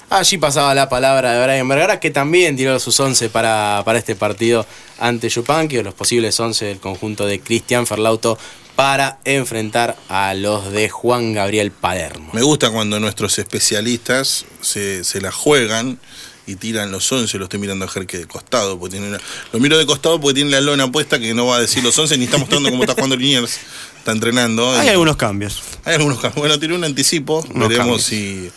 Allí 0.09 0.39
pasaba 0.39 0.73
la 0.75 0.89
palabra 0.89 1.33
de 1.33 1.45
Brian 1.45 1.67
Vergara, 1.67 1.99
que 1.99 2.11
también 2.11 2.57
tiró 2.57 2.79
sus 2.79 2.99
11 2.99 3.29
para, 3.29 3.83
para 3.85 3.99
este 3.99 4.15
partido 4.15 4.65
ante 4.99 5.29
Yupanqui, 5.29 5.79
o 5.79 5.83
los 5.83 5.95
posibles 5.95 6.39
11 6.39 6.65
del 6.65 6.79
conjunto 6.79 7.27
de 7.27 7.41
Cristian 7.41 7.87
Ferlauto 7.87 8.39
para 8.77 9.19
enfrentar 9.25 9.97
a 10.09 10.35
los 10.35 10.71
de 10.71 10.89
Juan 10.91 11.33
Gabriel 11.33 11.73
Palermo. 11.73 12.31
Me 12.35 12.43
gusta 12.43 12.71
cuando 12.71 13.01
nuestros 13.01 13.39
especialistas 13.39 14.45
se, 14.61 15.03
se 15.03 15.21
la 15.21 15.33
juegan 15.33 15.99
y 16.47 16.55
tiran 16.57 16.91
los 16.93 17.11
11, 17.11 17.39
lo 17.39 17.45
estoy 17.45 17.59
mirando 17.59 17.85
a 17.85 17.89
Jerke 17.89 18.19
de 18.19 18.27
costado, 18.27 18.79
porque 18.79 18.93
tiene 18.97 19.09
una- 19.09 19.21
lo 19.53 19.59
miro 19.61 19.77
de 19.79 19.87
costado 19.87 20.21
porque 20.21 20.35
tiene 20.37 20.51
la 20.51 20.61
lona 20.61 20.91
puesta 20.93 21.19
que 21.19 21.35
no 21.35 21.47
va 21.47 21.57
a 21.57 21.61
decir 21.61 21.83
los 21.83 21.99
11 21.99 22.17
ni 22.19 22.25
está 22.27 22.39
mostrando 22.39 22.71
cómo 22.71 22.83
está 22.85 22.95
jugando 22.95 23.17
Liniers, 23.17 23.59
está 23.99 24.13
entrenando. 24.13 24.71
Hay 24.73 24.87
Y- 24.87 24.91
algunos 24.91 25.17
cambios. 25.17 25.63
Hay 25.85 25.95
algunos 25.97 26.21
cambios. 26.21 26.37
Bueno, 26.41 26.59
tiene 26.59 26.75
un 26.75 26.85
anticipo, 26.85 27.45
Unos 27.53 27.69
veremos 27.69 28.03
cambios. 28.03 28.03
si, 28.05 28.51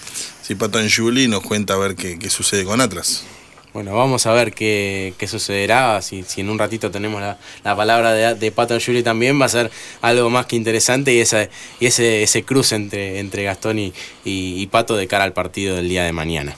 si 0.43 0.55
Pato 0.55 0.77
Angiuli 0.77 1.27
nos 1.27 1.41
cuenta 1.41 1.73
a 1.73 1.77
ver 1.77 1.95
qué, 1.95 2.19
qué 2.19 2.29
sucede 2.29 2.63
con 2.63 2.79
Atlas. 2.81 3.23
Bueno, 3.71 3.93
vamos 3.95 4.25
a 4.25 4.33
ver 4.33 4.51
qué, 4.51 5.13
qué 5.19 5.27
sucederá. 5.27 6.01
Si, 6.01 6.23
si 6.27 6.41
en 6.41 6.49
un 6.49 6.57
ratito 6.57 6.89
tenemos 6.89 7.21
la, 7.21 7.37
la 7.63 7.75
palabra 7.75 8.13
de, 8.13 8.33
de 8.33 8.51
Pato 8.51 8.75
Yuri 8.75 9.03
también, 9.03 9.39
va 9.39 9.45
a 9.45 9.49
ser 9.49 9.69
algo 10.01 10.27
más 10.31 10.47
que 10.47 10.55
interesante 10.55 11.13
y, 11.13 11.19
esa, 11.19 11.43
y 11.79 11.85
ese, 11.85 12.23
ese 12.23 12.41
cruce 12.43 12.73
entre, 12.75 13.19
entre 13.19 13.43
Gastón 13.43 13.77
y, 13.77 13.93
y- 14.25 14.59
y 14.61 14.67
Pato 14.67 14.95
de 14.97 15.07
cara 15.07 15.23
al 15.23 15.33
partido 15.33 15.75
del 15.75 15.87
día 15.87 16.03
de 16.03 16.11
mañana. 16.13 16.55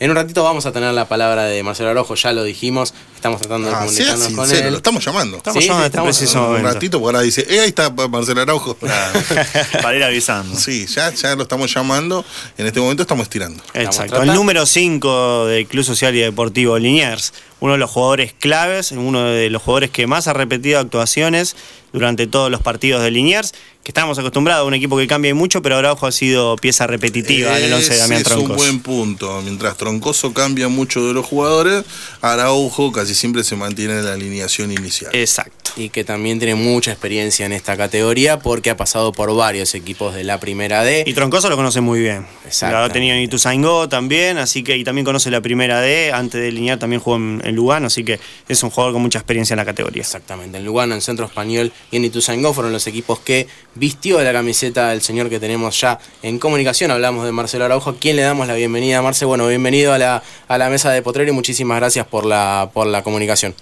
En 0.00 0.08
un 0.08 0.16
ratito 0.16 0.42
vamos 0.42 0.64
a 0.64 0.72
tener 0.72 0.94
la 0.94 1.08
palabra 1.08 1.44
de 1.44 1.62
Marcelo 1.62 1.90
Araujo, 1.90 2.14
ya 2.14 2.32
lo 2.32 2.42
dijimos, 2.42 2.94
estamos 3.20 3.40
tratando 3.40 3.68
de 3.68 3.74
Ah, 3.74 3.78
sea 3.80 3.86
comunicarnos 3.86 4.28
con 4.36 4.46
sincero, 4.48 4.66
él. 4.66 4.72
lo 4.72 4.76
estamos 4.78 5.04
llamando. 5.04 5.36
Estamos 5.36 5.62
Sí, 5.62 5.68
llamando 5.68 5.86
este 5.86 5.96
estamos- 5.98 6.16
preciso 6.18 6.50
un 6.50 6.62
ratito, 6.62 6.98
porque 7.00 7.16
ahora 7.16 7.20
dice, 7.24 7.46
eh, 7.48 7.60
ahí 7.60 7.68
está 7.68 7.90
Marcelo 8.08 8.40
Araujo. 8.40 8.74
Para 9.82 9.96
ir 9.96 10.02
avisando. 10.04 10.58
Sí, 10.58 10.86
ya, 10.86 11.12
ya 11.12 11.36
lo 11.36 11.42
estamos 11.42 11.72
llamando. 11.72 12.24
En 12.58 12.66
este 12.66 12.80
momento 12.80 13.02
estamos 13.02 13.28
tirando. 13.28 13.62
Exacto. 13.74 14.22
El 14.22 14.32
número 14.34 14.64
5 14.66 15.46
del 15.46 15.66
Club 15.66 15.84
Social 15.84 16.14
y 16.16 16.20
Deportivo 16.20 16.78
Liniers, 16.78 17.32
uno 17.60 17.72
de 17.72 17.78
los 17.78 17.90
jugadores 17.90 18.32
claves, 18.38 18.90
uno 18.92 19.24
de 19.24 19.50
los 19.50 19.62
jugadores 19.62 19.90
que 19.90 20.06
más 20.06 20.26
ha 20.28 20.32
repetido 20.32 20.78
actuaciones 20.80 21.56
durante 21.92 22.26
todos 22.26 22.50
los 22.50 22.62
partidos 22.62 23.02
de 23.02 23.10
Liniers, 23.10 23.52
que 23.82 23.90
estamos 23.90 24.16
acostumbrados 24.18 24.62
a 24.62 24.66
un 24.66 24.74
equipo 24.74 24.96
que 24.96 25.06
cambia 25.08 25.34
mucho, 25.34 25.60
pero 25.60 25.76
Araujo 25.76 26.06
ha 26.06 26.12
sido 26.12 26.54
pieza 26.56 26.86
repetitiva 26.86 27.58
en 27.58 27.64
el 27.64 27.72
11 27.72 27.92
de 27.94 27.98
Damián 27.98 28.20
es 28.24 28.30
un 28.32 28.48
buen 28.54 28.80
punto. 28.80 29.40
Mientras 29.42 29.76
Troncoso 29.76 30.32
cambia 30.32 30.68
mucho 30.68 31.04
de 31.06 31.14
los 31.14 31.26
jugadores, 31.26 31.84
Araujo 32.20 32.92
casi 32.92 33.09
casi 33.10 33.20
siempre 33.20 33.42
se 33.42 33.56
mantiene 33.56 34.02
la 34.02 34.12
alineación 34.12 34.70
inicial. 34.70 35.10
Exacto. 35.14 35.72
Y 35.76 35.88
que 35.88 36.04
también 36.04 36.38
tiene 36.38 36.54
mucha 36.54 36.90
experiencia 36.90 37.46
en 37.46 37.52
esta 37.52 37.76
categoría 37.76 38.38
porque 38.38 38.70
ha 38.70 38.76
pasado 38.76 39.12
por 39.12 39.34
varios 39.34 39.74
equipos 39.74 40.14
de 40.14 40.24
la 40.24 40.38
primera 40.38 40.82
D. 40.84 41.04
Y 41.06 41.14
Troncoso 41.14 41.48
lo 41.48 41.56
conoce 41.56 41.80
muy 41.80 42.00
bien. 42.00 42.26
Exacto. 42.44 42.76
Lo 42.76 42.84
ha 42.84 42.88
tenido 42.88 43.14
en 43.14 43.22
Ituzaingó 43.22 43.88
también, 43.88 44.38
así 44.38 44.62
que 44.62 44.76
y 44.76 44.84
también 44.84 45.04
conoce 45.04 45.30
la 45.30 45.40
primera 45.40 45.80
D. 45.80 46.12
Antes 46.12 46.40
de 46.40 46.52
Linear 46.52 46.78
también 46.78 47.00
jugó 47.00 47.16
en, 47.16 47.42
en 47.44 47.54
Lugano, 47.54 47.86
así 47.86 48.04
que 48.04 48.20
es 48.48 48.62
un 48.62 48.70
jugador 48.70 48.92
con 48.92 49.02
mucha 49.02 49.18
experiencia 49.18 49.54
en 49.54 49.58
la 49.58 49.64
categoría. 49.64 50.02
Exactamente, 50.02 50.58
en 50.58 50.64
Lugano, 50.64 50.94
en 50.94 51.00
Centro 51.00 51.26
Español 51.26 51.72
y 51.90 51.96
en 51.96 52.04
Ituzaingó 52.04 52.52
fueron 52.52 52.72
los 52.72 52.86
equipos 52.86 53.20
que 53.20 53.46
vistió 53.74 54.20
la 54.22 54.32
camiseta 54.32 54.90
del 54.90 55.02
señor 55.02 55.30
que 55.30 55.38
tenemos 55.38 55.80
ya 55.80 55.98
en 56.22 56.38
comunicación. 56.38 56.90
Hablamos 56.90 57.24
de 57.24 57.32
Marcelo 57.32 57.64
Araujo, 57.64 57.90
a 57.90 57.96
quien 57.96 58.16
le 58.16 58.22
damos 58.22 58.46
la 58.46 58.54
bienvenida. 58.54 59.02
Marce, 59.02 59.24
bueno, 59.24 59.46
bienvenido 59.46 59.92
a 59.92 59.98
la, 59.98 60.22
a 60.48 60.58
la 60.58 60.68
mesa 60.68 60.90
de 60.90 61.02
Potrero 61.02 61.30
y 61.30 61.34
muchísimas 61.34 61.78
gracias 61.78 62.06
por 62.06 62.26
la, 62.26 62.70
por 62.72 62.86
la 62.86 62.99
comunicación. 63.02 63.54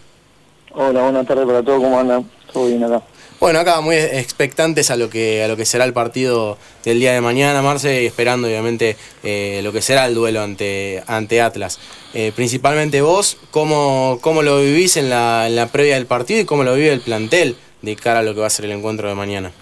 Hola, 0.73 1.03
buenas 1.03 1.27
tardes 1.27 1.47
para 1.47 1.63
todos, 1.63 1.83
¿cómo 1.83 1.99
andan? 1.99 2.29
Todo 2.53 2.67
bien 2.67 2.85
acá. 2.85 3.03
Bueno, 3.41 3.61
acá 3.61 3.81
muy 3.81 3.95
expectantes 3.95 4.91
a 4.91 4.97
lo 4.97 5.09
que 5.09 5.45
a 5.45 5.49
lo 5.49 5.57
que 5.57 5.65
será 5.65 5.85
el 5.85 5.93
partido 5.93 6.59
del 6.85 6.99
día 6.99 7.13
de 7.13 7.21
mañana, 7.21 7.63
Marce, 7.63 8.03
y 8.03 8.07
esperando 8.07 8.49
obviamente 8.49 8.97
eh, 9.23 9.61
lo 9.63 9.73
que 9.73 9.81
será 9.81 10.07
el 10.07 10.15
duelo 10.15 10.43
ante, 10.43 11.05
ante 11.07 11.41
Atlas. 11.41 11.79
Eh, 12.15 12.33
principalmente 12.35 13.01
vos, 13.01 13.37
¿cómo, 13.53 14.19
¿cómo 14.23 14.43
lo 14.43 14.61
vivís 14.61 14.97
en 14.97 15.09
la, 15.09 15.47
en 15.47 15.55
la 15.55 15.69
previa 15.69 15.95
del 15.95 16.07
partido 16.07 16.41
y 16.41 16.47
cómo 16.47 16.65
lo 16.65 16.75
vive 16.75 16.93
el 16.93 17.01
plantel 17.01 17.57
de 17.83 17.95
cara 17.95 18.21
a 18.21 18.23
lo 18.25 18.35
que 18.35 18.41
va 18.41 18.49
a 18.49 18.51
ser 18.51 18.65
el 18.65 18.73
encuentro 18.73 19.09
de 19.09 19.15
mañana? 19.15 19.53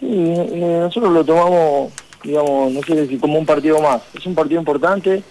Sí, 0.00 0.06
eh, 0.08 0.78
nosotros 0.80 1.12
lo 1.12 1.24
tomamos, 1.24 1.92
digamos, 2.24 2.72
no 2.72 2.82
sé 2.82 3.06
si 3.06 3.16
como 3.18 3.38
un 3.38 3.46
partido 3.46 3.80
más. 3.80 4.02
Es 4.14 4.26
un 4.26 4.34
partido 4.34 4.58
importante, 4.58 5.22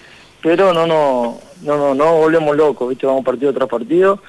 pero 0.42 0.72
no, 0.72 0.88
no, 0.88 1.38
no, 1.62 1.78
no, 1.78 1.96
no 1.96 2.18
volvemos 2.18 2.56
locos, 2.56 2.90
¿viste? 2.90 3.06
Vamos 3.06 3.26
partido 3.26 3.54
tras 3.54 3.70
partido 3.70 4.20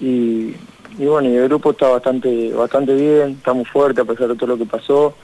y, 0.00 0.54
y 0.98 1.06
bueno, 1.06 1.28
y 1.28 1.36
el 1.36 1.44
grupo 1.48 1.70
está 1.70 1.88
bastante, 1.88 2.52
bastante 2.52 2.94
bien, 2.94 3.36
estamos 3.38 3.68
fuertes 3.68 4.04
a 4.04 4.06
pesar 4.06 4.28
de 4.28 4.36
todo 4.36 4.46
lo 4.46 4.58
que 4.58 4.66
pasó. 4.66 5.14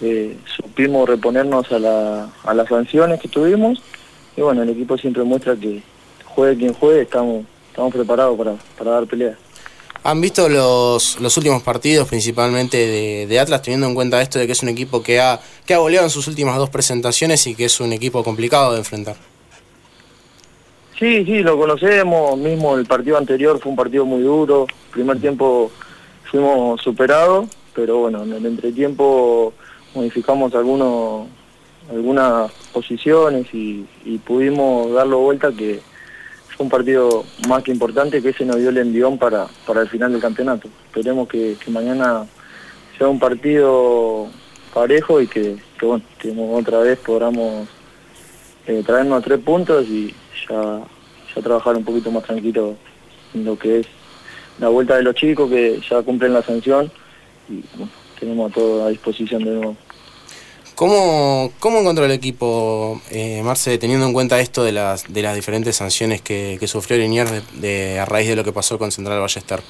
Eh, 0.00 0.36
supimos 0.56 1.08
reponernos 1.08 1.70
a, 1.70 1.78
la, 1.78 2.28
a 2.44 2.52
las 2.52 2.68
sanciones 2.68 3.20
que 3.20 3.28
tuvimos 3.28 3.80
y 4.36 4.40
bueno, 4.40 4.62
el 4.62 4.70
equipo 4.70 4.98
siempre 4.98 5.22
muestra 5.22 5.54
que 5.54 5.82
juegue 6.24 6.56
quien 6.58 6.74
juegue, 6.74 7.02
estamos, 7.02 7.44
estamos 7.70 7.94
preparados 7.94 8.36
para, 8.36 8.54
para 8.76 8.90
dar 8.90 9.06
pelea. 9.06 9.38
¿Han 10.02 10.20
visto 10.20 10.48
los, 10.50 11.18
los 11.20 11.36
últimos 11.38 11.62
partidos, 11.62 12.06
principalmente 12.08 12.76
de, 12.76 13.26
de 13.26 13.40
Atlas, 13.40 13.62
teniendo 13.62 13.86
en 13.86 13.94
cuenta 13.94 14.20
esto 14.20 14.38
de 14.38 14.46
que 14.46 14.52
es 14.52 14.62
un 14.62 14.68
equipo 14.68 15.02
que 15.02 15.18
ha, 15.18 15.40
que 15.64 15.72
ha 15.72 15.78
goleado 15.78 16.04
en 16.04 16.10
sus 16.10 16.28
últimas 16.28 16.58
dos 16.58 16.68
presentaciones 16.68 17.46
y 17.46 17.54
que 17.54 17.64
es 17.64 17.80
un 17.80 17.92
equipo 17.92 18.22
complicado 18.22 18.72
de 18.72 18.80
enfrentar? 18.80 19.16
Sí, 20.98 21.24
sí, 21.24 21.42
lo 21.42 21.58
conocemos, 21.58 22.38
mismo 22.38 22.76
el 22.76 22.86
partido 22.86 23.18
anterior 23.18 23.58
fue 23.58 23.70
un 23.70 23.76
partido 23.76 24.04
muy 24.04 24.22
duro, 24.22 24.66
primer 24.92 25.20
tiempo 25.20 25.72
fuimos 26.30 26.80
superados, 26.82 27.48
pero 27.74 27.98
bueno, 27.98 28.22
en 28.22 28.32
el 28.32 28.46
entretiempo 28.46 29.52
modificamos 29.92 30.54
algunos 30.54 31.26
algunas 31.90 32.50
posiciones 32.72 33.46
y, 33.52 33.86
pudimos 34.24 34.92
darlo 34.92 35.18
vuelta 35.18 35.52
que 35.52 35.80
fue 36.56 36.64
un 36.64 36.70
partido 36.70 37.24
más 37.48 37.62
que 37.62 37.72
importante 37.72 38.22
que 38.22 38.30
ese 38.30 38.44
nos 38.44 38.56
dio 38.56 38.70
el 38.70 38.78
envión 38.78 39.18
para, 39.18 39.48
para 39.66 39.82
el 39.82 39.88
final 39.88 40.12
del 40.12 40.20
campeonato. 40.20 40.68
Esperemos 40.86 41.28
que, 41.28 41.56
mañana 41.68 42.24
sea 42.96 43.08
un 43.08 43.18
partido 43.18 44.28
parejo 44.72 45.20
y 45.20 45.26
que, 45.26 45.56
que 45.78 45.86
bueno, 45.86 46.04
que 46.18 46.34
otra 46.52 46.78
vez 46.78 46.98
podamos 47.00 47.66
eh, 48.66 48.82
traernos 48.86 49.24
tres 49.24 49.40
puntos 49.40 49.84
y 49.86 50.14
ya, 50.48 50.82
ya 51.34 51.42
trabajar 51.42 51.76
un 51.76 51.84
poquito 51.84 52.10
más 52.10 52.24
tranquilo 52.24 52.74
en 53.34 53.44
lo 53.44 53.58
que 53.58 53.80
es 53.80 53.86
la 54.58 54.68
vuelta 54.68 54.96
de 54.96 55.02
los 55.02 55.14
chicos 55.14 55.50
que 55.50 55.80
ya 55.90 56.02
cumplen 56.02 56.32
la 56.32 56.42
sanción 56.42 56.90
y 57.48 57.62
bueno, 57.76 57.90
tenemos 58.18 58.50
a 58.50 58.54
todo 58.54 58.84
a 58.86 58.90
disposición 58.90 59.44
de 59.44 59.50
nuevo. 59.50 59.76
¿Cómo, 60.76 61.52
cómo 61.60 61.78
encontró 61.80 62.04
el 62.04 62.10
equipo, 62.10 63.00
eh, 63.10 63.42
Marce, 63.44 63.78
teniendo 63.78 64.06
en 64.06 64.12
cuenta 64.12 64.40
esto 64.40 64.64
de 64.64 64.72
las, 64.72 65.12
de 65.12 65.22
las 65.22 65.36
diferentes 65.36 65.76
sanciones 65.76 66.20
que, 66.20 66.56
que 66.58 66.66
sufrió 66.66 66.98
Liniers 66.98 67.30
de, 67.30 67.42
de- 67.60 67.98
a 68.00 68.04
raíz 68.04 68.28
de 68.28 68.34
lo 68.34 68.42
que 68.42 68.52
pasó 68.52 68.76
con 68.76 68.90
Central 68.90 69.20
Ballester? 69.20 69.60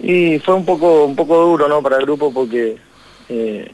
Y 0.00 0.40
fue 0.40 0.54
un 0.54 0.64
poco 0.64 1.04
un 1.04 1.14
poco 1.14 1.36
duro 1.44 1.68
no 1.68 1.80
para 1.80 1.98
el 1.98 2.02
grupo 2.02 2.32
porque 2.32 2.76
eh, 3.28 3.70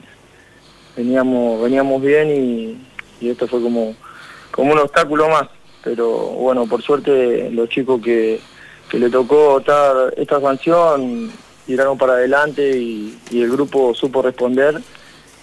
veníamos 0.94 1.62
veníamos 1.62 2.02
bien 2.02 2.28
y, 2.30 3.24
y 3.24 3.30
esto 3.30 3.48
fue 3.48 3.62
como 3.62 3.94
como 4.59 4.72
un 4.72 4.78
obstáculo 4.80 5.28
más 5.28 5.48
pero 5.85 6.09
bueno 6.09 6.66
por 6.66 6.82
suerte 6.82 7.48
los 7.52 7.68
chicos 7.68 8.02
que, 8.02 8.40
que 8.90 8.98
le 8.98 9.09
tocó 9.09 9.60
estar 9.60 10.12
esta 10.16 10.40
sanción 10.40 11.30
tiraron 11.64 11.97
para 11.97 12.14
adelante 12.14 12.76
y, 12.76 13.16
y 13.30 13.40
el 13.40 13.52
grupo 13.52 13.94
supo 13.94 14.20
responder 14.20 14.80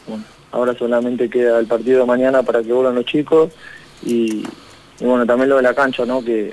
bueno, 0.06 0.26
ahora 0.52 0.78
solamente 0.78 1.30
queda 1.30 1.60
el 1.60 1.66
partido 1.66 2.02
de 2.02 2.06
mañana 2.06 2.44
para 2.44 2.62
que 2.62 2.74
vuelvan 2.74 2.96
los 2.96 3.06
chicos 3.06 3.54
y, 4.04 4.44
y 5.00 5.06
bueno 5.06 5.26
también 5.26 5.48
lo 5.48 5.56
de 5.56 5.62
la 5.62 5.74
cancha 5.74 6.06
no 6.06 6.22
que 6.22 6.52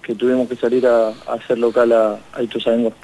que 0.00 0.14
tuvimos 0.14 0.48
que 0.48 0.56
salir 0.56 0.86
a, 0.86 1.08
a 1.08 1.34
hacer 1.34 1.58
local 1.58 1.92
a, 1.92 2.18
a 2.32 2.42
Ituzaingó. 2.42 2.94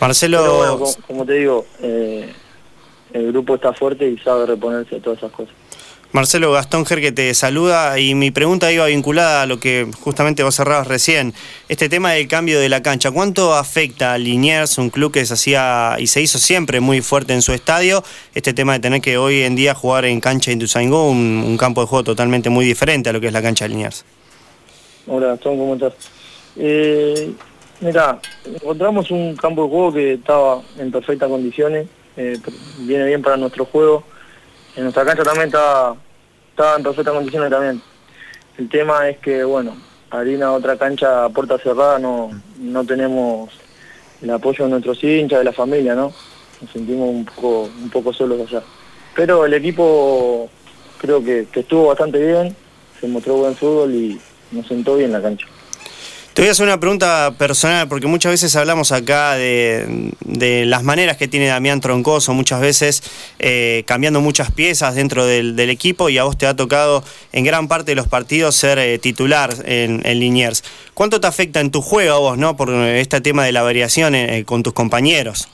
Marcelo, 0.00 0.38
Pero 0.40 0.56
bueno, 0.56 0.78
como, 0.80 0.92
como 1.06 1.24
te 1.24 1.34
digo, 1.34 1.64
eh, 1.80 2.32
el 3.12 3.28
grupo 3.28 3.54
está 3.54 3.72
fuerte 3.72 4.08
y 4.08 4.18
sabe 4.18 4.46
reponerse 4.46 4.96
a 4.96 5.00
todas 5.00 5.20
esas 5.20 5.30
cosas. 5.30 5.54
Marcelo 6.12 6.50
Gastón 6.50 6.84
Ger 6.86 7.00
que 7.00 7.12
te 7.12 7.32
saluda 7.34 7.96
y 8.00 8.16
mi 8.16 8.32
pregunta 8.32 8.72
iba 8.72 8.86
vinculada 8.86 9.42
a 9.42 9.46
lo 9.46 9.60
que 9.60 9.86
justamente 10.00 10.42
vos 10.42 10.56
cerrabas 10.56 10.88
recién, 10.88 11.34
este 11.68 11.88
tema 11.88 12.10
del 12.12 12.26
cambio 12.26 12.58
de 12.58 12.68
la 12.68 12.82
cancha, 12.82 13.12
¿cuánto 13.12 13.54
afecta 13.54 14.14
a 14.14 14.18
Liniers, 14.18 14.78
un 14.78 14.90
club 14.90 15.12
que 15.12 15.24
se 15.24 15.34
hacía 15.34 15.94
y 16.00 16.08
se 16.08 16.20
hizo 16.20 16.38
siempre 16.38 16.80
muy 16.80 17.00
fuerte 17.00 17.32
en 17.32 17.42
su 17.42 17.52
estadio, 17.52 18.02
este 18.34 18.52
tema 18.52 18.72
de 18.72 18.80
tener 18.80 19.00
que 19.00 19.18
hoy 19.18 19.42
en 19.42 19.54
día 19.54 19.72
jugar 19.72 20.04
en 20.04 20.20
cancha 20.20 20.50
de 20.50 20.56
Ituzaingó, 20.56 21.08
un, 21.08 21.44
un 21.46 21.56
campo 21.56 21.80
de 21.80 21.86
juego 21.86 22.02
totalmente 22.02 22.50
muy 22.50 22.64
diferente 22.64 23.10
a 23.10 23.12
lo 23.12 23.20
que 23.20 23.28
es 23.28 23.32
la 23.32 23.42
cancha 23.42 23.66
de 23.66 23.68
Liniers? 23.68 24.04
Hola 25.06 25.38
¿cómo 25.40 25.74
estás? 25.74 25.92
Eh, 26.56 27.30
mira, 27.80 28.18
encontramos 28.44 29.12
un 29.12 29.36
campo 29.36 29.62
de 29.62 29.68
juego 29.68 29.92
que 29.92 30.12
estaba 30.14 30.60
en 30.76 30.90
perfectas 30.90 31.28
condiciones, 31.28 31.86
eh, 32.16 32.36
viene 32.80 33.04
bien 33.04 33.22
para 33.22 33.36
nuestro 33.36 33.64
juego. 33.64 34.02
En 34.76 34.84
nuestra 34.84 35.04
cancha 35.04 35.22
también 35.22 35.46
está, 35.46 35.94
está 36.50 36.76
en 36.76 36.82
perfectas 36.82 37.14
condiciones 37.14 37.50
también. 37.50 37.82
El 38.58 38.68
tema 38.68 39.08
es 39.08 39.18
que, 39.18 39.42
bueno, 39.44 39.76
al 40.10 40.28
ir 40.28 40.42
a 40.42 40.52
otra 40.52 40.76
cancha 40.76 41.24
a 41.24 41.28
puerta 41.28 41.58
cerrada 41.58 41.98
no, 41.98 42.30
no 42.58 42.84
tenemos 42.84 43.50
el 44.22 44.30
apoyo 44.30 44.64
de 44.64 44.70
nuestros 44.70 45.02
hinchas, 45.02 45.38
de 45.38 45.44
la 45.44 45.52
familia, 45.52 45.94
¿no? 45.94 46.12
Nos 46.60 46.70
sentimos 46.70 47.08
un 47.08 47.24
poco, 47.24 47.62
un 47.62 47.90
poco 47.90 48.12
solos 48.12 48.40
allá. 48.46 48.62
Pero 49.14 49.44
el 49.44 49.54
equipo 49.54 50.48
creo 50.98 51.24
que, 51.24 51.46
que 51.50 51.60
estuvo 51.60 51.88
bastante 51.88 52.18
bien, 52.18 52.54
se 53.00 53.08
mostró 53.08 53.36
buen 53.36 53.56
fútbol 53.56 53.94
y 53.94 54.20
nos 54.50 54.66
sentó 54.66 54.96
bien 54.96 55.12
la 55.12 55.22
cancha. 55.22 55.46
Te 56.40 56.44
voy 56.44 56.48
a 56.48 56.52
hacer 56.52 56.64
una 56.64 56.80
pregunta 56.80 57.34
personal, 57.36 57.86
porque 57.86 58.06
muchas 58.06 58.32
veces 58.32 58.56
hablamos 58.56 58.92
acá 58.92 59.34
de, 59.34 60.14
las 60.64 60.82
maneras 60.82 61.18
que 61.18 61.28
tiene 61.28 61.48
Damián 61.48 61.82
Troncoso, 61.82 62.32
muchas 62.32 62.62
veces 62.62 63.02
eh, 63.38 63.82
cambiando 63.84 64.22
muchas 64.22 64.50
piezas 64.50 64.94
dentro 64.94 65.26
del, 65.26 65.60
equipo 65.60 66.08
y 66.08 66.16
a 66.16 66.24
vos 66.24 66.38
te 66.38 66.46
ha 66.46 66.56
tocado 66.56 67.04
en 67.32 67.44
gran 67.44 67.68
parte 67.68 67.90
de 67.90 67.94
los 67.94 68.08
partidos 68.08 68.54
ser 68.54 68.78
eh, 68.78 68.98
titular 68.98 69.50
en, 69.66 70.00
Liniers. 70.18 70.64
¿Cuánto 70.94 71.20
te 71.20 71.26
afecta 71.26 71.60
en 71.60 71.70
tu 71.70 71.82
juego 71.82 72.14
a 72.14 72.18
vos, 72.20 72.38
no? 72.38 72.56
Por 72.56 72.70
este 72.70 73.20
tema 73.20 73.44
de 73.44 73.52
la 73.52 73.60
variación 73.60 74.14
eh, 74.14 74.42
con 74.46 74.62
tus 74.62 74.72
compañeros. 74.72 75.46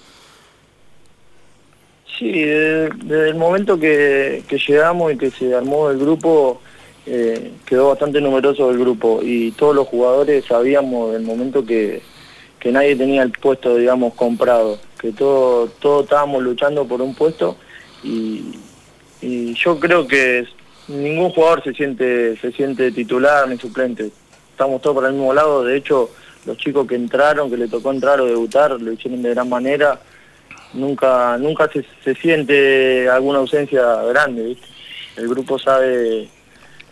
Sí, 2.17 2.31
desde, 2.31 3.31
el 3.31 3.35
momento 3.35 3.77
que 3.77 4.45
llegamos 4.69 5.13
y 5.13 5.19
que 5.19 5.33
se 5.33 5.53
armó 5.53 5.91
el 5.91 5.99
grupo, 5.99 6.61
eh, 7.07 7.53
quedó 7.65 7.89
bastante 7.89 8.20
numeroso 8.20 8.70
el 8.70 8.78
grupo 8.78 9.20
y 9.23 9.53
todos 9.53 9.74
los 9.74 9.87
jugadores 9.87 10.45
sabíamos 10.45 11.12
del 11.12 11.23
momento 11.23 11.65
que, 11.65 12.03
que 12.59 12.73
nadie 12.73 12.97
tenía 12.97 13.23
el 13.23 13.31
puesto, 13.31 13.77
digamos, 13.77 14.15
comprado, 14.15 14.78
que 15.01 15.12
todos 15.12 15.70
todo 15.78 16.03
estábamos 16.03 16.43
luchando 16.43 16.85
por 16.85 17.01
un 17.01 17.15
puesto 17.15 17.57
y, 18.03 18.55
yo 19.55 19.81
creo 19.81 20.07
que 20.07 20.47
ningún 20.87 21.31
jugador 21.31 21.65
se 21.65 21.73
siente, 21.73 22.37
se 22.37 22.53
siente 22.53 22.93
titular 22.93 23.49
ni 23.49 23.59
suplente. 23.59 24.12
Estamos 24.51 24.81
todos 24.83 24.97
para 24.97 25.09
el 25.09 25.15
mismo 25.15 25.35
lado, 25.35 25.65
de 25.65 25.77
hecho 25.77 26.11
los 26.45 26.57
chicos 26.59 26.87
que 26.87 26.95
entraron, 26.95 27.51
que 27.51 27.57
le 27.57 27.66
tocó 27.66 27.91
entrar 27.91 28.20
o 28.20 28.27
debutar, 28.27 28.70
lo 28.81 28.93
hicieron 28.93 29.23
de 29.23 29.31
gran 29.31 29.49
manera 29.49 29.99
nunca 30.74 31.39
nunca 31.39 31.69
se, 31.73 31.85
se 32.05 32.15
siente 32.15 33.09
alguna 33.09 33.39
ausencia 33.39 34.03
grande 34.03 34.57
el 35.16 35.28
grupo 35.28 35.59
sabe 35.59 36.28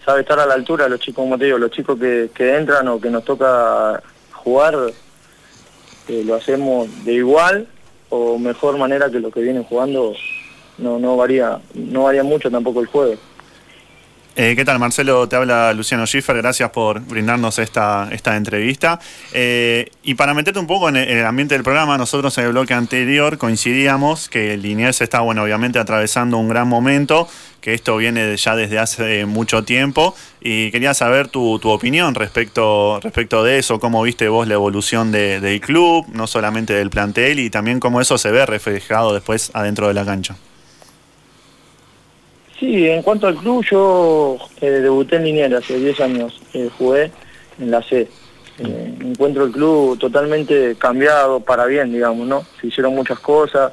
sabe 0.05 0.21
estar 0.21 0.39
a 0.39 0.47
la 0.47 0.55
altura 0.55 0.89
los 0.89 1.01
chicos 1.01 1.23
como 1.23 1.39
te 1.39 1.47
digo 1.47 1.59
los 1.59 1.71
chicos 1.71 1.99
que, 1.99 2.31
que 2.35 2.57
entran 2.57 2.89
o 2.89 3.01
que 3.01 3.11
nos 3.11 3.25
toca 3.25 4.03
jugar 4.33 4.77
eh, 6.09 6.23
lo 6.25 6.35
hacemos 6.35 6.89
de 7.05 7.15
igual 7.15 7.67
o 8.11 8.39
mejor 8.39 8.77
manera 8.77 9.11
que 9.11 9.21
los 9.21 9.33
que 9.33 9.41
vienen 9.41 9.65
jugando 9.65 10.13
no 10.79 10.99
no 10.99 11.17
varía 11.17 11.61
no 11.75 12.05
varía 12.05 12.23
mucho 12.23 12.51
tampoco 12.51 12.81
el 12.81 12.87
juego 12.87 13.15
Eh, 14.37 14.55
¿Qué 14.57 14.65
tal, 14.65 14.81
Marcelo? 14.81 15.29
Te 15.29 15.37
habla 15.37 15.73
Luciano 15.75 16.07
Schiffer. 16.07 16.37
Gracias 16.37 16.69
por 16.71 16.99
brindarnos 17.01 17.61
esta, 17.61 18.09
esta 18.11 18.37
entrevista. 18.37 18.99
Eh, 19.33 19.89
y 20.03 20.15
para 20.15 20.35
meterte 20.35 20.59
un 20.59 20.67
poco 20.67 20.89
en 20.89 20.97
el, 20.97 21.09
en 21.09 21.19
el 21.19 21.25
ambiente 21.27 21.55
del 21.55 21.63
programa, 21.63 21.97
nosotros 21.97 22.37
en 22.39 22.47
el 22.47 22.51
bloque 22.51 22.75
anterior 22.75 23.39
coincidíamos 23.39 24.29
que 24.29 24.57
Liniers 24.57 25.01
está, 25.03 25.21
bueno, 25.21 25.45
obviamente 25.45 25.79
atravesando 25.79 26.37
un 26.39 26.49
gran 26.49 26.67
momento, 26.67 27.29
que 27.61 27.75
esto 27.75 27.97
viene 27.97 28.37
ya 28.37 28.57
desde 28.57 28.81
hace 28.81 29.25
mucho 29.25 29.63
tiempo. 29.63 30.17
Y 30.41 30.73
quería 30.73 30.95
saber 30.95 31.29
tu, 31.29 31.61
tu 31.61 31.71
opinión 31.71 32.17
respecto, 32.17 32.99
respecto 33.01 33.45
de 33.45 33.61
eso, 33.61 33.79
cómo 33.79 34.03
viste 34.03 34.27
vos 34.27 34.49
la 34.49 34.55
evolución 34.55 35.13
de- 35.13 35.39
del 35.39 35.61
club, 35.61 36.07
no 36.13 36.27
solamente 36.27 36.73
del 36.75 36.91
plantel, 36.91 37.39
y 37.39 37.51
también 37.51 37.79
cómo 37.79 38.01
eso 38.01 38.19
se 38.19 38.33
ve 38.33 38.45
reflejado 38.47 39.15
después 39.15 39.53
adentro 39.55 39.87
de 39.87 39.95
la 39.95 40.05
cancha. 40.05 40.35
Sí, 42.59 42.89
en 42.89 43.03
cuanto 43.03 43.27
al 43.27 43.37
club, 43.37 43.65
yo 43.69 44.37
eh, 44.61 44.71
debuté 44.71 45.17
en 45.17 45.25
Liniers 45.25 45.55
hace 45.55 45.79
10 45.79 46.01
años, 46.01 46.41
eh, 46.53 46.71
jugué 46.79 47.11
en 47.59 47.71
la 47.71 47.83
C. 47.83 48.09
Eh, 48.59 48.95
encuentro 49.01 49.45
el 49.45 49.51
club 49.51 49.99
totalmente 49.99 50.77
cambiado 50.77 51.41
para 51.41 51.67
bien, 51.67 51.93
digamos, 51.93 52.29
¿no? 52.29 52.45
Se 52.61 52.69
hicieron 52.69 52.95
muchas 52.95 53.19
cosas, 53.19 53.73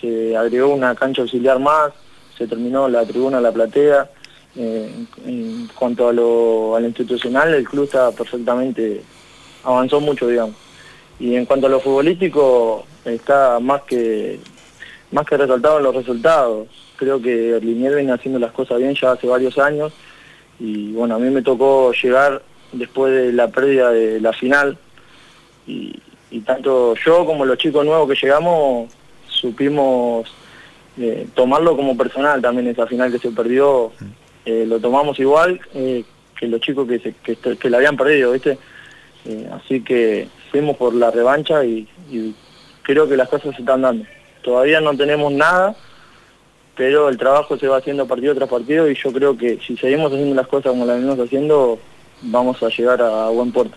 se 0.00 0.36
agregó 0.36 0.68
una 0.68 0.94
cancha 0.94 1.22
auxiliar 1.22 1.58
más, 1.58 1.92
se 2.38 2.46
terminó 2.46 2.88
la 2.88 3.04
tribuna, 3.04 3.40
la 3.40 3.52
platea. 3.52 4.10
En, 4.58 5.68
cuanto 5.78 6.08
a 6.08 6.14
lo, 6.14 6.74
a 6.76 6.80
institucional, 6.80 7.52
el 7.52 7.64
club 7.64 7.84
está 7.84 8.10
perfectamente, 8.12 9.02
avanzó 9.62 10.00
mucho, 10.00 10.28
digamos. 10.28 10.56
Y 11.18 11.34
en 11.34 11.44
cuanto 11.44 11.66
a 11.66 11.70
lo 11.70 11.80
futbolístico, 11.80 12.86
está 13.04 13.58
más 13.60 13.82
que 13.82 14.40
más 15.12 15.26
que 15.26 15.36
resaltado 15.36 15.78
en 15.78 15.84
los 15.84 15.94
resultados. 15.94 16.68
Creo 16.96 17.20
que 17.20 17.58
Liniers 17.62 17.96
viene 17.96 18.12
haciendo 18.12 18.38
las 18.38 18.52
cosas 18.52 18.78
bien 18.78 18.94
ya 18.94 19.12
hace 19.12 19.26
varios 19.26 19.58
años 19.58 19.92
y 20.58 20.92
bueno, 20.92 21.14
a 21.14 21.18
mí 21.18 21.30
me 21.30 21.42
tocó 21.42 21.92
llegar 21.92 22.42
después 22.72 23.12
de 23.12 23.32
la 23.32 23.48
pérdida 23.48 23.90
de 23.90 24.20
la 24.20 24.32
final 24.32 24.78
y, 25.66 26.00
y 26.30 26.40
tanto 26.40 26.94
yo 27.04 27.26
como 27.26 27.44
los 27.44 27.58
chicos 27.58 27.84
nuevos 27.84 28.08
que 28.08 28.16
llegamos 28.20 28.90
supimos 29.28 30.26
eh, 30.98 31.28
tomarlo 31.34 31.76
como 31.76 31.96
personal 31.96 32.40
también 32.40 32.68
esa 32.68 32.86
final 32.86 33.12
que 33.12 33.18
se 33.18 33.30
perdió, 33.30 33.92
eh, 34.46 34.64
lo 34.66 34.80
tomamos 34.80 35.18
igual 35.18 35.60
eh, 35.74 36.04
que 36.38 36.48
los 36.48 36.60
chicos 36.60 36.88
que, 36.88 36.98
se, 36.98 37.12
que, 37.12 37.36
que 37.36 37.70
la 37.70 37.76
habían 37.76 37.96
perdido, 37.96 38.32
¿viste? 38.32 38.58
Así 39.52 39.80
que 39.80 40.28
fuimos 40.52 40.76
por 40.76 40.94
la 40.94 41.10
revancha 41.10 41.64
y, 41.64 41.88
y 42.10 42.32
creo 42.82 43.08
que 43.08 43.16
las 43.16 43.28
cosas 43.28 43.54
se 43.56 43.62
están 43.62 43.82
dando. 43.82 44.04
Todavía 44.42 44.80
no 44.80 44.96
tenemos 44.96 45.32
nada, 45.32 45.74
pero 46.76 47.08
el 47.08 47.16
trabajo 47.16 47.56
se 47.58 47.66
va 47.68 47.78
haciendo 47.78 48.06
partido 48.06 48.34
tras 48.34 48.48
partido 48.48 48.90
y 48.90 48.94
yo 49.02 49.12
creo 49.12 49.36
que 49.36 49.58
si 49.66 49.76
seguimos 49.76 50.12
haciendo 50.12 50.34
las 50.34 50.46
cosas 50.46 50.70
como 50.70 50.84
las 50.84 50.96
venimos 50.96 51.18
haciendo, 51.18 51.78
vamos 52.22 52.62
a 52.62 52.68
llegar 52.68 53.00
a 53.02 53.28
buen 53.30 53.50
puerto. 53.52 53.76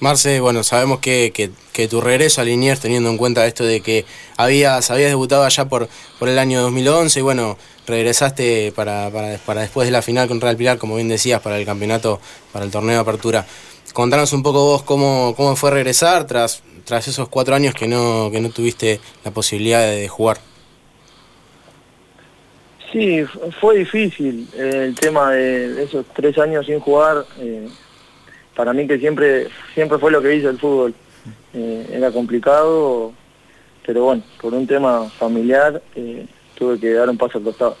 Marce, 0.00 0.40
bueno, 0.40 0.62
sabemos 0.64 0.98
que, 0.98 1.30
que- 1.32 1.50
que 1.72 1.88
tu 1.88 2.00
regreso 2.00 2.40
a 2.40 2.44
Liniers, 2.44 2.80
teniendo 2.80 3.08
en 3.10 3.16
cuenta 3.16 3.46
esto 3.46 3.64
de 3.64 3.80
que 3.80 4.04
habías, 4.36 4.90
habías 4.90 5.08
debutado 5.08 5.44
allá 5.44 5.64
por, 5.68 5.88
por 6.18 6.28
el 6.28 6.38
año 6.38 6.60
2011 6.62 7.20
y 7.20 7.22
bueno, 7.22 7.56
regresaste 7.86 8.72
para, 8.76 9.10
para, 9.46 9.60
después 9.62 9.86
de 9.86 9.92
la 9.92 10.02
final 10.02 10.28
con 10.28 10.40
Real 10.40 10.56
Pilar, 10.56 10.78
como 10.78 10.96
bien 10.96 11.08
decías, 11.08 11.40
para 11.40 11.56
el 11.58 11.64
campeonato, 11.64 12.20
para 12.52 12.64
el 12.64 12.70
torneo 12.70 12.94
de 12.96 13.00
apertura. 13.00 13.46
Contanos 13.94 14.32
un 14.32 14.42
poco 14.42 14.64
vos 14.64 14.82
cómo, 14.82 15.34
cómo 15.36 15.56
fue 15.56 15.70
regresar 15.70 16.26
tras, 16.26 16.62
tras 16.84 17.08
esos 17.08 17.28
cuatro 17.28 17.54
años 17.54 17.74
que 17.74 17.86
no, 17.86 18.28
que 18.30 18.40
no 18.40 18.50
tuviste 18.50 19.00
la 19.24 19.30
posibilidad 19.30 19.80
de 19.88 20.08
jugar. 20.08 20.38
Sí, 22.94 23.24
fue 23.60 23.78
difícil 23.78 24.48
eh, 24.54 24.84
el 24.86 24.94
tema 24.94 25.32
de 25.32 25.82
esos 25.82 26.06
tres 26.14 26.38
años 26.38 26.64
sin 26.64 26.78
jugar. 26.78 27.24
eh, 27.40 27.68
para 28.54 28.72
mí 28.72 28.86
que 28.86 29.00
siempre 29.00 29.48
siempre 29.74 29.98
fue 29.98 30.12
lo 30.12 30.22
que 30.22 30.36
hizo 30.36 30.48
el 30.48 30.60
fútbol. 30.60 30.94
Eh, 31.54 31.88
era 31.90 32.12
complicado, 32.12 33.12
pero 33.84 34.04
bueno, 34.04 34.22
por 34.40 34.54
un 34.54 34.64
tema 34.64 35.10
familiar 35.18 35.82
tuve 36.54 36.78
que 36.78 36.92
dar 36.92 37.10
un 37.10 37.18
paso 37.18 37.38
al 37.38 37.44
costado. 37.44 37.76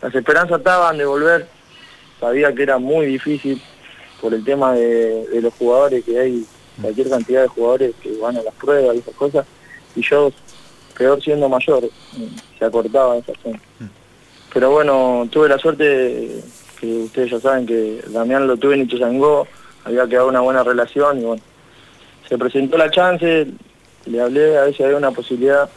Las 0.00 0.14
esperanzas 0.14 0.56
estaban 0.58 0.96
de 0.96 1.04
volver, 1.04 1.46
sabía 2.18 2.54
que 2.54 2.62
era 2.62 2.78
muy 2.78 3.04
difícil 3.04 3.60
por 4.22 4.32
el 4.32 4.42
tema 4.44 4.72
de, 4.72 5.26
de 5.26 5.42
los 5.42 5.52
jugadores, 5.52 6.02
que 6.06 6.18
hay 6.18 6.46
cualquier 6.80 7.10
cantidad 7.10 7.42
de 7.42 7.48
jugadores 7.48 7.94
que 8.02 8.16
van 8.16 8.38
a 8.38 8.42
las 8.42 8.54
pruebas 8.54 8.96
y 8.96 9.00
esas 9.00 9.14
cosas, 9.14 9.46
y 9.94 10.00
yo, 10.00 10.32
peor 10.96 11.22
siendo 11.22 11.50
mayor, 11.50 11.82
se 12.58 12.64
acortaba 12.64 13.18
esa 13.18 13.32
zona. 13.42 13.60
Pero 14.54 14.70
bueno, 14.70 15.28
tuve 15.32 15.48
la 15.48 15.58
suerte 15.58 16.40
que 16.80 16.86
ustedes 16.86 17.32
ya 17.32 17.40
saben 17.40 17.66
que 17.66 18.02
Damián 18.06 18.46
lo 18.46 18.56
tuve 18.56 18.74
en 18.74 18.82
Ituzaingó, 18.82 19.48
había 19.84 20.06
quedado 20.06 20.28
una 20.28 20.40
buena 20.40 20.62
relación 20.62 21.18
y 21.18 21.24
bueno, 21.24 21.42
se 22.28 22.38
presentó 22.38 22.78
la 22.78 22.88
chance, 22.88 23.48
le 24.06 24.20
hablé 24.20 24.56
a 24.56 24.62
ver 24.62 24.76
si 24.76 24.84
había 24.84 24.96
una 24.96 25.10
posibilidad, 25.10 25.68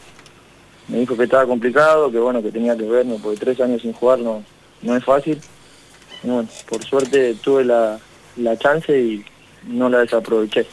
me 0.86 0.98
dijo 0.98 1.16
que 1.16 1.24
estaba 1.24 1.44
complicado, 1.44 2.10
que 2.12 2.20
bueno, 2.20 2.40
que 2.40 2.52
tenía 2.52 2.76
que 2.76 2.84
verme, 2.84 3.18
porque 3.20 3.40
tres 3.40 3.60
años 3.60 3.82
sin 3.82 3.92
jugar 3.92 4.20
no, 4.20 4.44
no 4.82 4.96
es 4.96 5.04
fácil. 5.04 5.40
Y 6.22 6.28
bueno, 6.28 6.48
por 6.68 6.84
suerte 6.84 7.34
tuve 7.42 7.64
la, 7.64 7.98
la 8.36 8.56
chance 8.58 8.96
y 8.96 9.24
no 9.66 9.88
la 9.88 9.98
desaproveché. 9.98 10.66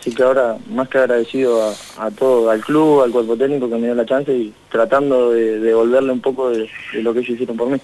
Así 0.00 0.12
que 0.14 0.22
ahora, 0.22 0.56
más 0.70 0.88
que 0.88 0.96
agradecido 0.98 1.62
a, 1.62 1.74
a 2.06 2.10
todo, 2.10 2.50
al 2.50 2.60
club, 2.62 3.02
al 3.02 3.10
cuerpo 3.12 3.36
técnico 3.36 3.68
que 3.68 3.74
me 3.76 3.82
dio 3.86 3.94
la 3.94 4.06
chance 4.06 4.32
y 4.32 4.52
tratando 4.70 5.30
de 5.32 5.58
devolverle 5.60 6.10
un 6.10 6.20
poco 6.22 6.48
de, 6.50 6.68
de 6.94 7.02
lo 7.02 7.12
que 7.12 7.20
ellos 7.20 7.32
hicieron 7.32 7.56
por 7.56 7.68
mí. 7.68 7.78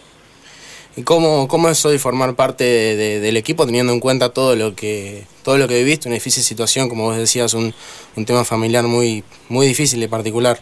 ¿Y 0.97 1.03
cómo, 1.03 1.47
cómo 1.47 1.69
es 1.69 1.85
hoy 1.85 1.99
formar 1.99 2.35
parte 2.35 2.65
de- 2.65 2.97
de- 2.97 3.21
del 3.21 3.37
equipo 3.37 3.67
teniendo 3.67 3.93
en 3.93 4.01
cuenta 4.01 4.31
todo 4.31 4.57
lo 4.57 4.75
que 4.75 5.25
todo 5.43 5.59
lo 5.59 5.69
que 5.69 5.77
viviste, 5.77 6.09
una 6.09 6.15
difícil 6.15 6.43
situación, 6.43 6.89
como 6.89 7.05
vos 7.05 7.17
decías, 7.19 7.53
un, 7.53 7.75
un 8.17 8.25
tema 8.25 8.45
familiar 8.45 8.85
muy, 8.85 9.23
muy 9.51 9.67
difícil 9.67 10.03
y 10.03 10.09
particular? 10.09 10.59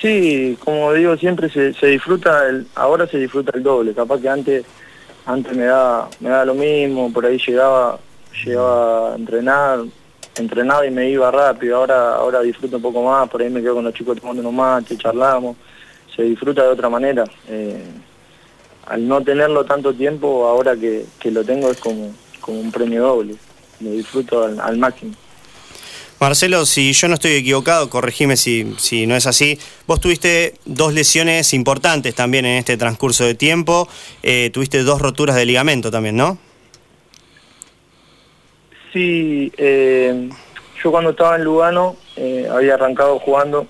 Sí, 0.00 0.56
como 0.64 0.92
digo, 0.94 1.16
siempre 1.18 1.50
se, 1.50 1.74
se 1.74 1.88
disfruta, 1.88 2.48
el, 2.48 2.66
ahora 2.74 3.06
se 3.06 3.18
disfruta 3.18 3.52
el 3.54 3.62
doble. 3.62 3.92
Capaz 3.92 4.20
que 4.20 4.28
antes 4.28 4.64
antes 5.26 5.54
me 5.54 5.64
da 5.64 6.08
me 6.20 6.30
da 6.30 6.44
lo 6.46 6.54
mismo, 6.54 7.12
por 7.12 7.26
ahí 7.26 7.38
llegaba 7.46 7.98
llegaba 8.44 9.12
a 9.12 9.16
entrenar, 9.16 9.80
entrenaba 10.36 10.86
y 10.86 10.90
me 10.90 11.10
iba 11.10 11.30
rápido. 11.30 11.76
Ahora 11.76 12.14
ahora 12.16 12.40
disfruto 12.40 12.76
un 12.76 12.82
poco 12.82 13.02
más, 13.02 13.28
por 13.28 13.42
ahí 13.42 13.50
me 13.50 13.60
quedo 13.60 13.74
con 13.74 13.84
los 13.84 13.94
chicos 13.94 14.20
tomando 14.20 14.40
unos 14.40 14.52
mates, 14.52 14.98
charlamos. 14.98 15.56
Se 16.14 16.22
disfruta 16.22 16.62
de 16.62 16.68
otra 16.68 16.88
manera. 16.88 17.24
Eh, 17.48 17.82
al 18.86 19.06
no 19.06 19.22
tenerlo 19.22 19.64
tanto 19.64 19.92
tiempo, 19.92 20.46
ahora 20.46 20.74
que, 20.74 21.04
que 21.20 21.30
lo 21.30 21.44
tengo 21.44 21.70
es 21.70 21.78
como, 21.78 22.12
como 22.40 22.60
un 22.60 22.72
premio 22.72 23.02
doble. 23.02 23.36
Lo 23.80 23.90
disfruto 23.90 24.44
al, 24.44 24.78
máximo. 24.78 25.14
Marcelo, 26.18 26.66
si 26.66 26.92
yo 26.92 27.06
no 27.06 27.14
estoy 27.14 27.32
equivocado, 27.32 27.88
corregime 27.90 28.36
si, 28.36 28.74
si 28.78 29.06
no 29.06 29.14
es 29.14 29.26
así. 29.26 29.58
Vos 29.86 30.00
tuviste 30.00 30.54
dos 30.64 30.92
lesiones 30.92 31.54
importantes 31.54 32.14
también 32.14 32.44
en 32.44 32.58
este 32.58 32.76
transcurso 32.76 33.24
de 33.24 33.34
tiempo. 33.34 33.88
Eh, 34.22 34.50
tuviste 34.52 34.82
dos 34.82 35.00
roturas 35.00 35.36
de 35.36 35.44
ligamento 35.44 35.92
también, 35.92 36.16
¿no? 36.16 36.38
Eh, 39.00 40.28
yo 40.82 40.90
cuando 40.90 41.10
estaba 41.10 41.36
en 41.36 41.44
Lugano 41.44 41.96
eh, 42.16 42.48
había 42.50 42.74
arrancado 42.74 43.18
jugando 43.18 43.66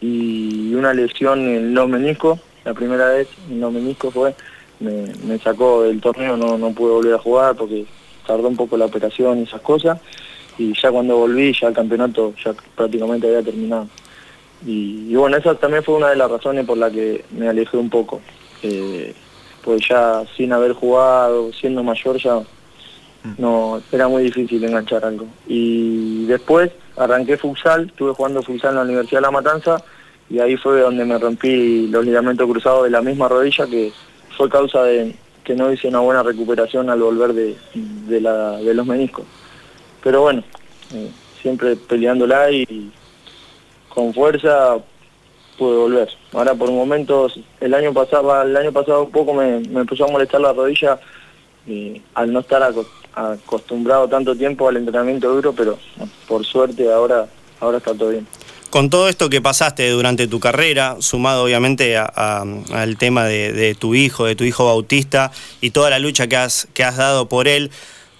y 0.00 0.74
una 0.74 0.94
lesión 0.94 1.40
en 1.40 1.74
los 1.74 1.88
meniscos, 1.88 2.38
la 2.64 2.74
primera 2.74 3.08
vez 3.08 3.28
en 3.50 3.60
los 3.60 3.72
meniscos 3.72 4.14
fue, 4.14 4.34
me, 4.80 5.38
sacó 5.38 5.82
del 5.82 6.00
torneo, 6.00 6.36
no, 6.36 6.56
no 6.56 6.72
pude 6.72 6.92
volver 6.92 7.14
a 7.14 7.18
jugar 7.18 7.56
porque 7.56 7.86
tardó 8.26 8.48
un 8.48 8.56
poco 8.56 8.76
la 8.76 8.84
operación 8.84 9.40
y 9.40 9.42
esas 9.42 9.60
cosas 9.60 9.98
y 10.58 10.72
ya 10.80 10.90
cuando 10.90 11.16
volví 11.16 11.52
ya 11.58 11.68
el 11.68 11.74
campeonato 11.74 12.34
ya 12.44 12.52
prácticamente 12.74 13.26
había 13.26 13.42
terminado. 13.42 13.88
Y, 14.66 15.06
y 15.08 15.14
bueno, 15.14 15.36
esa 15.36 15.54
también 15.54 15.84
fue 15.84 15.94
una 15.94 16.10
de 16.10 16.16
las 16.16 16.30
razones 16.30 16.66
por 16.66 16.76
la 16.76 16.90
que 16.90 17.24
me 17.30 17.48
alejé 17.48 17.76
un 17.76 17.88
poco, 17.88 18.20
eh, 18.62 19.14
pues 19.62 19.86
ya 19.88 20.24
sin 20.36 20.52
haber 20.52 20.72
jugado, 20.72 21.52
siendo 21.52 21.82
mayor 21.84 22.20
ya 22.20 22.40
no 23.36 23.82
era 23.92 24.08
muy 24.08 24.24
difícil 24.24 24.62
enganchar 24.64 25.04
algo. 25.04 25.26
Y 25.46 26.26
después 26.26 26.70
arranqué 26.96 27.36
futsal, 27.36 27.86
estuve 27.86 28.12
jugando 28.14 28.42
futsal 28.42 28.70
en 28.70 28.76
la 28.76 28.82
Universidad 28.82 29.18
de 29.18 29.22
La 29.22 29.30
Matanza 29.30 29.82
y 30.30 30.40
ahí 30.40 30.56
fue 30.56 30.80
donde 30.80 31.04
me 31.04 31.18
rompí 31.18 31.86
los 31.88 32.04
ligamentos 32.04 32.48
cruzados 32.48 32.84
de 32.84 32.90
la 32.90 33.00
misma 33.00 33.28
rodilla 33.28 33.66
que 33.66 33.92
fue 34.36 34.48
causa 34.48 34.82
de 34.82 35.14
que 35.44 35.54
no 35.54 35.72
hice 35.72 35.88
una 35.88 36.00
buena 36.00 36.22
recuperación 36.22 36.90
al 36.90 37.00
volver 37.00 37.32
de, 37.32 37.56
de, 37.74 38.74
los 38.74 38.86
meniscos. 38.86 39.24
Pero 40.02 40.22
bueno, 40.22 40.42
eh, 40.94 41.10
siempre 41.40 41.74
peleándola 41.76 42.50
y 42.50 42.92
con 43.88 44.12
fuerza 44.12 44.76
pude 45.56 45.76
volver. 45.76 46.08
Ahora 46.34 46.54
por 46.54 46.70
momentos, 46.70 47.40
el 47.60 47.72
año 47.72 47.94
pasado, 47.94 48.42
el 48.42 48.56
año 48.56 48.72
pasado 48.72 49.04
un 49.04 49.10
poco 49.10 49.32
me, 49.32 49.60
me 49.60 49.80
empezó 49.80 50.04
a 50.04 50.12
molestar 50.12 50.42
la 50.42 50.52
rodilla 50.52 51.00
y 51.68 52.00
al 52.14 52.32
no 52.32 52.40
estar 52.40 52.62
aco- 52.62 52.86
acostumbrado 53.14 54.08
tanto 54.08 54.34
tiempo 54.34 54.68
al 54.68 54.76
entrenamiento 54.78 55.28
duro, 55.34 55.52
pero 55.52 55.78
por 56.26 56.44
suerte 56.44 56.90
ahora, 56.92 57.26
ahora 57.60 57.78
está 57.78 57.94
todo 57.94 58.10
bien. 58.10 58.26
Con 58.70 58.90
todo 58.90 59.08
esto 59.08 59.30
que 59.30 59.40
pasaste 59.40 59.88
durante 59.90 60.26
tu 60.26 60.40
carrera, 60.40 60.96
sumado 61.00 61.44
obviamente 61.44 61.96
a- 61.96 62.10
a- 62.14 62.44
al 62.72 62.96
tema 62.98 63.24
de, 63.24 63.52
tu 63.74 63.94
hijo, 63.94 64.26
de 64.26 64.36
tu 64.36 64.44
hijo 64.44 64.66
Bautista 64.66 65.32
y 65.60 65.70
toda 65.70 65.88
la 65.90 65.98
lucha 65.98 66.26
que 66.26 66.36
has, 66.36 66.68
que 66.74 66.84
has 66.84 66.96
dado 66.98 67.28
por 67.30 67.48
él, 67.48 67.70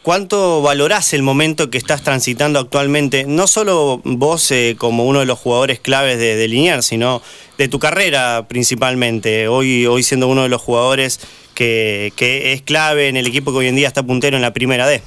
¿cuánto 0.03 0.63
valorás 0.63 1.13
el 1.13 1.23
momento 1.23 1.69
que 1.69 1.77
estás 1.77 2.03
transitando 2.03 2.59
actualmente? 2.59 3.25
No 3.27 3.47
solo 3.47 4.01
vos 4.05 4.51
eh, 4.51 4.75
como 4.79 5.05
uno 5.05 5.21
de 5.21 5.27
los 5.27 5.39
jugadores 5.39 5.81
claves 5.81 6.19
de, 6.19 6.37
de 6.37 6.83
sino 6.83 7.21
de 7.59 7.69
tu 7.69 7.79
carrera 7.79 8.47
principalmente. 8.49 9.49
Hoy, 9.49 9.85
hoy 9.87 10.03
siendo 10.03 10.29
uno 10.29 10.45
de 10.45 10.49
los 10.49 10.63
jugadores 10.63 11.21
que, 11.59 12.53
es 12.53 12.63
clave 12.63 13.09
en 13.09 13.17
el 13.17 13.27
equipo 13.27 13.51
que 13.51 13.59
hoy 13.59 13.67
en 13.67 13.75
día 13.75 13.89
está 13.89 14.05
puntero 14.05 14.37
en 14.37 14.43
la 14.43 14.53
primera 14.53 14.87
D. 14.87 15.03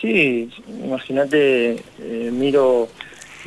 Sí, 0.00 0.50
imagínate, 0.82 1.72
eh, 2.00 2.30
miro 2.32 2.88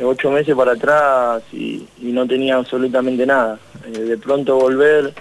ocho 0.01 0.29
meses 0.29 0.55
para 0.55 0.73
atrás 0.73 1.41
y, 1.51 1.87
no 2.01 2.27
tenía 2.27 2.55
absolutamente 2.55 3.25
nada. 3.25 3.59
Eh, 3.87 3.99
de 3.99 4.17
pronto 4.17 4.57
volver, 4.57 5.13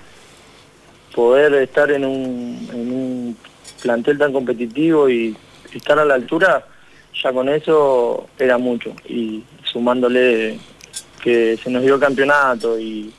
poder 1.14 1.54
estar 1.54 1.90
en 1.90 2.04
un, 2.04 3.36
plantel 3.82 4.16
tan 4.16 4.32
competitivo 4.32 5.10
y 5.10 5.36
estar 5.74 5.98
a 5.98 6.06
la 6.06 6.14
altura, 6.14 6.66
ya 7.22 7.32
con 7.32 7.48
eso 7.48 8.28
era 8.38 8.58
mucho. 8.58 8.94
Y 9.08 9.42
sumándole 9.64 10.58
que 11.22 11.58
se 11.62 11.70
nos 11.70 11.82
dio 11.82 11.98
campeonato 11.98 12.78
y 12.78 13.12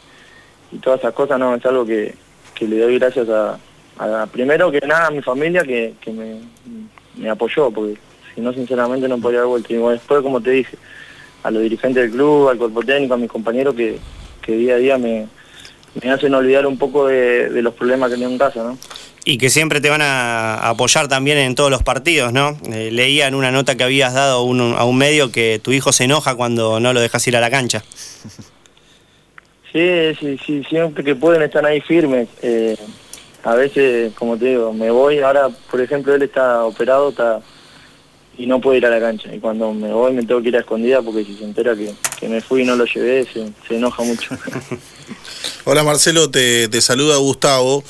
todas 0.82 1.00
esas 1.00 1.14
cosas, 1.14 1.40
no, 1.40 1.56
es 1.56 1.66
algo 1.66 1.86
que, 1.86 2.25
que 2.56 2.68
le 2.68 2.80
doy 2.80 2.98
gracias 2.98 3.28
a, 3.30 3.58
a- 4.00 4.26
primero 4.28 4.72
que 4.72 4.80
nada 4.82 5.08
a 5.08 5.12
mi 5.12 5.22
familia 5.22 5.64
que, 5.64 5.94
que 6.02 6.12
me, 6.12 6.40
me 7.18 7.30
apoyó, 7.30 7.70
porque 7.72 7.98
si 8.34 8.42
no, 8.42 8.52
sinceramente 8.54 9.08
no 9.08 9.18
podría 9.20 9.40
haber 9.42 9.50
vuelto. 9.50 9.74
Y 9.74 9.78
después, 9.94 10.22
como 10.22 10.42
te 10.42 10.52
dije, 10.52 10.78
a 11.44 11.52
los 11.52 11.62
dirigentes 11.62 12.02
del 12.04 12.12
club, 12.12 12.50
al 12.50 12.58
cuerpo 12.58 12.82
técnico, 12.82 13.14
a 13.14 13.18
mis 13.18 13.30
compañeros 13.30 13.76
que, 13.76 14.00
que 14.42 14.54
día 14.58 14.76
a 14.76 14.78
día 14.78 14.98
me, 14.98 15.28
me 16.02 16.12
hacen 16.12 16.34
olvidar 16.34 16.66
un 16.66 16.78
poco 16.78 17.08
de, 17.08 17.50
de 17.50 17.62
los 17.62 17.74
problemas 17.74 18.10
que 18.10 18.18
tengo 18.18 18.32
en 18.32 18.38
casa, 18.38 18.64
¿no? 18.64 18.78
Y 19.28 19.40
que 19.40 19.50
siempre 19.50 19.82
te 19.82 19.90
van 19.90 20.02
a 20.04 20.70
apoyar 20.70 21.08
también 21.08 21.40
en 21.40 21.56
todos 21.56 21.72
los 21.72 21.82
partidos, 21.82 22.32
¿no? 22.32 22.58
Eh, 22.72 22.90
leía 22.92 23.28
en 23.28 23.34
una 23.34 23.52
nota 23.52 23.76
que 23.76 23.84
habías 23.84 24.14
dado 24.14 24.38
a 24.40 24.44
un, 24.44 24.60
a 24.78 24.84
un 24.84 24.98
medio 24.98 25.32
que 25.32 25.60
tu 25.64 25.72
hijo 25.72 25.92
se 25.92 26.04
enoja 26.04 26.36
cuando 26.36 26.80
no 26.80 26.94
lo 26.94 27.00
dejas 27.02 27.28
ir 27.28 27.36
a 27.36 27.42
la 27.42 27.50
cancha. 27.50 27.84
Sí, 29.76 30.16
sí, 30.18 30.40
sí, 30.46 30.64
siempre 30.70 31.04
que 31.04 31.16
pueden 31.16 31.42
están 31.42 31.66
ahí 31.66 31.82
firmes. 31.82 32.30
Eh, 32.42 32.78
a 33.44 33.56
veces, 33.56 34.14
como 34.14 34.38
te 34.38 34.46
digo, 34.46 34.72
me 34.72 34.90
voy, 34.90 35.20
ahora 35.20 35.50
por 35.50 35.82
ejemplo 35.82 36.16
él 36.16 36.22
está 36.22 36.64
operado 36.64 37.10
está 37.10 37.42
y 38.38 38.48
no 38.48 38.62
puede 38.62 38.78
ir 38.78 38.86
a 38.86 38.90
la 38.90 39.02
cancha. 39.02 39.36
Y 39.36 39.40
cuando 39.40 39.74
me 39.74 39.92
voy 39.92 40.14
me 40.14 40.24
tengo 40.24 40.42
que 40.42 40.48
ir 40.48 40.56
a 40.56 40.62
escondida 40.62 41.02
porque 41.02 41.26
si 41.26 41.36
se 41.36 41.44
entera 41.44 41.76
que, 41.76 41.94
que 42.18 42.30
me 42.30 42.40
fui 42.40 42.62
y 42.62 42.66
no 42.66 42.78
lo 42.78 42.86
llevé, 42.86 43.28
se, 43.28 43.76
enoja 43.76 44.02
mucho. 44.04 44.38
Hola 45.66 45.84
Marcelo, 45.84 46.32
te, 46.32 46.70
te 46.70 46.80
saluda 46.80 47.18
Gustavo. 47.18 47.84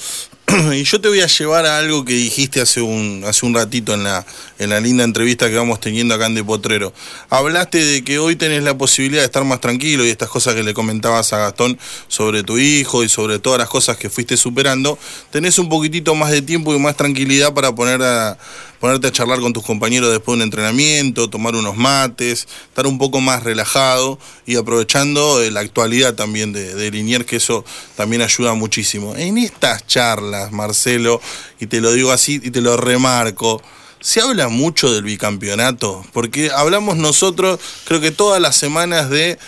Y 0.73 0.83
yo 0.83 1.01
te 1.01 1.07
voy 1.07 1.21
a 1.21 1.27
llevar 1.27 1.65
a 1.65 1.79
algo 1.79 2.05
que 2.05 2.13
dijiste 2.13 2.61
hace 2.61 2.81
un, 2.81 3.23
hace 3.25 3.45
un 3.45 3.55
ratito 3.55 3.93
en 3.95 4.03
la, 4.03 4.25
en 4.59 4.69
la 4.69 4.79
linda 4.79 5.03
entrevista 5.03 5.49
que 5.49 5.55
vamos 5.55 5.79
teniendo 5.79 6.13
acá 6.13 6.27
en 6.27 6.35
De 6.35 6.43
Potrero. 6.43 6.93
Hablaste 7.29 7.83
de 7.83 8.03
que 8.03 8.19
hoy 8.19 8.35
tenés 8.35 8.63
la 8.63 8.77
posibilidad 8.77 9.21
de 9.21 9.25
estar 9.25 9.43
más 9.43 9.59
tranquilo 9.59 10.05
y 10.05 10.09
estas 10.09 10.29
cosas 10.29 10.53
que 10.53 10.63
le 10.63 10.73
comentabas 10.73 11.33
a 11.33 11.39
Gastón 11.39 11.79
sobre 12.07 12.43
tu 12.43 12.59
hijo 12.59 13.03
y 13.03 13.09
sobre 13.09 13.39
todas 13.39 13.59
las 13.59 13.69
cosas 13.69 13.97
que 13.97 14.09
fuiste 14.09 14.37
superando. 14.37 14.99
Tenés 15.31 15.57
un 15.57 15.67
poquitito 15.67 16.13
más 16.13 16.31
de 16.31 16.43
tiempo 16.43 16.75
y 16.75 16.79
más 16.79 16.95
tranquilidad 16.95 17.53
para 17.53 17.73
poner 17.73 18.03
a, 18.03 18.37
ponerte 18.79 19.07
a 19.07 19.11
charlar 19.11 19.39
con 19.39 19.51
tus 19.51 19.63
compañeros 19.63 20.11
después 20.11 20.37
de 20.37 20.37
un 20.37 20.41
entrenamiento, 20.43 21.29
tomar 21.29 21.55
unos 21.55 21.75
mates, 21.75 22.47
estar 22.67 22.85
un 22.85 22.99
poco 22.99 23.19
más 23.19 23.43
relajado 23.43 24.19
y 24.45 24.57
aprovechando 24.57 25.41
eh, 25.41 25.49
la 25.49 25.61
actualidad 25.61 26.13
también 26.13 26.53
de, 26.53 26.75
de 26.75 26.91
Liniers, 26.91 27.25
que 27.25 27.37
eso 27.37 27.65
también 27.95 28.21
ayuda 28.21 28.53
muchísimo. 28.53 29.15
En 29.15 29.39
estas 29.39 29.87
charlas, 29.87 30.34
Marcelo, 30.51 31.21
y 31.59 31.67
te 31.67 31.81
lo 31.81 31.91
digo 31.91 32.11
así 32.11 32.39
y 32.43 32.51
te 32.51 32.61
lo 32.61 32.77
remarco, 32.77 33.61
se 33.99 34.21
habla 34.21 34.49
mucho 34.49 34.93
del 34.93 35.03
bicampeonato, 35.03 36.05
porque 36.13 36.51
hablamos 36.55 36.97
nosotros, 36.97 37.59
creo 37.85 38.01
que 38.01 38.11
todas 38.11 38.39
las 38.41 38.55
semanas 38.55 39.09
de 39.09 39.39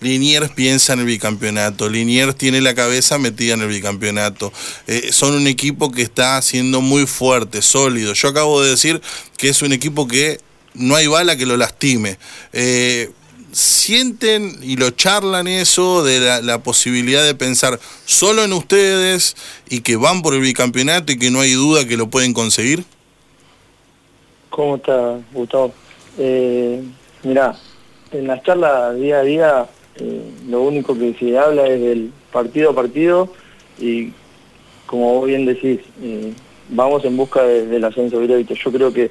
Liniers 0.00 0.50
piensa 0.52 0.92
en 0.92 1.00
el 1.00 1.06
bicampeonato, 1.06 1.88
Liniers 1.88 2.36
tiene 2.36 2.60
la 2.60 2.74
cabeza 2.74 3.18
metida 3.18 3.54
en 3.54 3.62
el 3.62 3.68
bicampeonato. 3.68 4.52
Eh, 4.86 5.10
son 5.12 5.34
un 5.34 5.46
equipo 5.46 5.90
que 5.90 6.02
está 6.02 6.40
siendo 6.42 6.80
muy 6.80 7.06
fuerte, 7.06 7.62
sólido. 7.62 8.12
Yo 8.12 8.28
acabo 8.28 8.62
de 8.62 8.70
decir 8.70 9.00
que 9.36 9.48
es 9.48 9.62
un 9.62 9.72
equipo 9.72 10.06
que 10.06 10.38
no 10.74 10.96
hay 10.96 11.06
bala 11.06 11.36
que 11.36 11.46
lo 11.46 11.56
lastime. 11.56 12.18
Eh, 12.52 13.10
sienten 13.56 14.58
y 14.62 14.76
lo 14.76 14.90
charlan 14.90 15.46
eso 15.48 16.04
de 16.04 16.20
la, 16.20 16.42
la 16.42 16.62
posibilidad 16.62 17.24
de 17.24 17.34
pensar 17.34 17.80
solo 18.04 18.44
en 18.44 18.52
ustedes 18.52 19.34
y 19.70 19.80
que 19.80 19.96
van 19.96 20.20
por 20.20 20.34
el 20.34 20.40
bicampeonato 20.42 21.12
y 21.12 21.18
que 21.18 21.30
no 21.30 21.40
hay 21.40 21.52
duda 21.52 21.86
que 21.86 21.96
lo 21.96 22.08
pueden 22.10 22.34
conseguir? 22.34 22.84
¿Cómo 24.50 24.76
está, 24.76 25.18
Gustavo? 25.32 25.72
Eh, 26.18 26.82
mirá, 27.22 27.56
en 28.12 28.26
las 28.26 28.42
charlas 28.42 28.94
día 28.96 29.18
a 29.20 29.22
día 29.22 29.66
eh, 29.96 30.30
lo 30.48 30.60
único 30.62 30.96
que 30.98 31.14
se 31.18 31.38
habla 31.38 31.66
es 31.66 31.80
del 31.80 32.12
partido 32.32 32.70
a 32.70 32.74
partido 32.74 33.32
y 33.78 34.12
como 34.86 35.14
vos 35.14 35.26
bien 35.28 35.46
decís, 35.46 35.80
eh, 36.02 36.32
vamos 36.68 37.04
en 37.06 37.16
busca 37.16 37.42
de- 37.42 37.66
del 37.66 37.84
ascenso 37.84 38.20
directo. 38.20 38.54
Yo 38.54 38.70
creo 38.70 38.92
que 38.92 39.10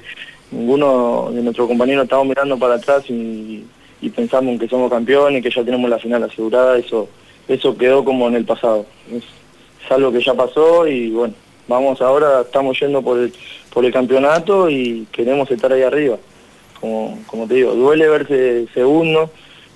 ninguno 0.52 1.30
de 1.32 1.42
nuestros 1.42 1.66
compañeros 1.68 2.04
estamos 2.04 2.26
mirando 2.28 2.56
para 2.58 2.76
atrás 2.76 3.02
y, 3.10 3.64
y 4.00 4.10
pensamos 4.10 4.52
en 4.52 4.58
que 4.58 4.68
somos 4.68 4.90
campeones, 4.90 5.42
que 5.42 5.50
ya 5.50 5.64
tenemos 5.64 5.88
la 5.88 5.98
final 5.98 6.22
asegurada, 6.22 6.78
eso, 6.78 7.08
eso 7.48 7.76
quedó 7.76 8.04
como 8.04 8.28
en 8.28 8.34
el 8.34 8.44
pasado. 8.44 8.86
Es, 9.10 9.24
algo 9.88 10.10
que 10.10 10.20
ya 10.20 10.34
pasó 10.34 10.84
y 10.88 11.10
bueno, 11.10 11.32
vamos 11.68 12.02
ahora, 12.02 12.40
estamos 12.40 12.76
yendo 12.80 13.02
por 13.02 13.18
el, 13.18 13.32
por 13.72 13.84
el 13.84 13.92
campeonato 13.92 14.68
y 14.68 15.06
queremos 15.12 15.48
estar 15.48 15.72
ahí 15.72 15.82
arriba. 15.82 16.18
Como, 16.80 17.16
como 17.28 17.46
te 17.46 17.54
digo, 17.54 17.72
duele 17.72 18.08
verse 18.08 18.66
segundo 18.74 19.30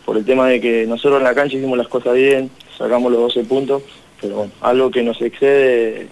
por 0.04 0.16
el 0.16 0.24
tema 0.24 0.48
de 0.48 0.60
que 0.60 0.84
nosotros 0.84 1.18
en 1.18 1.24
la 1.24 1.34
cancha 1.34 1.56
hicimos 1.56 1.78
las 1.78 1.86
cosas 1.86 2.14
bien, 2.14 2.50
sacamos 2.76 3.12
los 3.12 3.20
12 3.20 3.44
puntos, 3.44 3.82
pero 4.20 4.34
bueno, 4.34 4.52
algo 4.60 4.90
que 4.90 5.04
nos 5.04 5.22
excede, 5.22 6.08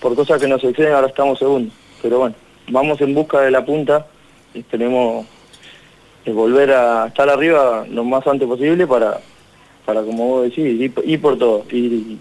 por 0.00 0.14
cosas 0.14 0.40
que 0.40 0.46
nos 0.46 0.62
exceden 0.62 0.92
ahora 0.92 1.08
estamos 1.08 1.40
segundos. 1.40 1.74
Pero 2.00 2.20
bueno, 2.20 2.36
vamos 2.68 3.00
en 3.00 3.14
busca 3.14 3.40
de 3.40 3.50
la 3.50 3.64
punta, 3.64 4.06
esperemos 4.54 5.26
eh, 6.24 6.32
volver 6.32 6.72
a 6.72 7.06
estar 7.08 7.28
arriba 7.28 7.86
lo 7.90 8.04
más 8.04 8.26
antes 8.26 8.46
posible 8.46 8.86
para, 8.86 9.20
para 9.86 10.02
como 10.02 10.26
vos 10.28 10.44
decís, 10.44 10.80
ir, 10.80 10.92
por- 10.92 11.08
ir 11.08 11.20
por 11.20 11.38
todo, 11.38 11.64
ir 11.70 11.92
y, 11.92 12.18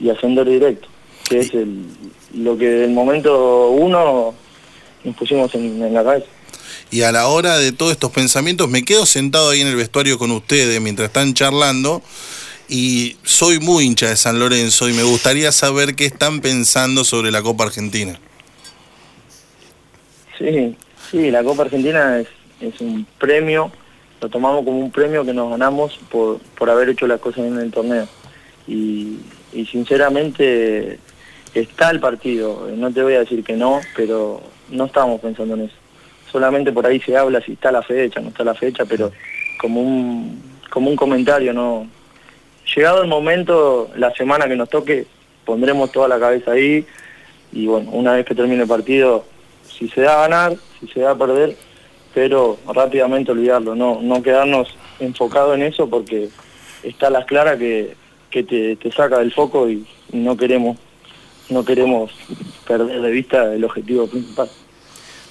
y 0.00 0.10
ascender 0.10 0.48
directo, 0.48 0.88
que 1.28 1.40
es 1.40 1.54
el, 1.54 1.84
lo 2.34 2.56
que 2.56 2.68
del 2.68 2.90
momento 2.90 3.70
uno 3.70 4.34
nos 5.04 5.16
pusimos 5.16 5.54
en, 5.54 5.82
en 5.82 5.94
la 5.94 6.02
cabeza. 6.02 6.26
Y 6.90 7.02
a 7.02 7.12
la 7.12 7.26
hora 7.28 7.58
de 7.58 7.72
todos 7.72 7.92
estos 7.92 8.10
pensamientos, 8.10 8.68
me 8.68 8.84
quedo 8.84 9.04
sentado 9.06 9.50
ahí 9.50 9.60
en 9.60 9.66
el 9.68 9.76
vestuario 9.76 10.18
con 10.18 10.30
ustedes 10.30 10.80
mientras 10.80 11.06
están 11.08 11.34
charlando. 11.34 12.02
Y 12.68 13.16
soy 13.24 13.58
muy 13.58 13.84
hincha 13.84 14.08
de 14.08 14.16
San 14.16 14.38
Lorenzo 14.38 14.88
y 14.88 14.94
me 14.94 15.02
gustaría 15.02 15.52
saber 15.52 15.94
qué 15.96 16.06
están 16.06 16.40
pensando 16.40 17.04
sobre 17.04 17.30
la 17.30 17.42
Copa 17.42 17.64
Argentina. 17.64 18.18
Sí, 20.38 20.74
sí, 21.10 21.30
la 21.30 21.44
Copa 21.44 21.64
Argentina 21.64 22.20
es, 22.20 22.28
es 22.68 22.80
un 22.80 23.06
premio, 23.18 23.70
lo 24.20 24.28
tomamos 24.28 24.64
como 24.64 24.78
un 24.78 24.90
premio 24.90 25.24
que 25.24 25.32
nos 25.32 25.50
ganamos 25.50 25.98
por, 26.10 26.38
por 26.58 26.70
haber 26.70 26.88
hecho 26.88 27.06
las 27.06 27.20
cosas 27.20 27.44
en 27.44 27.58
el 27.58 27.70
torneo. 27.70 28.08
Y, 28.66 29.20
sinceramente 29.70 30.98
está 31.54 31.90
el 31.90 32.00
partido, 32.00 32.68
no 32.74 32.92
te 32.92 33.02
voy 33.02 33.14
a 33.14 33.20
decir 33.20 33.44
que 33.44 33.54
no, 33.54 33.80
pero 33.94 34.42
no 34.70 34.86
estábamos 34.86 35.20
pensando 35.20 35.54
en 35.54 35.62
eso. 35.62 35.76
Solamente 36.32 36.72
por 36.72 36.84
ahí 36.84 37.00
se 37.00 37.16
habla 37.16 37.40
si 37.40 37.52
está 37.52 37.70
la 37.70 37.82
fecha, 37.82 38.20
no 38.20 38.30
está 38.30 38.42
la 38.42 38.54
fecha, 38.54 38.84
pero 38.84 39.12
como 39.60 39.80
un, 39.80 40.42
como 40.70 40.90
un 40.90 40.96
comentario, 40.96 41.52
no. 41.52 41.86
Llegado 42.74 43.02
el 43.02 43.08
momento, 43.08 43.90
la 43.96 44.12
semana 44.14 44.48
que 44.48 44.56
nos 44.56 44.68
toque, 44.68 45.06
pondremos 45.44 45.92
toda 45.92 46.08
la 46.08 46.18
cabeza 46.18 46.52
ahí 46.52 46.84
y 47.52 47.66
bueno, 47.66 47.90
una 47.92 48.14
vez 48.14 48.26
que 48.26 48.34
termine 48.34 48.62
el 48.62 48.68
partido, 48.68 49.24
si 49.68 49.88
se 49.88 50.00
da 50.00 50.18
a 50.18 50.28
ganar, 50.28 50.56
si 50.80 50.88
se 50.88 51.00
da 51.00 51.12
a 51.12 51.18
perder, 51.18 51.56
pero 52.14 52.56
rápidamente 52.72 53.32
olvidarlo, 53.32 53.74
no, 53.74 54.00
no 54.00 54.22
quedarnos 54.22 54.68
enfocados 55.00 55.56
en 55.56 55.62
eso 55.62 55.90
porque 55.90 56.28
está 56.82 57.10
las 57.10 57.26
claras 57.26 57.58
que, 57.58 57.96
que 58.30 58.44
te, 58.44 58.76
te 58.76 58.92
saca 58.92 59.18
del 59.18 59.32
foco 59.32 59.68
y 59.68 59.84
no 60.12 60.36
queremos, 60.36 60.78
no 61.50 61.64
queremos 61.64 62.12
perder 62.66 63.02
de 63.02 63.10
vista 63.10 63.52
el 63.52 63.64
objetivo 63.64 64.06
principal. 64.06 64.48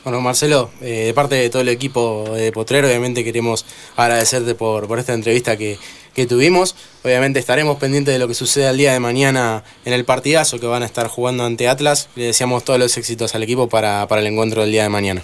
Bueno, 0.04 0.20
Marcelo, 0.20 0.70
eh, 0.82 1.06
de 1.06 1.14
parte 1.14 1.36
de 1.36 1.50
todo 1.50 1.62
el 1.62 1.70
equipo 1.70 2.26
de 2.34 2.52
Potrero, 2.52 2.90
obviamente 2.90 3.24
queremos 3.24 3.66
agradecerte 3.96 4.54
por, 4.54 4.86
por 4.86 5.00
esta 5.00 5.14
entrevista 5.14 5.56
que, 5.56 5.78
que 6.14 6.26
tuvimos. 6.26 6.76
Obviamente 7.06 7.40
estaremos 7.40 7.78
pendientes 7.78 8.14
de 8.14 8.20
lo 8.20 8.28
que 8.28 8.34
suceda 8.34 8.72
el 8.72 8.78
día 8.78 8.92
de 8.92 9.00
mañana 9.00 9.64
en 9.86 9.94
el 9.94 10.04
partidazo 10.04 10.60
que 10.60 10.68
van 10.68 10.84
a 10.84 10.86
estar 10.86 11.08
jugando 11.08 11.46
ante 11.46 11.70
Atlas. 11.70 12.10
Le 12.18 12.26
deseamos 12.26 12.66
todos 12.66 12.80
los 12.80 12.98
éxitos 12.98 13.34
al 13.34 13.44
equipo 13.44 13.70
para, 13.70 14.06
para 14.10 14.20
el 14.20 14.28
encuentro 14.28 14.64
del 14.64 14.72
día 14.72 14.84
de 14.84 14.90
mañana. 14.90 15.24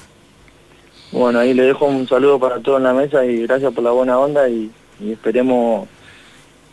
Bueno, 1.12 1.40
ahí 1.40 1.54
le 1.54 1.64
dejo 1.64 1.86
un 1.86 2.08
saludo 2.08 2.40
para 2.40 2.60
todos 2.60 2.78
en 2.78 2.84
la 2.84 2.94
mesa 2.94 3.26
y 3.26 3.48
gracias 3.48 3.74
por 3.74 3.84
la 3.84 3.92
buena 3.92 4.20
onda 4.20 4.48
y, 4.48 4.72
y 5.00 5.14
esperemos 5.14 5.88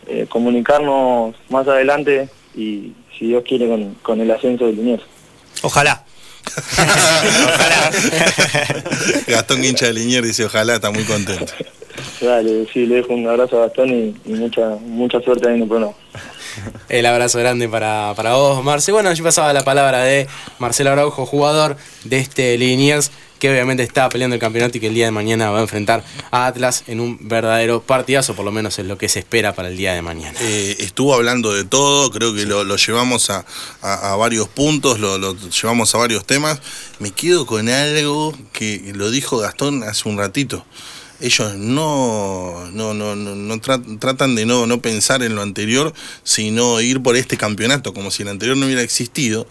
eh, 0.07 0.27
comunicarnos 0.29 1.35
más 1.49 1.67
adelante 1.67 2.29
y 2.55 2.93
si 3.17 3.27
Dios 3.27 3.43
quiere 3.47 3.67
con, 3.67 3.95
con 3.95 4.21
el 4.21 4.29
ascenso 4.31 4.65
de 4.65 4.73
Liniers. 4.73 5.03
Ojalá. 5.63 6.03
Gastón 9.27 9.65
hincha 9.65 9.87
de 9.87 9.93
Liniers 9.93 10.27
dice 10.27 10.45
ojalá, 10.45 10.75
está 10.75 10.91
muy 10.91 11.03
contento. 11.03 11.51
Dale, 12.21 12.67
sí, 12.71 12.85
le 12.85 12.95
dejo 12.95 13.13
un 13.13 13.27
abrazo 13.27 13.57
a 13.57 13.67
Gastón 13.67 13.89
y, 13.89 14.15
y 14.25 14.33
mucha 14.33 14.77
mucha 14.81 15.19
suerte 15.19 15.49
ahí 15.49 15.55
en 15.55 15.63
el 15.63 15.67
programa. 15.67 15.93
El 16.89 17.05
abrazo 17.05 17.39
grande 17.39 17.67
para, 17.67 18.13
para 18.15 18.35
vos, 18.35 18.63
Marce. 18.63 18.91
Bueno, 18.91 19.09
allí 19.09 19.21
pasaba 19.21 19.51
la 19.53 19.63
palabra 19.63 20.03
de 20.03 20.27
Marcelo 20.59 20.91
Araujo, 20.91 21.25
jugador 21.25 21.77
de 22.03 22.19
este 22.19 22.57
Liniers, 22.57 23.11
que 23.39 23.49
obviamente 23.51 23.83
está 23.83 24.09
peleando 24.09 24.33
el 24.35 24.39
campeonato 24.39 24.77
y 24.77 24.81
que 24.81 24.87
el 24.87 24.93
día 24.93 25.05
de 25.05 25.11
mañana 25.11 25.49
va 25.51 25.59
a 25.59 25.61
enfrentar 25.61 26.03
a 26.31 26.47
Atlas 26.47 26.83
en 26.87 26.99
un 26.99 27.17
verdadero 27.21 27.81
partidazo, 27.81 28.35
por 28.35 28.45
lo 28.45 28.51
menos 28.51 28.79
es 28.79 28.85
lo 28.85 28.97
que 28.97 29.09
se 29.09 29.19
espera 29.19 29.53
para 29.53 29.67
el 29.69 29.77
día 29.77 29.93
de 29.93 30.01
mañana. 30.01 30.37
Eh, 30.41 30.75
estuvo 30.79 31.13
hablando 31.13 31.53
de 31.53 31.63
todo, 31.63 32.09
creo 32.11 32.33
que 32.33 32.45
lo, 32.45 32.63
lo 32.63 32.75
llevamos 32.77 33.29
a, 33.29 33.45
a- 33.81 34.13
a 34.13 34.15
varios 34.15 34.47
puntos, 34.47 34.99
lo, 34.99 35.17
lo 35.17 35.35
llevamos 35.37 35.93
a 35.93 35.97
varios 35.99 36.25
temas. 36.25 36.59
Me 36.99 37.11
quedo 37.11 37.45
con 37.45 37.69
algo 37.69 38.35
que 38.53 38.91
lo 38.95 39.11
dijo 39.11 39.37
Gastón 39.37 39.83
hace 39.83 40.09
un 40.09 40.17
ratito. 40.17 40.65
Ellos 41.19 41.55
no, 41.55 42.69
no, 42.73 42.93
no, 42.93 43.15
no, 43.15 43.35
no 43.35 43.55
tra- 43.55 43.99
tratan 43.99 44.35
de 44.35 44.45
no, 44.45 44.67
no 44.67 44.81
pensar 44.81 45.23
en 45.23 45.33
lo 45.33 45.41
anterior, 45.41 45.93
sino 46.23 46.79
ir 46.79 47.01
por 47.01 47.15
este 47.15 47.37
campeonato, 47.37 47.91
como 47.93 48.11
si 48.11 48.21
el 48.23 48.29
anterior 48.29 48.55
no 48.57 48.65
hubiera 48.67 48.83
existido. 48.83 49.47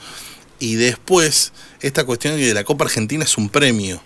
Y 0.59 0.77
después, 0.77 1.53
esta 1.81 2.05
cuestión 2.05 2.37
de 2.37 2.55
la 2.55 2.65
Copa 2.65 2.85
Argentina 2.85 3.25
es 3.25 3.37
un 3.37 3.49
premio. 3.49 4.01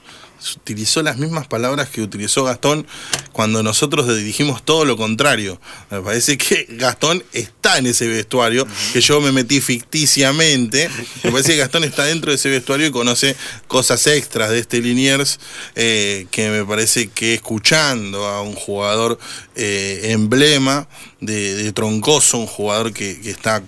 Utilizó 0.57 1.03
las 1.03 1.19
mismas 1.19 1.47
palabras 1.47 1.91
que 1.91 2.01
utilizó 2.01 2.45
Gastón 2.45 2.87
cuando 3.31 3.63
nosotros 3.63 4.09
dijimos 4.17 4.65
todo 4.65 4.87
lo 4.87 4.97
contrario. 4.97 5.61
Me 5.91 6.01
parece 6.01 6.39
que 6.39 6.67
Gastón 6.71 7.23
está 7.33 7.77
en 7.77 7.87
ese 7.87 8.09
vestuario, 8.09 8.67
que 8.95 9.03
yo 9.03 9.21
me 9.21 9.33
metí 9.33 9.61
ficticiamente. 9.61 10.89
Me 11.25 11.31
parece 11.31 11.53
que 11.53 11.59
Gastón 11.59 11.85
está 11.85 12.05
dentro 12.05 12.31
de 12.31 12.37
ese 12.37 12.49
vestuario 12.49 12.87
y 12.87 12.91
conoce 12.91 13.37
cosas 13.69 14.07
extras 14.07 14.51
de 14.51 14.61
este 14.61 14.81
Liniers, 14.81 15.39
eh, 15.77 16.27
que 16.31 16.49
me 16.49 16.65
parece 16.65 17.09
que 17.09 17.35
escuchando 17.35 18.27
a 18.27 18.41
un 18.41 18.55
jugador 18.55 19.19
eh, 19.57 20.01
emblema 20.05 20.89
de, 21.21 21.55
de 21.55 21.73
Troncoso, 21.73 22.39
un 22.39 22.47
jugador 22.47 22.95
que, 22.95 23.21
que 23.21 23.31
está 23.31 23.63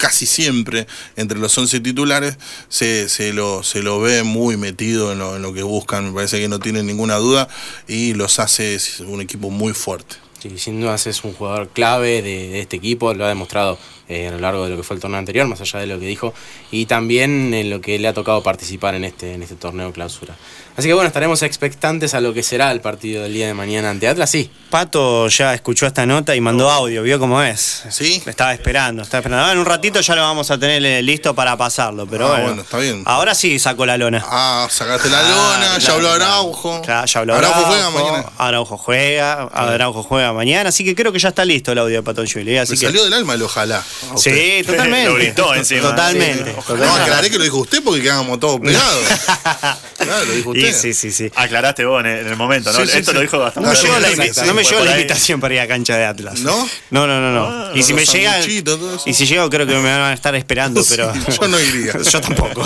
casi 0.00 0.24
siempre 0.24 0.86
entre 1.16 1.38
los 1.38 1.56
11 1.56 1.80
titulares 1.80 2.38
se, 2.70 3.10
se, 3.10 3.34
lo, 3.34 3.62
se 3.62 3.82
lo 3.82 4.00
ve 4.00 4.22
muy 4.22 4.56
metido 4.56 5.12
en 5.12 5.18
lo, 5.18 5.36
en 5.36 5.42
lo 5.42 5.52
que 5.52 5.62
buscan, 5.62 6.06
me 6.06 6.12
parece 6.12 6.40
que 6.40 6.48
no 6.48 6.58
tienen 6.58 6.86
ninguna 6.86 7.16
duda 7.16 7.48
y 7.86 8.14
los 8.14 8.38
hace 8.38 8.78
un 9.06 9.20
equipo 9.20 9.50
muy 9.50 9.74
fuerte. 9.74 10.16
Sí, 10.40 10.56
sin 10.56 10.80
dudas 10.80 11.06
es 11.06 11.22
un 11.22 11.34
jugador 11.34 11.68
clave 11.68 12.22
de, 12.22 12.60
este 12.60 12.76
equipo, 12.76 13.12
lo 13.12 13.26
ha 13.26 13.28
demostrado 13.28 13.78
eh, 14.08 14.28
a 14.28 14.30
lo 14.30 14.38
largo 14.38 14.64
de 14.64 14.70
lo 14.70 14.78
que 14.78 14.82
fue 14.82 14.96
el 14.96 15.02
torneo 15.02 15.18
anterior, 15.18 15.46
más 15.46 15.60
allá 15.60 15.80
de 15.80 15.86
lo 15.86 16.00
que 16.00 16.06
dijo, 16.06 16.32
y 16.70 16.86
también 16.86 17.52
en 17.52 17.68
lo 17.68 17.82
que 17.82 17.98
le 17.98 18.08
ha 18.08 18.14
tocado 18.14 18.42
participar 18.42 18.94
en 18.94 19.04
este, 19.04 19.34
en 19.34 19.42
este 19.42 19.56
torneo 19.56 19.92
clausura. 19.92 20.34
Así 20.76 20.88
que 20.88 20.94
bueno, 20.94 21.08
estaremos 21.08 21.42
expectantes 21.42 22.14
a 22.14 22.20
lo 22.20 22.32
que 22.32 22.42
será 22.42 22.70
el 22.72 22.80
partido 22.80 23.22
del 23.24 23.34
día 23.34 23.46
de 23.46 23.54
mañana 23.54 23.90
ante 23.90 24.08
Atlas, 24.08 24.30
sí. 24.30 24.50
Pato 24.70 25.28
ya 25.28 25.52
escuchó 25.52 25.86
esta 25.86 26.06
nota 26.06 26.34
y 26.36 26.40
mandó 26.40 26.70
audio, 26.70 27.02
vio 27.02 27.18
cómo 27.18 27.42
es. 27.42 27.82
Sí. 27.90 28.22
Estaba 28.24 28.54
esperando, 28.54 29.02
estaba 29.02 29.18
esperando. 29.20 29.44
Ah, 29.46 29.52
En 29.52 29.58
un 29.58 29.66
ratito 29.66 30.00
ya 30.00 30.14
lo 30.14 30.22
vamos 30.22 30.50
a 30.50 30.58
tener 30.58 30.82
eh, 30.84 31.02
listo 31.02 31.34
para 31.34 31.56
pasarlo, 31.56 32.06
pero 32.06 32.26
Ah, 32.26 32.30
bueno. 32.30 32.44
bueno, 32.46 32.62
está 32.62 32.78
bien. 32.78 33.02
Ahora 33.04 33.34
sí 33.34 33.58
sacó 33.58 33.84
la 33.84 33.98
lona. 33.98 34.24
Ah, 34.26 34.68
sacaste 34.70 35.10
la 35.10 35.22
lona, 35.22 35.78
ya 35.78 35.92
habló 35.92 36.12
Araujo. 36.12 36.80
Claro, 36.82 37.06
ya 37.06 37.20
habló 37.20 37.34
Araujo 37.34 37.54
Araujo. 37.58 37.70
juega 37.72 37.90
mañana. 37.90 38.32
Araujo 38.38 38.78
juega, 38.78 39.32
Araujo 39.52 40.02
juega 40.04 40.32
mañana, 40.32 40.68
así 40.68 40.84
que 40.84 40.94
creo 40.94 41.12
que 41.12 41.18
ya 41.18 41.30
está 41.30 41.44
listo 41.44 41.72
el 41.72 41.78
audio 41.78 41.96
de 41.96 42.02
Pato 42.02 42.22
Juli. 42.32 42.56
Así 42.56 42.72
Me 42.74 42.78
que... 42.78 42.86
salió 42.86 43.04
del 43.04 43.12
alma 43.14 43.34
el 43.34 43.42
ojalá. 43.42 43.84
usted. 44.14 44.30
Sí, 44.60 44.62
totalmente. 44.66 45.08
Lo 45.10 45.14
gritó 45.16 45.54
encima. 45.54 45.82
Totalmente. 45.82 46.54
No, 46.68 46.94
aclaré 46.94 47.28
que 47.30 47.38
lo 47.38 47.44
dijo 47.44 47.58
usted 47.58 47.82
porque 47.82 48.00
quedamos 48.02 48.38
todos 48.38 48.60
pegados. 48.60 49.04
claro, 49.98 50.24
lo 50.26 50.32
dijo 50.32 50.54
Y 50.54 50.59
usted. 50.68 50.80
sí, 50.80 50.94
sí, 50.94 51.10
sí. 51.12 51.30
Aclaraste 51.34 51.84
vos 51.84 52.00
en 52.00 52.06
el, 52.06 52.18
en 52.20 52.26
el 52.28 52.36
momento, 52.36 52.72
¿no? 52.72 52.78
Sí, 52.80 52.86
sí, 52.86 52.98
Esto 52.98 53.10
sí. 53.12 53.14
lo 53.16 53.20
dijo 53.22 53.38
bastante. 53.38 53.68
No 53.68 53.74
me 53.74 53.80
llegó 53.80 53.98
la, 53.98 54.08
sí, 54.08 54.14
invita- 54.14 54.40
sí, 54.42 54.46
no 54.46 54.54
me 54.54 54.64
llegó 54.64 54.84
la 54.84 54.90
invitación 54.92 55.40
para 55.40 55.54
ir 55.54 55.60
a 55.60 55.68
cancha 55.68 55.96
de 55.96 56.04
Atlas. 56.04 56.40
¿No? 56.40 56.68
No, 56.90 57.06
no, 57.06 57.20
no, 57.20 57.32
no. 57.32 57.44
Ah, 57.48 57.72
y 57.74 57.82
si 57.82 57.92
me 57.94 58.04
llega. 58.04 58.38
Y 59.06 59.14
si 59.14 59.26
llego, 59.26 59.48
creo 59.50 59.66
que 59.66 59.74
me 59.74 59.82
van 59.90 60.00
a 60.02 60.12
estar 60.12 60.34
esperando, 60.34 60.82
pero. 60.88 61.12
Yo 61.40 61.48
no 61.48 61.58
iría. 61.60 61.92
Yo 62.10 62.20
tampoco. 62.20 62.62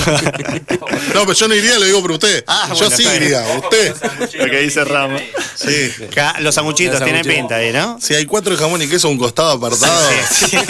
No, 1.15 1.21
pero 1.21 1.33
yo 1.33 1.49
no 1.49 1.55
iría, 1.55 1.79
lo 1.79 1.85
digo 1.85 2.01
por 2.03 2.13
usted. 2.13 2.45
Ah, 2.47 2.69
yo 2.71 2.77
bueno, 2.89 2.97
sí 2.97 3.05
iría. 3.17 3.43
¿Usted? 3.63 3.95
Lo 4.39 4.45
que 4.47 4.61
dice 4.61 4.85
Ramos. 4.85 5.23
Sí. 5.55 5.93
Ca- 6.15 6.37
Los 6.41 6.55
sanguchitos 6.55 6.95
Los 6.99 7.05
tienen 7.05 7.25
pinta 7.25 7.57
ahí, 7.57 7.73
¿no? 7.73 7.99
Si 8.01 8.15
hay 8.15 8.27
cuatro 8.27 8.53
de 8.53 8.59
jamón 8.61 8.83
y 8.83 8.89
queso 8.89 9.09
a 9.09 9.11
un 9.11 9.19
costado 9.19 9.53
apartado. 9.53 10.11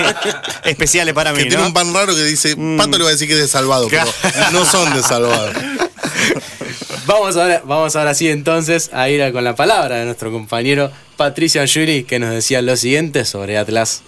Especiales 0.65 1.15
para 1.15 1.33
mí, 1.33 1.39
Que 1.43 1.47
tiene 1.49 1.63
un 1.65 1.73
pan 1.73 1.93
raro 1.95 2.15
que 2.15 2.23
dice, 2.25 2.55
Mm. 2.57 2.77
Pato 2.77 2.99
le 2.99 3.05
va 3.05 3.11
a 3.11 3.13
decir 3.13 3.27
que 3.27 3.35
es 3.35 3.41
de 3.41 3.49
salvado, 3.49 3.89
pero 3.89 4.05
no 4.53 4.65
son 4.65 4.93
de 4.95 5.03
salvado. 5.03 5.51
Vamos 7.07 7.37
ahora, 7.37 7.63
vamos 7.65 7.97
ahora 7.97 8.15
sí 8.15 8.29
entonces 8.29 8.91
a 8.93 9.09
ir 9.11 9.23
a- 9.23 9.33
con 9.33 9.45
la 9.45 9.55
palabra 9.55 9.97
de 9.97 10.05
nuestro 10.07 10.33
compañero 10.33 10.91
Patricio 11.17 11.61
Anjuri, 11.61 12.05
que 12.05 12.19
nos 12.19 12.31
decía 12.31 12.63
lo 12.63 12.77
siguiente 12.77 13.25
sobre 13.25 13.59
Atlas. 13.59 14.03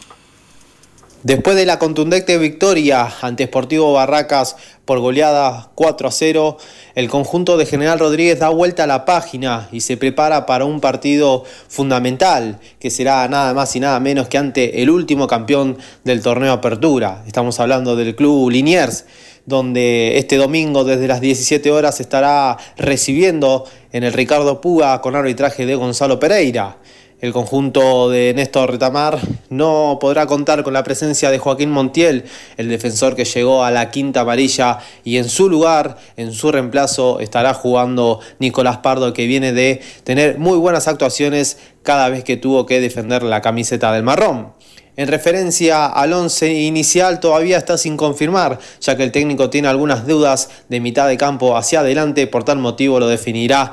Después 1.22 1.56
de 1.56 1.66
la 1.66 1.78
contundente 1.80 2.38
victoria 2.38 3.08
ante 3.20 3.44
Sportivo 3.46 3.92
Barracas 3.92 4.56
por 4.84 5.00
goleada 5.00 5.70
4 5.74 6.08
a 6.08 6.12
0, 6.12 6.56
el 6.94 7.08
conjunto 7.08 7.56
de 7.56 7.66
General 7.66 7.98
Rodríguez 7.98 8.38
da 8.38 8.48
vuelta 8.50 8.84
a 8.84 8.86
la 8.86 9.04
página 9.04 9.68
y 9.72 9.80
se 9.80 9.96
prepara 9.96 10.46
para 10.46 10.64
un 10.64 10.80
partido 10.80 11.42
fundamental, 11.68 12.60
que 12.78 12.90
será 12.90 13.26
nada 13.28 13.52
más 13.54 13.74
y 13.74 13.80
nada 13.80 13.98
menos 13.98 14.28
que 14.28 14.38
ante 14.38 14.82
el 14.82 14.88
último 14.88 15.26
campeón 15.26 15.76
del 16.04 16.22
torneo 16.22 16.52
Apertura. 16.52 17.24
Estamos 17.26 17.58
hablando 17.58 17.96
del 17.96 18.14
club 18.14 18.48
Liniers, 18.50 19.04
donde 19.46 20.18
este 20.18 20.36
domingo 20.36 20.84
desde 20.84 21.08
las 21.08 21.20
17 21.20 21.70
horas 21.70 22.00
estará 22.00 22.58
recibiendo 22.76 23.64
en 23.92 24.04
el 24.04 24.12
Ricardo 24.12 24.60
Puga 24.60 25.00
con 25.00 25.16
arbitraje 25.16 25.64
de 25.64 25.76
Gonzalo 25.76 26.20
Pereira. 26.20 26.76
El 27.18 27.32
conjunto 27.32 28.10
de 28.10 28.34
Néstor 28.34 28.72
Retamar 28.72 29.18
no 29.48 29.96
podrá 29.98 30.26
contar 30.26 30.62
con 30.62 30.74
la 30.74 30.84
presencia 30.84 31.30
de 31.30 31.38
Joaquín 31.38 31.70
Montiel, 31.70 32.24
el 32.58 32.68
defensor 32.68 33.16
que 33.16 33.24
llegó 33.24 33.64
a 33.64 33.70
la 33.70 33.90
quinta 33.90 34.20
amarilla, 34.20 34.80
y 35.02 35.16
en 35.16 35.26
su 35.26 35.48
lugar, 35.48 35.96
en 36.18 36.32
su 36.32 36.52
reemplazo, 36.52 37.20
estará 37.20 37.54
jugando 37.54 38.20
Nicolás 38.38 38.78
Pardo, 38.78 39.14
que 39.14 39.26
viene 39.26 39.54
de 39.54 39.80
tener 40.04 40.38
muy 40.38 40.58
buenas 40.58 40.88
actuaciones 40.88 41.56
cada 41.82 42.10
vez 42.10 42.22
que 42.22 42.36
tuvo 42.36 42.66
que 42.66 42.80
defender 42.80 43.22
la 43.22 43.40
camiseta 43.40 43.92
del 43.92 44.02
marrón. 44.02 44.52
En 44.96 45.08
referencia 45.08 45.86
al 45.86 46.14
once 46.14 46.52
inicial 46.52 47.20
todavía 47.20 47.58
está 47.58 47.76
sin 47.76 47.98
confirmar, 47.98 48.58
ya 48.80 48.96
que 48.96 49.02
el 49.02 49.12
técnico 49.12 49.50
tiene 49.50 49.68
algunas 49.68 50.06
dudas 50.06 50.48
de 50.70 50.80
mitad 50.80 51.06
de 51.06 51.18
campo 51.18 51.56
hacia 51.56 51.80
adelante, 51.80 52.26
por 52.26 52.44
tal 52.44 52.58
motivo 52.58 52.98
lo 52.98 53.06
definirá 53.06 53.72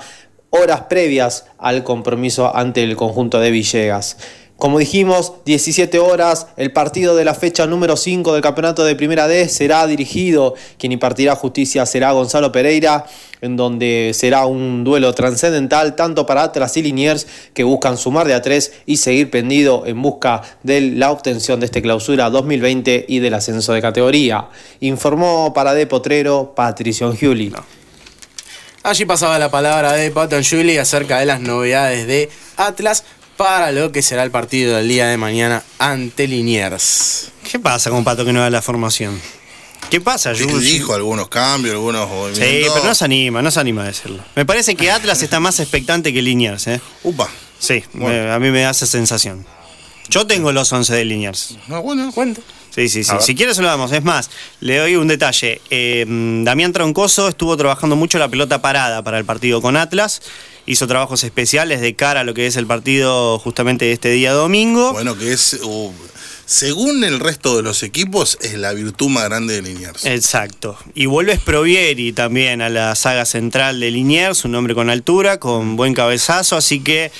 horas 0.49 0.81
previas 0.81 1.45
al 1.57 1.83
compromiso 1.83 2.55
ante 2.55 2.83
el 2.83 2.95
conjunto 2.95 3.39
de 3.39 3.51
Villegas. 3.51 4.17
Como 4.63 4.79
dijimos, 4.79 5.33
17 5.43 5.99
horas, 5.99 6.47
el 6.55 6.71
partido 6.71 7.17
de 7.17 7.25
la 7.25 7.33
fecha 7.33 7.67
número 7.67 7.97
5 7.97 8.31
del 8.31 8.41
campeonato 8.41 8.85
de 8.85 8.95
Primera 8.95 9.27
D 9.27 9.49
será 9.49 9.85
dirigido. 9.87 10.55
Quien 10.77 10.93
impartirá 10.93 11.35
justicia 11.35 11.85
será 11.85 12.13
Gonzalo 12.13 12.53
Pereira, 12.53 13.05
en 13.41 13.57
donde 13.57 14.11
será 14.13 14.45
un 14.45 14.85
duelo 14.85 15.13
trascendental 15.13 15.97
tanto 15.97 16.25
para 16.25 16.43
Atlas 16.43 16.77
y 16.77 16.81
Liniers 16.81 17.27
que 17.53 17.65
buscan 17.65 17.97
sumar 17.97 18.25
de 18.25 18.35
a 18.35 18.41
3 18.41 18.71
y 18.85 18.95
seguir 18.95 19.29
pendido 19.29 19.83
en 19.85 20.01
busca 20.01 20.41
de 20.63 20.79
la 20.79 21.11
obtención 21.11 21.59
de 21.59 21.65
este 21.65 21.81
clausura 21.81 22.29
2020 22.29 23.03
y 23.09 23.19
del 23.19 23.33
ascenso 23.33 23.73
de 23.73 23.81
categoría. 23.81 24.47
Informó 24.79 25.51
para 25.53 25.73
De 25.73 25.87
Potrero 25.87 26.53
Patricio 26.55 27.11
Giuli. 27.11 27.51
Allí 28.83 29.05
pasaba 29.05 29.37
la 29.39 29.51
palabra 29.51 29.91
de 29.91 30.09
Pato 30.11 30.37
Anjuli 30.37 30.77
acerca 30.77 31.19
de 31.19 31.25
las 31.25 31.41
novedades 31.41 32.07
de 32.07 32.29
Atlas 32.55 33.03
para 33.37 33.71
lo 33.71 33.91
que 33.91 34.01
será 34.01 34.23
el 34.23 34.31
partido 34.31 34.75
del 34.77 34.87
día 34.87 35.07
de 35.07 35.17
mañana 35.17 35.63
ante 35.79 36.27
Liniers. 36.27 37.31
¿Qué 37.49 37.59
pasa 37.59 37.89
con 37.89 38.03
Pato 38.03 38.25
que 38.25 38.33
no 38.33 38.41
da 38.41 38.49
la 38.49 38.61
formación? 38.61 39.19
¿Qué 39.89 39.99
pasa, 40.01 40.33
Sí, 40.33 40.43
Jules? 40.45 40.61
dijo 40.61 40.93
algunos 40.93 41.27
cambios, 41.27 41.73
algunos 41.73 42.07
Sí, 42.09 42.13
movimientos. 42.41 42.73
pero 42.73 42.85
no 42.85 42.95
se 42.95 43.05
anima, 43.05 43.41
no 43.41 43.51
se 43.51 43.59
anima 43.59 43.83
a 43.83 43.85
decirlo. 43.87 44.23
Me 44.35 44.45
parece 44.45 44.75
que 44.75 44.89
Atlas 44.91 45.21
está 45.21 45.39
más 45.39 45.59
expectante 45.59 46.13
que 46.13 46.21
Liniers, 46.21 46.67
¿eh? 46.67 46.81
Upa. 47.03 47.29
Sí, 47.59 47.83
me- 47.93 48.31
a 48.31 48.39
mí 48.39 48.49
me 48.49 48.61
da 48.61 48.71
esa 48.71 48.85
sensación. 48.85 49.45
Yo 50.09 50.25
tengo 50.27 50.51
los 50.51 50.71
11 50.71 50.93
de 50.95 51.05
Liniers. 51.05 51.57
Ah, 51.69 51.79
bueno, 51.79 52.11
cuenta. 52.13 52.41
Sí, 52.73 52.89
sí, 52.89 53.03
sí. 53.03 53.13
Si 53.21 53.35
quieres 53.35 53.55
se 53.55 53.61
lo 53.61 53.67
damos. 53.67 53.91
Es 53.91 54.03
más, 54.03 54.31
le 54.59 54.77
doy 54.77 54.95
un 54.95 55.07
detalle. 55.07 55.61
Eh, 55.69 56.05
mm, 56.07 56.43
Damián 56.43 56.73
Troncoso 56.73 57.27
estuvo 57.29 57.55
trabajando 57.55 57.95
mucho 57.95 58.17
la 58.17 58.27
pelota 58.29 58.61
parada 58.61 59.03
para 59.03 59.19
el 59.19 59.25
partido 59.25 59.61
con 59.61 59.77
Atlas. 59.77 60.21
Hizo 60.65 60.87
trabajos 60.87 61.23
especiales 61.23 61.81
de 61.81 61.95
cara 61.95 62.21
a 62.21 62.23
lo 62.23 62.33
que 62.33 62.47
es 62.47 62.55
el 62.55 62.65
partido 62.65 63.37
justamente 63.39 63.85
de 63.85 63.91
este 63.93 64.09
día 64.09 64.31
domingo. 64.31 64.93
Bueno, 64.93 65.17
que 65.17 65.33
es. 65.33 65.59
uh, 65.61 65.91
según 66.45 67.03
el 67.03 67.19
resto 67.19 67.55
de 67.55 67.63
los 67.63 67.83
equipos, 67.83 68.37
es 68.41 68.55
la 68.55 68.73
virtud 68.73 69.09
más 69.09 69.25
grande 69.25 69.55
de 69.55 69.61
Liniers. 69.61 70.05
Exacto. 70.05 70.77
Y 70.93 71.05
vuelve 71.05 71.37
Sprovieri 71.37 72.11
también 72.11 72.61
a 72.61 72.69
la 72.69 72.95
saga 72.95 73.25
central 73.25 73.79
de 73.79 73.91
Liniers, 73.91 74.43
un 74.43 74.55
hombre 74.55 74.75
con 74.75 74.89
altura, 74.89 75.39
con 75.39 75.77
buen 75.77 75.93
cabezazo, 75.93 76.57
así 76.57 76.81
que 76.81 77.11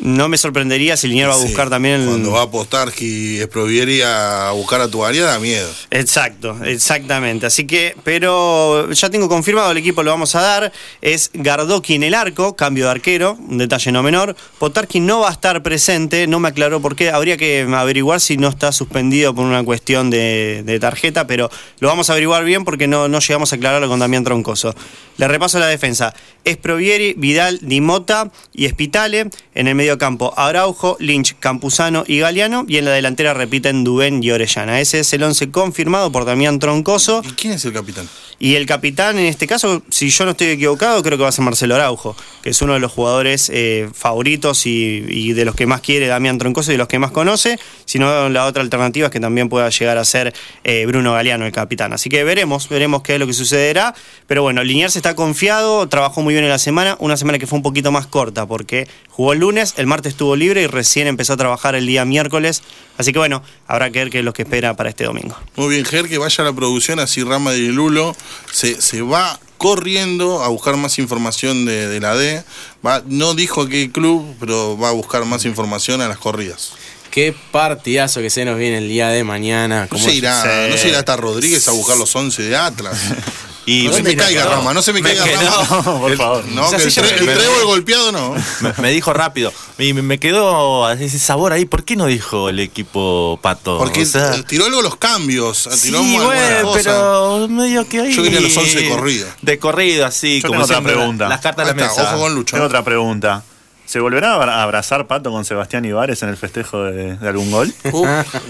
no 0.00 0.28
me 0.28 0.38
sorprendería 0.38 0.96
si 0.96 1.08
Liniers 1.08 1.30
va 1.30 1.34
a 1.34 1.38
Sí, 1.38 1.46
buscar 1.46 1.70
también 1.70 2.00
el... 2.02 2.06
Cuando 2.06 2.32
va 2.32 2.40
a 2.40 2.44
apostar 2.44 2.92
y 3.00 3.40
Sprovieri 3.42 4.02
a 4.02 4.50
buscar 4.54 4.80
a 4.80 4.88
tu 4.88 5.04
área, 5.04 5.24
da 5.24 5.38
miedo. 5.38 5.68
Exacto, 5.90 6.56
exactamente. 6.64 7.46
Así 7.46 7.66
que, 7.66 7.96
pero 8.04 8.90
ya 8.90 9.10
tengo 9.10 9.28
confirmado 9.28 9.70
el 9.70 9.78
equipo, 9.78 10.02
lo 10.02 10.10
vamos 10.10 10.34
a 10.34 10.40
dar. 10.40 10.72
Es 11.00 11.30
Gardoki 11.34 11.94
en 11.94 12.02
el 12.02 12.14
arco, 12.14 12.56
cambio 12.56 12.84
de 12.86 12.90
arquero, 12.90 13.38
un 13.48 13.58
detalle 13.58 13.92
no 13.92 14.02
menor. 14.02 14.36
Potarki 14.58 15.00
no 15.00 15.20
va 15.20 15.28
a 15.28 15.32
estar 15.32 15.62
presente, 15.62 16.26
no 16.26 16.40
me 16.40 16.48
aclaró 16.48 16.80
por 16.80 16.96
qué. 16.96 17.10
Habría 17.10 17.36
que 17.36 17.66
averiguar 17.74 18.20
si 18.20 18.36
no 18.36 18.48
está 18.48 18.72
suspendido 18.72 19.34
por 19.34 19.44
una 19.44 19.62
cuestión 19.64 20.10
de, 20.10 20.62
de 20.64 20.80
tarjeta, 20.80 21.26
pero 21.26 21.50
lo 21.78 21.88
vamos 21.88 22.10
a 22.10 22.12
averiguar 22.12 22.44
bien 22.44 22.64
porque 22.64 22.86
no, 22.86 23.08
no 23.08 23.20
llegamos 23.20 23.52
a 23.52 23.56
aclararlo 23.56 23.88
con 23.88 23.98
Damián 24.00 24.24
Troncoso. 24.24 24.74
Le 25.16 25.28
repaso 25.28 25.58
la 25.58 25.66
defensa. 25.66 26.14
Es 26.44 26.56
Provieri, 26.56 27.14
Vidal, 27.16 27.58
Dimota 27.62 28.30
y 28.54 28.64
Espitale. 28.64 29.28
En 29.54 29.68
el 29.68 29.74
medio 29.80 29.96
campo, 29.96 30.34
Araujo, 30.36 30.98
Lynch, 31.00 31.36
Campuzano 31.40 32.04
y 32.06 32.18
Galeano. 32.18 32.66
Y 32.68 32.76
en 32.76 32.84
la 32.84 32.90
delantera 32.90 33.32
repiten 33.32 33.82
Dubén 33.82 34.22
y 34.22 34.30
Orellana. 34.30 34.78
Ese 34.78 35.00
es 35.00 35.10
el 35.14 35.22
11 35.22 35.50
confirmado 35.50 36.12
por 36.12 36.26
Damián 36.26 36.58
Troncoso. 36.58 37.22
¿Y 37.24 37.30
quién 37.30 37.54
es 37.54 37.64
el 37.64 37.72
capitán? 37.72 38.06
Y 38.42 38.54
el 38.54 38.64
capitán, 38.64 39.18
en 39.18 39.26
este 39.26 39.46
caso, 39.46 39.82
si 39.90 40.08
yo 40.08 40.24
no 40.24 40.30
estoy 40.30 40.46
equivocado, 40.46 41.02
creo 41.02 41.18
que 41.18 41.24
va 41.24 41.28
a 41.28 41.32
ser 41.32 41.44
Marcelo 41.44 41.74
Araujo, 41.74 42.16
que 42.42 42.48
es 42.48 42.62
uno 42.62 42.72
de 42.72 42.80
los 42.80 42.90
jugadores 42.90 43.50
eh, 43.52 43.86
favoritos 43.92 44.64
y, 44.64 45.34
de 45.34 45.44
los 45.44 45.54
que 45.54 45.66
más 45.66 45.82
quiere 45.82 46.06
Damián 46.06 46.38
Troncoso 46.38 46.70
y 46.70 46.74
de 46.74 46.78
los 46.78 46.88
que 46.88 46.98
más 46.98 47.10
conoce. 47.10 47.58
Si 47.84 47.98
no, 47.98 48.30
la 48.30 48.46
otra 48.46 48.62
alternativa 48.62 49.08
es 49.08 49.12
que 49.12 49.20
también 49.20 49.50
pueda 49.50 49.68
llegar 49.68 49.98
a 49.98 50.06
ser 50.06 50.32
eh, 50.64 50.86
Bruno 50.86 51.12
Galeano, 51.12 51.44
el 51.44 51.52
capitán. 51.52 51.92
Así 51.92 52.08
que 52.08 52.24
veremos, 52.24 52.70
veremos 52.70 53.02
qué 53.02 53.12
es 53.14 53.20
lo 53.20 53.26
que 53.26 53.34
sucederá. 53.34 53.94
Pero 54.26 54.42
bueno, 54.42 54.64
Liniers 54.64 54.96
está 54.96 55.14
confiado, 55.14 55.86
trabajó 55.90 56.22
muy 56.22 56.32
bien 56.32 56.44
en 56.44 56.50
la 56.50 56.58
semana, 56.58 56.96
una 56.98 57.18
semana 57.18 57.38
que 57.38 57.46
fue 57.46 57.58
un 57.58 57.62
poquito 57.62 57.92
más 57.92 58.06
corta 58.06 58.46
porque 58.46 58.88
jugó 59.10 59.34
el 59.34 59.40
lunes, 59.40 59.74
el 59.76 59.86
martes 59.86 60.12
estuvo 60.12 60.34
libre 60.34 60.62
y 60.62 60.66
recién 60.66 61.08
empezó 61.08 61.34
a 61.34 61.36
trabajar 61.36 61.74
el 61.74 61.86
día 61.86 62.06
miércoles. 62.06 62.62
Así 62.96 63.12
que 63.12 63.18
bueno, 63.18 63.42
habrá 63.66 63.90
que 63.90 63.98
ver 63.98 64.10
qué 64.10 64.20
es 64.20 64.24
lo 64.24 64.32
que 64.32 64.42
espera 64.42 64.74
para 64.76 64.88
este 64.88 65.04
domingo. 65.04 65.36
Muy 65.56 65.68
bien, 65.68 65.84
Ger, 65.84 66.08
que 66.08 66.16
vaya 66.16 66.42
a 66.42 66.46
la 66.46 66.52
producción, 66.54 67.00
así 67.00 67.22
Rama 67.22 67.52
de 67.52 67.58
Lulo 67.68 68.16
se, 68.52 68.80
se 68.80 69.02
va 69.02 69.38
corriendo 69.58 70.42
a 70.42 70.48
buscar 70.48 70.76
más 70.76 70.98
información 70.98 71.64
de, 71.66 71.88
de 71.88 72.00
la 72.00 72.14
D. 72.14 72.42
Va, 72.84 73.02
no 73.06 73.34
dijo 73.34 73.66
qué 73.66 73.90
club, 73.90 74.34
pero 74.40 74.78
va 74.78 74.88
a 74.88 74.92
buscar 74.92 75.24
más 75.24 75.44
información 75.44 76.00
a 76.00 76.08
las 76.08 76.18
corridas. 76.18 76.72
Qué 77.10 77.34
partidazo 77.50 78.20
que 78.20 78.30
se 78.30 78.44
nos 78.44 78.56
viene 78.56 78.78
el 78.78 78.88
día 78.88 79.08
de 79.08 79.24
mañana. 79.24 79.82
No 79.82 79.88
¿Cómo 79.88 80.04
se 80.04 80.14
irá, 80.14 80.42
se- 80.42 80.68
no 80.70 80.76
se 80.76 80.88
irá 80.88 81.00
hasta 81.00 81.16
Rodríguez 81.16 81.66
a 81.68 81.72
buscar 81.72 81.96
los 81.96 82.14
11 82.14 82.42
de 82.44 82.56
Atlas. 82.56 82.96
Y 83.70 83.86
no 83.88 83.92
se 83.92 84.02
me 84.02 84.16
caiga, 84.16 84.44
Rama, 84.46 84.74
no 84.74 84.82
se 84.82 84.92
me 84.92 85.02
caiga, 85.02 85.24
que 85.24 85.36
Rama. 85.36 85.66
no, 85.84 86.00
por 86.00 86.16
favor. 86.16 86.44
No, 86.46 86.70
que 86.70 86.76
el, 86.76 86.82
tre- 86.90 87.12
el 87.18 87.24
trébol 87.38 87.64
golpeado 87.66 88.12
no. 88.12 88.34
Me, 88.60 88.72
me 88.78 88.90
dijo 88.90 89.12
rápido. 89.12 89.52
Y 89.78 89.92
me, 89.92 90.02
me 90.02 90.18
quedó 90.18 90.90
ese 90.90 91.18
sabor 91.18 91.52
ahí. 91.52 91.64
¿Por 91.64 91.84
qué 91.84 91.96
no 91.96 92.06
dijo 92.06 92.48
el 92.48 92.58
equipo 92.60 93.38
Pato? 93.42 93.78
Porque 93.78 94.02
O 94.02 94.06
sea, 94.06 94.42
tiró 94.44 94.66
algo 94.66 94.82
los 94.82 94.96
cambios, 94.96 95.68
tiró 95.82 96.02
sí, 96.02 96.16
bueno, 96.18 96.72
pero 96.74 97.48
medio 97.48 97.86
que 97.88 98.00
ahí. 98.00 98.14
Yo 98.14 98.22
quería 98.22 98.40
los 98.40 98.56
11 98.56 98.80
de 98.80 98.88
corrido. 98.88 99.28
De 99.42 99.58
corrido, 99.58 100.06
así, 100.06 100.40
Yo 100.40 100.48
como 100.48 100.66
tengo 100.66 100.78
otra 100.80 100.92
pregunta. 100.92 101.28
Las 101.28 101.40
cartas 101.40 101.66
de 101.66 101.74
la 101.74 101.82
mesa. 101.86 102.16
Tengo 102.50 102.64
otra 102.64 102.82
pregunta. 102.84 103.42
¿Se 103.90 103.98
volverá 103.98 104.30
a 104.30 104.34
abra- 104.36 104.62
abrazar 104.62 105.08
Pato 105.08 105.32
con 105.32 105.44
Sebastián 105.44 105.84
Ibares 105.84 106.22
en 106.22 106.28
el 106.28 106.36
festejo 106.36 106.84
de, 106.84 107.16
de 107.16 107.28
algún 107.28 107.50
gol? 107.50 107.74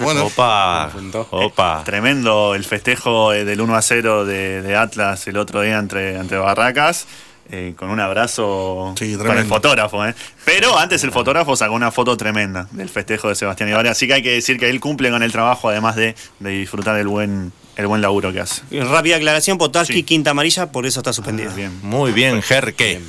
bueno. 0.03 0.27
Opa, 0.27 0.91
opa. 1.31 1.83
Tremendo 1.87 2.55
el 2.55 2.63
festejo 2.65 3.33
eh, 3.33 3.47
del 3.47 3.63
1 3.63 3.75
a 3.75 3.81
0 3.81 4.27
de, 4.27 4.61
de 4.61 4.77
Atlas 4.77 5.27
el 5.29 5.39
otro 5.39 5.63
día 5.63 5.79
entre, 5.79 6.17
entre 6.17 6.37
Barracas. 6.37 7.07
eh, 7.51 7.73
con 7.75 7.89
un 7.89 8.01
abrazo 8.01 8.93
con 9.17 9.39
el 9.39 9.47
fotógrafo, 9.49 10.05
¿eh? 10.07 10.15
Pero 10.45 10.79
antes 10.79 11.03
el 11.05 11.11
fotógrafo 11.11 11.57
sacó 11.57 11.73
una 11.73 11.91
foto 11.91 12.19
tremenda 12.19 12.69
del 12.73 12.91
festejo 12.91 13.31
de 13.31 13.35
Sebastián 13.35 13.71
Ibares. 13.71 13.93
Así 13.93 14.07
que 14.07 14.13
hay 14.13 14.23
que 14.23 14.33
decir 14.33 14.59
que 14.59 14.69
él 14.69 14.79
cumple 14.79 15.11
con 15.11 15.23
el 15.23 15.33
trabajo, 15.33 15.71
además 15.71 15.97
de, 15.97 16.15
de 16.39 16.51
disfrutar 16.51 16.97
el 16.99 17.09
buen, 17.09 17.51
el 17.77 17.87
buen 17.87 18.03
laburo 18.03 18.31
que 18.31 18.41
hace. 18.41 18.61
Rápida 18.71 19.17
aclaración, 19.17 19.57
Potarski, 19.57 20.03
quinta 20.03 20.33
amarilla, 20.33 20.71
por 20.71 20.85
eso 20.85 21.01
está 21.01 21.15
suspendido. 21.15 21.51
Muy 21.83 22.13
bien, 22.13 22.43
Jerke. 22.43 23.01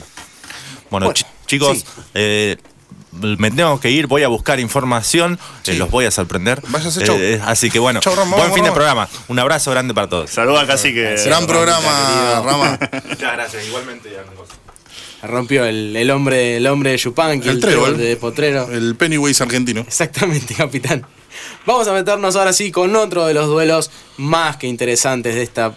Bueno, 0.89 1.11
chi- 1.13 1.25
chicos, 1.52 1.86
eh, 2.14 2.56
me 3.11 3.52
tengo 3.52 3.78
que 3.80 3.91
ir, 3.91 4.07
voy 4.07 4.23
a 4.23 4.30
buscar 4.30 4.61
información, 4.61 5.38
eh, 5.68 5.73
los 5.73 5.91
voy 5.91 6.06
a 6.06 6.11
sorprender. 6.11 6.61
Váyase, 6.69 7.03
chau. 7.03 7.18
Eh, 7.19 7.41
así 7.45 7.69
que 7.69 7.78
bueno, 7.78 7.99
Chau, 7.99 8.15
Rama, 8.15 8.38
buen 8.38 8.53
fin 8.53 8.64
de 8.64 8.69
Rama. 8.69 8.73
programa. 8.73 9.10
Un 9.28 9.38
abrazo 9.40 9.69
grande 9.72 9.94
para 9.94 10.07
todos. 10.07 10.30
Saluda 10.30 10.65
casi 10.65 10.94
que. 10.94 11.15
Gran 11.26 11.45
programa, 11.45 12.41
Rama. 12.45 12.80
Muchas 13.10 13.34
gracias, 13.34 13.68
igualmente. 13.68 14.10
Rompió 15.23 15.65
el, 15.65 15.95
el 15.95 16.10
hombre 16.10 16.57
el 16.57 16.65
hombre 16.68 16.91
de 16.91 16.98
Yupanqui, 16.98 17.49
El 17.49 17.56
el, 17.56 17.61
trébol. 17.61 17.98
de 17.98 18.15
Potrero. 18.15 18.72
El 18.72 18.95
Pennywise 18.95 19.44
argentino. 19.44 19.82
Exactamente, 19.82 20.53
capitán. 20.57 21.06
Vamos 21.65 21.88
a 21.88 21.94
meternos 21.94 22.36
ahora 22.38 22.53
sí 22.53 22.72
con 22.72 22.95
otro 22.95 23.26
de 23.26 23.34
los 23.34 23.48
duelos 23.48 23.91
más 24.18 24.56
que 24.57 24.68
interesantes 24.68 25.36
de 25.36 25.44
esta, 25.44 25.73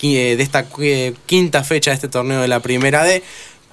de 0.00 0.42
esta 0.42 0.66
quinta 1.26 1.64
fecha 1.64 1.90
de 1.92 1.94
este 1.94 2.08
torneo 2.08 2.42
de 2.42 2.48
la 2.48 2.60
Primera 2.60 3.04
D. 3.04 3.22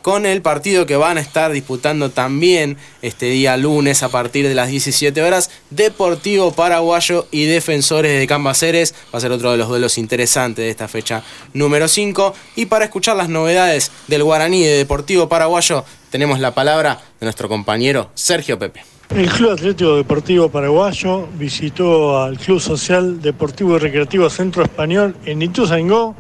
Con 0.02 0.26
el 0.26 0.42
partido 0.42 0.86
que 0.86 0.96
van 0.96 1.18
a 1.18 1.22
estar 1.22 1.52
disputando 1.52 2.10
también 2.10 2.78
este 3.02 3.26
día 3.26 3.58
lunes 3.58 4.02
a 4.02 4.10
partir 4.10 4.48
de 4.48 4.56
las 4.56 4.70
17 4.70 5.22
horas, 5.22 5.52
Deportivo 5.70 6.54
Paraguayo 6.54 7.28
y 7.32 7.46
Defensores 7.46 8.18
de 8.18 8.28
Cambaceres. 8.28 8.96
Va 9.14 9.18
a 9.18 9.22
ser 9.22 9.32
otro 9.32 9.52
de 9.52 9.58
los 9.58 9.68
duelos 9.68 9.98
interesantes 9.98 10.64
de 10.64 10.70
esta 10.70 10.88
fecha 10.88 11.24
número 11.54 11.88
5. 11.88 12.34
Y 12.56 12.68
para 12.68 12.86
escuchar 12.86 13.18
las 13.18 13.30
novedades 13.30 13.92
del 14.08 14.24
Guaraní 14.24 14.64
de 14.64 14.78
Deportivo 14.78 15.28
Paraguayo, 15.28 15.84
tenemos 16.10 16.40
la 16.40 16.54
palabra 16.54 17.02
de 17.20 17.26
nuestro 17.26 17.50
compañero 17.50 18.10
Sergio 18.14 18.58
Pepe. 18.58 18.84
El 19.16 19.28
Club 19.28 19.52
Atlético 19.52 19.96
Deportivo 19.96 20.50
Paraguayo 20.50 21.28
visitó 21.34 22.22
al 22.22 22.38
Club 22.38 22.60
Social 22.60 23.20
Deportivo 23.20 23.76
y 23.76 23.80
Recreativo 23.80 24.30
Centro 24.30 24.64
Español 24.64 25.16
en 25.26 25.42
Ituzaingó, 25.42 26.16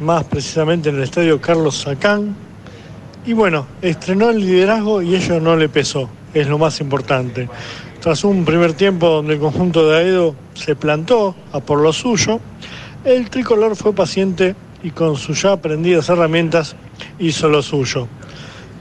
más 0.00 0.24
precisamente 0.24 0.88
en 0.88 0.96
el 0.96 1.02
Estadio 1.02 1.40
Carlos 1.40 1.78
Sacán. 1.78 2.34
Y 3.26 3.32
bueno, 3.32 3.66
estrenó 3.82 4.30
el 4.30 4.40
liderazgo 4.40 5.02
y 5.02 5.14
ello 5.14 5.40
no 5.40 5.56
le 5.56 5.68
pesó, 5.68 6.08
es 6.34 6.48
lo 6.48 6.58
más 6.58 6.80
importante. 6.80 7.48
Tras 8.00 8.24
un 8.24 8.44
primer 8.44 8.74
tiempo 8.74 9.08
donde 9.08 9.34
el 9.34 9.40
conjunto 9.40 9.88
de 9.88 9.98
Aedo 9.98 10.34
se 10.54 10.76
plantó 10.76 11.34
a 11.52 11.60
por 11.60 11.80
lo 11.80 11.92
suyo, 11.92 12.40
el 13.04 13.28
tricolor 13.28 13.76
fue 13.76 13.92
paciente 13.92 14.54
y 14.82 14.90
con 14.90 15.16
sus 15.16 15.42
ya 15.42 15.52
aprendidas 15.52 16.08
herramientas 16.08 16.76
hizo 17.18 17.48
lo 17.48 17.62
suyo. 17.62 18.08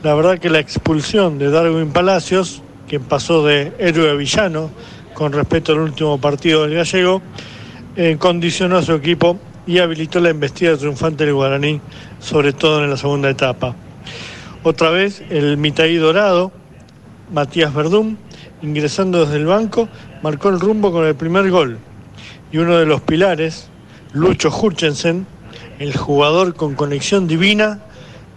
La 0.04 0.14
verdad 0.14 0.38
que 0.38 0.50
la 0.50 0.60
expulsión 0.60 1.40
de 1.40 1.50
Darwin 1.50 1.92
Palacios, 1.92 2.62
quien 2.88 3.02
pasó 3.04 3.46
de 3.46 3.74
héroe 3.80 4.12
a 4.12 4.14
villano 4.14 4.70
con 5.14 5.34
respecto 5.34 5.72
al 5.72 5.80
último 5.80 6.22
partido 6.22 6.64
del 6.64 6.76
gallego, 6.76 7.22
eh, 7.96 8.16
condicionó 8.20 8.78
a 8.78 8.84
su 8.84 8.94
equipo 8.94 9.40
y 9.68 9.80
habilitó 9.80 10.20
la 10.22 10.30
embestida 10.30 10.78
triunfante 10.78 11.26
del 11.26 11.36
Guaraní, 11.36 11.82
sobre 12.20 12.54
todo 12.54 12.84
en 12.84 12.90
la 12.90 12.98
segunda 12.98 13.30
etapa. 13.30 13.76
Otra 14.64 14.90
vez 14.90 15.22
el 15.30 15.58
Mitaí 15.58 15.98
Dorado, 15.98 16.52
Matías 17.32 17.74
Verdún, 17.74 18.18
ingresando 18.62 19.26
desde 19.26 19.36
el 19.36 19.46
banco, 19.46 19.90
marcó 20.24 20.50
el 20.50 20.60
rumbo 20.60 20.92
con 20.92 21.06
el 21.06 21.16
primer 21.16 21.52
gol. 21.52 21.78
Y 22.52 22.58
uno 22.58 22.78
de 22.78 22.86
los 22.86 23.02
pilares, 23.02 23.70
Lucho 24.14 24.50
Hutchensen, 24.50 25.28
el 25.80 25.96
jugador 25.96 26.56
con 26.56 26.76
conexión 26.76 27.28
divina, 27.28 27.80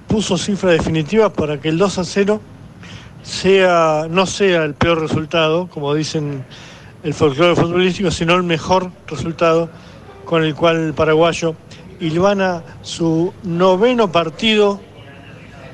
puso 0.09 0.37
cifra 0.37 0.73
definitiva 0.73 1.33
para 1.33 1.61
que 1.61 1.69
el 1.69 1.79
2 1.79 1.99
a 1.99 2.05
0 2.05 2.41
sea, 3.23 4.07
no 4.11 4.27
sea 4.27 4.65
el 4.65 4.75
peor 4.75 5.01
resultado, 5.01 5.69
como 5.69 5.95
dicen 5.95 6.45
el 7.05 7.15
folclore 7.15 7.55
futbolístico, 7.55 8.11
sino 8.11 8.35
el 8.35 8.43
mejor 8.43 8.91
resultado 9.07 9.71
con 10.31 10.45
el 10.45 10.55
cual 10.55 10.77
el 10.77 10.95
paraguayo 10.95 11.57
hilvana 11.99 12.63
su 12.83 13.35
noveno 13.43 14.13
partido 14.13 14.81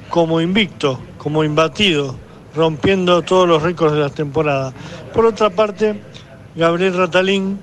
como 0.09 0.41
invicto, 0.41 0.99
como 1.19 1.45
imbatido, 1.45 2.17
rompiendo 2.55 3.21
todos 3.21 3.47
los 3.47 3.63
récords 3.63 3.93
de 3.93 4.01
la 4.01 4.09
temporada. 4.09 4.73
Por 5.13 5.27
otra 5.27 5.51
parte, 5.51 6.01
Gabriel 6.55 6.97
Ratalín 6.97 7.61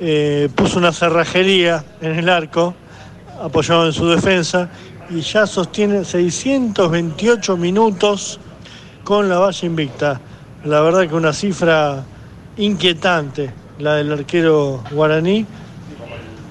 eh, 0.00 0.48
puso 0.52 0.80
una 0.80 0.90
cerrajería 0.90 1.84
en 2.00 2.18
el 2.18 2.28
arco, 2.28 2.74
apoyado 3.40 3.86
en 3.86 3.92
su 3.92 4.08
defensa, 4.08 4.68
y 5.10 5.20
ya 5.20 5.46
sostiene 5.46 6.04
628 6.04 7.56
minutos 7.56 8.40
con 9.04 9.28
la 9.28 9.38
valla 9.38 9.64
invicta. 9.64 10.20
La 10.64 10.80
verdad 10.80 11.08
que 11.08 11.14
una 11.14 11.32
cifra 11.32 12.02
inquietante, 12.56 13.61
la 13.82 13.96
del 13.96 14.12
arquero 14.12 14.82
guaraní, 14.92 15.44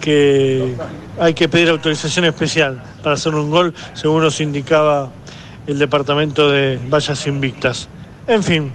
que 0.01 0.75
hay 1.19 1.33
que 1.33 1.47
pedir 1.47 1.69
autorización 1.69 2.25
especial 2.25 2.83
para 3.01 3.15
hacer 3.15 3.33
un 3.33 3.49
gol, 3.49 3.73
según 3.93 4.23
nos 4.23 4.41
indicaba 4.41 5.09
el 5.65 5.79
departamento 5.79 6.49
de 6.49 6.77
vallas 6.89 7.25
invictas. 7.27 7.87
En 8.27 8.43
fin, 8.43 8.73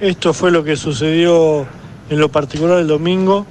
Esto 0.00 0.32
fue 0.32 0.52
lo 0.52 0.62
que 0.62 0.76
sucedió 0.76 1.66
en 2.08 2.20
lo 2.20 2.28
particular 2.28 2.78
el 2.78 2.86
domingo 2.86 3.44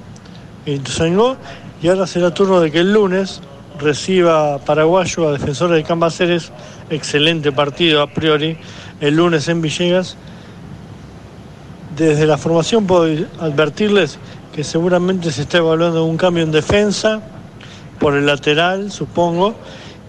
en 0.64 0.76
Ituzaingó 0.76 1.36
y 1.82 1.88
ahora 1.88 2.06
será 2.06 2.32
turno 2.32 2.58
de 2.60 2.70
que 2.70 2.78
el 2.78 2.90
lunes 2.90 3.42
reciba 3.78 4.58
Paraguayo 4.58 5.28
a 5.28 5.32
Defensores 5.32 5.76
de 5.76 5.84
Cambaceres, 5.84 6.50
excelente 6.88 7.52
partido 7.52 8.00
a 8.00 8.06
priori, 8.06 8.56
el 9.02 9.16
lunes 9.16 9.46
en 9.48 9.60
Villegas. 9.60 10.16
Desde 11.98 12.26
la 12.26 12.38
formación 12.38 12.86
puedo 12.86 13.26
advertirles 13.40 14.18
que 14.54 14.62
seguramente 14.62 15.32
se 15.32 15.42
está 15.42 15.58
evaluando 15.58 16.04
un 16.04 16.16
cambio 16.16 16.44
en 16.44 16.52
defensa 16.52 17.20
por 17.98 18.14
el 18.14 18.24
lateral, 18.24 18.92
supongo, 18.92 19.56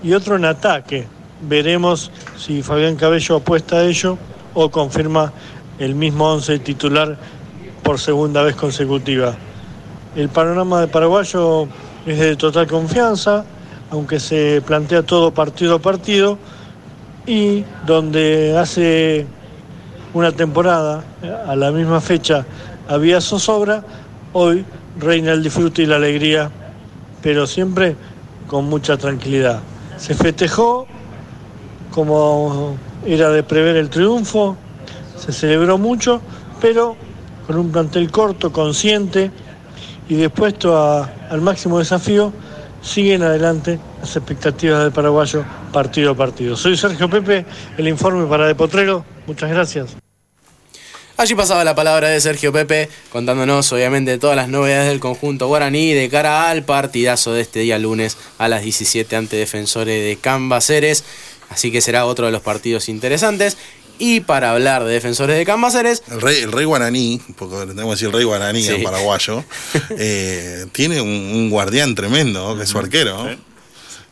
y 0.04 0.14
otro 0.14 0.36
en 0.36 0.46
ataque. 0.46 1.08
Veremos 1.42 2.12
si 2.38 2.62
Fabián 2.62 2.96
Cabello 2.96 3.38
apuesta 3.38 3.78
a 3.78 3.86
ello 3.86 4.20
o 4.54 4.70
confirma 4.70 5.34
el 5.80 5.96
mismo 5.96 6.32
11 6.32 6.60
titular 6.60 7.18
por 7.82 8.00
segunda 8.00 8.44
vez 8.44 8.56
consecutiva. 8.56 9.36
El 10.16 10.30
panorama 10.30 10.82
de 10.82 10.88
Paraguayo 10.90 11.68
es 12.06 12.20
de 12.20 12.36
total 12.36 12.68
confianza, 12.68 13.46
aunque 13.90 14.20
se 14.20 14.62
plantea 14.62 15.02
todo 15.02 15.34
partido 15.34 15.78
a 15.78 15.80
partido, 15.80 16.38
y 17.26 17.64
donde 17.88 18.56
hace 18.56 19.26
una 20.14 20.32
temporada, 20.32 21.04
a 21.48 21.56
la 21.56 21.72
misma 21.72 22.02
fecha, 22.02 22.46
había 22.88 23.22
zozobra, 23.22 23.84
hoy 24.34 24.66
reina 24.98 25.32
el 25.32 25.44
disfrute 25.44 25.84
y 25.84 25.86
la 25.86 25.98
alegría, 25.98 26.50
pero 27.22 27.46
siempre 27.46 27.96
con 28.48 28.66
mucha 28.66 28.98
tranquilidad. 28.98 29.60
Se 29.98 30.16
festejó 30.16 30.88
como 31.92 32.78
era 33.06 33.30
de 33.30 33.44
prever 33.44 33.76
el 33.76 33.90
triunfo, 33.90 34.58
se 35.16 35.32
celebró 35.32 35.78
mucho, 35.78 36.22
pero 36.60 36.96
con 37.46 37.58
un 37.58 37.72
plantel 37.72 38.12
corto, 38.12 38.52
consciente 38.52 39.32
y 40.08 40.16
dispuesto 40.16 40.78
al 40.78 41.42
máximo 41.42 41.80
desafío, 41.80 42.34
siguen 42.82 43.24
adelante 43.24 43.80
las 44.02 44.16
expectativas 44.16 44.84
del 44.84 44.92
paraguayo 44.92 45.46
partido 45.74 46.12
a 46.12 46.16
partido. 46.16 46.56
Soy 46.56 46.78
Sergio 46.78 47.10
Pepe, 47.10 47.46
el 47.78 47.88
informe 47.88 48.26
para 48.28 48.48
De 48.48 48.56
Potrero. 48.56 49.06
Muchas 49.28 49.50
gracias. 49.50 49.90
Allí 51.18 51.36
pasaba 51.36 51.66
la 51.66 51.76
palabra 51.76 52.08
de 52.08 52.22
Sergio 52.22 52.54
Pepe 52.54 52.90
contándonos 53.12 53.70
obviamente 53.74 54.18
todas 54.18 54.38
las 54.38 54.48
novedades 54.48 54.88
del 54.88 55.02
conjunto 55.02 55.48
guaraní 55.48 55.94
de 55.94 56.08
cara 56.08 56.50
al 56.50 56.64
partidazo 56.64 57.34
de 57.34 57.42
este 57.42 57.60
día 57.60 57.78
lunes 57.78 58.16
a 58.38 58.48
las 58.48 58.62
17 58.64 59.18
ante 59.18 59.36
Defensores 59.36 60.02
de 60.06 60.18
Cambaceres. 60.22 61.04
Así 61.50 61.72
que 61.72 61.82
será 61.82 62.06
otro 62.06 62.28
de 62.28 62.32
los 62.32 62.42
partidos 62.42 62.88
interesantes. 62.88 63.58
Y 64.02 64.22
para 64.22 64.52
hablar 64.52 64.86
de 64.86 64.94
Defensores 64.94 65.36
de 65.38 65.44
Cambaceres, 65.46 66.04
El 66.10 66.22
rey, 66.22 66.38
el 66.42 66.54
rey 66.54 66.64
guaraní, 66.64 67.20
porque 67.38 67.58
le 67.66 67.74
tenemos 67.74 67.88
que 67.88 67.92
decir 67.96 68.08
el 68.08 68.14
rey 68.14 68.24
guaraní 68.24 68.64
Sí. 68.64 68.72
en 68.76 68.84
paraguayo, 68.84 69.44
eh, 69.98 70.68
tiene 70.72 71.02
un, 71.02 71.10
un 71.10 71.50
guardián 71.50 71.96
tremendo, 71.96 72.56
que 72.56 72.64
es 72.64 72.70
su 72.70 72.80
arquero. 72.80 73.28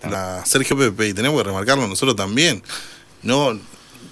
La- 0.10 0.46
Sergio 0.46 0.78
Pepe, 0.78 1.08
y 1.10 1.14
tenemos 1.14 1.38
que 1.42 1.48
remarcarlo 1.48 1.88
nosotros 1.88 2.16
también. 2.16 2.62
No, 3.24 3.60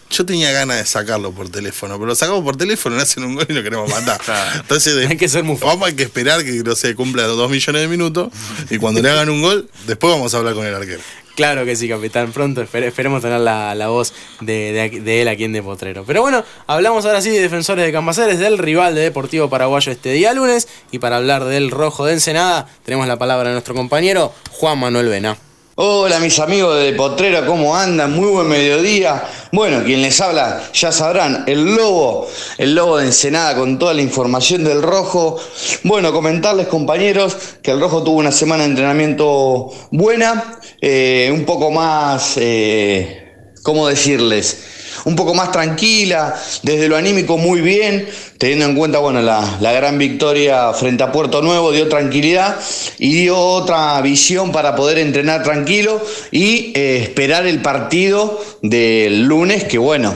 yo 0.10 0.26
tenía 0.26 0.52
ganas 0.52 0.78
de 0.78 0.86
sacarlo 0.86 1.32
por 1.32 1.50
teléfono, 1.50 1.96
pero 1.96 2.08
lo 2.08 2.16
sacamos 2.16 2.44
por 2.44 2.58
teléfono, 2.58 2.96
le 2.96 3.02
hacen 3.04 3.24
un 3.24 3.36
gol 3.36 3.46
y 3.50 3.54
lo 3.54 3.64
queremos 3.64 3.90
matar. 3.90 4.20
Entonces, 4.56 4.96
de- 4.96 5.08
Hay 5.10 5.18
que 5.18 5.28
ser 5.30 5.44
muy 5.44 5.58
vamos 5.58 5.88
hay 5.88 5.96
que 5.96 6.04
esperar 6.04 6.44
que 6.44 6.52
no 6.64 6.76
se 6.76 6.96
cumpla 6.96 7.28
los 7.28 7.38
dos 7.38 7.50
millones 7.50 7.82
de 7.82 7.88
minutos 7.88 8.30
y 8.70 8.78
cuando 8.78 9.02
le 9.02 9.10
hagan 9.10 9.30
un 9.30 9.42
gol, 9.42 9.70
después 9.88 10.14
vamos 10.14 10.34
a 10.34 10.38
hablar 10.38 10.54
con 10.54 10.66
el 10.66 10.74
arquero. 10.76 11.02
Claro 11.36 11.66
que 11.66 11.76
sí, 11.76 11.90
capitán. 11.90 12.32
Pronto 12.32 12.62
espere- 12.62 12.88
esperemos 12.88 13.22
tener 13.22 13.42
la, 13.42 13.76
la 13.76 13.90
voz 13.90 14.14
de, 14.40 15.02
de 15.04 15.22
él 15.22 15.28
aquí 15.28 15.44
en 15.44 15.52
De 15.52 15.62
Potrero. 15.62 16.06
Pero 16.06 16.22
bueno, 16.22 16.46
hablamos 16.66 17.06
ahora 17.06 17.22
sí 17.22 17.30
de 17.30 17.42
defensores 17.42 17.84
de 17.86 17.92
Cambaceres, 17.92 18.40
del 18.40 18.58
rival 18.58 18.96
de 18.96 19.02
Deportivo 19.02 19.50
Paraguayo 19.50 19.92
este 19.92 20.14
día 20.14 20.34
lunes. 20.34 20.70
Y 20.92 21.00
para 21.00 21.18
hablar 21.18 21.44
del 21.44 21.72
rojo 21.72 22.06
de 22.06 22.14
Ensenada, 22.14 22.70
tenemos 22.86 23.06
la 23.08 23.20
palabra 23.20 23.50
de 23.50 23.56
nuestro 23.56 23.76
compañero 23.76 24.34
Juan 24.52 24.80
Manuel 24.80 25.10
Vena. 25.10 25.38
Hola 25.78 26.22
mis 26.22 26.40
amigos 26.40 26.82
de 26.82 26.94
Potrero, 26.94 27.46
¿cómo 27.46 27.76
andan? 27.76 28.14
Muy 28.14 28.30
buen 28.30 28.48
mediodía. 28.48 29.22
Bueno, 29.52 29.84
quien 29.84 30.02
les 30.02 30.22
habla 30.22 30.64
ya 30.74 30.90
sabrán, 30.94 31.44
el 31.48 31.76
lobo, 31.76 32.30
el 32.58 32.74
lobo 32.74 32.98
de 32.98 33.08
Ensenada 33.08 33.58
con 33.58 33.78
toda 33.78 33.94
la 33.94 34.02
información 34.02 34.64
del 34.64 34.82
rojo. 34.82 35.38
Bueno, 35.84 36.14
comentarles 36.14 36.68
compañeros 36.68 37.36
que 37.62 37.72
el 37.72 37.82
rojo 37.82 38.02
tuvo 38.06 38.20
una 38.20 38.32
semana 38.32 38.64
de 38.64 38.70
entrenamiento 38.70 39.70
buena, 39.92 40.62
eh, 40.80 41.30
un 41.34 41.44
poco 41.44 41.70
más, 41.72 42.36
eh, 42.38 43.52
¿cómo 43.62 43.90
decirles? 43.90 44.75
Un 45.04 45.16
poco 45.16 45.34
más 45.34 45.52
tranquila, 45.52 46.34
desde 46.64 46.88
lo 46.88 46.96
anímico 46.96 47.38
muy 47.38 47.62
bien, 47.62 48.08
teniendo 48.38 48.66
en 48.66 48.76
cuenta 48.76 49.00
bueno, 49.00 49.22
la, 49.22 49.58
la 49.60 49.72
gran 49.74 49.98
victoria 49.98 50.74
frente 50.74 51.04
a 51.04 51.12
Puerto 51.12 51.42
Nuevo, 51.42 51.72
dio 51.72 51.90
tranquilidad 51.90 52.58
y 52.98 53.14
dio 53.22 53.38
otra 53.38 54.00
visión 54.02 54.52
para 54.52 54.76
poder 54.76 54.98
entrenar 54.98 55.44
tranquilo 55.44 56.02
y 56.32 56.72
eh, 56.76 57.00
esperar 57.04 57.46
el 57.46 57.62
partido 57.62 58.42
del 58.62 59.24
lunes, 59.24 59.66
que 59.66 59.78
bueno, 59.78 60.16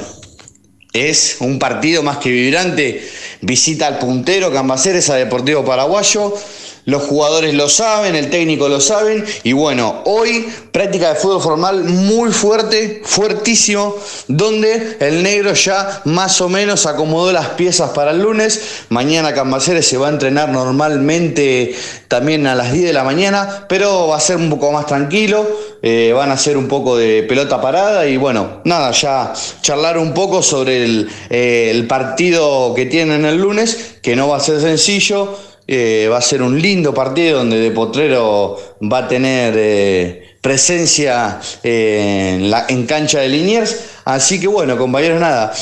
es 0.93 1.38
un 1.39 1.60
partido 1.60 2.01
más 2.01 2.18
que 2.18 2.30
vibrante. 2.31 3.07
Visita 3.41 3.88
al 3.88 3.99
puntero 3.99 4.51
Cambaceres 4.51 5.10
a 5.10 5.15
Deportivo 5.15 5.64
Paraguayo. 5.64 6.34
Los 6.85 7.03
jugadores 7.03 7.53
lo 7.53 7.69
saben, 7.69 8.15
el 8.15 8.30
técnico 8.30 8.68
lo 8.69 8.81
saben. 8.81 9.26
Y 9.43 9.53
bueno, 9.53 10.01
hoy 10.06 10.47
práctica 10.72 11.10
de 11.10 11.15
fútbol 11.15 11.41
formal 11.41 11.84
muy 11.84 12.31
fuerte, 12.31 13.01
fuertísimo, 13.03 13.95
donde 14.27 14.97
el 14.99 15.23
negro 15.23 15.53
ya 15.53 16.01
más 16.06 16.41
o 16.41 16.49
menos 16.49 16.85
acomodó 16.85 17.31
las 17.31 17.49
piezas 17.49 17.91
para 17.91 18.11
el 18.11 18.22
lunes. 18.22 18.85
Mañana 18.89 19.34
Cambaceres 19.34 19.88
se 19.88 19.97
va 19.97 20.07
a 20.07 20.11
entrenar 20.11 20.49
normalmente 20.49 21.76
también 22.07 22.47
a 22.47 22.56
las 22.56 22.72
10 22.72 22.85
de 22.85 22.93
la 22.93 23.03
mañana, 23.03 23.65
pero 23.69 24.07
va 24.07 24.18
a 24.18 24.19
ser 24.19 24.38
un 24.38 24.49
poco 24.49 24.72
más 24.72 24.85
tranquilo. 24.85 25.45
eh, 25.81 26.11
van 26.14 26.30
a 26.30 26.34
hacer 26.34 26.57
un 26.57 26.68
poco 26.68 26.97
de 26.97 27.23
pelota 27.23 27.61
parada 27.61 28.06
y 28.06 28.18
bueno, 28.18 28.61
nada, 28.65 28.91
ya 28.91 29.34
charlar 29.61 29.97
un 29.97 30.14
poco 30.14 30.43
sobre 30.43 30.84
el, 30.84 31.10
eh, 31.30 31.69
el 31.72 31.88
partido 31.88 32.73
que 32.76 32.85
tienen 32.85 33.23
el 33.26 33.38
lunes, 33.38 33.95
que 34.01 34.15
no 34.15 34.27
va 34.27 34.38
a 34.38 34.39
ser 34.39 34.60
sencillo. 34.60 35.38
Eh, 35.72 36.08
va 36.12 36.18
a 36.18 36.22
ser 36.22 36.41
un 36.41 36.60
lindo 36.60 36.96
partido 36.96 37.38
donde 37.38 37.60
De 37.60 37.70
Potrero 37.70 38.58
va 38.91 38.98
a 38.98 39.08
tener 39.08 39.54
eh, 39.56 40.38
presencia 40.41 41.40
eh, 41.62 42.40
en, 42.40 42.52
en 42.76 42.88
cancha 42.88 43.20
de 43.20 43.30
Liniers. 43.30 43.78
Así 44.04 44.40
que 44.40 44.48
bueno, 44.48 44.80
compañeros, 44.80 45.22
nada. 45.22 45.54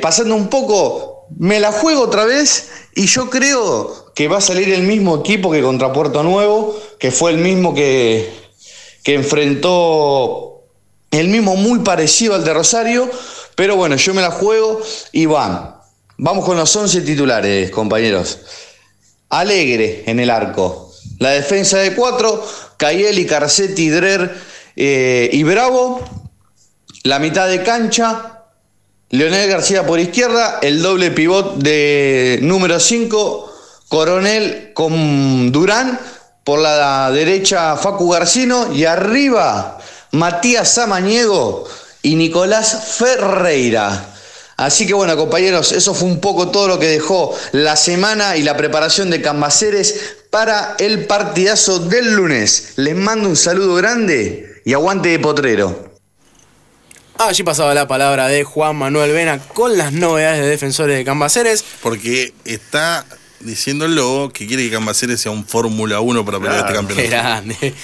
pasando 0.00 0.36
un 0.36 0.46
poco, 0.46 1.26
me 1.36 1.58
la 1.58 1.72
juego 1.72 2.02
otra 2.02 2.26
vez 2.26 2.70
y 2.94 3.06
yo 3.06 3.28
creo 3.28 4.12
que 4.14 4.28
va 4.28 4.38
a 4.38 4.40
salir 4.40 4.72
el 4.72 4.84
mismo 4.84 5.18
equipo 5.18 5.50
que 5.50 5.62
contra 5.62 5.92
Puerto 5.92 6.22
Nuevo, 6.22 6.78
que 7.00 7.10
fue 7.10 7.32
el 7.32 7.38
mismo 7.38 7.74
que, 7.74 8.32
que 9.02 9.14
enfrentó, 9.14 10.62
el 11.10 11.26
mismo 11.26 11.56
muy 11.56 11.80
parecido 11.80 12.36
al 12.36 12.44
de 12.44 12.54
Rosario. 12.54 13.10
Pero 13.56 13.74
bueno, 13.74 13.96
yo 13.96 14.14
me 14.14 14.22
la 14.22 14.30
juego 14.30 14.80
y 15.10 15.26
van. 15.26 15.74
Vamos 16.18 16.44
con 16.44 16.56
los 16.56 16.76
11 16.76 17.00
titulares, 17.00 17.72
compañeros. 17.72 18.38
Alegre 19.30 20.04
en 20.06 20.20
el 20.20 20.28
arco. 20.28 20.92
La 21.18 21.30
defensa 21.30 21.78
de 21.78 21.94
cuatro, 21.94 22.44
Cayeli, 22.76 23.26
Carcetti, 23.26 23.88
Drer 23.88 24.34
eh, 24.76 25.30
y 25.32 25.42
Bravo. 25.42 26.00
La 27.04 27.18
mitad 27.18 27.48
de 27.48 27.62
cancha, 27.62 28.44
Leonel 29.10 29.48
García 29.48 29.86
por 29.86 30.00
izquierda. 30.00 30.58
El 30.62 30.82
doble 30.82 31.10
pivot 31.10 31.56
de 31.56 32.38
número 32.42 32.78
5, 32.78 33.52
Coronel 33.88 34.72
con 34.74 35.52
Durán. 35.52 35.98
Por 36.44 36.58
la 36.58 37.10
derecha, 37.10 37.76
Facu 37.76 38.10
Garcino. 38.10 38.72
Y 38.72 38.84
arriba, 38.84 39.78
Matías 40.12 40.72
Samaniego 40.72 41.66
y 42.02 42.14
Nicolás 42.16 42.96
Ferreira. 42.96 44.14
Así 44.60 44.86
que 44.86 44.92
bueno, 44.92 45.16
compañeros, 45.16 45.72
eso 45.72 45.94
fue 45.94 46.06
un 46.06 46.20
poco 46.20 46.50
todo 46.50 46.68
lo 46.68 46.78
que 46.78 46.86
dejó 46.86 47.34
la 47.52 47.76
semana 47.76 48.36
y 48.36 48.42
la 48.42 48.58
preparación 48.58 49.08
de 49.08 49.22
Cambaceres 49.22 50.16
para 50.28 50.76
el 50.78 51.06
partidazo 51.06 51.78
del 51.78 52.12
lunes. 52.12 52.74
Les 52.76 52.94
mando 52.94 53.30
un 53.30 53.36
saludo 53.36 53.74
grande 53.76 54.60
y 54.66 54.74
aguante 54.74 55.08
de 55.08 55.18
potrero. 55.18 55.94
Allí 57.16 57.42
pasaba 57.42 57.72
la 57.72 57.88
palabra 57.88 58.28
de 58.28 58.44
Juan 58.44 58.76
Manuel 58.76 59.12
Vena 59.12 59.38
con 59.38 59.78
las 59.78 59.94
novedades 59.94 60.42
de 60.42 60.48
defensores 60.48 60.94
de 60.98 61.06
Cambaceres. 61.06 61.64
Porque 61.82 62.34
está 62.44 63.06
diciendo 63.40 63.86
el 63.86 63.94
lobo 63.94 64.28
que 64.28 64.46
quiere 64.46 64.64
que 64.64 64.72
Cambaceres 64.72 65.22
sea 65.22 65.32
un 65.32 65.46
Fórmula 65.46 66.00
1 66.00 66.22
para 66.26 66.38
pelear 66.38 66.66
este 66.66 66.74
campeonato. 66.74 67.08
Grande. 67.08 67.74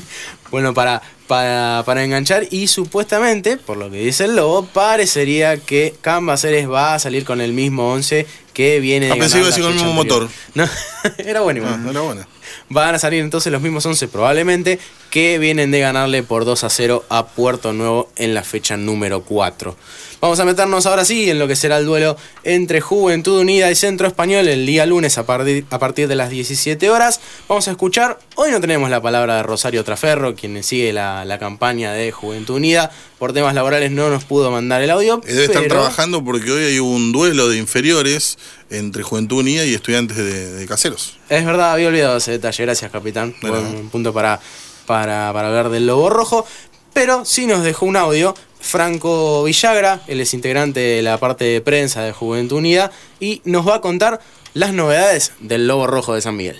bueno, 0.50 0.74
para, 0.74 1.00
para, 1.26 1.82
para 1.86 2.04
enganchar 2.04 2.46
y 2.50 2.66
supuestamente, 2.66 3.56
por 3.56 3.76
lo 3.76 3.90
que 3.90 3.98
dice 3.98 4.24
el 4.24 4.36
lobo, 4.36 4.66
parecería 4.66 5.56
que 5.56 5.94
Cambaceres 6.00 6.70
va 6.70 6.94
a 6.94 6.98
salir 6.98 7.24
con 7.24 7.40
el 7.40 7.52
mismo 7.52 7.92
11 7.92 8.26
que 8.52 8.80
viene 8.80 9.06
de 9.06 9.12
Ah, 9.12 9.16
pensé 9.16 9.40
que 9.40 9.44
iba 9.44 9.50
con 9.50 9.78
el 9.78 9.84
mismo 9.84 10.00
anterior. 10.00 10.28
No, 10.54 10.68
era 11.18 11.40
bueno 11.40 11.60
igual. 11.60 11.82
Ah, 11.84 11.90
era 11.90 12.00
bueno. 12.00 12.26
Van 12.68 12.94
a 12.94 12.98
salir 12.98 13.22
entonces 13.22 13.52
los 13.52 13.60
mismos 13.60 13.84
11 13.84 14.08
probablemente 14.08 14.78
que 15.10 15.38
vienen 15.38 15.70
de 15.70 15.80
ganarle 15.80 16.22
por 16.22 16.44
2 16.44 16.64
a 16.64 16.70
0 16.70 17.04
a 17.08 17.26
Puerto 17.26 17.72
Nuevo 17.72 18.10
en 18.16 18.34
la 18.34 18.42
fecha 18.42 18.76
número 18.76 19.22
4. 19.22 19.76
Vamos 20.24 20.40
a 20.40 20.46
meternos 20.46 20.86
ahora 20.86 21.04
sí 21.04 21.28
en 21.28 21.38
lo 21.38 21.46
que 21.46 21.54
será 21.54 21.76
el 21.76 21.84
duelo 21.84 22.16
entre 22.44 22.80
Juventud 22.80 23.40
Unida 23.40 23.70
y 23.70 23.74
Centro 23.74 24.06
Español 24.06 24.48
el 24.48 24.64
día 24.64 24.86
lunes 24.86 25.18
a 25.18 25.26
partir, 25.26 25.66
a 25.68 25.78
partir 25.78 26.08
de 26.08 26.14
las 26.14 26.30
17 26.30 26.88
horas. 26.88 27.20
Vamos 27.46 27.68
a 27.68 27.72
escuchar, 27.72 28.18
hoy 28.36 28.50
no 28.50 28.58
tenemos 28.58 28.88
la 28.88 29.02
palabra 29.02 29.36
de 29.36 29.42
Rosario 29.42 29.84
Traferro, 29.84 30.34
quien 30.34 30.62
sigue 30.64 30.94
la, 30.94 31.26
la 31.26 31.38
campaña 31.38 31.92
de 31.92 32.10
Juventud 32.10 32.54
Unida. 32.54 32.90
Por 33.18 33.34
temas 33.34 33.54
laborales 33.54 33.90
no 33.90 34.08
nos 34.08 34.24
pudo 34.24 34.50
mandar 34.50 34.80
el 34.80 34.88
audio. 34.92 35.20
Eh, 35.26 35.34
Debe 35.34 35.44
estar 35.44 35.66
trabajando 35.68 36.24
porque 36.24 36.50
hoy 36.50 36.64
hay 36.64 36.78
un 36.78 37.12
duelo 37.12 37.50
de 37.50 37.58
inferiores 37.58 38.38
entre 38.70 39.02
Juventud 39.02 39.40
Unida 39.40 39.66
y 39.66 39.74
estudiantes 39.74 40.16
de, 40.16 40.54
de 40.54 40.66
caseros. 40.66 41.18
Es 41.28 41.44
verdad, 41.44 41.74
había 41.74 41.88
olvidado 41.88 42.16
ese 42.16 42.30
detalle. 42.30 42.64
Gracias, 42.64 42.90
capitán. 42.90 43.34
Buen 43.42 43.90
punto 43.90 44.14
para, 44.14 44.40
para, 44.86 45.30
para 45.34 45.48
hablar 45.48 45.68
del 45.68 45.86
Lobo 45.86 46.08
Rojo. 46.08 46.46
Pero 46.94 47.26
sí 47.26 47.44
nos 47.44 47.62
dejó 47.62 47.84
un 47.84 47.96
audio. 47.98 48.34
Franco 48.64 49.44
Villagra, 49.44 50.02
él 50.06 50.20
es 50.20 50.32
integrante 50.32 50.80
de 50.80 51.02
la 51.02 51.18
parte 51.18 51.44
de 51.44 51.60
prensa 51.60 52.02
de 52.02 52.12
Juventud 52.12 52.56
Unida 52.56 52.90
y 53.20 53.42
nos 53.44 53.68
va 53.68 53.76
a 53.76 53.80
contar 53.82 54.20
las 54.54 54.72
novedades 54.72 55.32
del 55.38 55.68
Lobo 55.68 55.86
Rojo 55.86 56.14
de 56.14 56.22
San 56.22 56.34
Miguel. 56.34 56.56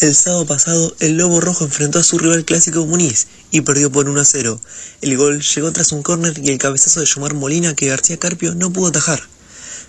El 0.00 0.14
sábado 0.14 0.46
pasado, 0.46 0.94
el 1.00 1.16
Lobo 1.16 1.40
Rojo 1.40 1.64
enfrentó 1.64 1.98
a 1.98 2.04
su 2.04 2.18
rival 2.18 2.44
clásico 2.44 2.86
Muniz 2.86 3.26
y 3.50 3.62
perdió 3.62 3.90
por 3.90 4.08
1 4.08 4.20
a 4.20 4.24
0. 4.24 4.60
El 5.00 5.16
gol 5.16 5.42
llegó 5.42 5.72
tras 5.72 5.90
un 5.90 6.02
córner 6.02 6.38
y 6.38 6.50
el 6.50 6.58
cabezazo 6.58 7.00
de 7.00 7.06
Yomar 7.06 7.34
Molina 7.34 7.74
que 7.74 7.88
García 7.88 8.16
Carpio 8.16 8.54
no 8.54 8.72
pudo 8.72 8.88
atajar. 8.88 9.20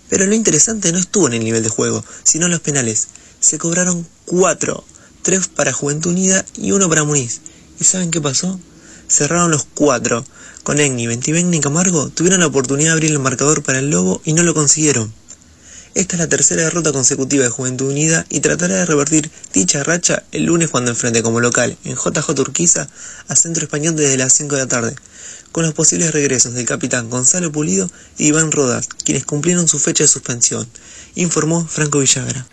Pero 0.09 0.25
lo 0.25 0.33
interesante 0.33 0.91
no 0.91 0.97
estuvo 0.97 1.27
en 1.27 1.33
el 1.33 1.43
nivel 1.43 1.61
de 1.61 1.69
juego, 1.69 2.03
sino 2.23 2.45
en 2.45 2.53
los 2.53 2.61
penales. 2.61 3.09
Se 3.39 3.59
cobraron 3.59 4.07
4, 4.25 4.83
3 5.21 5.47
para 5.49 5.73
Juventud 5.73 6.11
Unida 6.11 6.43
y 6.55 6.71
1 6.71 6.89
para 6.89 7.03
Muniz. 7.03 7.41
¿Y 7.79 7.83
saben 7.83 8.11
qué 8.11 8.19
pasó? 8.19 8.59
Cerraron 9.07 9.51
los 9.51 9.65
4. 9.75 10.25
Con 10.63 10.79
Egni, 10.79 11.07
Ventiven 11.07 11.53
y 11.53 11.59
Camargo 11.59 12.09
tuvieron 12.09 12.39
la 12.39 12.47
oportunidad 12.47 12.89
de 12.89 12.93
abrir 12.93 13.11
el 13.11 13.19
marcador 13.19 13.63
para 13.63 13.79
el 13.79 13.89
Lobo 13.89 14.21
y 14.25 14.33
no 14.33 14.43
lo 14.43 14.53
consiguieron. 14.53 15.13
Esta 15.93 16.15
es 16.15 16.19
la 16.19 16.27
tercera 16.27 16.63
derrota 16.63 16.91
consecutiva 16.91 17.43
de 17.43 17.49
Juventud 17.49 17.89
Unida 17.89 18.25
y 18.29 18.39
tratará 18.39 18.75
de 18.75 18.85
revertir 18.85 19.31
dicha 19.53 19.83
racha 19.83 20.23
el 20.31 20.45
lunes 20.45 20.69
cuando 20.69 20.91
enfrente 20.91 21.23
como 21.23 21.39
local 21.39 21.77
en 21.85 21.95
JJ 21.95 22.39
Urquiza 22.39 22.87
a 23.27 23.35
Centro 23.35 23.63
Español 23.63 23.95
desde 23.95 24.17
las 24.17 24.33
5 24.33 24.55
de 24.55 24.61
la 24.61 24.67
tarde, 24.67 24.95
con 25.51 25.63
los 25.63 25.73
posibles 25.73 26.11
regresos 26.11 26.53
del 26.53 26.65
capitán 26.65 27.09
Gonzalo 27.09 27.51
Pulido 27.51 27.89
y 28.17 28.27
Iván 28.27 28.51
Rodas, 28.51 28.87
quienes 29.05 29.25
cumplieron 29.25 29.67
su 29.67 29.79
fecha 29.79 30.03
de 30.03 30.07
suspensión, 30.07 30.67
informó 31.15 31.65
Franco 31.65 31.99
Villagra. 31.99 32.45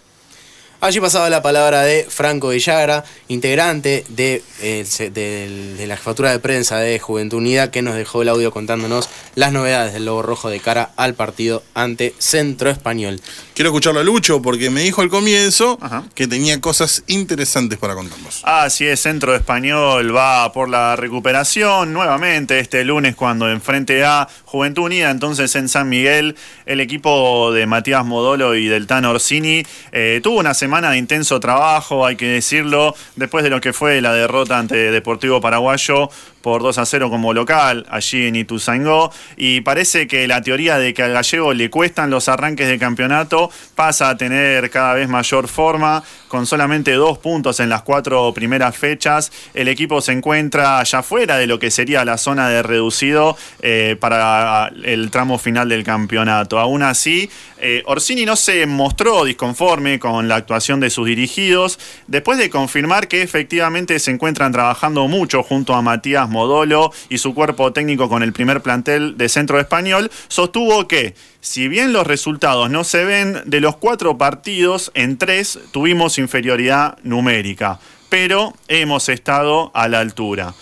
Allí 0.85 1.01
pasaba 1.01 1.31
la 1.31 1.41
palabra 1.41 1.81
de 1.81 2.05
Franco 2.07 2.51
Villagra, 2.51 3.05
integrante 3.29 4.05
de, 4.11 4.43
eh, 4.61 5.87
la 5.87 5.97
jefatura 5.97 6.31
de 6.31 6.41
prensa 6.41 6.77
de 6.77 6.99
Juventud 6.99 7.39
Unida, 7.39 7.71
que 7.71 7.81
nos 7.81 7.95
dejó 7.95 8.21
el 8.21 8.29
audio 8.29 8.51
contándonos 8.51 9.09
las 9.35 9.51
novedades 9.51 9.95
del 9.95 10.05
Lobo 10.05 10.21
Rojo 10.21 10.51
de 10.51 10.61
cara 10.61 10.91
al 10.97 11.15
partido 11.15 11.63
ante 11.73 12.15
Centro 12.19 12.69
Español. 12.69 13.23
Quiero 13.55 13.71
escucharlo 13.71 14.01
a 14.01 14.05
Lucho 14.05 14.43
porque 14.43 14.69
me 14.69 14.83
dijo 14.83 15.01
al 15.01 15.09
comienzo 15.09 15.79
que 16.15 16.27
tenía 16.27 16.61
cosas 16.61 17.03
interesantes 17.07 17.79
para 17.79 17.95
contarnos. 17.95 18.43
Así 18.43 18.87
es, 18.87 19.01
Centro 19.01 19.35
Español 19.35 20.15
va 20.15 20.53
por 20.53 20.69
la 20.69 20.97
recuperación 20.97 21.95
nuevamente 21.95 22.59
este 22.59 22.85
lunes 22.85 23.17
cuando 23.17 23.51
enfrente 23.51 24.05
a 24.05 24.29
Juventud 24.45 24.83
Unida, 24.83 25.11
entonces 25.11 25.57
en 25.57 25.71
San 25.71 25.89
Miguel, 25.89 26.37
el 26.67 26.81
equipo 26.81 27.53
de 27.53 27.65
Matías 27.65 28.05
Modolo 28.05 28.55
y 28.55 28.67
del 28.67 28.87
Tan 28.87 29.07
Orsini 29.07 29.65
eh, 29.91 30.21
tuvo 30.23 30.41
una 30.41 30.53
semana 30.53 30.74
de 30.81 30.99
intenso 30.99 31.39
trabajo, 31.39 32.05
hay 32.05 32.17
que 32.17 32.27
decirlo, 32.27 32.95
después 33.17 33.45
de 33.45 33.51
lo 33.51 33.61
que 33.61 33.73
fue 33.73 34.01
la 34.01 34.13
derrota 34.13 34.59
ante 34.59 34.91
Deportivo 34.91 35.41
Paraguayo 35.41 36.11
por 36.43 36.63
2 36.63 36.77
a 36.77 36.85
0 36.85 37.09
como 37.09 37.33
local 37.33 37.87
allí 37.89 38.27
en 38.27 38.37
Ituzaingó 38.37 39.11
y 39.35 39.63
parece 39.63 40.07
que 40.07 40.29
la 40.29 40.43
teoría 40.43 40.77
de 40.77 40.93
que 40.93 41.03
al 41.03 41.15
gallego 41.15 41.55
le 41.55 41.71
cuestan 41.71 42.11
los 42.11 42.29
arranques 42.29 42.69
de 42.69 42.79
campeonato 42.79 43.51
pasa 43.75 44.11
a 44.11 44.17
tener 44.19 44.69
cada 44.69 44.93
vez 44.93 45.09
mayor 45.09 45.49
forma 45.49 46.03
con 46.29 46.47
solamente 46.47 46.93
dos 46.93 47.17
puntos 47.17 47.61
en 47.61 47.69
las 47.71 47.83
cuatro 47.83 48.35
primeras 48.35 48.77
fechas. 48.77 49.33
El 49.55 49.69
equipo 49.69 50.01
se 50.01 50.13
encuentra 50.13 50.83
ya 50.83 51.03
fuera 51.03 51.39
de 51.39 51.47
lo 51.47 51.59
que 51.59 51.71
sería 51.71 52.05
la 52.05 52.19
zona 52.19 52.49
de 52.49 52.63
reducido 52.63 53.39
eh, 53.63 53.97
para 53.99 54.71
el 54.83 55.11
tramo 55.11 55.39
final 55.39 55.69
del 55.69 55.85
campeonato. 55.85 56.59
Aún 56.59 56.83
así 56.83 57.31
eh, 57.59 57.83
Orsini 57.87 58.27
no 58.27 58.37
se 58.37 58.67
mostró 58.67 59.25
disconforme 59.25 59.99
con 59.99 60.29
la 60.29 60.37
actuación 60.37 60.54
de 60.55 60.91
sus 60.91 61.07
dirigidos 61.07 61.81
después 62.07 62.39
de 62.39 62.49
confirmar 62.49 63.09
que 63.09 63.23
efectivamente 63.23 63.99
se 63.99 64.13
encuentran 64.13 64.53
trabajando 64.53 65.09
mucho 65.09 65.43
junto 65.43 65.75
a 65.75 65.83
Matías 65.83 66.29
Modolo 66.29 66.93
y 67.09 67.19
su 67.19 67.35
cuerpo 67.35 67.73
técnico 67.73 68.09
con 68.09 68.23
el 68.23 68.33
primer 68.33 68.63
plantel 68.63 69.17
de 69.17 69.29
Centro 69.29 69.59
Español, 69.59 70.11
sostuvo 70.29 70.87
que 70.87 71.15
si 71.41 71.67
bien 71.67 71.93
los 71.93 72.07
resultados 72.07 72.71
no 72.71 72.85
se 72.85 73.05
ven, 73.05 73.43
de 73.47 73.61
los 73.61 73.77
cuatro 73.77 74.17
partidos, 74.17 74.93
en 74.95 75.19
tres 75.19 75.59
tuvimos 75.73 76.19
inferioridad 76.19 76.99
numérica, 77.03 77.81
pero 78.09 78.55
hemos 78.69 79.09
estado 79.09 79.73
a 79.75 79.89
la 79.89 79.99
altura. 80.01 80.55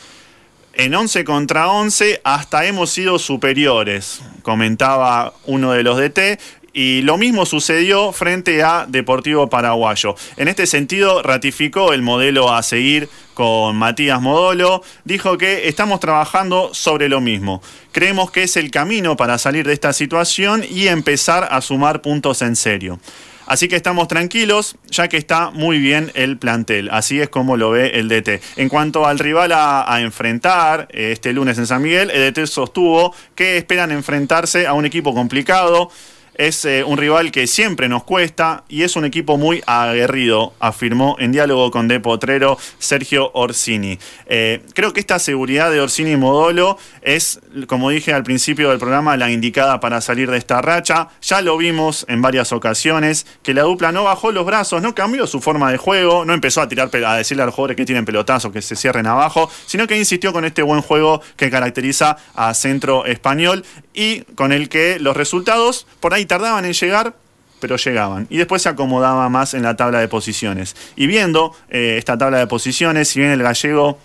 En 0.75 0.95
11 0.95 1.25
contra 1.25 1.69
11 1.69 2.23
hasta 2.25 2.65
hemos 2.65 2.89
sido 2.91 3.19
superiores, 3.19 4.23
comentaba 4.41 5.35
uno 5.45 5.73
de 5.73 5.83
los 5.83 5.99
DT. 5.99 6.41
Y 6.73 7.03
lo 7.03 7.19
mismo 7.19 7.45
sucedió 7.45 8.13
frente 8.13 8.63
a 8.63 8.87
Deportivo 8.89 9.49
Paraguayo. 9.49 10.15
En 10.37 10.49
este 10.49 10.67
sentido, 10.67 11.23
ratificó 11.23 11.93
el 11.93 12.03
modelo 12.03 12.53
a 12.53 12.63
seguir 12.63 13.11
con 13.35 13.77
Matías 13.77 14.23
Modolo. 14.23 14.83
Dijo 15.05 15.37
que 15.37 15.69
estamos 15.69 16.01
trabajando 16.01 16.71
sobre 16.73 17.09
lo 17.09 17.21
mismo. 17.21 17.63
Creemos 17.93 18.31
que 18.31 18.45
es 18.45 18.57
el 18.57 18.71
camino 18.71 19.17
para 19.17 19.37
salir 19.37 19.67
de 19.67 19.75
esta 19.75 19.93
situación 19.93 20.65
y 20.69 20.89
empezar 20.89 21.49
a 21.51 21.61
sumar 21.61 22.01
puntos 22.01 22.41
en 22.41 22.57
serio. 22.57 22.99
Así 23.47 23.69
que 23.69 23.77
estamos 23.77 24.09
tranquilos, 24.09 24.77
ya 24.89 25.09
que 25.09 25.17
está 25.17 25.51
muy 25.51 25.79
bien 25.79 26.11
el 26.15 26.39
plantel. 26.39 26.89
Así 26.91 27.21
es 27.21 27.29
como 27.29 27.57
lo 27.57 27.71
ve 27.71 27.89
el 27.95 28.09
DT. 28.09 28.41
En 28.57 28.69
cuanto 28.69 29.07
al 29.07 29.19
rival 29.19 29.53
a, 29.53 30.01
enfrentar 30.01 30.89
eh, 30.91 31.13
este 31.13 31.33
lunes 31.33 31.59
en 31.59 31.67
San 31.67 31.83
Miguel, 31.83 32.11
el 32.11 32.33
DT 32.33 32.47
sostuvo 32.47 33.15
que 33.35 33.59
esperan 33.59 33.91
enfrentarse 33.91 34.67
a 34.67 34.73
un 34.73 34.87
equipo 34.87 35.13
complicado. 35.13 35.91
Es 36.35 36.65
eh, 36.65 36.83
un 36.83 36.97
rival 36.97 37.31
que 37.31 37.47
siempre 37.47 37.91
nos 37.91 38.05
cuesta 38.05 38.65
y 38.67 38.85
es 38.85 38.97
un 38.97 39.05
equipo 39.05 39.37
muy 39.37 39.63
aguerrido, 39.67 40.55
afirmó 40.61 41.17
en 41.19 41.31
diálogo 41.31 41.71
con 41.71 41.89
De 41.89 42.01
Potrero 42.01 42.57
Sergio 42.79 43.31
Orsini. 43.35 43.99
Eh, 44.27 44.63
creo 44.73 44.95
que 44.95 45.01
esta 45.01 45.19
seguridad 45.19 45.71
de 45.71 45.81
Orsini 45.81 46.13
y 46.13 46.17
Modolo 46.17 46.79
es, 47.03 47.41
como 47.67 47.91
dije 47.91 48.13
al 48.13 48.23
principio 48.23 48.71
del 48.71 48.79
programa, 48.79 49.17
la 49.17 49.31
indicada 49.31 49.81
para 49.81 50.01
salir 50.01 50.31
de 50.31 50.39
esta 50.39 50.63
racha. 50.63 51.09
Ya 51.23 51.41
lo 51.43 51.57
vimos 51.57 52.05
en 52.09 52.23
varias 52.23 52.53
ocasiones, 52.53 53.27
que 53.43 53.55
la 53.55 53.63
dupla 53.63 53.93
no 53.93 54.05
bajó 54.05 54.33
los 54.33 54.45
brazos, 54.47 54.83
no 54.83 54.95
cambió 54.95 55.27
su 55.27 55.41
forma 55.41 55.71
de 55.71 55.77
juego, 55.79 56.25
no 56.25 56.35
empezó 56.35 56.61
a 56.61 56.69
tirar 56.69 56.91
a 57.05 57.17
decirle 57.17 57.43
a 57.43 57.47
los 57.47 57.55
jugadores 57.55 57.77
que 57.77 57.85
tienen 57.85 58.05
pelotazos, 58.05 58.53
que 58.53 58.63
se 58.63 58.77
cierren 58.77 59.07
abajo, 59.07 59.51
sino 59.67 59.87
que 59.87 59.97
insistió 59.97 60.33
con 60.33 60.45
este 60.45 60.63
buen 60.63 60.83
juego 60.83 61.23
que 61.37 61.51
caracteriza 61.51 62.17
a 62.35 62.55
Centro 62.55 63.07
Español 63.07 63.65
y 63.95 64.23
con 64.35 64.53
el 64.53 64.69
que 64.69 64.99
los 64.99 65.17
resultados 65.17 65.87
por 66.01 66.15
ahí 66.15 66.27
tardaban 66.27 66.65
en 66.65 66.73
llegar, 66.73 67.15
pero 67.61 67.77
llegaban. 67.77 68.27
Y 68.29 68.39
después 68.39 68.63
se 68.63 68.69
acomodaba 68.69 69.29
más 69.29 69.55
en 69.55 69.63
la 69.63 69.77
tabla 69.77 70.01
de 70.01 70.09
posiciones. 70.09 70.75
Y 70.97 71.07
viendo 71.07 71.55
eh, 71.71 71.95
esta 71.97 72.19
tabla 72.19 72.39
de 72.39 72.47
posiciones, 72.49 73.09
si 73.09 73.21
bien 73.21 73.31
el 73.31 73.43
gallego 73.43 73.99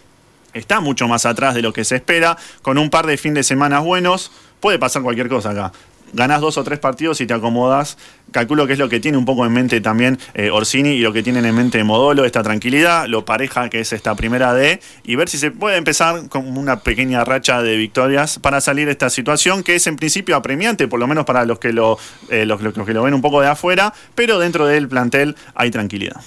está 0.58 0.80
mucho 0.80 1.08
más 1.08 1.26
atrás 1.26 1.56
de 1.56 1.62
lo 1.62 1.74
que 1.74 1.86
se 1.86 1.96
espera, 1.96 2.38
con 2.62 2.78
un 2.78 2.90
par 2.90 3.06
de 3.06 3.18
fin 3.18 3.34
de 3.34 3.44
semana 3.44 3.80
buenos, 3.80 4.32
puede 4.60 4.80
pasar 4.80 5.02
cualquier 5.02 5.30
cosa 5.30 5.52
acá. 5.52 5.72
Ganás 6.14 6.40
dos 6.40 6.58
o 6.58 6.64
tres 6.64 6.80
partidos 6.80 7.20
y 7.20 7.28
te 7.28 7.34
acomodas. 7.34 7.98
Calculo 8.32 8.66
que 8.66 8.74
es 8.74 8.80
lo 8.80 8.88
que 8.88 9.00
tiene 9.00 9.18
un 9.18 9.26
poco 9.26 9.46
en 9.46 9.52
mente 9.52 9.82
también 9.82 10.18
eh, 10.34 10.50
Orsini 10.52 10.92
y 10.92 11.00
lo 11.00 11.12
que 11.12 11.22
tienen 11.22 11.46
en 11.46 11.56
mente 11.56 11.84
Modolo, 11.84 12.24
esta 12.24 12.44
tranquilidad, 12.44 13.08
lo 13.08 13.26
pareja 13.26 13.70
que 13.70 13.82
es 13.82 13.92
esta 13.94 14.16
primera 14.16 14.54
D, 14.54 14.80
y 15.04 15.16
ver 15.16 15.30
si 15.30 15.38
se 15.38 15.52
puede 15.52 15.78
empezar 15.78 16.30
con 16.30 16.58
una 16.58 16.80
pequeña 16.80 17.24
racha 17.26 17.62
de 17.62 17.76
victorias 17.76 18.40
para 18.40 18.62
salir 18.62 18.86
de 18.86 18.94
esta 18.94 19.10
situación, 19.10 19.64
que 19.64 19.76
es 19.76 19.88
en 19.88 19.98
principio 19.98 20.36
apremiante, 20.36 20.88
por 20.88 21.00
lo 21.00 21.08
menos 21.08 21.26
para 21.26 21.46
los 21.46 21.60
que 21.60 21.74
lo, 21.74 21.98
eh, 22.30 22.46
los, 22.46 22.62
los 22.62 22.86
que 22.86 22.94
lo 22.94 23.04
ven 23.04 23.14
un 23.14 23.22
poco 23.22 23.42
de 23.42 23.48
afuera, 23.48 23.94
pero 24.16 24.40
dentro 24.40 24.66
del 24.66 24.88
plantel 24.88 25.36
hay 25.56 25.72
tranquilidad. 25.72 26.22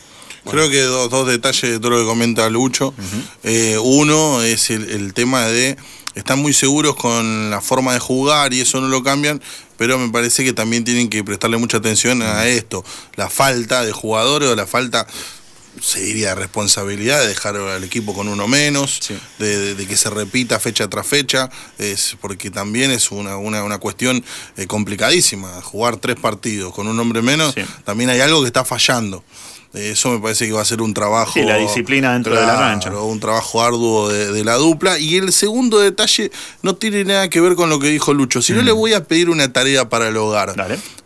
Creo 0.49 0.71
que 0.71 0.81
dos, 0.83 1.11
dos 1.11 1.27
detalles 1.29 1.63
de 1.71 1.79
todo 1.79 1.91
lo 1.91 1.99
que 1.99 2.07
comenta 2.07 2.49
Lucho. 2.49 2.95
Eh, 3.43 3.77
uno 3.83 4.43
es 4.43 4.71
el, 4.71 4.89
el 4.91 5.13
tema 5.15 5.47
de 5.47 5.77
están 6.15 6.41
muy 6.41 6.53
seguros 6.53 6.97
con 6.97 7.51
la 7.51 7.61
forma 7.61 7.93
de 7.95 8.01
jugar 8.01 8.53
y 8.53 8.61
eso 8.61 8.81
no 8.81 8.89
lo 8.89 9.03
cambian, 9.03 9.41
pero 9.77 9.97
me 9.99 10.11
parece 10.11 10.43
que 10.45 10.53
también 10.53 10.83
tienen 10.85 11.09
que 11.09 11.23
prestarle 11.23 11.57
mucha 11.57 11.77
atención 11.77 12.21
a 12.23 12.47
esto, 12.47 12.85
la 13.17 13.31
falta 13.31 13.85
de 13.85 13.93
jugadores 13.93 14.49
o 14.49 14.57
la 14.57 14.67
falta 14.67 15.07
se 15.81 16.01
diría 16.01 16.35
responsabilidad 16.35 17.21
de 17.21 17.29
dejar 17.29 17.57
al 17.57 17.85
equipo 17.85 18.13
con 18.13 18.27
uno 18.29 18.49
menos, 18.49 18.99
de, 19.39 19.57
de- 19.59 19.75
de 19.77 19.87
que 19.87 19.97
se 19.97 20.11
repita 20.11 20.59
fecha 20.59 20.89
tras 20.89 21.07
fecha, 21.07 21.49
es 21.79 22.17
porque 22.21 22.51
también 22.51 22.91
es 22.91 23.13
una, 23.13 23.37
una, 23.37 23.63
una 23.63 23.79
cuestión 23.79 24.23
eh, 24.57 24.67
complicadísima. 24.67 25.63
Jugar 25.63 25.97
tres 25.99 26.17
partidos 26.17 26.75
con 26.75 26.89
un 26.89 26.99
hombre 26.99 27.23
menos, 27.23 27.55
también 27.85 28.11
hay 28.11 28.21
algo 28.21 28.41
que 28.41 28.49
está 28.49 28.65
fallando. 28.65 29.23
Eh, 29.75 29.91
Eso 29.93 30.11
me 30.11 30.19
parece 30.19 30.47
que 30.47 30.53
va 30.53 30.63
a 30.63 30.65
ser 30.65 30.83
un 30.83 30.93
trabajo. 30.95 31.33
Sí, 31.35 31.43
la 31.43 31.57
disciplina 31.57 32.13
dentro 32.13 32.35
de 32.35 32.41
la 32.47 32.57
cancha. 32.59 32.91
Un 32.99 33.21
trabajo 33.21 33.63
arduo 33.63 34.09
de, 34.09 34.33
de 34.33 34.45
la 34.45 34.55
dupla. 34.57 34.99
Y 34.99 35.17
el 35.17 35.33
segundo 35.33 35.79
detalle 35.79 36.31
no 36.63 36.75
tiene 36.75 37.05
nada 37.05 37.29
que 37.31 37.41
ver 37.41 37.55
con 37.55 37.71
lo 37.71 37.79
que 37.79 37.89
dijo 37.89 38.13
Lucho. 38.15 38.43
Si 38.43 38.53
no, 38.53 38.63
le 38.63 38.73
voy 38.73 38.95
a 38.95 39.05
pedir 39.05 39.31
una 39.31 39.53
tarea 39.53 39.89
para 39.89 40.09
el 40.09 40.17
hogar. 40.17 40.55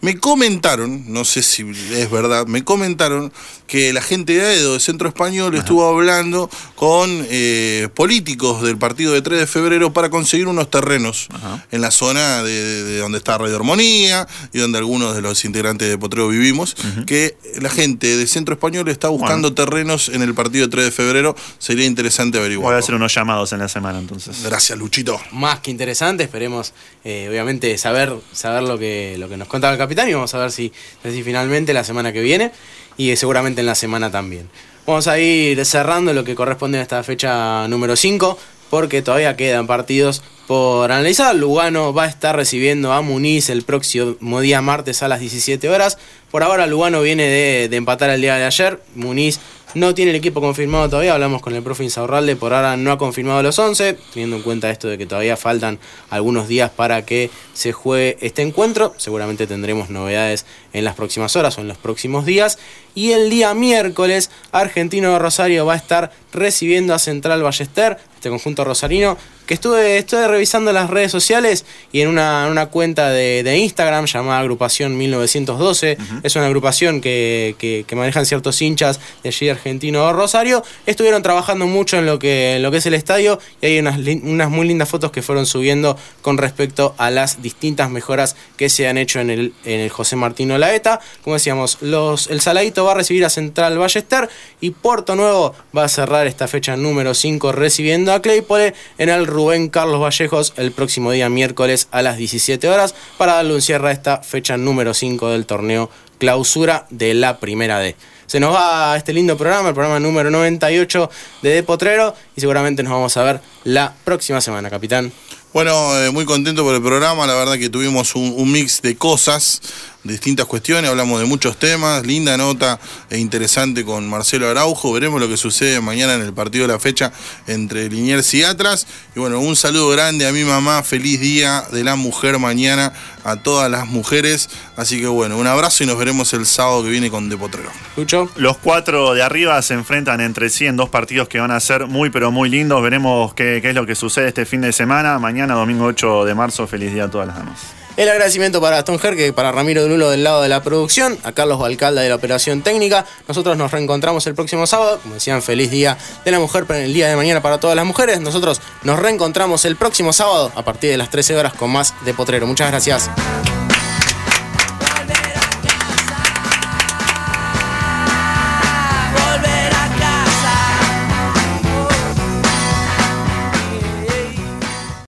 Me 0.00 0.18
comentaron, 0.18 1.04
no 1.12 1.24
sé 1.24 1.42
si 1.42 1.64
es 1.92 2.10
verdad, 2.10 2.46
me 2.46 2.62
comentaron 2.62 3.32
que 3.66 3.94
la 3.94 4.02
gente 4.02 4.34
de 4.34 4.42
AEDO, 4.46 4.74
de 4.74 4.80
Centro 4.80 5.08
Español, 5.08 5.54
estuvo 5.54 5.88
hablando 5.88 6.50
con 6.74 7.08
eh, 7.30 7.88
políticos 7.94 8.60
del 8.62 8.76
partido 8.76 9.14
de 9.14 9.22
3 9.22 9.40
de 9.40 9.46
febrero 9.46 9.94
para 9.94 10.10
conseguir 10.10 10.46
unos 10.46 10.70
terrenos 10.70 11.28
en 11.70 11.80
la 11.80 11.90
zona 11.90 12.42
de, 12.42 12.52
de- 12.52 12.84
de 12.84 12.98
donde 12.98 13.16
está 13.18 13.38
Radio 13.38 13.56
Armonía 13.56 14.26
y 14.52 14.58
donde 14.58 14.76
algunos 14.78 15.16
de 15.16 15.22
los 15.22 15.42
integrantes 15.46 15.88
de 15.88 15.96
Potreo 15.96 16.28
vivimos, 16.28 16.76
que 17.06 17.36
la 17.62 17.70
gente 17.70 18.16
de 18.18 18.26
Centro 18.26 18.53
Español 18.54 18.88
está 18.88 19.08
buscando 19.08 19.54
terrenos 19.54 20.08
en 20.08 20.22
el 20.22 20.34
partido 20.34 20.66
de 20.66 20.70
3 20.70 20.84
de 20.86 20.90
febrero. 20.90 21.36
Sería 21.58 21.84
interesante 21.84 22.38
averiguar. 22.38 22.72
Voy 22.72 22.76
a 22.76 22.78
hacer 22.78 22.94
unos 22.94 23.14
llamados 23.14 23.52
en 23.52 23.58
la 23.60 23.68
semana 23.68 23.98
entonces. 23.98 24.42
Gracias, 24.44 24.78
Luchito. 24.78 25.20
más 25.32 25.60
que 25.60 25.70
interesante. 25.70 26.24
Esperemos, 26.24 26.72
eh, 27.04 27.26
obviamente, 27.28 27.76
saber, 27.78 28.12
saber 28.32 28.62
lo 28.62 28.78
que, 28.78 29.16
lo 29.18 29.28
que 29.28 29.36
nos 29.36 29.48
contaba 29.48 29.72
el 29.72 29.78
capitán 29.78 30.08
y 30.08 30.14
vamos 30.14 30.34
a 30.34 30.38
ver 30.38 30.50
si, 30.50 30.72
si 31.02 31.22
finalmente 31.22 31.72
la 31.72 31.84
semana 31.84 32.12
que 32.12 32.20
viene 32.20 32.52
y 32.96 33.10
eh, 33.10 33.16
seguramente 33.16 33.60
en 33.60 33.66
la 33.66 33.74
semana 33.74 34.10
también. 34.10 34.48
Vamos 34.86 35.08
a 35.08 35.18
ir 35.18 35.64
cerrando 35.64 36.12
lo 36.12 36.24
que 36.24 36.34
corresponde 36.34 36.78
a 36.78 36.82
esta 36.82 37.02
fecha 37.02 37.66
número 37.68 37.96
5 37.96 38.38
porque 38.74 39.02
todavía 39.02 39.36
quedan 39.36 39.68
partidos 39.68 40.20
por 40.48 40.90
analizar. 40.90 41.32
Lugano 41.36 41.94
va 41.94 42.02
a 42.02 42.08
estar 42.08 42.34
recibiendo 42.34 42.92
a 42.92 43.02
Muniz 43.02 43.48
el 43.48 43.62
próximo 43.62 44.40
día 44.40 44.60
martes 44.62 45.04
a 45.04 45.06
las 45.06 45.20
17 45.20 45.68
horas. 45.68 45.96
Por 46.32 46.42
ahora 46.42 46.66
Lugano 46.66 47.00
viene 47.00 47.22
de, 47.22 47.68
de 47.68 47.76
empatar 47.76 48.10
el 48.10 48.20
día 48.20 48.34
de 48.34 48.44
ayer. 48.44 48.80
Muniz 48.96 49.38
no 49.74 49.94
tiene 49.94 50.12
el 50.12 50.16
equipo 50.16 50.40
confirmado 50.40 50.88
todavía. 50.88 51.14
Hablamos 51.14 51.42
con 51.42 51.54
el 51.54 51.62
profe 51.62 51.84
Insaurralde. 51.84 52.36
Por 52.36 52.54
ahora 52.54 52.76
no 52.76 52.92
ha 52.92 52.98
confirmado 52.98 53.42
los 53.42 53.58
11. 53.58 53.98
Teniendo 54.12 54.36
en 54.36 54.42
cuenta 54.42 54.70
esto 54.70 54.88
de 54.88 54.98
que 54.98 55.06
todavía 55.06 55.36
faltan 55.36 55.78
algunos 56.10 56.48
días 56.48 56.70
para 56.70 57.04
que 57.04 57.30
se 57.52 57.72
juegue 57.72 58.16
este 58.20 58.42
encuentro. 58.42 58.94
Seguramente 58.96 59.46
tendremos 59.46 59.90
novedades 59.90 60.46
en 60.72 60.84
las 60.84 60.94
próximas 60.94 61.34
horas 61.36 61.58
o 61.58 61.60
en 61.60 61.68
los 61.68 61.78
próximos 61.78 62.24
días. 62.24 62.58
Y 62.94 63.12
el 63.12 63.30
día 63.30 63.52
miércoles, 63.54 64.30
Argentino 64.52 65.18
Rosario 65.18 65.66
va 65.66 65.74
a 65.74 65.76
estar 65.76 66.12
recibiendo 66.32 66.94
a 66.94 66.98
Central 66.98 67.42
Ballester, 67.42 67.98
este 68.14 68.28
conjunto 68.28 68.64
rosarino, 68.64 69.18
que 69.46 69.54
estuve, 69.54 69.98
estuve 69.98 70.26
revisando 70.28 70.72
las 70.72 70.88
redes 70.90 71.12
sociales 71.12 71.64
y 71.92 72.00
en 72.00 72.08
una, 72.08 72.44
en 72.46 72.52
una 72.52 72.66
cuenta 72.66 73.10
de, 73.10 73.42
de 73.42 73.58
Instagram 73.58 74.06
llamada 74.06 74.40
Agrupación 74.40 74.96
1912, 74.96 75.98
es 76.22 76.36
una 76.36 76.46
agrupación 76.46 77.00
que, 77.00 77.54
que- 77.58 77.84
que 77.86 77.96
manejan 77.96 78.24
ciertos 78.26 78.60
hinchas 78.62 79.00
de 79.22 79.28
allí 79.28 79.48
Argentino 79.48 80.06
de 80.06 80.12
Rosario, 80.12 80.62
estuvieron 80.86 81.22
trabajando 81.22 81.66
mucho 81.66 81.98
en 81.98 82.06
lo 82.06 82.18
que, 82.18 82.56
en 82.56 82.62
lo 82.62 82.70
que 82.70 82.78
es 82.78 82.86
el 82.86 82.94
estadio 82.94 83.38
y 83.60 83.66
hay 83.66 83.78
unas, 83.78 83.98
unas 83.98 84.50
muy 84.50 84.66
lindas 84.66 84.88
fotos 84.88 85.10
que 85.10 85.22
fueron 85.22 85.46
subiendo 85.46 85.96
con 86.22 86.38
respecto 86.38 86.94
a 86.98 87.10
las 87.10 87.42
distintas 87.42 87.90
mejoras 87.90 88.36
que 88.56 88.68
se 88.68 88.88
han 88.88 88.96
hecho 88.98 89.20
en 89.20 89.30
el, 89.30 89.52
en 89.64 89.80
el 89.80 89.90
José 89.90 90.16
Martino 90.16 90.56
Laeta. 90.58 91.00
Como 91.22 91.34
decíamos, 91.34 91.78
los, 91.80 92.28
el 92.30 92.40
Saladito 92.40 92.84
va 92.84 92.92
a 92.92 92.94
recibir 92.94 93.24
a 93.24 93.30
Central 93.30 93.76
Ballester 93.78 94.28
y 94.60 94.70
Puerto 94.70 95.16
Nuevo 95.16 95.54
va 95.76 95.84
a 95.84 95.88
cerrar 95.88 96.26
esta 96.26 96.48
fecha 96.48 96.76
número 96.76 97.14
5 97.14 97.52
recibiendo 97.52 98.12
a 98.12 98.22
Claypole 98.22 98.74
en 98.98 99.08
el 99.08 99.26
Rubén 99.34 99.68
Carlos 99.68 100.00
Vallejos 100.00 100.54
el 100.56 100.70
próximo 100.70 101.10
día 101.10 101.28
miércoles 101.28 101.88
a 101.90 102.02
las 102.02 102.16
17 102.16 102.68
horas 102.68 102.94
para 103.18 103.34
darle 103.34 103.54
un 103.54 103.60
cierre 103.60 103.88
a 103.88 103.92
esta 103.92 104.22
fecha 104.22 104.56
número 104.56 104.94
5 104.94 105.28
del 105.30 105.44
torneo 105.44 105.90
clausura 106.18 106.86
de 106.90 107.14
la 107.14 107.38
primera 107.38 107.80
D. 107.80 107.96
Se 108.26 108.38
nos 108.38 108.54
va 108.54 108.96
este 108.96 109.12
lindo 109.12 109.36
programa, 109.36 109.68
el 109.68 109.74
programa 109.74 109.98
número 109.98 110.30
98 110.30 111.10
de 111.42 111.50
De 111.50 111.62
Potrero 111.64 112.14
y 112.36 112.40
seguramente 112.40 112.82
nos 112.84 112.92
vamos 112.92 113.16
a 113.16 113.24
ver 113.24 113.40
la 113.64 113.92
próxima 114.04 114.40
semana, 114.40 114.70
capitán. 114.70 115.12
Bueno, 115.52 116.00
eh, 116.00 116.10
muy 116.10 116.24
contento 116.24 116.62
por 116.62 116.74
el 116.74 116.82
programa, 116.82 117.26
la 117.26 117.34
verdad 117.34 117.58
que 117.58 117.68
tuvimos 117.68 118.14
un, 118.14 118.34
un 118.36 118.50
mix 118.50 118.82
de 118.82 118.96
cosas, 118.96 119.60
distintas 120.04 120.46
cuestiones, 120.46 120.90
hablamos 120.90 121.18
de 121.18 121.26
muchos 121.26 121.56
temas, 121.56 122.06
linda 122.06 122.36
nota 122.36 122.78
e 123.10 123.18
interesante 123.18 123.84
con 123.84 124.08
Marcelo 124.08 124.48
Araujo, 124.48 124.92
veremos 124.92 125.20
lo 125.20 125.28
que 125.28 125.36
sucede 125.36 125.80
mañana 125.80 126.14
en 126.14 126.20
el 126.20 126.32
partido 126.32 126.66
de 126.66 126.72
la 126.74 126.78
fecha 126.78 127.12
entre 127.46 127.88
Liniers 127.88 128.32
y 128.34 128.44
Atlas. 128.44 128.86
Y 129.16 129.20
bueno, 129.20 129.40
un 129.40 129.56
saludo 129.56 129.88
grande 129.88 130.26
a 130.26 130.32
mi 130.32 130.44
mamá, 130.44 130.82
feliz 130.82 131.20
día 131.20 131.64
de 131.72 131.82
la 131.84 131.96
mujer 131.96 132.38
mañana 132.38 132.92
a 133.24 133.36
todas 133.36 133.70
las 133.70 133.86
mujeres, 133.86 134.50
así 134.76 135.00
que 135.00 135.06
bueno, 135.06 135.38
un 135.38 135.46
abrazo 135.46 135.82
y 135.82 135.86
nos 135.86 135.98
veremos 135.98 136.32
el 136.34 136.44
sábado 136.44 136.82
que 136.82 136.90
viene 136.90 137.10
con 137.10 137.28
Depotrero. 137.30 137.70
Lucho. 137.96 138.30
Los 138.36 138.58
cuatro 138.58 139.14
de 139.14 139.22
arriba 139.22 139.60
se 139.62 139.74
enfrentan 139.74 140.20
entre 140.20 140.50
sí 140.50 140.66
en 140.66 140.76
dos 140.76 140.90
partidos 140.90 141.28
que 141.28 141.40
van 141.40 141.50
a 141.50 141.60
ser 141.60 141.86
muy 141.86 142.10
pero 142.10 142.30
muy 142.30 142.50
lindos. 142.50 142.82
Veremos 142.82 143.32
qué, 143.32 143.60
qué 143.62 143.70
es 143.70 143.74
lo 143.74 143.86
que 143.86 143.94
sucede 143.94 144.28
este 144.28 144.44
fin 144.44 144.60
de 144.60 144.72
semana. 144.72 145.18
Mañana, 145.18 145.54
domingo 145.54 145.86
8 145.86 146.24
de 146.24 146.34
marzo, 146.34 146.66
feliz 146.66 146.92
día 146.92 147.04
a 147.04 147.10
todas 147.10 147.26
las 147.26 147.36
damas. 147.36 147.83
El 147.96 148.08
agradecimiento 148.08 148.60
para 148.60 148.76
Gastón 148.76 148.98
Jerque, 148.98 149.32
para 149.32 149.52
Ramiro 149.52 149.86
Lulo 149.86 150.10
del 150.10 150.24
lado 150.24 150.42
de 150.42 150.48
la 150.48 150.64
producción, 150.64 151.16
a 151.22 151.30
Carlos 151.30 151.60
Balcalda 151.60 152.02
de 152.02 152.08
la 152.08 152.16
operación 152.16 152.60
técnica. 152.62 153.06
Nosotros 153.28 153.56
nos 153.56 153.70
reencontramos 153.70 154.26
el 154.26 154.34
próximo 154.34 154.66
sábado. 154.66 154.98
Como 155.00 155.14
decían, 155.14 155.42
feliz 155.42 155.70
día 155.70 155.96
de 156.24 156.30
la 156.32 156.40
mujer 156.40 156.66
el 156.70 156.92
día 156.92 157.08
de 157.08 157.14
mañana 157.14 157.40
para 157.40 157.58
todas 157.58 157.76
las 157.76 157.86
mujeres. 157.86 158.20
Nosotros 158.20 158.60
nos 158.82 158.98
reencontramos 158.98 159.64
el 159.64 159.76
próximo 159.76 160.12
sábado 160.12 160.50
a 160.56 160.64
partir 160.64 160.90
de 160.90 160.96
las 160.96 161.10
13 161.10 161.36
horas 161.36 161.54
con 161.54 161.70
más 161.70 161.94
de 162.04 162.14
Potrero. 162.14 162.48
Muchas 162.48 162.68
gracias. 162.68 163.10